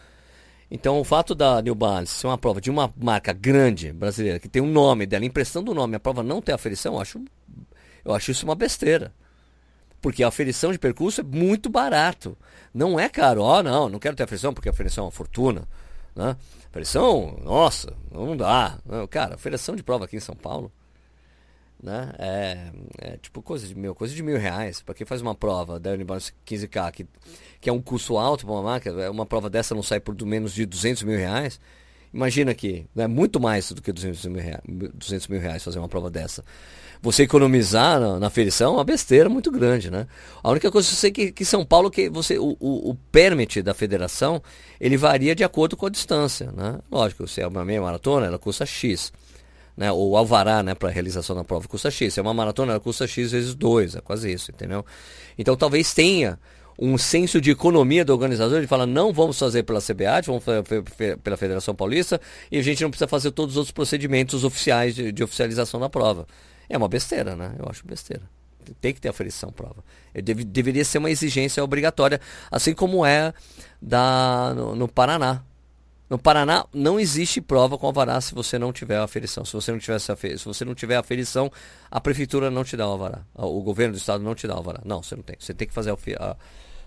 Então, 0.71 0.99
o 0.99 1.05
fato 1.05 1.35
da 1.35 1.63
New 1.63 1.75
Balance 1.75 2.13
ser 2.13 2.27
uma 2.27 2.39
prova 2.39 2.61
de 2.61 2.71
uma 2.71 2.93
marca 2.97 3.33
grande 3.33 3.93
brasileira, 3.93 4.41
que 4.41 4.49
tem 4.49 4.61
um 4.61 4.71
nome 4.71 5.07
dela, 5.07 5.25
emprestando 5.25 5.71
o 5.71 5.75
nome, 5.75 5.95
a 5.95 6.01
prova 6.01 6.23
não 6.23 6.43
ter 6.43 6.53
aferição, 6.53 6.95
eu 6.95 7.01
acho, 7.01 7.25
eu 8.05 8.13
acho 8.13 8.31
isso 8.33 8.45
uma 8.45 8.55
besteira. 8.55 9.13
Porque 10.01 10.23
a 10.23 10.29
aferição 10.29 10.73
de 10.73 10.79
percurso 10.79 11.21
é 11.21 11.25
muito 11.25 11.71
barato. 11.71 12.37
Não 12.73 12.99
é 12.99 13.09
caro. 13.09 13.43
Ó, 13.43 13.59
oh, 13.59 13.63
não, 13.63 13.89
não 13.89 13.99
quero 13.99 14.15
ter 14.15 14.25
aferição 14.25 14.53
porque 14.53 14.69
a 14.69 14.73
aferição 14.73 15.05
é 15.05 15.07
uma 15.07 15.11
fortuna. 15.11 15.67
Né? 16.15 16.37
Aferição, 16.69 17.39
nossa, 17.43 17.93
não 18.11 18.37
dá. 18.37 18.79
Cara, 19.11 19.35
aferição 19.35 19.75
de 19.75 19.83
prova 19.83 20.05
aqui 20.05 20.17
em 20.17 20.21
São 20.21 20.37
Paulo, 20.37 20.71
né? 21.83 22.13
É, 22.19 22.59
é, 22.99 23.17
tipo 23.19 23.43
coisa 23.43 23.67
de 23.67 23.75
mil, 23.75 23.95
coisa 23.95 24.15
de 24.15 24.23
mil 24.23 24.39
reais. 24.39 24.81
Para 24.81 24.95
quem 24.95 25.07
faz 25.07 25.21
uma 25.21 25.35
prova 25.35 25.79
da 25.79 25.91
Unibank 25.91 26.31
15K, 26.47 26.93
que, 26.93 27.07
que 27.61 27.69
é 27.69 27.73
um 27.73 27.81
custo 27.81 28.17
alto 28.17 28.47
para 28.47 28.55
uma 28.55 28.63
máquina, 28.63 29.03
é, 29.03 29.11
uma 29.11 29.27
prova 29.27 29.51
dessa 29.51 29.75
não 29.75 29.83
sai 29.83 30.01
por 30.01 30.15
menos 30.25 30.53
de 30.53 30.67
200 30.67 31.03
mil 31.03 31.17
reais. 31.17 31.61
Imagina 32.13 32.55
que 32.55 32.87
é 32.97 33.07
muito 33.07 33.39
mais 33.39 33.71
do 33.73 33.83
que 33.83 33.93
200 33.93 34.25
mil, 34.27 34.43
reais, 34.43 34.63
200 34.65 35.29
mil 35.29 35.41
reais 35.41 35.63
fazer 35.63 35.79
uma 35.79 35.89
prova 35.89 36.11
dessa. 36.11 36.43
Você 37.03 37.25
economizar 37.25 38.01
na, 38.01 38.19
na 38.19 38.31
ferição 38.31 38.73
é 38.73 38.77
uma 38.79 38.85
besteira 38.85 39.29
muito 39.29 39.51
grande, 39.51 39.91
né? 39.91 40.07
A 40.43 40.51
única 40.51 40.71
coisa 40.71 40.89
que 40.89 40.95
eu 40.95 40.99
sei 40.99 41.11
que, 41.11 41.31
que 41.31 41.45
São 41.45 41.65
Paulo, 41.65 41.91
que 41.91 42.09
você, 42.09 42.39
o, 42.39 42.57
o, 42.59 42.91
o 42.91 42.95
permit 43.13 43.61
da 43.61 43.75
federação, 43.75 44.43
ele 44.81 44.97
varia 44.97 45.35
de 45.35 45.45
acordo 45.45 45.77
com 45.77 45.85
a 45.85 45.91
distância, 45.91 46.51
né? 46.53 46.79
Lógico, 46.91 47.29
se 47.29 47.43
é 47.43 47.47
uma 47.47 47.67
meia 47.67 47.83
maratona, 47.83 48.27
ela 48.27 48.39
custa 48.39 48.65
X 48.65 49.13
né, 49.77 49.93
o 49.93 50.17
alvará 50.17 50.63
né, 50.63 50.75
para 50.75 50.89
realização 50.89 51.37
da 51.37 51.45
prova 51.45 51.69
custa 51.69 51.91
X. 51.91 52.15
Se 52.15 52.21
é 52.21 52.23
uma 52.23 52.33
maratona, 52.35 52.73
ela 52.73 52.81
custa 52.81 53.07
X 53.07 53.33
vezes 53.33 53.55
2, 53.55 53.97
é 53.97 54.01
quase 54.01 54.33
isso, 54.33 54.51
entendeu? 54.51 54.85
Então 55.37 55.57
talvez 55.57 55.93
tenha 55.93 56.39
um 56.79 56.99
senso 56.99 57.41
de 57.41 57.51
economia 57.51 58.05
do 58.05 58.13
organizador, 58.13 58.61
de 58.61 58.67
falar, 58.67 58.87
não 58.87 59.13
vamos 59.13 59.39
fazer 59.39 59.63
pela 59.63 59.81
CBAT, 59.81 60.27
vamos 60.27 60.45
fazer 60.45 61.19
pela 61.23 61.37
Federação 61.37 61.75
Paulista, 61.75 62.21
e 62.51 62.59
a 62.59 62.63
gente 62.63 62.83
não 62.83 62.91
precisa 62.91 63.09
fazer 63.09 63.31
todos 63.31 63.55
os 63.55 63.57
outros 63.57 63.73
procedimentos 63.73 64.45
oficiais 64.45 64.95
de, 64.95 65.11
de 65.11 65.25
oficialização 65.25 65.81
da 65.81 65.89
prova. 65.89 66.27
É 66.69 66.77
uma 66.77 66.89
besteira, 66.89 67.35
né? 67.35 67.55
Eu 67.59 67.67
acho 67.69 67.87
besteira. 67.87 68.23
Tem 68.81 68.93
que 68.93 69.01
ter 69.01 69.09
aferição 69.09 69.51
prova. 69.51 69.85
Deve, 70.13 70.45
deveria 70.45 70.85
ser 70.85 70.99
uma 70.99 71.11
exigência 71.11 71.63
obrigatória, 71.63 72.21
assim 72.51 72.75
como 72.75 73.07
é 73.07 73.33
da, 73.81 74.53
no, 74.55 74.75
no 74.75 74.89
Paraná. 74.89 75.43
No 76.09 76.19
Paraná 76.19 76.65
não 76.73 77.01
existe 77.01 77.41
prova 77.41 77.77
com 77.77 77.87
alvará 77.87 78.21
se 78.21 78.33
você 78.33 78.59
não 78.59 78.73
tiver 78.73 78.97
a 78.97 79.05
aferição. 79.05 79.45
Se 79.45 79.53
você 79.53 79.73
não 79.73 79.79
tiver, 79.79 79.99
se 79.99 80.45
você 80.45 80.65
não 80.65 80.75
tiver 80.75 80.97
a 80.97 81.01
aferição, 81.01 81.51
a 81.91 82.01
prefeitura 82.01 82.51
não 82.51 82.63
te 82.63 82.77
dá 82.77 82.87
o 82.87 82.93
alvará. 82.93 83.23
O 83.35 83.61
governo 83.61 83.95
do 83.95 83.99
estado 83.99 84.23
não 84.23 84.35
te 84.35 84.47
dá 84.47 84.55
o 84.55 84.59
alvará. 84.59 84.81
Não, 84.85 85.03
você 85.03 85.17
não 85.17 85.23
tem. 85.23 85.37
Você 85.39 85.53
tem 85.53 85.67
que 85.67 85.75
fazer 85.75 85.91
a, 85.91 85.95
a 86.25 86.37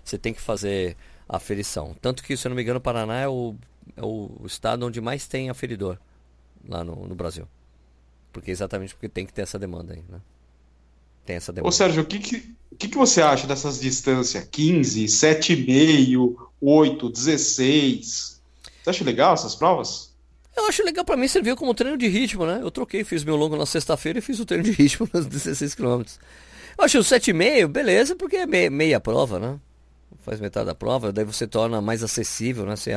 você 0.02 0.18
tem 0.18 0.32
que 0.32 0.40
fazer 0.40 0.96
a. 1.28 1.38
Tanto 2.00 2.22
que, 2.22 2.36
se 2.36 2.46
eu 2.46 2.50
não 2.50 2.56
me 2.56 2.62
engano, 2.62 2.78
o 2.78 2.82
Paraná 2.82 3.20
é 3.20 3.28
o, 3.28 3.54
é 3.96 4.02
o 4.02 4.42
estado 4.44 4.86
onde 4.86 5.00
mais 5.00 5.26
tem 5.26 5.50
aferidor 5.50 5.98
lá 6.66 6.82
no, 6.82 7.06
no 7.06 7.14
Brasil. 7.14 7.46
Porque 8.32 8.50
exatamente 8.50 8.94
porque 8.94 9.08
tem 9.08 9.26
que 9.26 9.32
ter 9.32 9.42
essa 9.42 9.58
demanda 9.58 9.94
aí, 9.94 10.02
né? 10.08 10.20
Tem 11.24 11.36
essa 11.36 11.52
demanda. 11.52 11.68
Ô 11.68 11.72
Sérgio, 11.72 12.02
o 12.02 12.06
que, 12.06 12.18
que, 12.18 12.54
que, 12.78 12.88
que 12.88 12.96
você 12.96 13.20
acha 13.20 13.46
dessas 13.46 13.78
distâncias? 13.78 14.44
15, 14.50 15.04
7,5, 15.04 16.36
8, 16.60 17.10
16? 17.10 18.29
Você 18.82 18.90
acha 18.90 19.04
legal 19.04 19.34
essas 19.34 19.54
provas? 19.54 20.10
Eu 20.56 20.66
acho 20.66 20.82
legal 20.84 21.04
para 21.04 21.16
mim, 21.16 21.28
serviu 21.28 21.56
como 21.56 21.74
treino 21.74 21.96
de 21.96 22.08
ritmo, 22.08 22.44
né? 22.44 22.60
Eu 22.62 22.70
troquei, 22.70 23.04
fiz 23.04 23.22
meu 23.22 23.36
longo 23.36 23.56
na 23.56 23.66
sexta-feira 23.66 24.18
e 24.18 24.22
fiz 24.22 24.40
o 24.40 24.44
treino 24.44 24.64
de 24.64 24.72
ritmo 24.72 25.08
nos 25.14 25.26
16 25.26 25.74
km. 25.74 26.02
Eu 26.76 26.84
acho 26.84 26.98
o 26.98 27.02
7,5, 27.02 27.68
beleza, 27.68 28.16
porque 28.16 28.36
é 28.36 28.46
meia, 28.46 28.70
meia 28.70 29.00
prova, 29.00 29.38
né? 29.38 29.58
Faz 30.20 30.40
metade 30.40 30.66
da 30.66 30.74
prova, 30.74 31.12
daí 31.12 31.24
você 31.24 31.46
torna 31.46 31.80
mais 31.80 32.02
acessível, 32.02 32.66
né? 32.66 32.76
Você 32.76 32.92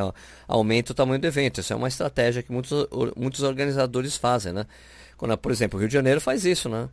aumenta 0.48 0.92
o 0.92 0.96
tamanho 0.96 1.20
do 1.20 1.28
evento. 1.28 1.62
Isso 1.62 1.72
é 1.72 1.76
uma 1.76 1.88
estratégia 1.88 2.44
que 2.44 2.52
muitos, 2.52 2.88
muitos 3.16 3.44
organizadores 3.44 4.18
fazem, 4.18 4.52
né? 4.52 4.66
Quando, 5.16 5.38
por 5.38 5.52
exemplo, 5.52 5.78
o 5.78 5.80
Rio 5.80 5.88
de 5.88 5.94
Janeiro 5.94 6.20
faz 6.20 6.44
isso, 6.46 6.68
né? 6.68 6.90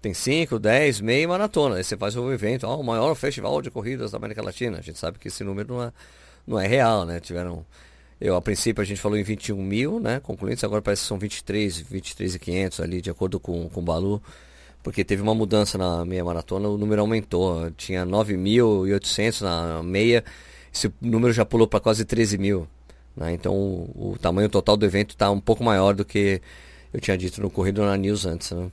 Tem 0.00 0.12
5, 0.12 0.58
10, 0.58 1.00
meia 1.00 1.26
maratona. 1.26 1.76
Aí 1.76 1.84
você 1.84 1.96
faz 1.96 2.14
o 2.14 2.30
evento, 2.30 2.66
ó, 2.66 2.76
o 2.78 2.84
maior 2.84 3.14
festival 3.14 3.60
de 3.62 3.70
corridas 3.70 4.12
da 4.12 4.18
América 4.18 4.42
Latina. 4.42 4.78
A 4.78 4.82
gente 4.82 4.98
sabe 4.98 5.18
que 5.18 5.28
esse 5.28 5.42
número 5.42 5.74
não 5.74 5.82
é, 5.82 5.92
não 6.46 6.60
é 6.60 6.66
real, 6.66 7.04
né? 7.06 7.18
Tiveram 7.18 7.64
eu, 8.24 8.36
a 8.36 8.40
princípio, 8.40 8.80
a 8.80 8.84
gente 8.86 8.98
falou 9.02 9.18
em 9.18 9.22
21 9.22 9.62
mil, 9.62 10.00
né? 10.00 10.18
Concluintes, 10.18 10.64
agora 10.64 10.80
parece 10.80 11.02
que 11.02 11.08
são 11.08 11.18
23, 11.18 11.78
23 11.80 12.34
e 12.36 12.38
500 12.38 12.80
ali, 12.80 13.02
de 13.02 13.10
acordo 13.10 13.38
com, 13.38 13.68
com 13.68 13.80
o 13.80 13.84
Balu. 13.84 14.22
Porque 14.82 15.04
teve 15.04 15.20
uma 15.20 15.34
mudança 15.34 15.76
na 15.76 16.06
meia 16.06 16.24
maratona, 16.24 16.66
o 16.70 16.78
número 16.78 17.02
aumentou. 17.02 17.70
Tinha 17.72 18.06
9.800 18.06 19.42
na 19.42 19.82
meia, 19.82 20.24
esse 20.72 20.90
número 21.02 21.34
já 21.34 21.44
pulou 21.44 21.66
para 21.66 21.80
quase 21.80 22.06
13 22.06 22.38
mil. 22.38 22.66
Né? 23.14 23.34
Então, 23.34 23.52
o, 23.52 24.12
o, 24.12 24.18
tamanho 24.18 24.48
total 24.48 24.78
do 24.78 24.86
evento 24.86 25.10
está 25.10 25.30
um 25.30 25.40
pouco 25.40 25.62
maior 25.62 25.92
do 25.94 26.02
que 26.02 26.40
eu 26.94 27.00
tinha 27.00 27.18
dito 27.18 27.42
no 27.42 27.50
Corrido 27.50 27.82
na 27.82 27.94
News 27.94 28.24
antes. 28.24 28.52
Né? 28.52 28.70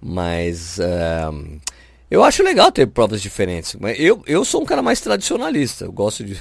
Mas. 0.00 0.78
Uh, 0.78 1.58
eu 2.08 2.22
acho 2.22 2.44
legal 2.44 2.70
ter 2.70 2.86
provas 2.86 3.20
diferentes. 3.20 3.76
Eu, 3.98 4.22
eu 4.24 4.44
sou 4.44 4.62
um 4.62 4.64
cara 4.64 4.82
mais 4.82 5.00
tradicionalista. 5.00 5.86
Eu 5.86 5.92
gosto 5.92 6.22
de. 6.22 6.40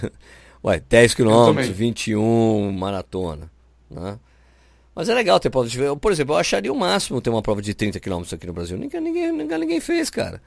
Ué, 0.63 0.81
10 0.89 1.13
km, 1.13 1.61
21, 1.73 2.71
maratona. 2.71 3.51
Né? 3.89 4.19
Mas 4.95 5.09
é 5.09 5.13
legal 5.13 5.39
ter 5.39 5.49
prova 5.49 5.67
de. 5.67 5.77
Por 6.01 6.11
exemplo, 6.11 6.35
eu 6.35 6.39
acharia 6.39 6.73
o 6.73 6.75
máximo 6.75 7.21
ter 7.21 7.29
uma 7.29 7.41
prova 7.41 7.61
de 7.61 7.73
30 7.73 7.99
km 7.99 8.23
aqui 8.31 8.47
no 8.47 8.53
Brasil. 8.53 8.77
Ninguém, 8.77 8.99
ninguém, 8.99 9.31
ninguém, 9.31 9.79
fez, 9.79 10.09
cara. 10.09 10.41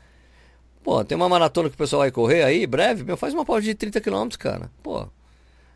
Pô, 0.83 1.05
tem 1.05 1.15
uma 1.15 1.29
maratona 1.29 1.69
que 1.69 1.75
o 1.75 1.79
pessoal 1.79 2.01
vai 2.01 2.11
correr 2.11 2.43
aí, 2.43 2.67
breve, 2.67 3.05
meu, 3.05 3.17
faz 3.17 3.35
uma 3.35 3.45
prova 3.45 3.61
de 3.61 3.75
30 3.75 4.01
km, 4.01 4.29
cara. 4.39 4.71
Pô. 4.83 5.07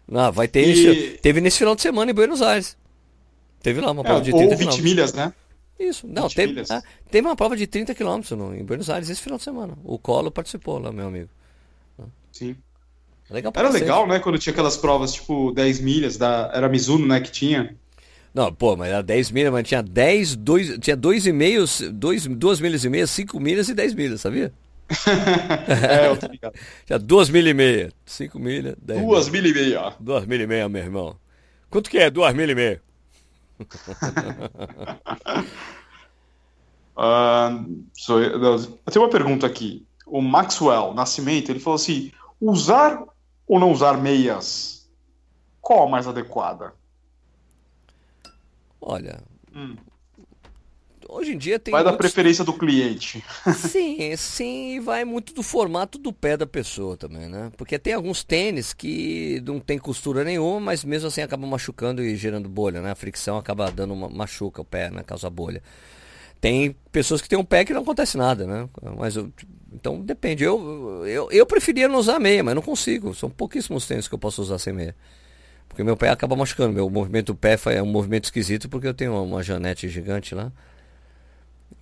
Não, 0.09 0.33
vai 0.33 0.49
ter. 0.49 0.67
E... 0.67 1.19
Teve 1.19 1.41
nesse 1.41 1.59
final 1.59 1.75
de 1.75 1.83
semana 1.83 2.11
em 2.11 2.15
Buenos 2.15 2.43
Aires. 2.43 2.77
Teve 3.63 3.81
lá 3.81 3.93
uma 3.93 4.03
é, 4.03 4.05
prova 4.05 4.21
de 4.21 4.33
30 4.33 4.53
ou 4.53 4.59
20 4.59 4.83
milhas, 4.83 5.13
né? 5.13 5.33
Isso. 5.79 6.07
Não, 6.07 6.29
teve, 6.29 6.63
ah, 6.71 6.83
teve 7.11 7.27
uma 7.27 7.35
prova 7.37 7.57
de 7.57 7.67
30 7.67 7.95
km 7.95 8.21
no, 8.37 8.55
em 8.55 8.65
Buenos 8.65 8.91
Aires 8.91 9.09
esse 9.09 9.21
final 9.21 9.39
de 9.39 9.45
semana. 9.45 9.77
O 9.85 9.99
Colo 9.99 10.31
participou 10.31 10.79
lá, 10.79 10.93
meu 10.93 11.07
amigo. 11.07 11.29
Sim. 12.33 12.57
Legal 13.31 13.53
era 13.57 13.71
legal, 13.71 14.07
né? 14.07 14.19
Quando 14.19 14.39
tinha 14.39 14.53
aquelas 14.53 14.77
provas, 14.77 15.15
tipo, 15.15 15.51
10 15.53 15.81
milhas, 15.81 16.17
da... 16.17 16.51
era 16.53 16.69
Mizuno, 16.69 17.07
né, 17.07 17.21
que 17.21 17.33
tinha. 17.33 17.75
Não, 18.35 18.53
pô, 18.53 18.77
mas 18.77 18.91
era 18.91 19.03
10 19.03 19.31
milhas, 19.31 19.53
mas 19.53 19.67
tinha 19.67 19.83
10, 19.83 20.37
2, 20.37 20.79
tinha 20.79 20.97
2,5, 20.97 21.91
2, 21.93 22.27
2 22.27 22.61
milhas 22.61 22.85
e 22.85 22.89
meia, 22.89 23.07
5 23.07 23.41
milhas 23.41 23.69
e 23.69 23.75
10 23.75 23.95
milhas, 23.95 24.21
sabia? 24.21 24.53
é, 25.89 26.09
eu 26.09 26.17
tô 26.17 26.27
ligado. 26.27 26.53
Tinha 26.85 26.99
2 26.99 27.31
milhas 27.31 27.51
e 27.51 27.55
meia, 27.55 27.93
5 28.05 28.39
milhas, 28.39 28.77
10 28.83 29.01
2 29.01 29.29
milhas 29.31 29.51
e 29.51 29.55
meia. 29.55 29.95
2 29.99 30.27
milhas 30.27 30.45
e 30.45 30.47
meia, 30.47 30.69
meu 30.69 30.83
irmão. 30.83 31.17
Quanto 31.71 31.89
que 31.89 31.97
é 31.99 32.11
2 32.11 32.35
milhas 32.35 32.51
e 32.51 32.55
meia? 32.55 32.83
uh, 36.99 37.83
so, 37.95 38.21
eu 38.21 38.59
tenho 38.93 39.05
uma 39.05 39.11
pergunta 39.11 39.47
aqui. 39.47 39.87
O 40.07 40.21
Maxwell 40.21 40.93
Nascimento, 40.93 41.51
ele 41.51 41.61
falou 41.61 41.77
assim, 41.77 42.13
usar 42.41 43.03
ou 43.47 43.59
não 43.59 43.71
usar 43.71 43.97
meias? 43.99 44.89
Qual 45.61 45.87
a 45.87 45.91
mais 45.91 46.07
adequada? 46.07 46.73
Olha, 48.81 49.19
hum. 49.55 49.77
hoje 51.09 51.33
em 51.33 51.39
dia 51.39 51.59
tem. 51.59 51.73
Vai 51.73 51.83
muitos... 51.83 51.97
da 51.97 51.99
preferência 51.99 52.45
do 52.45 52.53
cliente. 52.53 53.25
Sim, 53.57 54.15
sim, 54.15 54.81
vai 54.81 55.07
muito 55.07 55.33
do 55.33 55.43
formato 55.43 55.97
do 55.99 56.13
pé 56.13 56.37
da 56.37 56.47
pessoa 56.47 56.95
também, 56.95 57.27
né? 57.27 57.51
Porque 57.57 57.79
tem 57.79 57.95
alguns 57.95 58.23
tênis 58.23 58.75
que 58.75 59.43
não 59.47 59.59
tem 59.59 59.79
costura 59.79 60.23
nenhuma, 60.23 60.61
mas 60.61 60.85
mesmo 60.85 61.09
assim 61.09 61.23
acabam 61.23 61.49
machucando 61.49 62.03
e 62.03 62.15
gerando 62.15 62.47
bolha, 62.47 62.83
né? 62.83 62.91
A 62.91 62.95
fricção 62.95 63.39
acaba 63.39 63.71
dando 63.71 63.95
uma 63.95 64.11
machuca 64.11 64.61
o 64.61 64.65
pé, 64.67 64.91
né? 64.91 65.03
Causa 65.03 65.31
bolha. 65.31 65.63
Tem 66.43 66.77
pessoas 66.93 67.23
que 67.23 67.29
têm 67.29 67.39
um 67.39 67.45
pé 67.45 67.65
que 67.65 67.73
não 67.73 67.81
acontece 67.81 68.19
nada, 68.19 68.47
né? 68.47 68.69
Mas 68.99 69.17
eu, 69.17 69.33
então 69.75 70.01
depende. 70.01 70.45
Eu, 70.45 71.05
eu, 71.07 71.31
eu 71.33 71.45
preferia 71.45 71.89
não 71.89 71.99
usar 71.99 72.21
meia, 72.21 72.45
mas 72.45 72.55
não 72.55 72.63
consigo. 72.63 73.13
São 73.15 73.29
pouquíssimos 73.29 73.87
tênis 73.87 74.07
que 74.07 74.15
eu 74.15 74.19
posso 74.19 74.41
usar 74.41 74.59
sem 74.59 74.73
meia. 74.73 74.95
Porque 75.69 75.83
meu 75.83 75.97
pé 75.97 76.11
acaba 76.11 76.37
machucando. 76.37 76.73
Meu 76.73 76.89
movimento 76.89 77.27
do 77.27 77.35
pé 77.35 77.59
é 77.67 77.83
um 77.83 77.87
movimento 77.87 78.25
esquisito 78.25 78.69
porque 78.69 78.87
eu 78.87 78.95
tenho 78.95 79.21
uma, 79.25 79.43
janete 79.43 79.89
gigante 79.89 80.35
lá. 80.35 80.53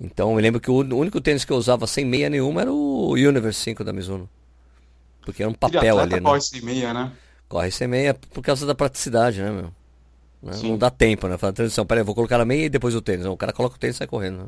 Então 0.00 0.32
eu 0.32 0.38
lembro 0.38 0.60
que 0.60 0.70
o 0.70 0.78
único 0.78 1.20
tênis 1.20 1.44
que 1.44 1.52
eu 1.52 1.56
usava 1.56 1.86
sem 1.86 2.04
meia 2.04 2.30
nenhuma 2.30 2.62
era 2.62 2.72
o 2.72 3.12
Universe 3.12 3.60
5 3.60 3.84
da 3.84 3.92
Mizuno. 3.92 4.28
Porque 5.20 5.42
era 5.42 5.50
um 5.50 5.54
papel 5.54 5.98
ali, 5.98 6.14
né? 6.14 6.20
Corre 6.20 6.40
sem 6.40 6.62
meia, 6.62 6.94
né? 6.94 7.12
Corre 7.48 7.70
sem 7.70 7.86
meia 7.86 8.14
por 8.14 8.42
causa 8.42 8.66
da 8.66 8.74
praticidade, 8.74 9.42
né, 9.42 9.50
meu? 9.50 9.70
Né? 10.42 10.58
Não 10.64 10.78
dá 10.78 10.90
tempo, 10.90 11.28
né? 11.28 11.36
Fala, 11.36 11.52
transição, 11.52 11.86
peraí, 11.86 12.02
vou 12.02 12.14
colocar 12.14 12.40
a 12.40 12.44
meia 12.44 12.64
e 12.64 12.68
depois 12.70 12.94
o 12.94 13.02
tênis. 13.02 13.24
Não, 13.24 13.34
o 13.34 13.36
cara 13.36 13.52
coloca 13.52 13.76
o 13.76 13.78
tênis 13.78 13.96
e 13.96 13.98
sai 13.98 14.06
correndo, 14.06 14.38
né? 14.38 14.46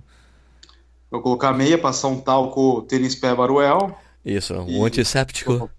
Vou 1.15 1.23
colocar 1.23 1.53
meia, 1.53 1.79
passar 1.79 2.09
um 2.09 2.21
talco 2.21 2.83
tênis 2.83 3.15
pé 3.15 3.33
Baruel. 3.33 3.97
Isso, 4.25 4.53
um 4.53 4.83
e... 4.83 4.85
antisséptico. 4.85 5.71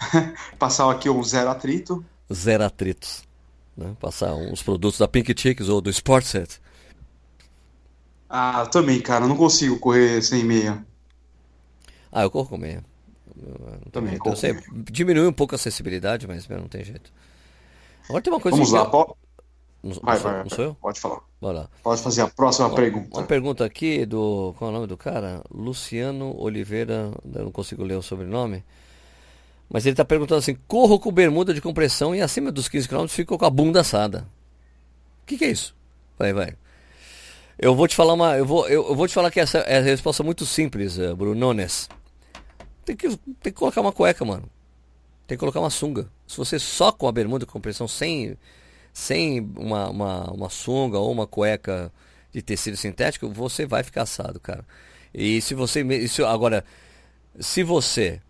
passar 0.58 0.90
aqui 0.90 1.10
um 1.10 1.22
zero 1.22 1.50
atrito. 1.50 2.02
Zero 2.32 2.64
atritos. 2.64 3.22
Né? 3.76 3.94
Passar 4.00 4.32
uns 4.32 4.62
produtos 4.62 4.98
da 4.98 5.06
Pink 5.06 5.38
Chicks 5.38 5.68
ou 5.68 5.82
do 5.82 5.90
Sportset. 5.90 6.58
Ah, 8.30 8.64
também, 8.64 8.98
cara, 8.98 9.26
não 9.26 9.36
consigo 9.36 9.78
correr 9.78 10.22
sem 10.22 10.42
meia. 10.42 10.82
Ah, 12.10 12.22
eu 12.22 12.30
corro 12.30 12.48
com 12.48 12.56
meia. 12.56 12.82
também 13.92 14.16
corro. 14.16 14.36
Sei, 14.36 14.58
diminui 14.90 15.26
um 15.26 15.34
pouco 15.34 15.54
a 15.54 15.56
acessibilidade, 15.56 16.26
mas 16.26 16.48
não 16.48 16.66
tem 16.66 16.82
jeito. 16.82 17.12
Agora 18.08 18.22
tem 18.22 18.32
uma 18.32 18.40
coisa 18.40 18.56
Vamos 18.56 18.72
lá. 18.72 18.90
Não, 19.82 19.94
vai, 20.02 20.18
vai, 20.18 20.42
não 20.42 20.50
sou 20.50 20.64
eu? 20.64 20.74
Pode 20.74 21.00
falar. 21.00 21.20
lá. 21.40 21.68
Pode 21.82 22.02
fazer 22.02 22.22
a 22.22 22.28
próxima 22.28 22.68
uma, 22.68 22.74
pergunta. 22.74 23.18
Uma 23.18 23.26
pergunta 23.26 23.64
aqui 23.64 24.04
do. 24.04 24.54
Qual 24.58 24.70
é 24.70 24.72
o 24.72 24.74
nome 24.74 24.86
do 24.86 24.96
cara? 24.96 25.42
Luciano 25.50 26.34
Oliveira. 26.38 27.12
Não 27.24 27.50
consigo 27.52 27.84
ler 27.84 27.96
o 27.96 28.02
sobrenome. 28.02 28.64
Mas 29.68 29.84
ele 29.84 29.92
está 29.92 30.04
perguntando 30.04 30.38
assim: 30.38 30.56
corro 30.66 30.98
com 30.98 31.12
bermuda 31.12 31.54
de 31.54 31.60
compressão 31.60 32.14
e 32.14 32.20
acima 32.20 32.50
dos 32.50 32.68
15 32.68 32.88
km 32.88 33.06
fico 33.08 33.38
com 33.38 33.44
a 33.44 33.50
bunda 33.50 33.80
assada. 33.80 34.26
O 35.22 35.26
que, 35.26 35.38
que 35.38 35.44
é 35.44 35.50
isso? 35.50 35.74
Vai, 36.18 36.32
vai. 36.32 36.54
Eu 37.58 37.74
vou 37.74 37.88
te 37.88 37.96
falar 37.96 38.12
uma. 38.12 38.36
Eu 38.36 38.44
vou, 38.44 38.68
eu, 38.68 38.88
eu 38.88 38.94
vou 38.94 39.08
te 39.08 39.14
falar 39.14 39.30
que 39.30 39.40
essa 39.40 39.58
é 39.58 39.78
a 39.78 39.82
resposta 39.82 40.22
muito 40.22 40.44
simples, 40.44 40.98
uh, 40.98 41.16
Brunones. 41.16 41.88
Tem 42.84 42.94
que, 42.94 43.08
tem 43.08 43.52
que 43.52 43.52
colocar 43.52 43.80
uma 43.80 43.92
cueca, 43.92 44.24
mano. 44.24 44.48
Tem 45.26 45.36
que 45.36 45.40
colocar 45.40 45.58
uma 45.58 45.70
sunga. 45.70 46.08
Se 46.26 46.36
você 46.36 46.58
só 46.58 46.92
com 46.92 47.08
a 47.08 47.12
bermuda 47.12 47.44
de 47.44 47.50
compressão, 47.50 47.88
sem, 47.88 48.36
sem 48.96 49.40
uma, 49.56 49.90
uma, 49.90 50.30
uma 50.30 50.48
sunga 50.48 50.98
ou 50.98 51.12
uma 51.12 51.26
cueca 51.26 51.92
de 52.32 52.40
tecido 52.40 52.78
sintético, 52.78 53.28
você 53.28 53.66
vai 53.66 53.82
ficar 53.82 54.02
assado, 54.04 54.40
cara. 54.40 54.64
E 55.12 55.42
se 55.42 55.54
você. 55.54 55.84
Se, 56.08 56.22
agora, 56.22 56.64
se 57.38 57.62
você 57.62 58.22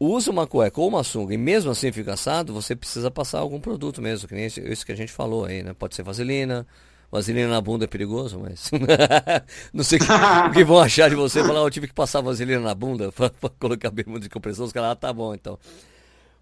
usa 0.00 0.32
uma 0.32 0.44
cueca 0.44 0.80
ou 0.80 0.88
uma 0.88 1.04
sunga 1.04 1.32
e 1.34 1.38
mesmo 1.38 1.70
assim 1.70 1.92
fica 1.92 2.14
assado, 2.14 2.52
você 2.52 2.74
precisa 2.74 3.12
passar 3.12 3.38
algum 3.38 3.60
produto 3.60 4.02
mesmo, 4.02 4.26
que 4.26 4.34
nem 4.34 4.46
esse 4.46 4.84
que 4.84 4.90
a 4.90 4.96
gente 4.96 5.12
falou 5.12 5.44
aí, 5.44 5.62
né? 5.62 5.72
Pode 5.72 5.94
ser 5.94 6.02
vaselina, 6.02 6.66
Vaselina 7.12 7.48
na 7.48 7.60
bunda 7.60 7.84
é 7.84 7.88
perigoso, 7.88 8.40
mas. 8.40 8.72
não 9.72 9.84
sei 9.84 10.00
o 10.00 10.52
que 10.52 10.64
vão 10.64 10.80
achar 10.80 11.08
de 11.08 11.14
você. 11.14 11.44
Falar, 11.44 11.60
eu 11.60 11.70
tive 11.70 11.86
que 11.86 11.94
passar 11.94 12.20
vaselina 12.20 12.60
na 12.60 12.74
bunda 12.74 13.12
pra 13.16 13.30
colocar 13.56 13.90
bermuda 13.92 14.20
de 14.20 14.28
compressão. 14.28 14.66
Os 14.66 14.72
caras, 14.72 14.90
ah, 14.90 14.96
tá 14.96 15.12
bom 15.12 15.32
então. 15.32 15.56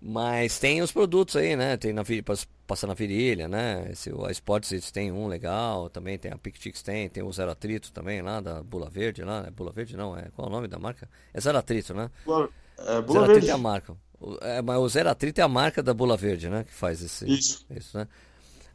Mas 0.00 0.58
tem 0.58 0.82
os 0.82 0.92
produtos 0.92 1.36
aí, 1.36 1.56
né? 1.56 1.76
Tem 1.76 1.92
na, 1.92 2.02
passar 2.66 2.86
na 2.86 2.94
virilha, 2.94 3.48
né? 3.48 3.88
Esse, 3.90 4.10
a 4.10 4.30
Sports 4.30 4.90
tem 4.90 5.10
um 5.10 5.26
legal, 5.26 5.88
também 5.88 6.18
tem 6.18 6.32
a 6.32 6.36
Pictix 6.36 6.82
tem, 6.82 7.08
tem 7.08 7.22
o 7.22 7.32
Zero 7.32 7.50
Atrito 7.50 7.92
também 7.92 8.20
lá, 8.20 8.40
da 8.40 8.62
Bula 8.62 8.90
Verde 8.90 9.22
lá. 9.22 9.44
É 9.46 9.50
Bula 9.50 9.72
Verde 9.72 9.96
não, 9.96 10.16
é 10.16 10.28
qual 10.34 10.48
é 10.48 10.50
o 10.50 10.52
nome 10.52 10.68
da 10.68 10.78
marca? 10.78 11.08
É 11.32 11.40
Zero 11.40 11.58
Atrito, 11.58 11.94
né? 11.94 12.10
É, 12.78 13.00
Bula 13.00 13.20
Zero 13.20 13.32
Verde. 13.32 13.50
é 13.50 13.52
a 13.52 13.58
marca. 13.58 13.96
É, 14.42 14.62
mas 14.62 14.78
o 14.78 14.88
Zero 14.88 15.08
Atrito 15.08 15.40
é 15.40 15.44
a 15.44 15.48
marca 15.48 15.82
da 15.82 15.94
Bula 15.94 16.16
Verde, 16.16 16.48
né? 16.48 16.64
Que 16.64 16.72
faz 16.72 17.02
esse. 17.02 17.30
Isso. 17.30 17.66
Isso, 17.70 17.96
né? 17.96 18.06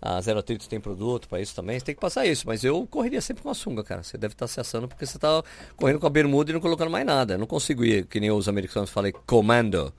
A 0.02 0.20
Zero 0.20 0.40
Atrito 0.40 0.68
tem 0.68 0.80
produto 0.80 1.30
para 1.30 1.40
isso 1.40 1.54
também, 1.54 1.78
você 1.78 1.86
tem 1.86 1.94
que 1.94 2.02
passar 2.02 2.26
isso. 2.26 2.48
Mas 2.48 2.64
eu 2.64 2.88
correria 2.88 3.22
sempre 3.22 3.44
com 3.44 3.50
a 3.50 3.54
sunga, 3.54 3.84
cara. 3.84 4.02
Você 4.02 4.18
deve 4.18 4.34
estar 4.34 4.48
se 4.48 4.60
assando 4.60 4.88
porque 4.88 5.06
você 5.06 5.18
está 5.18 5.44
correndo 5.76 6.00
com 6.00 6.08
a 6.08 6.10
bermuda 6.10 6.50
e 6.50 6.54
não 6.54 6.60
colocando 6.60 6.90
mais 6.90 7.06
nada. 7.06 7.36
Eu 7.36 7.38
não 7.38 7.46
consigo 7.46 7.86
ir, 7.86 8.08
que 8.08 8.20
nem 8.20 8.32
os 8.32 8.50
americanos 8.50 8.90
falam, 8.90 9.12
comando, 9.28 9.94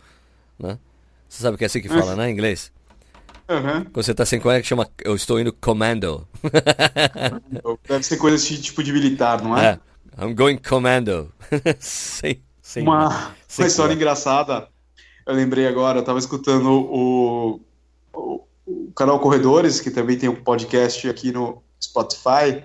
né? 0.58 0.76
Você 1.32 1.44
sabe 1.44 1.54
o 1.54 1.58
que 1.58 1.64
é 1.64 1.66
assim 1.66 1.80
que 1.80 1.88
fala, 1.88 2.14
né, 2.14 2.28
em 2.28 2.32
inglês? 2.34 2.70
Uhum. 3.48 3.84
Quando 3.84 4.04
você 4.04 4.12
tá 4.12 4.26
sem 4.26 4.38
cueca, 4.38 4.62
chama 4.62 4.86
eu 5.02 5.16
estou 5.16 5.40
indo 5.40 5.50
commando. 5.50 6.28
Deve 7.88 8.04
ser 8.04 8.18
coisa 8.18 8.36
assim, 8.36 8.56
tipo 8.56 8.82
de 8.82 8.92
militar, 8.92 9.42
não 9.42 9.56
é? 9.56 9.80
É, 10.18 10.22
I'm 10.22 10.34
going 10.34 10.58
commando. 10.58 11.32
sem, 11.80 12.42
sem, 12.60 12.82
uma, 12.82 13.34
sem 13.48 13.64
uma 13.64 13.68
história 13.68 13.94
engraçada. 13.94 14.68
Eu 15.24 15.34
lembrei 15.34 15.66
agora, 15.66 16.00
eu 16.00 16.04
tava 16.04 16.18
escutando 16.18 16.68
o, 16.68 17.60
o, 18.12 18.44
o, 18.66 18.92
canal 18.94 19.18
Corredores, 19.18 19.80
que 19.80 19.90
também 19.90 20.18
tem 20.18 20.28
um 20.28 20.36
podcast 20.36 21.08
aqui 21.08 21.32
no 21.32 21.62
Spotify. 21.82 22.62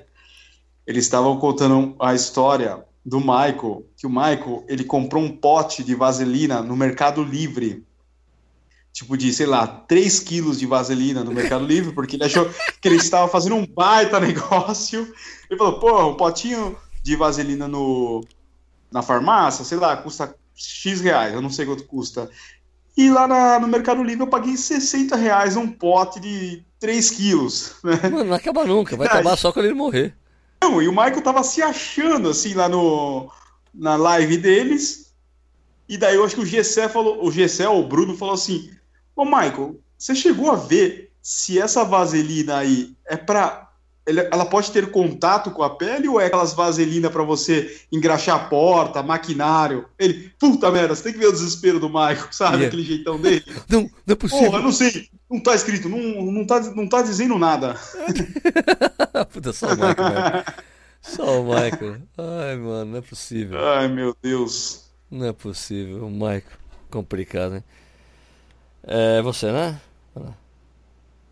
Eles 0.86 1.06
estavam 1.06 1.40
contando 1.40 1.96
a 2.02 2.14
história 2.14 2.84
do 3.06 3.22
Michael, 3.22 3.86
que 3.96 4.06
o 4.06 4.10
Michael, 4.10 4.66
ele 4.68 4.84
comprou 4.84 5.24
um 5.24 5.32
pote 5.32 5.86
de 5.86 5.96
vaselina 5.96 6.62
no 6.62 6.76
Mercado 6.76 7.24
Livre 7.24 7.87
tipo 8.98 9.16
de, 9.16 9.32
sei 9.32 9.46
lá, 9.46 9.68
3 9.68 10.20
quilos 10.22 10.58
de 10.58 10.66
vaselina 10.66 11.24
no 11.24 11.32
Mercado 11.32 11.64
Livre, 11.68 11.94
porque 11.94 12.16
ele 12.16 12.24
achou 12.24 12.50
que 12.82 12.88
ele 12.88 12.96
estava 12.96 13.28
fazendo 13.28 13.56
um 13.56 13.66
baita 13.66 14.20
negócio. 14.20 15.14
Ele 15.50 15.58
falou, 15.58 15.80
pô, 15.80 16.08
um 16.08 16.16
potinho 16.16 16.76
de 17.04 17.16
vaselina 17.16 17.68
no, 17.68 18.24
na 18.92 19.04
farmácia, 19.04 19.64
sei 19.64 19.78
lá, 19.78 19.96
custa 19.98 20.36
X 20.56 21.02
reais, 21.02 21.34
eu 21.34 21.42
não 21.42 21.50
sei 21.50 21.66
quanto 21.66 21.84
custa. 21.84 22.30
E 22.98 23.12
lá 23.12 23.28
na, 23.28 23.60
no 23.60 23.68
Mercado 23.68 24.02
Livre 24.02 24.24
eu 24.24 24.30
paguei 24.30 24.58
60 24.58 25.16
reais 25.16 25.56
um 25.56 25.68
pote 25.68 26.20
de 26.20 26.64
3 26.80 27.12
quilos. 27.12 27.76
Né? 27.84 28.10
Mano, 28.10 28.26
não 28.26 28.34
acaba 28.34 28.66
nunca, 28.66 28.98
vai 28.98 29.06
acabar 29.06 29.38
só 29.38 29.52
quando 29.52 29.66
ele 29.66 29.76
morrer. 29.76 30.16
Não, 30.64 30.82
e 30.82 30.88
o 30.88 30.92
Michael 30.92 31.22
tava 31.22 31.44
se 31.44 31.62
achando 31.62 32.30
assim 32.30 32.56
lá 32.56 32.68
no, 32.68 33.32
na 33.72 33.96
live 33.96 34.38
deles. 34.38 35.14
E 35.88 35.98
daí 35.98 36.16
eu 36.16 36.26
acho 36.26 36.36
que 36.36 36.42
o 36.42 36.46
Gessé 36.46 36.90
falou, 36.90 37.24
o 37.24 37.32
Gessé 37.32 37.70
o 37.70 37.88
Bruno 37.88 38.18
falou 38.18 38.34
assim: 38.34 38.72
Ô, 39.18 39.26
Michael, 39.26 39.80
você 39.98 40.14
chegou 40.14 40.52
a 40.52 40.56
ver 40.56 41.12
se 41.22 41.60
essa 41.60 41.84
vaselina 41.84 42.58
aí 42.58 42.96
é 43.06 43.18
para 43.18 43.66
ela 44.06 44.46
pode 44.46 44.72
ter 44.72 44.90
contato 44.90 45.52
com 45.52 45.62
a 45.62 45.70
pele 45.70 46.08
ou 46.08 46.18
é 46.18 46.28
aquelas 46.28 46.54
vaselinas 46.54 47.12
para 47.12 47.24
você 47.24 47.78
engraxar 47.92 48.38
a 48.38 48.48
porta, 48.48 49.04
maquinário? 49.04 49.86
Ele, 50.00 50.32
puta 50.40 50.72
merda, 50.72 50.96
você 50.96 51.04
tem 51.04 51.12
que 51.12 51.20
ver 51.20 51.28
o 51.28 51.34
desespero 51.34 51.78
do 51.78 51.90
Michael, 51.90 52.28
sabe? 52.32 52.54
Yeah. 52.54 52.68
Aquele 52.68 52.84
jeitão 52.84 53.20
dele. 53.20 53.44
Não, 53.68 53.82
não 53.82 54.14
é 54.14 54.16
possível. 54.16 54.46
Porra, 54.46 54.62
não 54.62 54.72
sei. 54.72 55.10
Não 55.30 55.42
tá 55.42 55.54
escrito, 55.54 55.90
não, 55.90 56.32
não, 56.32 56.46
tá, 56.46 56.62
não 56.74 56.88
tá 56.88 57.02
dizendo 57.02 57.38
nada. 57.38 57.76
puta, 59.34 59.52
só 59.52 59.68
o 59.68 59.72
Michael, 59.72 60.10
né? 60.14 60.46
Só 61.02 61.42
o 61.42 61.44
Michael. 61.44 61.98
Ai, 62.18 62.56
mano, 62.56 62.92
não 62.92 62.98
é 63.00 63.02
possível. 63.02 63.60
Ai, 63.60 63.90
meu 63.90 64.16
Deus. 64.22 64.86
Não 65.12 65.26
é 65.26 65.34
possível. 65.34 66.06
O 66.06 66.10
Michael, 66.10 66.44
complicado, 66.90 67.56
hein? 67.56 67.64
É 68.88 69.22
você, 69.22 69.52
né? 69.52 69.80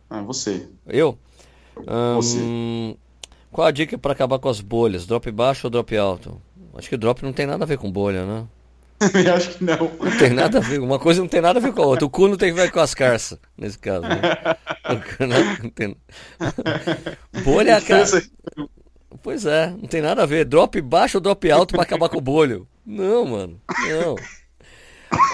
Ah, 0.10 0.22
você. 0.22 0.68
Eu? 0.86 1.18
Você. 2.16 2.98
qual 3.52 3.68
a 3.68 3.72
dica 3.72 3.98
para 3.98 4.12
acabar 4.12 4.40
com 4.40 4.50
as 4.50 4.60
bolhas? 4.60 5.06
Drop 5.06 5.30
baixo 5.32 5.68
ou 5.68 5.72
drop 5.72 5.98
alto? 5.98 6.42
Acho 6.78 6.90
que 6.90 6.98
drop 6.98 7.24
não 7.24 7.32
tem 7.32 7.46
nada 7.46 7.64
a 7.64 7.68
ver 7.68 7.78
com 7.78 7.90
bolha, 7.90 8.26
né? 8.26 8.46
Eu 9.14 9.34
acho 9.36 9.58
que 9.58 9.64
não. 9.64 9.78
Não 9.78 10.18
tem 10.18 10.30
nada 10.32 10.58
a 10.58 10.62
ver. 10.62 10.80
Uma 10.80 11.00
coisa 11.00 11.22
não 11.22 11.28
tem 11.28 11.42
nada 11.42 11.60
a 11.60 11.62
ver 11.62 11.74
com 11.74 11.82
a 11.82 11.86
outra. 11.86 12.06
O 12.06 12.10
cu 12.10 12.28
não 12.28 12.38
tem 12.38 12.52
a 12.52 12.56
ver 12.56 12.72
com 12.72 12.80
as 12.80 12.94
carças, 12.94 13.40
nesse 13.58 13.80
caso. 13.80 14.02
Né? 14.02 14.22
Não 15.62 15.70
tem... 15.70 15.96
Bolha 17.44 17.72
é 17.72 17.74
a 17.76 17.82
cara. 17.82 18.06
Pois 19.24 19.46
é, 19.46 19.72
não 19.72 19.88
tem 19.88 20.02
nada 20.02 20.24
a 20.24 20.26
ver. 20.26 20.46
Drop 20.46 20.80
baixo 20.82 21.18
ou 21.18 21.22
drop 21.22 21.50
alto 21.52 21.74
para 21.74 21.84
acabar 21.84 22.10
com 22.10 22.18
o 22.18 22.22
bolho? 22.22 22.68
Não, 22.86 23.26
mano. 23.26 23.60
Não. 23.90 24.16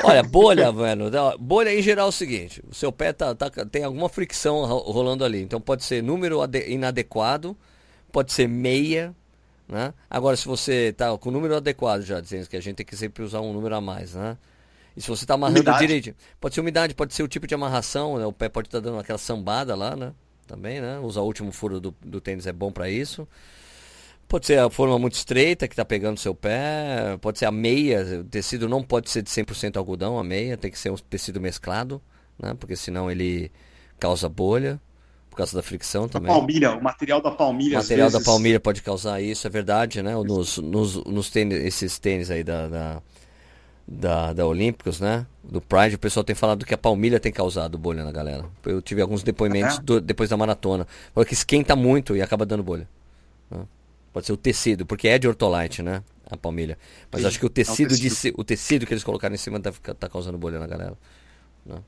Olha, 0.03 0.23
bolha, 0.23 0.71
velho. 0.71 1.05
Bolha 1.39 1.73
em 1.73 1.81
geral 1.81 2.07
é 2.07 2.09
o 2.09 2.11
seguinte: 2.11 2.63
o 2.69 2.73
seu 2.73 2.91
pé 2.91 3.13
tá, 3.13 3.33
tá, 3.35 3.49
tem 3.49 3.83
alguma 3.83 4.09
fricção 4.09 4.65
rolando 4.65 5.23
ali. 5.23 5.41
Então 5.41 5.61
pode 5.61 5.83
ser 5.83 6.01
número 6.01 6.39
inadequado, 6.67 7.55
pode 8.11 8.33
ser 8.33 8.47
meia. 8.47 9.15
Né? 9.67 9.93
Agora, 10.09 10.35
se 10.35 10.45
você 10.45 10.93
tá 10.97 11.17
com 11.17 11.29
o 11.29 11.31
número 11.31 11.55
adequado, 11.55 12.01
já 12.01 12.19
dizendo 12.19 12.47
que 12.47 12.57
a 12.57 12.61
gente 12.61 12.75
tem 12.75 12.85
que 12.85 12.95
sempre 12.95 13.23
usar 13.23 13.39
um 13.39 13.53
número 13.53 13.75
a 13.75 13.79
mais, 13.79 14.13
né? 14.13 14.37
E 14.97 15.01
se 15.01 15.07
você 15.07 15.25
tá 15.25 15.35
amarrando 15.35 15.61
umidade. 15.61 15.79
direito, 15.79 16.13
pode 16.39 16.53
ser 16.53 16.59
umidade, 16.59 16.93
pode 16.93 17.13
ser 17.13 17.23
o 17.23 17.27
tipo 17.27 17.47
de 17.47 17.55
amarração, 17.55 18.17
né? 18.17 18.25
O 18.25 18.33
pé 18.33 18.49
pode 18.49 18.67
estar 18.67 18.81
tá 18.81 18.89
dando 18.89 18.99
aquela 18.99 19.17
sambada 19.17 19.73
lá, 19.73 19.95
né? 19.95 20.11
Também, 20.45 20.81
né? 20.81 20.99
Usar 20.99 21.21
o 21.21 21.25
último 21.25 21.53
furo 21.53 21.79
do, 21.79 21.95
do 22.03 22.19
tênis 22.19 22.45
é 22.45 22.51
bom 22.51 22.69
para 22.69 22.89
isso. 22.89 23.25
Pode 24.31 24.45
ser 24.45 24.59
a 24.59 24.69
forma 24.69 24.97
muito 24.97 25.15
estreita 25.15 25.67
que 25.67 25.73
está 25.73 25.83
pegando 25.83 26.17
seu 26.17 26.33
pé, 26.33 27.17
pode 27.19 27.37
ser 27.37 27.47
a 27.47 27.51
meia, 27.51 28.21
o 28.21 28.23
tecido 28.23 28.69
não 28.69 28.81
pode 28.81 29.09
ser 29.09 29.21
de 29.21 29.29
100% 29.29 29.75
algodão, 29.75 30.17
a 30.17 30.23
meia 30.23 30.55
tem 30.55 30.71
que 30.71 30.79
ser 30.79 30.89
um 30.89 30.95
tecido 30.95 31.41
mesclado, 31.41 32.01
né? 32.39 32.55
Porque 32.57 32.77
senão 32.77 33.11
ele 33.11 33.51
causa 33.99 34.29
bolha, 34.29 34.79
por 35.29 35.35
causa 35.35 35.53
da 35.53 35.61
fricção 35.61 36.07
também. 36.07 36.31
A 36.31 36.33
palmilha, 36.33 36.71
o 36.71 36.81
material 36.81 37.21
da 37.21 37.29
palmilha. 37.29 37.77
O 37.77 37.81
material 37.81 38.09
da 38.09 38.21
palmilha 38.21 38.57
pode 38.57 38.81
causar 38.81 39.21
isso, 39.21 39.45
é 39.45 39.49
verdade, 39.49 40.01
né? 40.01 40.13
Nos, 40.13 40.57
nos, 40.59 40.95
nos 41.03 41.29
tênis, 41.29 41.65
esses 41.65 41.99
tênis 41.99 42.31
aí 42.31 42.41
da, 42.41 42.69
da, 42.69 43.01
da, 43.85 44.31
da 44.31 44.47
Olímpicos, 44.47 45.01
né? 45.01 45.27
Do 45.43 45.59
Pride, 45.59 45.95
o 45.95 45.99
pessoal 45.99 46.23
tem 46.23 46.37
falado 46.37 46.65
que 46.65 46.73
a 46.73 46.77
palmilha 46.77 47.19
tem 47.19 47.33
causado 47.33 47.77
bolha 47.77 48.05
na 48.05 48.13
galera. 48.13 48.45
Eu 48.63 48.81
tive 48.81 49.01
alguns 49.01 49.23
depoimentos 49.23 49.77
é? 49.77 49.81
do, 49.81 49.99
depois 49.99 50.29
da 50.29 50.37
maratona. 50.37 50.87
Falou 51.13 51.25
que 51.25 51.33
esquenta 51.33 51.75
muito 51.75 52.15
e 52.15 52.21
acaba 52.21 52.45
dando 52.45 52.63
bolha. 52.63 52.87
Né? 53.49 53.59
Pode 54.13 54.25
ser 54.25 54.33
o 54.33 54.37
tecido, 54.37 54.85
porque 54.85 55.07
é 55.07 55.17
de 55.17 55.27
ortolite, 55.27 55.81
né? 55.81 56.03
A 56.29 56.37
palmilha. 56.37 56.77
Mas 57.11 57.21
Sim, 57.21 57.27
acho 57.27 57.39
que 57.39 57.45
o 57.45 57.49
tecido, 57.49 57.93
é 57.93 57.97
tecido. 57.97 58.35
De, 58.35 58.41
o 58.41 58.43
tecido 58.43 58.85
que 58.85 58.93
eles 58.93 59.03
colocaram 59.03 59.33
em 59.33 59.37
cima 59.37 59.59
tá, 59.59 59.71
tá 59.71 60.09
causando 60.09 60.37
bolha 60.37 60.59
na 60.59 60.67
galera. 60.67 60.97
Né? 61.65 61.81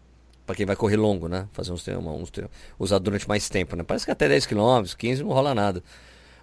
Pra 0.45 0.55
quem 0.55 0.65
vai 0.65 0.75
correr 0.75 0.97
longo, 0.97 1.27
né? 1.27 1.47
Fazer 1.53 1.71
uns 1.71 1.83
treinos, 1.83 2.05
uns 2.05 2.29
treinos, 2.29 2.53
usar 2.77 2.99
durante 2.99 3.27
mais 3.27 3.49
tempo, 3.49 3.75
né? 3.75 3.83
Parece 3.83 4.05
que 4.05 4.11
até 4.11 4.27
10 4.27 4.45
km, 4.45 4.83
15 4.97 5.23
não 5.23 5.31
rola 5.31 5.55
nada. 5.55 5.83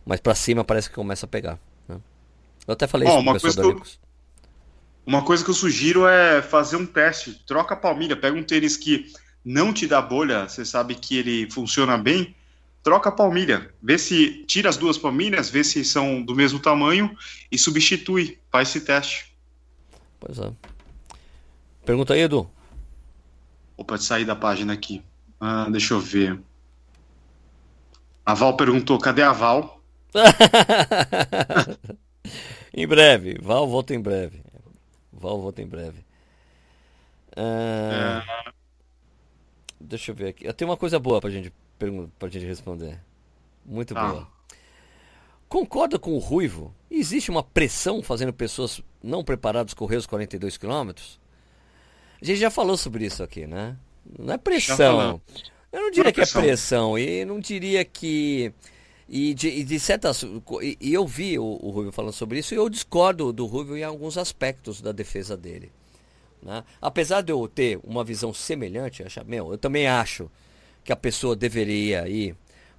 Mas 0.05 0.21
pra 0.21 0.35
cima 0.35 0.65
parece 0.65 0.89
que 0.89 0.95
começa 0.95 1.27
a 1.27 1.29
pegar. 1.29 1.59
Né? 1.87 1.97
Eu 2.67 2.73
até 2.73 2.87
falei 2.87 3.07
Bom, 3.07 3.17
isso 3.17 3.25
pro 3.25 3.41
pessoal 3.41 3.75
da 3.75 3.81
Uma 5.07 5.23
coisa 5.23 5.45
que 5.45 5.51
eu 5.51 5.55
sugiro 5.55 6.07
é 6.07 6.41
fazer 6.41 6.77
um 6.77 6.87
teste. 6.87 7.43
Troca 7.47 7.75
a 7.75 7.77
palmilha, 7.77 8.17
pega 8.17 8.37
um 8.37 8.43
tênis 8.43 8.77
que 8.77 9.13
não 9.45 9.73
te 9.73 9.87
dá 9.87 10.01
bolha, 10.01 10.49
você 10.49 10.65
sabe 10.65 10.95
que 10.95 11.17
ele 11.17 11.51
funciona 11.51 11.99
bem 11.99 12.35
troca 12.83 13.09
a 13.09 13.13
palmilha, 13.13 13.73
vê 13.83 13.99
se 13.99 14.45
tira 14.45 14.69
as 14.69 14.77
duas 14.77 14.97
palmilhas, 14.97 15.51
vê 15.51 15.63
se 15.63 15.85
são 15.85 16.23
do 16.23 16.35
mesmo 16.35 16.59
tamanho 16.59 17.17
e 17.51 17.59
substitui, 17.59 18.39
faz 18.51 18.69
esse 18.69 18.83
teste. 18.83 19.35
Pois 20.19 20.39
é. 20.39 20.53
Pergunta 21.85 22.15
aí, 22.15 22.21
Edu. 22.21 22.51
Pode 23.87 24.05
sair 24.05 24.25
da 24.25 24.37
página 24.37 24.75
aqui. 24.75 25.03
Ah, 25.41 25.69
deixa 25.71 25.95
eu 25.95 26.01
ver. 26.01 26.39
A 28.25 28.35
Val 28.35 28.57
perguntou: 28.57 28.99
cadê 28.99 29.23
a 29.23 29.33
Val? 29.33 29.81
em 32.75 32.87
breve. 32.87 33.39
Val 33.41 33.67
volta 33.67 33.95
em 33.95 34.01
breve. 34.01 34.43
Val 35.13 35.41
volta 35.41 35.63
em 35.63 35.67
breve. 35.67 36.05
Ah, 37.35 38.23
é... 38.47 38.53
Deixa 39.81 40.11
eu 40.11 40.15
ver 40.15 40.29
aqui. 40.29 40.53
Tenho 40.53 40.71
uma 40.71 40.77
coisa 40.77 40.99
boa 40.99 41.21
pra 41.21 41.31
gente 41.31 41.51
pergunta 41.81 42.13
pra 42.19 42.29
gente 42.29 42.45
responder. 42.45 43.01
Muito 43.65 43.97
ah. 43.97 44.09
boa. 44.09 44.29
Concorda 45.49 45.99
com 45.99 46.15
o 46.15 46.19
Ruivo? 46.19 46.73
Existe 46.91 47.31
uma 47.31 47.43
pressão 47.43 48.03
fazendo 48.03 48.33
pessoas 48.33 48.81
não 49.03 49.25
preparadas 49.25 49.75
correr 49.75 49.97
os 49.97 50.07
42 50.07 50.57
quilômetros? 50.57 51.19
A 52.21 52.25
gente 52.25 52.39
já 52.39 52.51
falou 52.51 52.77
sobre 52.77 53.07
isso 53.07 53.23
aqui, 53.23 53.47
né? 53.47 53.77
Não 54.19 54.35
é 54.35 54.39
pressão. 54.39 55.21
Eu 55.73 55.83
não 55.83 55.91
diria 55.91 56.13
que 56.13 56.21
é 56.21 56.27
pressão. 56.27 56.99
E 56.99 57.25
não 57.25 57.41
diria 57.41 57.85
que. 57.85 58.53
E 59.09 59.35
de, 59.35 59.49
e 59.49 59.65
de 59.65 59.81
certas. 59.81 60.23
E, 60.63 60.79
e, 60.81 60.95
eu 60.95 61.05
vi 61.05 61.37
o, 61.39 61.59
o 61.61 61.71
Rubio 61.71 61.91
falando 61.91 62.13
sobre 62.13 62.39
isso 62.39 62.55
e 62.55 62.57
eu 62.57 62.69
discordo 62.69 63.33
do 63.33 63.47
Rubio 63.47 63.77
em 63.77 63.83
alguns 63.83 64.17
aspectos 64.17 64.81
da 64.81 64.93
defesa 64.93 65.37
dele. 65.37 65.73
Né? 66.41 66.63
Apesar 66.81 67.23
de 67.23 67.33
eu 67.33 67.49
ter 67.49 67.81
uma 67.83 68.05
visão 68.05 68.33
semelhante, 68.33 69.03
eu, 69.03 69.25
meu, 69.25 69.53
eu 69.53 69.59
também 69.59 69.89
acho 69.89 70.31
que 70.85 70.93
a 70.93 70.97
pessoa 70.97 71.37
deveria 71.37 72.09
ir 72.09 72.35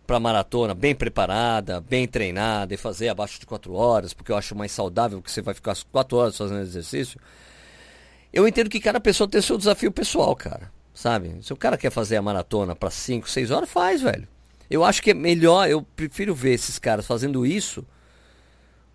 para 0.05 0.19
maratona 0.19 0.73
bem 0.73 0.93
preparada, 0.93 1.79
bem 1.79 2.07
treinada 2.07 2.73
e 2.73 2.77
fazer 2.77 3.09
abaixo 3.09 3.39
de 3.39 3.45
4 3.45 3.73
horas, 3.73 4.13
porque 4.13 4.31
eu 4.31 4.35
acho 4.35 4.55
mais 4.55 4.71
saudável 4.71 5.21
que 5.21 5.31
você 5.31 5.41
vai 5.41 5.53
ficar 5.53 5.75
4 5.91 6.17
horas 6.17 6.37
fazendo 6.37 6.61
exercício. 6.61 7.19
Eu 8.33 8.47
entendo 8.47 8.69
que 8.69 8.79
cada 8.79 8.99
pessoa 8.99 9.27
tem 9.29 9.41
seu 9.41 9.57
desafio 9.57 9.91
pessoal, 9.91 10.35
cara. 10.35 10.71
Sabe? 10.93 11.37
Se 11.41 11.53
o 11.53 11.55
cara 11.55 11.77
quer 11.77 11.89
fazer 11.89 12.17
a 12.17 12.21
maratona 12.21 12.75
para 12.75 12.89
5, 12.89 13.29
6 13.29 13.51
horas, 13.51 13.69
faz, 13.69 14.01
velho. 14.01 14.27
Eu 14.69 14.83
acho 14.83 15.01
que 15.01 15.11
é 15.11 15.13
melhor, 15.13 15.69
eu 15.69 15.81
prefiro 15.81 16.35
ver 16.35 16.53
esses 16.53 16.77
caras 16.77 17.05
fazendo 17.05 17.45
isso 17.45 17.85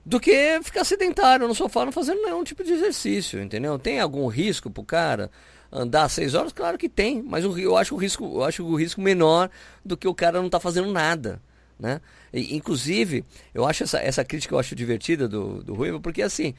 do 0.05 0.21
que 0.21 0.61
ficar 0.63 0.85
sedentário 0.85 1.49
no 1.49 1.55
sofá 1.55 1.85
não 1.85 1.91
fazendo 1.91 2.23
nenhum 2.23 2.45
tipo 2.45 2.63
de 2.63 2.73
exercício, 2.73 3.43
entendeu? 3.43 3.79
Tem 3.79 3.99
algum 3.99 4.27
risco 4.29 4.71
pro 4.71 4.85
cara 4.85 5.31
andar 5.77 6.09
seis 6.09 6.35
horas? 6.35 6.53
Claro 6.53 6.79
que 6.79 6.89
tem, 6.89 7.23
mas 7.23 7.45
eu 7.45 7.77
acho 7.77 7.95
o 7.95 7.99
risco, 7.99 8.25
eu 8.25 8.45
acho 8.45 8.65
o 8.65 8.75
risco 8.75 9.01
menor 9.01 9.51
do 9.85 9.97
que 9.97 10.09
o 10.09 10.15
cara 10.15 10.41
não 10.41 10.49
tá 10.49 10.59
fazendo 10.59 10.91
nada, 10.91 11.41
né? 11.79 12.01
E, 12.33 12.57
inclusive, 12.57 13.25
eu 13.55 13.67
acho 13.67 13.85
essa, 13.85 13.99
essa 13.99 14.25
crítica 14.25 14.55
eu 14.55 14.59
acho 14.59 14.75
divertida 14.75 15.29
do, 15.29 15.63
do 15.63 15.75
Ruivo, 15.75 16.01
porque 16.01 16.23
assim, 16.23 16.55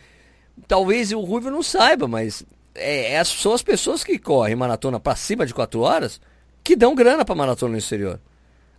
talvez 0.67 1.11
o 1.11 1.19
Ruivo 1.21 1.49
não 1.49 1.63
saiba, 1.63 2.07
mas 2.07 2.45
é, 2.75 3.13
é, 3.13 3.23
são 3.23 3.53
as 3.53 3.63
pessoas 3.63 4.03
que 4.03 4.19
correm 4.19 4.55
maratona 4.55 4.99
para 4.99 5.15
cima 5.15 5.45
de 5.45 5.53
quatro 5.53 5.81
horas 5.81 6.21
que 6.63 6.75
dão 6.75 6.93
grana 6.93 7.25
para 7.25 7.35
maratona 7.35 7.71
no 7.71 7.77
exterior. 7.77 8.19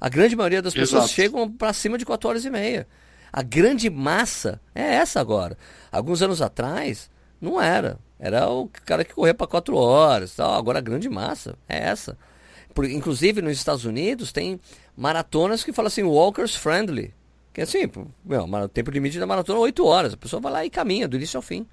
A 0.00 0.08
grande 0.08 0.36
maioria 0.36 0.62
das 0.62 0.74
pessoas 0.74 1.04
Exato. 1.04 1.14
chegam 1.14 1.50
para 1.50 1.72
cima 1.72 1.98
de 1.98 2.06
quatro 2.06 2.28
horas 2.28 2.44
e 2.44 2.50
meia. 2.50 2.86
A 3.32 3.42
grande 3.42 3.90
massa 3.90 4.60
é 4.74 4.94
essa 4.94 5.20
agora. 5.20 5.58
Alguns 5.90 6.22
anos 6.22 6.40
atrás, 6.40 7.10
não 7.40 7.60
era. 7.60 7.98
Era 8.18 8.48
o 8.48 8.68
cara 8.84 9.04
que 9.04 9.14
corria 9.14 9.34
para 9.34 9.46
quatro 9.46 9.76
horas. 9.76 10.34
Tal. 10.34 10.54
Agora 10.54 10.78
a 10.78 10.82
grande 10.82 11.08
massa 11.08 11.56
é 11.68 11.78
essa. 11.88 12.18
Por, 12.74 12.84
inclusive 12.84 13.40
nos 13.40 13.52
Estados 13.52 13.84
Unidos 13.84 14.32
tem 14.32 14.60
maratonas 14.96 15.64
que 15.64 15.72
falam 15.72 15.88
assim, 15.88 16.02
walkers 16.02 16.54
friendly. 16.54 17.14
Que 17.52 17.62
é 17.62 17.64
assim, 17.64 17.90
meu, 18.24 18.44
o 18.44 18.68
tempo 18.68 18.90
limite 18.90 19.18
da 19.18 19.26
maratona 19.26 19.58
é 19.58 19.62
8 19.62 19.84
horas. 19.84 20.14
A 20.14 20.16
pessoa 20.16 20.40
vai 20.40 20.52
lá 20.52 20.64
e 20.64 20.70
caminha 20.70 21.08
do 21.08 21.16
início 21.16 21.36
ao 21.36 21.42
fim. 21.42 21.66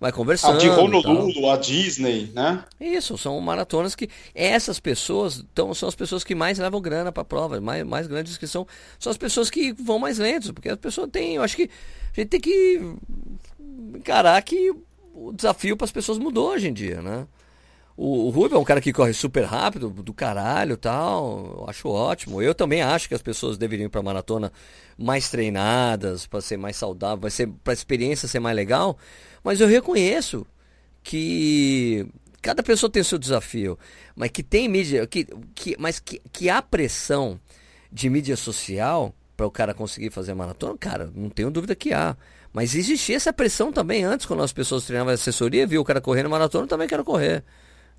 Vai 0.00 0.12
conversando. 0.12 0.56
A 0.56 0.58
de 0.58 0.68
Honolulu, 0.68 1.50
a 1.50 1.56
Disney, 1.56 2.30
né? 2.32 2.64
Isso, 2.80 3.18
são 3.18 3.40
maratonas 3.40 3.96
que 3.96 4.08
essas 4.32 4.78
pessoas 4.78 5.44
então, 5.52 5.74
são 5.74 5.88
as 5.88 5.96
pessoas 5.96 6.22
que 6.22 6.36
mais 6.36 6.58
levam 6.58 6.80
grana 6.80 7.10
para 7.10 7.22
a 7.22 7.24
prova, 7.24 7.60
mais, 7.60 7.84
mais 7.84 8.06
grandes 8.06 8.38
que 8.38 8.46
são, 8.46 8.64
são 8.96 9.10
as 9.10 9.16
pessoas 9.16 9.50
que 9.50 9.72
vão 9.72 9.98
mais 9.98 10.18
lentos, 10.18 10.52
porque 10.52 10.68
as 10.68 10.78
pessoas 10.78 11.10
têm, 11.10 11.34
eu 11.34 11.42
acho 11.42 11.56
que 11.56 11.68
a 12.16 12.20
gente 12.20 12.28
tem 12.28 12.40
que 12.40 12.80
encarar 13.96 14.40
que 14.42 14.72
o 15.26 15.32
desafio 15.32 15.76
para 15.76 15.84
as 15.84 15.92
pessoas 15.92 16.18
mudou 16.18 16.50
hoje 16.50 16.68
em 16.68 16.72
dia, 16.72 17.02
né? 17.02 17.26
O, 17.96 18.26
o 18.26 18.30
Rubio 18.30 18.56
é 18.56 18.60
um 18.60 18.64
cara 18.64 18.80
que 18.80 18.92
corre 18.92 19.12
super 19.12 19.44
rápido, 19.44 19.90
do 19.90 20.14
caralho 20.14 20.76
tal. 20.76 21.64
Acho 21.68 21.88
ótimo. 21.88 22.40
Eu 22.40 22.54
também 22.54 22.80
acho 22.80 23.08
que 23.08 23.14
as 23.14 23.22
pessoas 23.22 23.58
deveriam 23.58 23.86
ir 23.86 23.90
pra 23.90 24.00
maratona 24.02 24.52
mais 24.96 25.28
treinadas, 25.28 26.24
para 26.24 26.40
ser 26.40 26.56
mais 26.56 26.76
saudável, 26.76 27.18
para 27.18 27.30
ser, 27.30 27.52
a 27.66 27.72
experiência 27.72 28.28
ser 28.28 28.38
mais 28.38 28.54
legal. 28.54 28.96
Mas 29.42 29.60
eu 29.60 29.66
reconheço 29.66 30.46
que 31.02 32.06
cada 32.40 32.62
pessoa 32.62 32.88
tem 32.88 33.02
seu 33.02 33.18
desafio. 33.18 33.76
Mas 34.14 34.30
que 34.30 34.44
tem 34.44 34.68
mídia. 34.68 35.04
Que, 35.04 35.26
que, 35.52 35.76
mas 35.76 35.98
que, 35.98 36.22
que 36.32 36.48
há 36.48 36.62
pressão 36.62 37.40
de 37.90 38.08
mídia 38.08 38.36
social 38.36 39.12
para 39.36 39.46
o 39.46 39.50
cara 39.50 39.74
conseguir 39.74 40.10
fazer 40.10 40.34
maratona, 40.34 40.76
cara, 40.78 41.10
não 41.14 41.30
tenho 41.30 41.50
dúvida 41.50 41.74
que 41.74 41.92
há. 41.92 42.16
Mas 42.52 42.74
existia 42.74 43.16
essa 43.16 43.32
pressão 43.32 43.72
também 43.72 44.04
antes, 44.04 44.26
quando 44.26 44.42
as 44.42 44.52
pessoas 44.52 44.84
treinavam 44.84 45.12
assessoria, 45.12 45.66
viu 45.66 45.80
o 45.80 45.84
cara 45.84 46.00
correndo 46.00 46.30
maratona, 46.30 46.64
eu 46.64 46.68
também 46.68 46.88
quero 46.88 47.04
correr. 47.04 47.44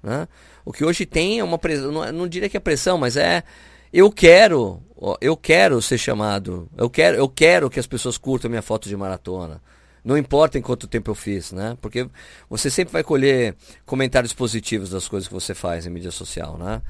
Né? 0.01 0.27
O 0.65 0.73
que 0.73 0.83
hoje 0.83 1.05
tem 1.05 1.39
é 1.39 1.43
uma 1.43 1.57
pressão, 1.57 1.91
não, 1.91 2.11
não 2.11 2.27
diria 2.27 2.49
que 2.49 2.57
é 2.57 2.59
pressão, 2.59 2.97
mas 2.97 3.15
é 3.15 3.43
eu 3.91 4.11
quero, 4.11 4.81
eu 5.19 5.35
quero 5.35 5.81
ser 5.81 5.97
chamado, 5.97 6.69
eu 6.77 6.89
quero, 6.89 7.17
eu 7.17 7.27
quero 7.27 7.69
que 7.69 7.79
as 7.79 7.87
pessoas 7.87 8.17
curtam 8.17 8.49
minha 8.49 8.61
foto 8.61 8.87
de 8.87 8.95
maratona. 8.95 9.61
Não 10.03 10.17
importa 10.17 10.57
em 10.57 10.61
quanto 10.61 10.87
tempo 10.87 11.11
eu 11.11 11.15
fiz, 11.15 11.51
né? 11.51 11.77
Porque 11.81 12.07
você 12.49 12.69
sempre 12.69 12.93
vai 12.93 13.03
colher 13.03 13.55
comentários 13.85 14.31
positivos 14.31 14.89
das 14.89 15.07
coisas 15.07 15.27
que 15.27 15.33
você 15.33 15.53
faz 15.53 15.85
em 15.85 15.89
mídia 15.89 16.11
social, 16.11 16.57
né? 16.57 16.81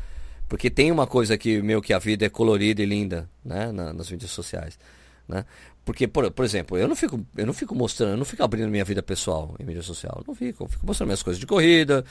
Porque 0.48 0.70
tem 0.70 0.92
uma 0.92 1.08
coisa 1.08 1.38
que 1.38 1.62
meio 1.62 1.82
que 1.82 1.94
a 1.94 2.00
vida 2.00 2.26
é 2.26 2.30
colorida 2.30 2.82
e 2.82 2.86
linda, 2.86 3.30
né? 3.44 3.72
Na, 3.72 3.94
nas 3.94 4.12
mídias 4.12 4.32
sociais, 4.32 4.78
né? 5.30 5.46
Porque, 5.86 6.08
por, 6.08 6.30
por 6.32 6.44
exemplo, 6.44 6.78
eu 6.78 6.88
não, 6.88 6.96
fico, 6.96 7.20
eu 7.38 7.46
não 7.46 7.54
fico 7.54 7.74
mostrando, 7.74 8.12
eu 8.12 8.18
não 8.18 8.26
fico 8.26 8.44
abrindo 8.44 8.70
minha 8.70 8.84
vida 8.84 9.02
pessoal 9.02 9.56
em 9.60 9.64
mídia 9.64 9.82
social. 9.82 10.18
Eu 10.18 10.24
não 10.28 10.36
fico. 10.36 10.64
Eu 10.64 10.68
fico 10.68 10.86
mostrando 10.86 11.08
minhas 11.08 11.24
coisas 11.24 11.40
de 11.40 11.48
corrida. 11.48 12.04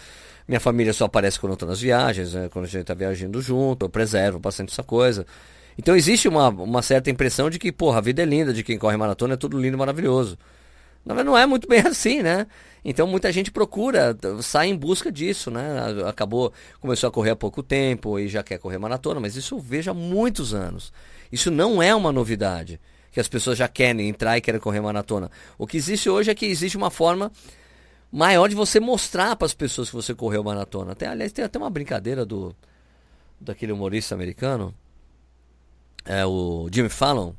Minha 0.46 0.58
família 0.58 0.92
só 0.92 1.04
aparece 1.04 1.38
quando 1.38 1.50
eu 1.50 1.54
estou 1.54 1.68
nas 1.68 1.80
viagens, 1.80 2.34
né? 2.34 2.48
quando 2.48 2.64
a 2.64 2.68
gente 2.68 2.80
está 2.80 2.94
viajando 2.94 3.40
junto. 3.40 3.84
Eu 3.86 3.90
preservo 3.90 4.38
bastante 4.38 4.72
essa 4.72 4.82
coisa. 4.82 5.26
Então 5.76 5.94
existe 5.94 6.26
uma, 6.26 6.48
uma 6.48 6.82
certa 6.82 7.08
impressão 7.10 7.48
de 7.48 7.58
que, 7.58 7.70
porra, 7.70 7.98
a 7.98 8.00
vida 8.00 8.20
é 8.22 8.24
linda, 8.24 8.52
de 8.52 8.64
quem 8.64 8.78
corre 8.78 8.96
maratona 8.96 9.34
é 9.34 9.36
tudo 9.36 9.56
lindo 9.56 9.76
e 9.76 9.78
maravilhoso. 9.78 10.36
Não 11.04 11.38
é 11.38 11.46
muito 11.46 11.68
bem 11.68 11.80
assim, 11.86 12.20
né? 12.20 12.48
Então 12.84 13.06
muita 13.06 13.30
gente 13.30 13.50
procura, 13.52 14.16
sai 14.42 14.68
em 14.68 14.76
busca 14.76 15.12
disso, 15.12 15.52
né? 15.52 15.62
Acabou, 16.04 16.52
começou 16.80 17.08
a 17.08 17.12
correr 17.12 17.30
há 17.30 17.36
pouco 17.36 17.62
tempo 17.62 18.18
e 18.18 18.26
já 18.26 18.42
quer 18.42 18.58
correr 18.58 18.78
maratona, 18.78 19.20
mas 19.20 19.36
isso 19.36 19.54
eu 19.54 19.60
vejo 19.60 19.90
há 19.90 19.94
muitos 19.94 20.52
anos. 20.52 20.92
Isso 21.30 21.48
não 21.48 21.80
é 21.80 21.94
uma 21.94 22.10
novidade 22.10 22.80
que 23.10 23.20
as 23.20 23.28
pessoas 23.28 23.58
já 23.58 23.68
querem 23.68 24.08
entrar 24.08 24.36
e 24.36 24.40
querem 24.40 24.60
correr 24.60 24.80
maratona. 24.80 25.30
O 25.56 25.66
que 25.66 25.76
existe 25.76 26.08
hoje 26.08 26.30
é 26.30 26.34
que 26.34 26.46
existe 26.46 26.76
uma 26.76 26.90
forma 26.90 27.32
maior 28.10 28.48
de 28.48 28.54
você 28.54 28.80
mostrar 28.80 29.36
para 29.36 29.46
as 29.46 29.54
pessoas 29.54 29.90
que 29.90 29.96
você 29.96 30.14
correu 30.14 30.42
maratona. 30.42 30.92
Até, 30.92 31.06
aliás, 31.06 31.32
tem 31.32 31.44
até 31.44 31.58
uma 31.58 31.70
brincadeira 31.70 32.24
do 32.24 32.54
daquele 33.40 33.70
humorista 33.70 34.14
americano, 34.14 34.74
é 36.04 36.26
o 36.26 36.68
Jimmy 36.72 36.88
Fallon, 36.88 37.32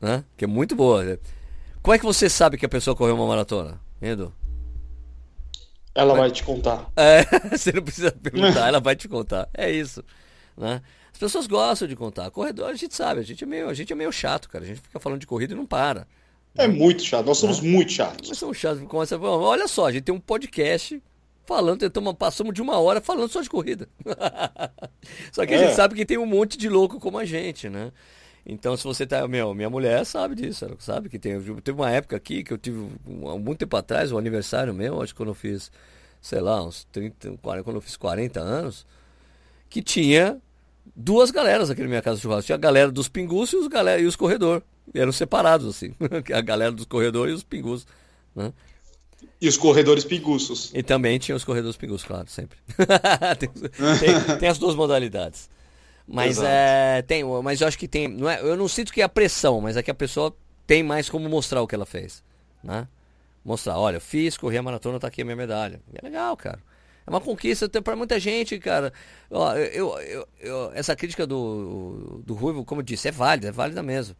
né? 0.00 0.24
Que 0.36 0.44
é 0.44 0.48
muito 0.48 0.74
boa. 0.74 1.18
Como 1.82 1.94
é 1.94 1.98
que 1.98 2.04
você 2.04 2.28
sabe 2.28 2.56
que 2.56 2.66
a 2.66 2.68
pessoa 2.68 2.96
correu 2.96 3.14
uma 3.14 3.26
maratona, 3.26 3.80
Edu? 4.00 4.32
Ela 5.94 6.14
vai 6.14 6.30
te 6.30 6.42
contar. 6.42 6.90
É, 6.96 7.22
você 7.56 7.70
não 7.70 7.82
precisa 7.82 8.10
perguntar, 8.10 8.66
ela 8.66 8.80
vai 8.80 8.96
te 8.96 9.06
contar. 9.06 9.48
É 9.54 9.70
isso, 9.70 10.02
né? 10.56 10.82
As 11.14 11.18
pessoas 11.18 11.46
gostam 11.46 11.86
de 11.86 11.94
contar. 11.94 12.28
Corredor, 12.32 12.70
a 12.70 12.74
gente 12.74 12.92
sabe, 12.92 13.20
a 13.20 13.22
gente 13.22 13.44
é 13.44 13.46
meio, 13.46 13.68
a 13.68 13.74
gente 13.74 13.92
é 13.92 13.96
meio 13.96 14.10
chato, 14.10 14.48
cara. 14.48 14.64
A 14.64 14.66
gente 14.66 14.80
fica 14.80 14.98
falando 14.98 15.20
de 15.20 15.28
corrida 15.28 15.52
e 15.54 15.56
não 15.56 15.64
para. 15.64 16.08
É 16.56 16.66
muito 16.66 17.04
chato, 17.04 17.24
nós 17.24 17.38
somos 17.38 17.60
é. 17.60 17.62
muito 17.62 17.92
chatos. 17.92 18.28
Nós 18.28 18.36
somos 18.36 18.56
chatos. 18.56 18.82
Começa, 18.88 19.16
olha 19.16 19.68
só, 19.68 19.86
a 19.86 19.92
gente 19.92 20.02
tem 20.02 20.14
um 20.14 20.18
podcast 20.18 21.00
falando, 21.46 21.78
tentamos, 21.78 22.14
passamos 22.14 22.52
de 22.52 22.60
uma 22.60 22.80
hora 22.80 23.00
falando 23.00 23.28
só 23.28 23.40
de 23.40 23.48
corrida. 23.48 23.88
só 25.30 25.46
que 25.46 25.54
é. 25.54 25.56
a 25.56 25.58
gente 25.58 25.76
sabe 25.76 25.94
que 25.94 26.04
tem 26.04 26.18
um 26.18 26.26
monte 26.26 26.58
de 26.58 26.68
louco 26.68 26.98
como 26.98 27.16
a 27.16 27.24
gente, 27.24 27.68
né? 27.68 27.92
Então, 28.44 28.76
se 28.76 28.82
você 28.82 29.06
tá. 29.06 29.26
Meu, 29.28 29.54
minha 29.54 29.70
mulher 29.70 30.04
sabe 30.04 30.34
disso, 30.34 30.64
ela 30.64 30.74
sabe 30.80 31.08
que 31.08 31.18
tem. 31.18 31.40
Teve 31.62 31.80
uma 31.80 31.92
época 31.92 32.16
aqui 32.16 32.42
que 32.42 32.52
eu 32.52 32.58
tive, 32.58 32.88
há 33.32 33.38
muito 33.38 33.60
tempo 33.60 33.76
atrás, 33.76 34.10
o 34.10 34.16
um 34.16 34.18
aniversário 34.18 34.74
meu, 34.74 35.00
acho 35.00 35.14
que 35.14 35.16
quando 35.16 35.28
eu 35.28 35.34
fiz, 35.34 35.70
sei 36.20 36.40
lá, 36.40 36.60
uns 36.64 36.84
30, 36.90 37.38
40, 37.40 37.62
quando 37.62 37.76
eu 37.76 37.80
fiz 37.80 37.96
40 37.96 38.40
anos, 38.40 38.84
que 39.70 39.80
tinha 39.80 40.40
duas 40.94 41.30
galeras 41.30 41.70
aqui 41.70 41.82
na 41.82 41.88
minha 41.88 42.02
casa 42.02 42.16
de 42.16 42.22
churrasco. 42.22 42.46
Tinha 42.46 42.56
a 42.56 42.58
galera 42.58 42.90
dos 42.90 43.08
pingus 43.08 43.52
e 43.52 43.56
os, 43.56 43.66
galera, 43.66 44.00
e 44.00 44.06
os 44.06 44.16
corredor. 44.16 44.62
E 44.94 45.00
eram 45.00 45.12
separados, 45.12 45.66
assim. 45.66 45.94
a 46.32 46.40
galera 46.40 46.72
dos 46.72 46.86
corredores 46.86 47.32
e 47.32 47.36
os 47.36 47.42
pingus. 47.42 47.86
Né? 48.34 48.52
E 49.40 49.48
os 49.48 49.56
corredores 49.56 50.04
pinguços. 50.04 50.70
E 50.74 50.82
também 50.82 51.18
tinha 51.18 51.36
os 51.36 51.44
corredores 51.44 51.76
pingus, 51.76 52.04
claro, 52.04 52.28
sempre. 52.28 52.58
tem, 53.38 53.48
tem, 53.48 54.38
tem, 54.38 54.48
as 54.48 54.58
duas 54.58 54.74
modalidades. 54.74 55.50
Mas 56.06 56.38
é, 56.42 57.02
tem, 57.02 57.24
mas 57.42 57.60
eu 57.60 57.68
acho 57.68 57.78
que 57.78 57.88
tem, 57.88 58.08
não 58.08 58.28
é, 58.28 58.40
eu 58.40 58.56
não 58.56 58.68
sinto 58.68 58.92
que 58.92 59.00
é 59.00 59.04
a 59.04 59.08
pressão, 59.08 59.60
mas 59.60 59.76
é 59.76 59.82
que 59.82 59.90
a 59.90 59.94
pessoa 59.94 60.34
tem 60.66 60.82
mais 60.82 61.08
como 61.08 61.28
mostrar 61.28 61.62
o 61.62 61.66
que 61.66 61.74
ela 61.74 61.86
fez, 61.86 62.22
né? 62.62 62.86
Mostrar, 63.42 63.78
olha, 63.78 64.00
fiz, 64.00 64.36
corri 64.36 64.56
a 64.56 64.62
maratona, 64.62 65.00
tá 65.00 65.08
aqui 65.08 65.22
a 65.22 65.24
minha 65.24 65.36
medalha. 65.36 65.80
É 65.94 66.04
legal, 66.04 66.36
cara. 66.36 66.58
É 67.06 67.10
uma 67.10 67.20
conquista 67.20 67.68
para 67.82 67.96
muita 67.96 68.18
gente, 68.18 68.58
cara. 68.58 68.92
Ó, 69.30 69.54
eu, 69.56 69.98
eu, 70.00 70.28
eu, 70.40 70.72
essa 70.74 70.96
crítica 70.96 71.26
do, 71.26 72.22
do 72.24 72.34
Ruivo, 72.34 72.64
como 72.64 72.80
eu 72.80 72.84
disse, 72.84 73.08
é 73.08 73.10
válida, 73.10 73.48
é 73.48 73.52
válida 73.52 73.82
mesmo. 73.82 74.16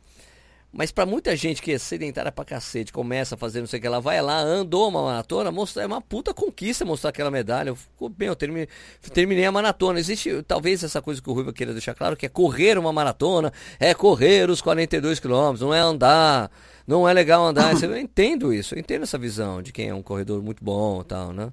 Mas 0.77 0.91
para 0.91 1.07
muita 1.07 1.37
gente 1.37 1.63
que 1.63 1.71
é 1.71 1.79
sedentária 1.79 2.33
pra 2.33 2.45
cacete, 2.45 2.93
começa 2.93 3.37
a 3.37 3.39
fazer 3.39 3.61
não 3.61 3.67
sei 3.67 3.79
o 3.79 3.81
que, 3.81 3.87
ela 3.87 4.01
vai 4.01 4.21
lá, 4.21 4.39
andou 4.41 4.89
uma 4.89 5.05
maratona, 5.05 5.53
mostra, 5.53 5.85
é 5.85 5.87
uma 5.87 6.01
puta 6.01 6.35
conquista 6.35 6.85
mostrar 6.85 7.11
aquela 7.11 7.31
medalha. 7.31 7.69
Eu, 7.69 8.09
bem, 8.09 8.27
eu 8.27 8.35
terminei, 8.35 8.69
terminei 9.13 9.45
a 9.45 9.53
maratona. 9.53 10.01
Existe 10.01 10.43
talvez 10.43 10.83
essa 10.83 11.01
coisa 11.01 11.23
que 11.23 11.31
o 11.31 11.33
Ruivo 11.33 11.53
queira 11.53 11.73
deixar 11.73 11.95
claro, 11.95 12.17
que 12.17 12.27
é 12.27 12.29
correr 12.29 12.77
uma 12.77 12.93
maratona, 12.93 13.53
é 13.79 13.95
correr 13.95 14.51
os 14.51 14.61
42 14.61 15.21
quilômetros, 15.21 15.61
não 15.61 15.73
é 15.73 15.79
andar, 15.79 16.51
não 16.85 17.09
é 17.09 17.13
legal 17.13 17.47
andar. 17.47 17.73
eu 17.81 17.97
entendo 17.97 18.53
isso, 18.53 18.75
eu 18.75 18.79
entendo 18.81 19.05
essa 19.05 19.17
visão 19.17 19.63
de 19.63 19.73
quem 19.73 19.91
é 19.91 19.95
um 19.95 20.03
corredor 20.03 20.43
muito 20.43 20.65
bom 20.65 21.03
e 21.03 21.05
tal, 21.05 21.33
né? 21.33 21.53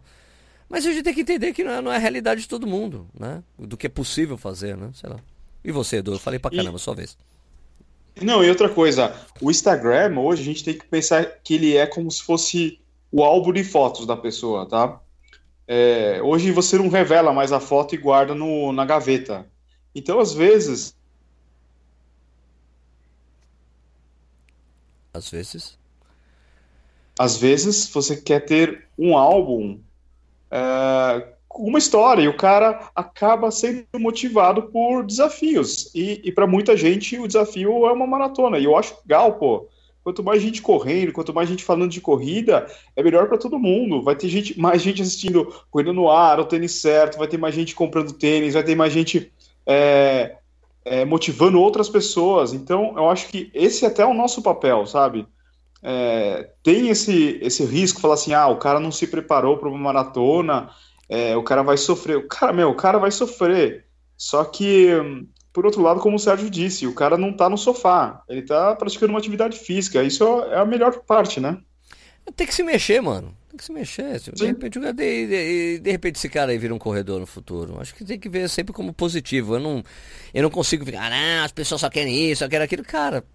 Mas 0.72 0.85
a 0.85 0.91
gente 0.91 1.03
tem 1.03 1.14
que 1.14 1.22
entender 1.22 1.53
que 1.53 1.64
não 1.64 1.72
é, 1.72 1.81
não 1.81 1.91
é 1.91 1.98
a 1.98 1.99
realidade 1.99 2.41
de 2.41 2.48
todo 2.48 2.65
mundo, 2.65 3.07
né? 3.18 3.43
Do 3.60 3.76
que 3.76 3.88
é 3.88 3.89
possível 3.89 4.38
fazer, 4.38 4.77
né? 4.77 4.89
Sei 4.93 5.10
lá. 5.10 5.19
E 5.64 5.72
você, 5.72 5.98
Edu? 5.98 6.14
Eu 6.14 6.19
falei 6.19 6.39
pra 6.39 6.49
caramba, 6.49 6.77
e... 6.77 6.80
sua 6.80 6.95
vez. 6.95 7.18
Não, 8.22 8.43
e 8.43 8.49
outra 8.49 8.69
coisa, 8.69 9.14
o 9.41 9.52
Instagram 9.52 10.18
hoje 10.19 10.41
a 10.41 10.45
gente 10.45 10.64
tem 10.64 10.77
que 10.77 10.85
pensar 10.85 11.26
que 11.43 11.56
ele 11.56 11.76
é 11.76 11.85
como 11.85 12.10
se 12.10 12.23
fosse 12.23 12.80
o 13.11 13.23
álbum 13.23 13.52
de 13.52 13.64
fotos 13.64 14.06
da 14.06 14.15
pessoa, 14.15 14.65
tá? 14.65 14.99
É, 15.68 16.22
hoje 16.23 16.52
você 16.52 16.77
não 16.77 16.89
revela 16.89 17.34
mais 17.34 17.52
a 17.52 17.60
foto 17.60 17.93
e 17.93 17.98
guarda 17.98 18.34
no, 18.34 18.72
na 18.72 18.85
gaveta. 18.85 19.45
Então, 19.93 20.19
às 20.19 20.34
vezes, 20.34 20.95
Às 25.14 25.30
vezes. 25.30 25.77
Às 27.19 27.38
vezes 27.38 27.89
você 27.89 28.15
quer 28.15 28.45
ter 28.45 28.88
um 28.98 29.18
álbum 29.18 29.80
é, 30.51 31.27
com 31.47 31.63
uma 31.63 31.79
história 31.79 32.21
e 32.21 32.27
o 32.27 32.37
cara 32.37 32.89
acaba 32.95 33.51
sendo 33.51 33.85
motivado 33.95 34.63
por 34.63 35.05
desafios. 35.05 35.93
E, 35.93 36.21
e 36.23 36.31
para 36.31 36.47
muita 36.47 36.77
gente 36.77 37.19
o 37.19 37.27
desafio 37.27 37.85
é 37.85 37.91
uma 37.91 38.07
maratona. 38.07 38.57
E 38.57 38.65
eu 38.65 38.75
acho 38.75 38.95
legal, 39.03 39.33
pô. 39.35 39.67
Quanto 40.03 40.23
mais 40.23 40.41
gente 40.41 40.63
correndo, 40.63 41.11
quanto 41.11 41.31
mais 41.31 41.47
gente 41.47 41.63
falando 41.63 41.91
de 41.91 42.01
corrida, 42.01 42.65
é 42.95 43.03
melhor 43.03 43.27
para 43.27 43.37
todo 43.37 43.59
mundo. 43.59 44.01
Vai 44.01 44.15
ter 44.15 44.29
gente, 44.29 44.59
mais 44.59 44.81
gente 44.81 45.01
assistindo 45.01 45.53
corrida 45.69 45.93
no 45.93 46.09
ar, 46.09 46.39
o 46.39 46.45
tênis 46.45 46.71
certo, 46.71 47.19
vai 47.19 47.27
ter 47.27 47.37
mais 47.37 47.53
gente 47.53 47.75
comprando 47.75 48.11
tênis, 48.11 48.55
vai 48.55 48.63
ter 48.63 48.73
mais 48.73 48.91
gente 48.91 49.31
é, 49.63 50.37
é, 50.83 51.05
motivando 51.05 51.61
outras 51.61 51.87
pessoas. 51.87 52.51
Então, 52.51 52.93
eu 52.97 53.09
acho 53.09 53.27
que 53.27 53.51
esse 53.53 53.85
é 53.85 53.89
até 53.89 54.03
o 54.03 54.13
nosso 54.13 54.41
papel, 54.41 54.87
sabe? 54.87 55.27
É, 55.83 56.51
tem 56.63 56.89
esse, 56.89 57.39
esse 57.41 57.63
risco, 57.65 57.99
falar 58.01 58.13
assim, 58.13 58.33
ah, 58.33 58.47
o 58.47 58.57
cara 58.57 58.79
não 58.79 58.91
se 58.91 59.07
preparou 59.07 59.57
para 59.57 59.69
uma 59.69 59.77
maratona, 59.77 60.69
é, 61.09 61.35
o 61.35 61.43
cara 61.43 61.63
vai 61.63 61.77
sofrer. 61.77 62.17
O 62.17 62.27
cara, 62.27 62.53
meu, 62.53 62.69
o 62.69 62.75
cara 62.75 62.97
vai 62.97 63.11
sofrer. 63.11 63.85
Só 64.15 64.43
que, 64.43 64.89
por 65.51 65.65
outro 65.65 65.81
lado, 65.81 65.99
como 65.99 66.15
o 66.15 66.19
Sérgio 66.19 66.49
disse, 66.49 66.85
o 66.85 66.93
cara 66.93 67.17
não 67.17 67.33
tá 67.33 67.49
no 67.49 67.57
sofá, 67.57 68.21
ele 68.29 68.43
tá 68.43 68.75
praticando 68.75 69.11
uma 69.11 69.19
atividade 69.19 69.57
física. 69.57 70.03
Isso 70.03 70.23
é 70.43 70.57
a 70.57 70.65
melhor 70.65 70.99
parte, 71.01 71.39
né? 71.39 71.57
Tem 72.35 72.45
que 72.45 72.53
se 72.53 72.63
mexer, 72.63 73.01
mano. 73.01 73.35
Tem 73.49 73.57
que 73.57 73.65
se 73.65 73.73
mexer. 73.73 74.19
De 74.19 74.45
repente, 74.45 74.79
de, 74.79 74.93
de, 74.93 75.79
de, 75.79 75.91
repente 75.91 76.15
esse 76.15 76.29
cara 76.29 76.51
aí 76.51 76.57
vira 76.57 76.73
um 76.73 76.79
corredor 76.79 77.19
no 77.19 77.25
futuro. 77.25 77.81
Acho 77.81 77.93
que 77.93 78.05
tem 78.05 78.19
que 78.19 78.29
ver 78.29 78.47
sempre 78.47 78.71
como 78.71 78.93
positivo. 78.93 79.55
Eu 79.55 79.59
não, 79.59 79.83
eu 80.33 80.43
não 80.43 80.49
consigo 80.49 80.85
ficar, 80.85 81.07
ah, 81.07 81.09
não, 81.09 81.43
as 81.43 81.51
pessoas 81.51 81.81
só 81.81 81.89
querem 81.89 82.31
isso, 82.31 82.39
só 82.43 82.47
querem 82.47 82.63
aquilo. 82.63 82.83
Cara, 82.83 83.25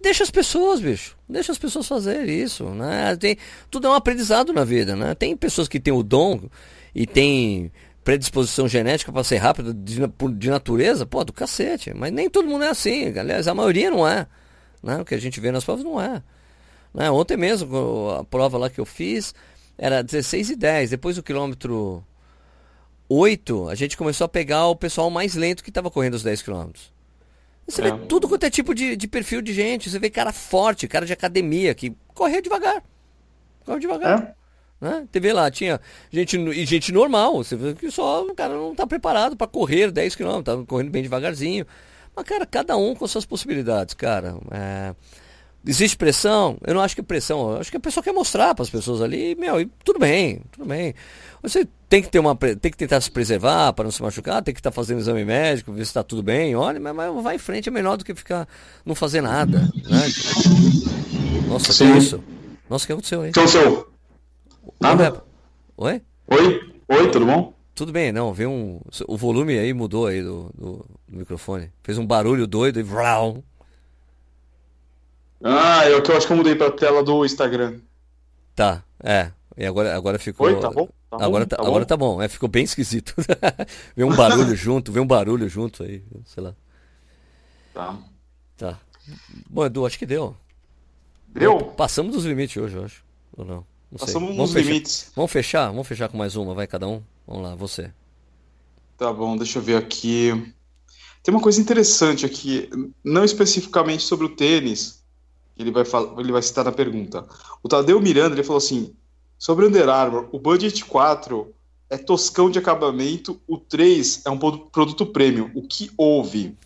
deixa 0.00 0.22
as 0.22 0.30
pessoas, 0.30 0.80
bicho. 0.80 1.16
Deixa 1.28 1.52
as 1.52 1.58
pessoas 1.58 1.86
fazerem 1.86 2.40
isso, 2.40 2.64
né? 2.70 3.16
Tem, 3.16 3.36
tudo 3.70 3.86
é 3.86 3.90
um 3.90 3.94
aprendizado 3.94 4.52
na 4.52 4.64
vida, 4.64 4.96
né? 4.96 5.14
Tem 5.14 5.36
pessoas 5.36 5.68
que 5.68 5.78
têm 5.78 5.92
o 5.92 6.02
dom 6.02 6.48
e 6.94 7.06
tem 7.06 7.70
predisposição 8.02 8.66
genética 8.66 9.12
para 9.12 9.22
ser 9.22 9.36
rápido 9.36 9.74
de, 9.74 10.00
de 10.36 10.50
natureza, 10.50 11.06
pô, 11.06 11.22
do 11.24 11.32
cacete. 11.32 11.92
Mas 11.94 12.12
nem 12.12 12.28
todo 12.28 12.48
mundo 12.48 12.64
é 12.64 12.68
assim. 12.68 13.16
Aliás, 13.18 13.46
a 13.46 13.54
maioria 13.54 13.90
não 13.90 14.06
é. 14.06 14.26
Né? 14.82 14.98
O 15.00 15.04
que 15.04 15.14
a 15.14 15.20
gente 15.20 15.38
vê 15.40 15.52
nas 15.52 15.64
provas 15.64 15.84
não 15.84 16.00
é. 16.00 16.22
Né? 16.92 17.10
Ontem 17.10 17.36
mesmo, 17.36 18.10
a 18.18 18.24
prova 18.24 18.58
lá 18.58 18.70
que 18.70 18.80
eu 18.80 18.86
fiz, 18.86 19.34
era 19.76 20.02
16 20.02 20.50
e 20.50 20.56
10. 20.56 20.90
Depois 20.90 21.16
do 21.16 21.22
quilômetro 21.22 22.04
8, 23.08 23.68
a 23.68 23.74
gente 23.74 23.96
começou 23.96 24.24
a 24.24 24.28
pegar 24.28 24.66
o 24.66 24.76
pessoal 24.76 25.10
mais 25.10 25.34
lento 25.34 25.62
que 25.62 25.70
estava 25.70 25.90
correndo 25.90 26.14
os 26.14 26.22
10 26.22 26.42
quilômetros. 26.42 26.92
Você 27.70 27.82
é. 27.82 27.84
vê 27.84 28.06
tudo 28.06 28.28
quanto 28.28 28.44
é 28.44 28.50
tipo 28.50 28.74
de, 28.74 28.96
de, 28.96 29.08
perfil 29.08 29.40
de 29.40 29.52
gente. 29.52 29.90
Você 29.90 29.98
vê 29.98 30.10
cara 30.10 30.32
forte, 30.32 30.88
cara 30.88 31.06
de 31.06 31.12
academia, 31.12 31.74
que 31.74 31.94
corria 32.14 32.42
devagar. 32.42 32.82
Corre 33.64 33.80
devagar. 33.80 34.36
É. 34.36 34.40
Né? 34.80 35.06
Vê 35.12 35.32
lá, 35.32 35.50
tinha 35.50 35.80
gente 36.10 36.38
e 36.38 36.64
gente 36.64 36.92
normal. 36.92 37.36
Você 37.36 37.54
vê 37.56 37.74
que 37.74 37.90
só 37.90 38.24
o 38.24 38.34
cara 38.34 38.54
não 38.54 38.72
está 38.72 38.86
preparado 38.86 39.36
para 39.36 39.46
correr 39.46 39.90
10 39.90 40.16
km, 40.16 40.42
tá 40.42 40.56
correndo 40.66 40.90
bem 40.90 41.02
devagarzinho. 41.02 41.66
Mas, 42.16 42.24
cara, 42.24 42.46
cada 42.46 42.76
um 42.76 42.94
com 42.94 43.06
suas 43.06 43.26
possibilidades, 43.26 43.94
cara. 43.94 44.36
É... 44.50 44.94
Existe 45.66 45.96
pressão? 45.96 46.56
Eu 46.66 46.74
não 46.74 46.80
acho 46.80 46.96
que 46.96 47.02
pressão. 47.02 47.52
Eu 47.52 47.58
acho 47.58 47.70
que 47.70 47.76
a 47.76 47.80
pessoa 47.80 48.02
quer 48.02 48.12
mostrar 48.12 48.54
para 48.54 48.62
as 48.62 48.70
pessoas 48.70 49.02
ali, 49.02 49.34
meu, 49.34 49.60
e 49.60 49.66
tudo 49.84 49.98
bem, 49.98 50.40
tudo 50.50 50.66
bem. 50.66 50.94
Você 51.42 51.68
tem 51.88 52.02
que 52.02 52.08
ter 52.08 52.18
uma, 52.18 52.34
tem 52.34 52.70
que 52.70 52.76
tentar 52.76 53.00
se 53.00 53.10
preservar 53.10 53.72
para 53.74 53.84
não 53.84 53.90
se 53.90 54.02
machucar, 54.02 54.42
tem 54.42 54.54
que 54.54 54.60
estar 54.60 54.70
tá 54.70 54.74
fazendo 54.74 55.00
exame 55.00 55.24
médico, 55.24 55.72
ver 55.72 55.84
se 55.84 55.90
está 55.90 56.02
tudo 56.02 56.22
bem. 56.22 56.56
Olha, 56.56 56.80
mas, 56.80 56.94
mas, 56.94 57.22
vai 57.22 57.34
em 57.34 57.38
frente 57.38 57.68
é 57.68 57.72
melhor 57.72 57.96
do 57.96 58.04
que 58.04 58.14
ficar 58.14 58.48
não 58.86 58.94
fazer 58.94 59.20
nada, 59.20 59.60
né? 59.60 60.02
Nossa, 61.46 61.72
Sim. 61.72 61.92
que 61.92 61.98
isso? 61.98 62.24
Nossa, 62.68 62.84
o 62.84 62.86
que 62.86 62.92
aconteceu 62.92 63.20
aí? 63.22 63.30
Aconteceu? 63.30 63.90
Nada. 64.80 65.22
Oi? 65.76 66.00
Oi? 66.28 66.60
Oi, 66.88 67.10
tudo 67.10 67.26
bom? 67.26 67.52
Tudo 67.74 67.92
bem, 67.92 68.12
não, 68.12 68.32
veio 68.32 68.50
um. 68.50 68.80
O 69.08 69.16
volume 69.16 69.58
aí 69.58 69.72
mudou 69.72 70.06
aí 70.06 70.22
do, 70.22 70.50
do, 70.54 70.86
do 71.08 71.18
microfone. 71.18 71.70
Fez 71.82 71.98
um 71.98 72.06
barulho 72.06 72.46
doido 72.46 72.78
e. 72.78 72.82
Vrau, 72.82 73.42
ah, 75.42 75.84
é 75.84 75.96
o 75.96 76.02
que 76.02 76.10
eu 76.10 76.16
acho 76.16 76.26
que 76.26 76.32
eu 76.32 76.36
mudei 76.36 76.54
pra 76.54 76.70
tela 76.70 77.02
do 77.02 77.24
Instagram. 77.24 77.80
Tá, 78.54 78.82
é. 79.02 79.30
E 79.56 79.64
agora, 79.64 79.94
agora 79.94 80.18
ficou. 80.18 80.46
Oi, 80.46 80.60
tá 80.60 80.70
bom? 80.70 80.86
Tá 81.10 81.24
agora, 81.24 81.44
bom, 81.44 81.48
tá, 81.48 81.56
tá 81.56 81.62
agora 81.62 81.84
bom? 81.84 81.88
tá 81.88 81.96
bom. 81.96 82.22
É, 82.22 82.28
ficou 82.28 82.48
bem 82.48 82.64
esquisito. 82.64 83.14
vê 83.96 84.04
um 84.04 84.14
barulho 84.14 84.54
junto, 84.54 84.92
vê 84.92 85.00
um 85.00 85.06
barulho 85.06 85.48
junto 85.48 85.82
aí, 85.82 86.02
sei 86.24 86.42
lá. 86.42 86.54
Tá. 87.74 87.98
Tá. 88.56 88.80
Bom, 89.48 89.66
Edu, 89.66 89.86
acho 89.86 89.98
que 89.98 90.06
deu. 90.06 90.36
Deu? 91.28 91.58
Passamos 91.58 92.14
dos 92.14 92.24
limites 92.24 92.56
hoje, 92.56 92.76
eu 92.76 92.84
acho. 92.84 93.04
Ou 93.36 93.44
não? 93.44 93.66
não 93.90 93.98
Passamos 93.98 94.36
dos 94.36 94.52
limites. 94.54 95.12
Vamos 95.14 95.30
fechar? 95.30 95.68
Vamos 95.68 95.86
fechar 95.86 96.08
com 96.08 96.16
mais 96.16 96.36
uma, 96.36 96.54
vai 96.54 96.66
cada 96.66 96.86
um? 96.86 97.02
Vamos 97.26 97.42
lá, 97.42 97.54
você. 97.54 97.92
Tá 98.96 99.12
bom, 99.12 99.36
deixa 99.36 99.58
eu 99.58 99.62
ver 99.62 99.76
aqui. 99.76 100.54
Tem 101.22 101.34
uma 101.34 101.42
coisa 101.42 101.60
interessante 101.60 102.24
aqui, 102.24 102.70
não 103.04 103.24
especificamente 103.24 104.02
sobre 104.02 104.26
o 104.26 104.34
tênis, 104.34 104.99
ele 105.62 105.70
vai, 105.70 105.84
ele 106.18 106.32
vai 106.32 106.42
citar 106.42 106.64
na 106.64 106.72
pergunta. 106.72 107.26
O 107.62 107.68
Tadeu 107.68 108.00
Miranda 108.00 108.34
ele 108.34 108.42
falou 108.42 108.58
assim: 108.58 108.94
sobre 109.38 109.64
o 109.64 109.68
Under 109.68 109.88
Armour, 109.88 110.28
o 110.32 110.38
Budget 110.38 110.84
4 110.84 111.54
é 111.88 111.96
toscão 111.96 112.50
de 112.50 112.58
acabamento, 112.58 113.40
o 113.48 113.58
3 113.58 114.22
é 114.24 114.30
um 114.30 114.38
produto 114.38 115.06
premium. 115.06 115.50
O 115.54 115.62
que 115.62 115.90
houve? 115.96 116.56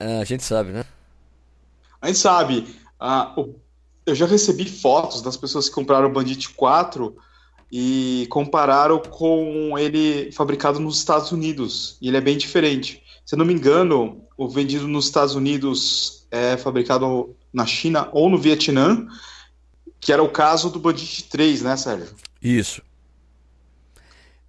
É, 0.00 0.20
a 0.20 0.24
gente 0.24 0.42
sabe, 0.42 0.70
né? 0.70 0.84
A 2.00 2.06
gente 2.06 2.18
sabe. 2.18 2.66
Ah, 2.98 3.34
eu 4.06 4.14
já 4.14 4.26
recebi 4.26 4.64
fotos 4.64 5.20
das 5.20 5.36
pessoas 5.36 5.68
que 5.68 5.74
compraram 5.74 6.08
o 6.08 6.12
Bandit 6.12 6.48
4 6.50 7.14
e 7.70 8.26
compararam 8.30 8.98
com 9.00 9.78
ele 9.78 10.32
fabricado 10.32 10.80
nos 10.80 10.98
Estados 10.98 11.30
Unidos. 11.30 11.98
E 12.00 12.08
ele 12.08 12.16
é 12.16 12.20
bem 12.20 12.38
diferente. 12.38 13.02
Se 13.26 13.34
eu 13.34 13.38
não 13.38 13.44
me 13.44 13.52
engano, 13.52 14.22
o 14.36 14.48
vendido 14.48 14.88
nos 14.88 15.04
Estados 15.04 15.34
Unidos 15.34 16.17
é 16.30 16.56
fabricado 16.56 17.34
na 17.52 17.66
China 17.66 18.08
ou 18.12 18.28
no 18.28 18.38
Vietnã, 18.38 19.06
que 20.00 20.12
era 20.12 20.22
o 20.22 20.28
caso 20.28 20.70
do 20.70 20.78
Bandit 20.78 21.24
3, 21.24 21.62
né, 21.62 21.76
Sérgio? 21.76 22.14
Isso. 22.40 22.82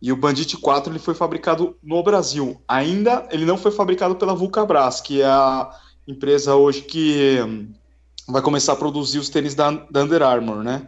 E 0.01 0.11
o 0.11 0.15
Bandit 0.15 0.55
4 0.57 0.91
ele 0.91 0.99
foi 0.99 1.13
fabricado 1.13 1.77
no 1.83 2.01
Brasil. 2.01 2.61
Ainda 2.67 3.27
ele 3.31 3.45
não 3.45 3.57
foi 3.57 3.71
fabricado 3.71 4.15
pela 4.15 4.33
Vulcabras, 4.33 5.01
que 5.01 5.21
é 5.21 5.25
a 5.25 5.69
empresa 6.07 6.55
hoje 6.55 6.81
que 6.81 7.39
hum, 7.41 7.73
vai 8.27 8.41
começar 8.41 8.73
a 8.73 8.77
produzir 8.77 9.19
os 9.19 9.29
tênis 9.29 9.55
da, 9.55 9.71
da 9.71 10.03
Under 10.03 10.23
Armour, 10.23 10.63
né? 10.63 10.87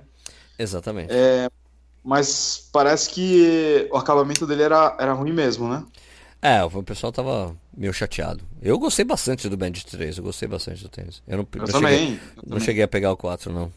Exatamente. 0.58 1.12
É, 1.12 1.50
mas 2.04 2.70
parece 2.72 3.10
que 3.10 3.90
o 3.92 3.98
acabamento 3.98 4.48
dele 4.48 4.64
era, 4.64 4.96
era 5.00 5.14
ruim 5.14 5.34
mesmo, 5.34 5.68
né? 5.68 5.84
É, 6.42 6.64
o 6.64 6.84
pessoal 6.84 7.12
tava 7.12 7.56
meio 7.76 7.94
chateado. 7.94 8.44
Eu 8.62 8.80
gostei 8.80 9.06
bastante 9.06 9.48
do 9.48 9.56
Bandit 9.56 9.86
3, 9.86 10.18
eu 10.18 10.24
gostei 10.24 10.48
bastante 10.48 10.82
do 10.82 10.90
tênis. 10.90 11.22
Eu 11.28 11.38
não, 11.38 11.48
eu 11.54 11.60
não 11.60 11.66
também, 11.68 12.00
cheguei, 12.00 12.14
eu 12.16 12.36
não 12.38 12.44
também. 12.44 12.60
cheguei 12.66 12.84
a 12.84 12.88
pegar 12.88 13.12
o 13.12 13.18
4, 13.18 13.54
não. 13.54 13.72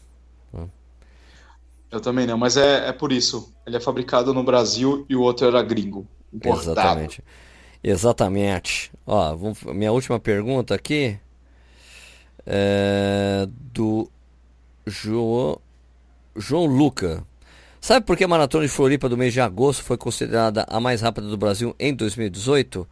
Eu 1.91 2.01
também 2.01 2.27
não, 2.27 2.37
mas 2.37 2.57
é, 2.57 2.89
é 2.89 2.91
por 2.91 3.11
isso. 3.11 3.53
Ele 3.65 3.77
é 3.77 3.79
fabricado 3.79 4.33
no 4.33 4.43
Brasil 4.43 5.05
e 5.07 5.15
o 5.15 5.21
outro 5.21 5.47
era 5.47 5.61
gringo. 5.61 6.05
Importado. 6.33 6.71
Exatamente. 6.71 7.23
Exatamente. 7.83 8.91
Ó, 9.05 9.35
vamos, 9.35 9.61
minha 9.63 9.91
última 9.91 10.19
pergunta 10.19 10.73
aqui 10.75 11.17
é 12.45 13.47
do 13.49 14.09
João, 14.85 15.59
João 16.35 16.65
Luca. 16.65 17.23
Sabe 17.85 18.03
por 18.03 18.17
que 18.17 18.23
a 18.23 18.27
Maratona 18.27 18.65
de 18.65 18.71
Floripa 18.71 19.07
do 19.07 19.15
mês 19.15 19.31
de 19.31 19.39
agosto 19.39 19.83
foi 19.83 19.95
considerada 19.95 20.65
a 20.67 20.79
mais 20.79 21.01
rápida 21.01 21.27
do 21.27 21.37
Brasil 21.37 21.75
em 21.79 21.93
2018? 21.93 22.87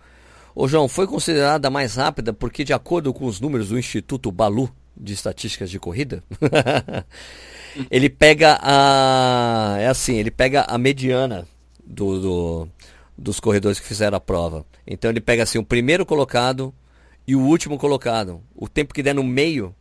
Ô 0.53 0.67
João, 0.67 0.87
foi 0.87 1.07
considerada 1.07 1.67
a 1.67 1.71
mais 1.71 1.95
rápida 1.95 2.31
porque, 2.31 2.63
de 2.63 2.73
acordo 2.73 3.11
com 3.11 3.25
os 3.25 3.41
números 3.41 3.69
do 3.69 3.79
Instituto 3.79 4.31
Balu 4.31 4.69
de 4.95 5.13
Estatísticas 5.13 5.71
de 5.71 5.79
Corrida, 5.79 6.23
ele 7.89 8.07
pega 8.07 8.59
a. 8.61 9.77
É 9.79 9.87
assim, 9.87 10.17
ele 10.17 10.29
pega 10.29 10.61
a 10.61 10.77
mediana 10.77 11.47
do, 11.83 12.21
do, 12.21 12.67
dos 13.17 13.39
corredores 13.39 13.79
que 13.79 13.87
fizeram 13.87 14.17
a 14.17 14.21
prova. 14.21 14.63
Então 14.85 15.09
ele 15.09 15.21
pega 15.21 15.41
assim 15.41 15.57
o 15.57 15.65
primeiro 15.65 16.05
colocado 16.05 16.71
e 17.27 17.35
o 17.35 17.41
último 17.41 17.79
colocado. 17.79 18.43
O 18.55 18.69
tempo 18.69 18.93
que 18.93 19.01
der 19.01 19.15
no 19.15 19.23
meio, 19.23 19.73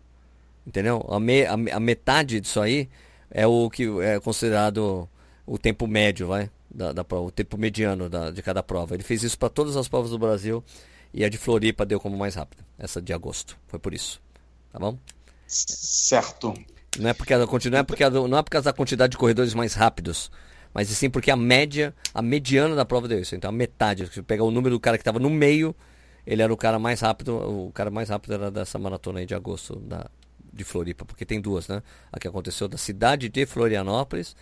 entendeu? 0.67 1.07
A, 1.11 1.21
me, 1.21 1.45
a, 1.45 1.53
a 1.53 1.81
metade 1.81 2.41
disso 2.41 2.63
aí 2.63 2.89
é 3.33 3.47
o 3.47 3.69
que 3.71 3.89
é 4.03 4.21
considerado 4.21 5.09
o 5.47 5.59
tempo 5.59 5.87
médio, 5.87 6.27
vai, 6.27 6.51
da, 6.71 6.93
da 6.93 7.03
prova, 7.03 7.27
o 7.27 7.31
tempo 7.31 7.57
mediano 7.57 8.09
da, 8.09 8.31
de 8.31 8.43
cada 8.43 8.63
prova. 8.63 8.95
Ele 8.95 9.03
fez 9.03 9.23
isso 9.23 9.39
para 9.39 9.49
todas 9.49 9.77
as 9.77 9.89
provas 9.89 10.11
do 10.11 10.19
Brasil 10.19 10.63
e 11.13 11.25
a 11.25 11.29
de 11.29 11.39
Floripa 11.39 11.85
deu 11.85 11.99
como 11.99 12.17
mais 12.17 12.35
rápida, 12.35 12.65
essa 12.79 13.01
de 13.01 13.13
agosto. 13.13 13.59
Foi 13.67 13.79
por 13.79 13.95
isso, 13.95 14.21
tá 14.71 14.79
bom? 14.79 14.99
Certo. 15.47 16.55
Não 16.99 17.09
é 17.09 17.15
porque 17.15 17.35
não 17.35 17.43
é 17.79 17.83
porque 17.83 18.11
não 18.11 18.39
é 18.39 18.43
por 18.43 18.51
causa 18.51 18.67
da 18.67 18.73
quantidade 18.73 19.13
de 19.13 19.17
corredores 19.17 19.55
mais 19.55 19.73
rápidos, 19.73 20.31
mas 20.75 20.89
sim 20.89 21.09
porque 21.09 21.31
a 21.31 21.37
média, 21.37 21.95
a 22.13 22.21
mediana 22.21 22.75
da 22.75 22.85
prova 22.85 23.09
deu 23.09 23.19
isso. 23.19 23.35
Então 23.35 23.49
a 23.49 23.53
metade, 23.53 24.07
se 24.07 24.15
você 24.15 24.23
pegar 24.23 24.45
o 24.45 24.51
número 24.51 24.75
do 24.75 24.81
cara 24.81 24.99
que 24.99 25.03
estava 25.03 25.19
no 25.19 25.31
meio, 25.31 25.75
ele 26.27 26.43
era 26.43 26.53
o 26.53 26.57
cara 26.57 26.79
mais 26.79 27.01
rápido, 27.01 27.35
o 27.35 27.73
cara 27.73 27.91
mais 27.91 28.11
rápido 28.11 28.35
era 28.35 28.51
dessa 28.51 28.79
maratona 28.79 29.21
aí 29.21 29.27
de 29.27 29.35
agosto 29.35 29.77
da 29.77 30.11
de 30.53 30.65
Floripa, 30.65 31.05
porque 31.05 31.25
tem 31.25 31.41
duas, 31.41 31.67
né? 31.69 31.83
A 32.13 32.19
que 32.19 32.29
aconteceu 32.29 32.69
da 32.69 32.77
cidade 32.77 33.29
de 33.29 33.47
Florianópolis, 33.47 34.37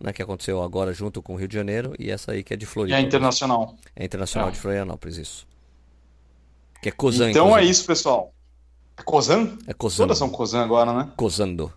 né, 0.00 0.12
que 0.12 0.22
aconteceu 0.22 0.62
agora 0.62 0.92
junto 0.92 1.22
com 1.22 1.34
o 1.34 1.36
Rio 1.36 1.48
de 1.48 1.54
Janeiro, 1.54 1.94
e 1.98 2.10
essa 2.10 2.32
aí 2.32 2.42
que 2.42 2.52
é 2.52 2.56
de 2.56 2.66
Floripa. 2.66 2.96
é 2.96 3.00
internacional. 3.00 3.76
É 3.94 4.04
internacional 4.04 4.48
é. 4.48 4.52
de 4.52 4.58
Florianópolis, 4.58 5.16
isso. 5.16 5.46
Que 6.82 6.88
é 6.88 6.92
Cozan. 6.92 7.30
Então 7.30 7.56
é 7.56 7.64
isso, 7.64 7.86
pessoal. 7.86 8.32
É 8.96 9.02
Cozan? 9.02 9.56
É 9.66 9.72
Cozan. 9.72 10.04
Todas 10.04 10.18
são 10.18 10.28
Cozan 10.28 10.62
agora, 10.62 10.92
né? 10.92 11.12
Cozando. 11.16 11.72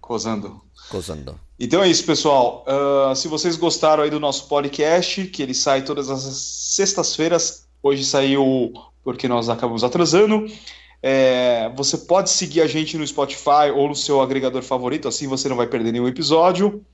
Cozando. 0.00 0.60
Cozando. 0.90 1.38
Então 1.58 1.82
é 1.82 1.88
isso, 1.88 2.04
pessoal. 2.04 2.64
Uh, 2.66 3.14
se 3.14 3.28
vocês 3.28 3.56
gostaram 3.56 4.02
aí 4.02 4.10
do 4.10 4.18
nosso 4.18 4.48
podcast, 4.48 5.24
que 5.26 5.42
ele 5.42 5.54
sai 5.54 5.82
todas 5.82 6.10
as 6.10 6.22
sextas-feiras, 6.74 7.68
hoje 7.82 8.04
saiu 8.04 8.72
porque 9.04 9.28
nós 9.28 9.48
acabamos 9.48 9.84
atrasando. 9.84 10.46
É, 11.02 11.70
você 11.74 11.96
pode 11.96 12.30
seguir 12.30 12.60
a 12.60 12.66
gente 12.66 12.96
no 12.96 13.06
Spotify 13.06 13.70
ou 13.74 13.88
no 13.88 13.94
seu 13.94 14.20
agregador 14.20 14.62
favorito, 14.62 15.08
assim 15.08 15.26
você 15.26 15.48
não 15.48 15.56
vai 15.56 15.66
perder 15.66 15.92
nenhum 15.92 16.08
episódio. 16.08 16.84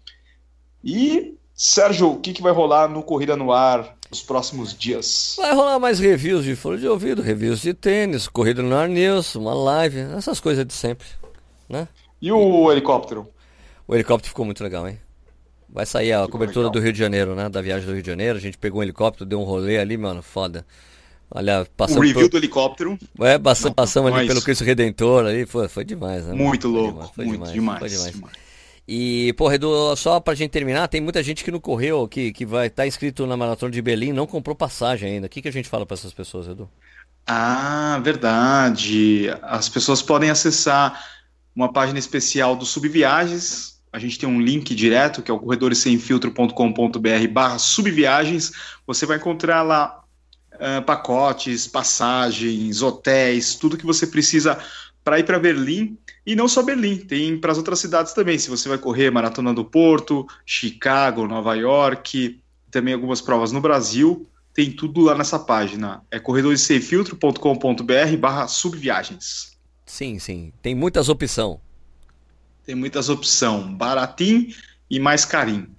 E, 0.84 1.34
Sérgio, 1.54 2.12
o 2.12 2.20
que, 2.20 2.32
que 2.32 2.42
vai 2.42 2.52
rolar 2.52 2.88
no 2.88 3.02
Corrida 3.02 3.36
no 3.36 3.52
Ar 3.52 3.96
nos 4.08 4.22
próximos 4.22 4.72
dias? 4.72 5.34
Vai 5.38 5.54
rolar 5.54 5.80
mais 5.80 5.98
reviews 5.98 6.44
de 6.44 6.54
fone 6.54 6.78
de 6.78 6.86
ouvido, 6.86 7.20
reviews 7.20 7.60
de 7.60 7.74
tênis, 7.74 8.28
Corrida 8.28 8.62
no 8.62 8.76
Ar 8.76 8.88
News, 8.88 9.34
uma 9.34 9.54
live, 9.54 9.98
essas 10.16 10.38
coisas 10.38 10.64
de 10.64 10.72
sempre, 10.72 11.06
né? 11.68 11.88
E 12.22 12.30
o 12.30 12.70
helicóptero? 12.70 13.28
O 13.88 13.94
helicóptero 13.94 14.28
ficou 14.28 14.44
muito 14.44 14.62
legal, 14.62 14.88
hein? 14.88 14.98
Vai 15.68 15.84
sair 15.84 16.12
a 16.12 16.22
ficou 16.22 16.32
cobertura 16.32 16.66
legal. 16.66 16.72
do 16.72 16.80
Rio 16.80 16.92
de 16.92 16.98
Janeiro, 16.98 17.34
né? 17.34 17.48
Da 17.48 17.60
viagem 17.60 17.86
do 17.86 17.92
Rio 17.92 18.02
de 18.02 18.08
Janeiro. 18.08 18.38
A 18.38 18.40
gente 18.40 18.56
pegou 18.56 18.80
um 18.80 18.82
helicóptero, 18.82 19.26
deu 19.26 19.40
um 19.40 19.44
rolê 19.44 19.78
ali, 19.78 19.96
mano, 19.96 20.22
foda. 20.22 20.64
Olha, 21.30 21.66
passamos. 21.76 22.02
O 22.02 22.06
review 22.06 22.22
por... 22.22 22.30
do 22.30 22.36
helicóptero. 22.38 22.98
É, 23.20 23.38
passamos, 23.38 23.74
passamos 23.74 24.12
ali 24.12 24.26
pelo 24.26 24.42
Cristo 24.42 24.64
Redentor 24.64 25.26
ali, 25.26 25.44
foi, 25.44 25.68
foi 25.68 25.84
demais, 25.84 26.24
né? 26.24 26.34
Muito 26.34 26.68
louco, 26.68 27.10
foi 27.14 27.24
demais, 27.24 27.40
muito 27.40 27.52
demais, 27.52 27.78
Foi 27.80 27.88
demais. 27.88 28.12
demais. 28.12 28.46
E, 28.88 29.32
porra, 29.32 29.56
Edu, 29.56 29.96
só 29.96 30.20
pra 30.20 30.34
gente 30.34 30.50
terminar, 30.50 30.86
tem 30.86 31.00
muita 31.00 31.20
gente 31.20 31.42
que 31.42 31.50
não 31.50 31.58
correu, 31.58 32.06
que, 32.06 32.32
que 32.32 32.46
vai 32.46 32.68
estar 32.68 32.84
tá 32.84 32.86
inscrito 32.86 33.26
na 33.26 33.36
Maratona 33.36 33.72
de 33.72 33.82
Berlim, 33.82 34.12
não 34.12 34.28
comprou 34.28 34.54
passagem 34.54 35.14
ainda. 35.14 35.26
O 35.26 35.30
que, 35.30 35.42
que 35.42 35.48
a 35.48 35.52
gente 35.52 35.68
fala 35.68 35.84
para 35.84 35.94
essas 35.94 36.12
pessoas, 36.12 36.46
Edu? 36.46 36.70
Ah, 37.26 38.00
verdade. 38.04 39.26
As 39.42 39.68
pessoas 39.68 40.00
podem 40.00 40.30
acessar 40.30 41.04
uma 41.54 41.72
página 41.72 41.98
especial 41.98 42.54
do 42.54 42.64
Subviagens. 42.64 43.80
A 43.92 43.98
gente 43.98 44.18
tem 44.18 44.28
um 44.28 44.40
link 44.40 44.72
direto, 44.72 45.20
que 45.20 45.32
é 45.32 45.34
o 45.34 45.38
corredoressemfiltro.com.br 45.40 47.28
barra 47.32 47.58
subviagens. 47.58 48.52
Você 48.86 49.04
vai 49.04 49.16
encontrar 49.16 49.62
lá 49.62 50.04
uh, 50.56 50.82
pacotes, 50.84 51.66
passagens, 51.66 52.82
hotéis, 52.82 53.54
tudo 53.54 53.76
que 53.76 53.86
você 53.86 54.06
precisa 54.06 54.58
para 55.04 55.18
ir 55.20 55.24
para 55.24 55.38
Berlim 55.38 55.96
e 56.26 56.34
não 56.34 56.48
só 56.48 56.62
Berlim, 56.62 56.96
tem 56.96 57.38
para 57.38 57.52
as 57.52 57.58
outras 57.58 57.78
cidades 57.78 58.12
também. 58.12 58.36
Se 58.36 58.50
você 58.50 58.68
vai 58.68 58.78
correr 58.78 59.10
Maratona 59.12 59.54
do 59.54 59.64
Porto, 59.64 60.26
Chicago, 60.44 61.28
Nova 61.28 61.54
York, 61.54 62.42
também 62.70 62.92
algumas 62.92 63.20
provas 63.20 63.52
no 63.52 63.60
Brasil, 63.60 64.28
tem 64.52 64.72
tudo 64.72 65.02
lá 65.02 65.14
nessa 65.14 65.38
página. 65.38 66.02
É 66.10 66.18
corredoressemfiltro.com.br 66.18 68.16
barra 68.18 68.48
subviagens. 68.48 69.56
Sim, 69.84 70.18
sim. 70.18 70.52
Tem 70.60 70.74
muitas 70.74 71.08
opções. 71.08 71.58
Tem 72.64 72.74
muitas 72.74 73.08
opções. 73.08 73.66
Baratinho 73.76 74.52
e 74.90 74.98
mais 74.98 75.24
carinho. 75.24 75.70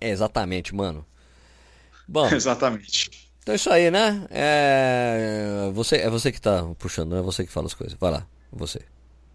É, 0.00 0.08
exatamente, 0.08 0.74
mano. 0.74 1.04
Bom. 2.08 2.28
exatamente. 2.28 3.21
Então 3.42 3.52
é 3.52 3.56
isso 3.56 3.70
aí, 3.70 3.90
né? 3.90 4.24
É 4.30 5.70
você, 5.74 5.96
é 5.96 6.08
você 6.08 6.30
que 6.30 6.40
tá 6.40 6.64
puxando, 6.78 7.10
não 7.10 7.18
é 7.18 7.22
você 7.22 7.44
que 7.44 7.52
fala 7.52 7.66
as 7.66 7.74
coisas. 7.74 7.96
Vai 7.98 8.12
lá, 8.12 8.26
você. 8.52 8.80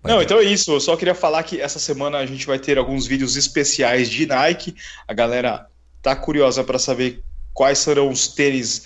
Vai 0.01 0.13
Não, 0.13 0.21
então 0.21 0.39
é 0.39 0.43
isso. 0.43 0.71
Eu 0.71 0.79
só 0.79 0.95
queria 0.95 1.13
falar 1.13 1.43
que 1.43 1.59
essa 1.59 1.77
semana 1.77 2.17
a 2.17 2.25
gente 2.25 2.47
vai 2.47 2.57
ter 2.57 2.77
alguns 2.77 3.05
vídeos 3.05 3.35
especiais 3.35 4.09
de 4.09 4.25
Nike. 4.25 4.75
A 5.05 5.13
galera 5.13 5.67
tá 6.01 6.15
curiosa 6.15 6.63
para 6.63 6.79
saber 6.79 7.21
quais 7.53 7.79
serão 7.79 8.09
os 8.09 8.29
tênis 8.29 8.85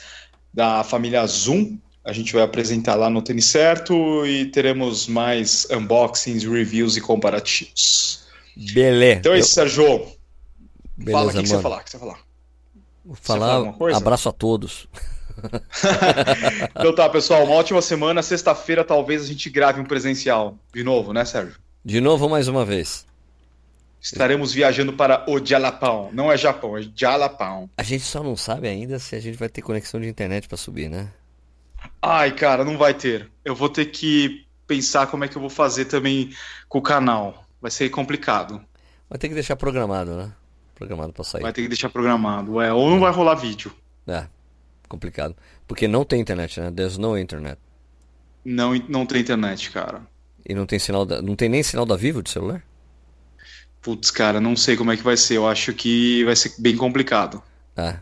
da 0.52 0.84
família 0.84 1.26
Zoom. 1.28 1.78
A 2.04 2.12
gente 2.14 2.34
vai 2.34 2.42
apresentar 2.42 2.96
lá 2.96 3.08
no 3.08 3.22
Tênis 3.22 3.46
Certo 3.46 4.26
e 4.26 4.46
teremos 4.48 5.06
mais 5.06 5.68
unboxings, 5.70 6.44
reviews 6.46 6.98
e 6.98 7.02
comparativos. 7.02 8.24
Beleza. 8.56 9.20
Então 9.20 9.34
é 9.34 9.40
isso, 9.40 9.54
Sérgio. 9.54 10.08
Beleza, 10.98 11.18
Fala 11.18 11.30
o 11.30 11.34
que, 11.34 11.44
que 11.44 11.50
você 11.50 11.62
falar. 11.62 11.84
Que 11.84 11.92
você 11.92 11.98
vai 12.00 12.10
falar? 12.10 12.31
Vou 13.12 13.18
falar 13.22 13.76
abraço 13.94 14.30
a 14.30 14.32
todos. 14.32 14.88
então 16.80 16.96
tá, 16.96 17.10
pessoal, 17.10 17.44
uma 17.44 17.56
ótima 17.56 17.82
semana. 17.82 18.24
Sexta-feira 18.24 18.86
talvez 18.86 19.24
a 19.24 19.26
gente 19.26 19.50
grave 19.50 19.82
um 19.82 19.86
presencial. 19.86 20.58
De 20.74 20.82
novo, 20.82 21.12
né, 21.12 21.26
Sérgio? 21.26 21.56
De 21.84 22.00
novo 22.00 22.30
mais 22.30 22.48
uma 22.48 22.64
vez. 22.64 23.06
Estaremos 24.02 24.54
viajando 24.54 24.94
para 24.94 25.26
o 25.30 25.46
Jalapão. 25.46 26.10
Não 26.14 26.32
é 26.32 26.38
Japão, 26.38 26.78
é 26.78 26.84
Jalapão. 26.96 27.70
A 27.78 27.84
gente 27.84 28.06
só 28.06 28.24
não 28.24 28.38
sabe 28.38 28.70
ainda 28.70 28.98
se 28.98 29.14
a 29.14 29.20
gente 29.20 29.38
vai 29.38 29.50
ter 29.50 29.62
conexão 29.62 30.00
de 30.00 30.08
internet 30.08 30.48
para 30.48 30.58
subir, 30.58 30.90
né? 30.90 31.10
Ai, 32.02 32.32
cara, 32.32 32.64
não 32.64 32.78
vai 32.78 32.94
ter. 32.94 33.30
Eu 33.44 33.54
vou 33.54 33.68
ter 33.68 33.88
que 33.88 34.46
pensar 34.66 35.08
como 35.08 35.26
é 35.26 35.28
que 35.28 35.36
eu 35.36 35.42
vou 35.42 35.50
fazer 35.50 35.86
também 35.86 36.34
com 36.70 36.80
o 36.80 36.82
canal. 36.82 37.46
Vai 37.62 37.72
ser 37.72 37.90
complicado. 37.90 38.62
Vai 39.10 39.20
ter 39.20 39.28
que 39.28 39.36
deixar 39.36 39.58
programado, 39.58 40.16
né? 40.16 40.32
Programado 40.82 41.14
para 41.14 41.24
sair. 41.24 41.42
Vai 41.42 41.54
ter 41.54 41.62
que 41.62 41.68
deixar 41.68 41.90
programado, 41.90 42.60
é. 42.60 42.74
Ou 42.74 42.90
não 42.90 43.00
vai 43.00 43.12
rolar 43.12 43.36
vídeo. 43.36 43.72
É 44.08 44.26
complicado. 44.92 45.36
Porque 45.66 45.88
não 45.88 46.04
tem 46.04 46.20
internet, 46.20 46.60
né? 46.60 46.70
There's 46.70 46.98
no 46.98 47.18
internet. 47.18 47.58
Não, 48.44 48.74
não 48.90 49.06
tem 49.06 49.22
internet, 49.22 49.72
cara. 49.72 50.02
E 50.46 50.54
não 50.54 50.66
tem 50.66 50.78
sinal 50.78 51.06
da, 51.06 51.22
não 51.22 51.36
tem 51.36 51.48
nem 51.48 51.64
sinal 51.64 51.86
da 51.86 51.96
Vivo 51.96 52.22
de 52.22 52.30
celular? 52.30 52.62
Putz, 53.82 54.12
cara, 54.12 54.42
não 54.42 54.56
sei 54.56 54.76
como 54.76 54.92
é 54.92 54.98
que 54.98 55.04
vai 55.04 55.16
ser. 55.16 55.38
Eu 55.38 55.48
acho 55.48 55.74
que 55.74 56.24
vai 56.26 56.36
ser 56.36 56.54
bem 56.60 56.76
complicado. 56.76 57.42
É. 57.78 57.96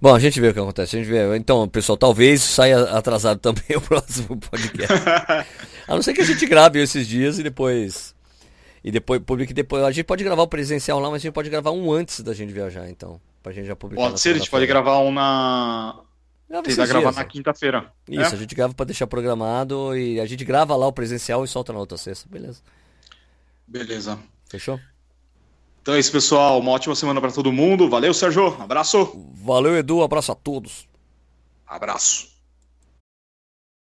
Bom, 0.00 0.12
a 0.12 0.18
gente 0.18 0.40
vê 0.40 0.48
o 0.48 0.52
que 0.52 0.58
acontece. 0.58 0.96
A 0.96 0.98
gente 0.98 1.08
vê. 1.08 1.36
Então, 1.36 1.68
pessoal, 1.68 1.96
talvez 1.96 2.42
saia 2.42 2.82
atrasado 2.96 3.38
também 3.40 3.76
o 3.76 3.80
próximo 3.80 4.36
podcast. 4.36 4.92
a 5.86 5.94
não 5.94 6.02
ser 6.02 6.14
que 6.14 6.22
a 6.22 6.26
gente 6.26 6.44
grave 6.46 6.80
esses 6.80 7.06
dias 7.06 7.38
e 7.38 7.42
depois. 7.42 8.14
E 8.84 8.90
depois 8.90 9.20
publique 9.22 9.52
depois. 9.54 9.84
A 9.84 9.92
gente 9.92 10.04
pode 10.04 10.24
gravar 10.24 10.42
o 10.42 10.48
presencial 10.48 10.98
lá, 10.98 11.08
mas 11.08 11.16
a 11.16 11.22
gente 11.22 11.32
pode 11.32 11.48
gravar 11.48 11.70
um 11.70 11.92
antes 11.92 12.20
da 12.20 12.34
gente 12.34 12.52
viajar, 12.52 12.88
então. 12.88 13.20
Pra 13.42 13.52
gente 13.52 13.66
já 13.66 13.76
publicar. 13.76 14.02
Pode 14.02 14.20
ser, 14.20 14.30
a 14.30 14.38
gente 14.38 14.50
pode 14.50 14.66
gravar 14.66 14.98
um 14.98 15.12
na. 15.12 16.00
Tentar 16.64 16.86
gravar 16.86 17.00
dias, 17.00 17.16
na 17.16 17.24
quinta-feira. 17.24 17.92
Isso, 18.08 18.20
é? 18.20 18.36
a 18.36 18.36
gente 18.36 18.54
grava 18.54 18.74
pra 18.74 18.84
deixar 18.84 19.06
programado 19.06 19.96
e 19.96 20.20
a 20.20 20.26
gente 20.26 20.44
grava 20.44 20.76
lá 20.76 20.86
o 20.86 20.92
presencial 20.92 21.42
e 21.44 21.48
solta 21.48 21.72
na 21.72 21.78
outra 21.78 21.96
sexta, 21.96 22.28
beleza? 22.30 22.60
Beleza. 23.66 24.18
Fechou? 24.50 24.78
Então 25.80 25.94
é 25.94 25.98
isso, 25.98 26.12
pessoal. 26.12 26.60
Uma 26.60 26.72
ótima 26.72 26.94
semana 26.94 27.20
para 27.20 27.32
todo 27.32 27.50
mundo. 27.50 27.88
Valeu, 27.88 28.12
Sérgio. 28.12 28.48
Abraço. 28.60 29.12
Valeu, 29.34 29.76
Edu. 29.76 30.02
Abraço 30.02 30.30
a 30.30 30.34
todos. 30.34 30.86
Abraço. 31.66 32.31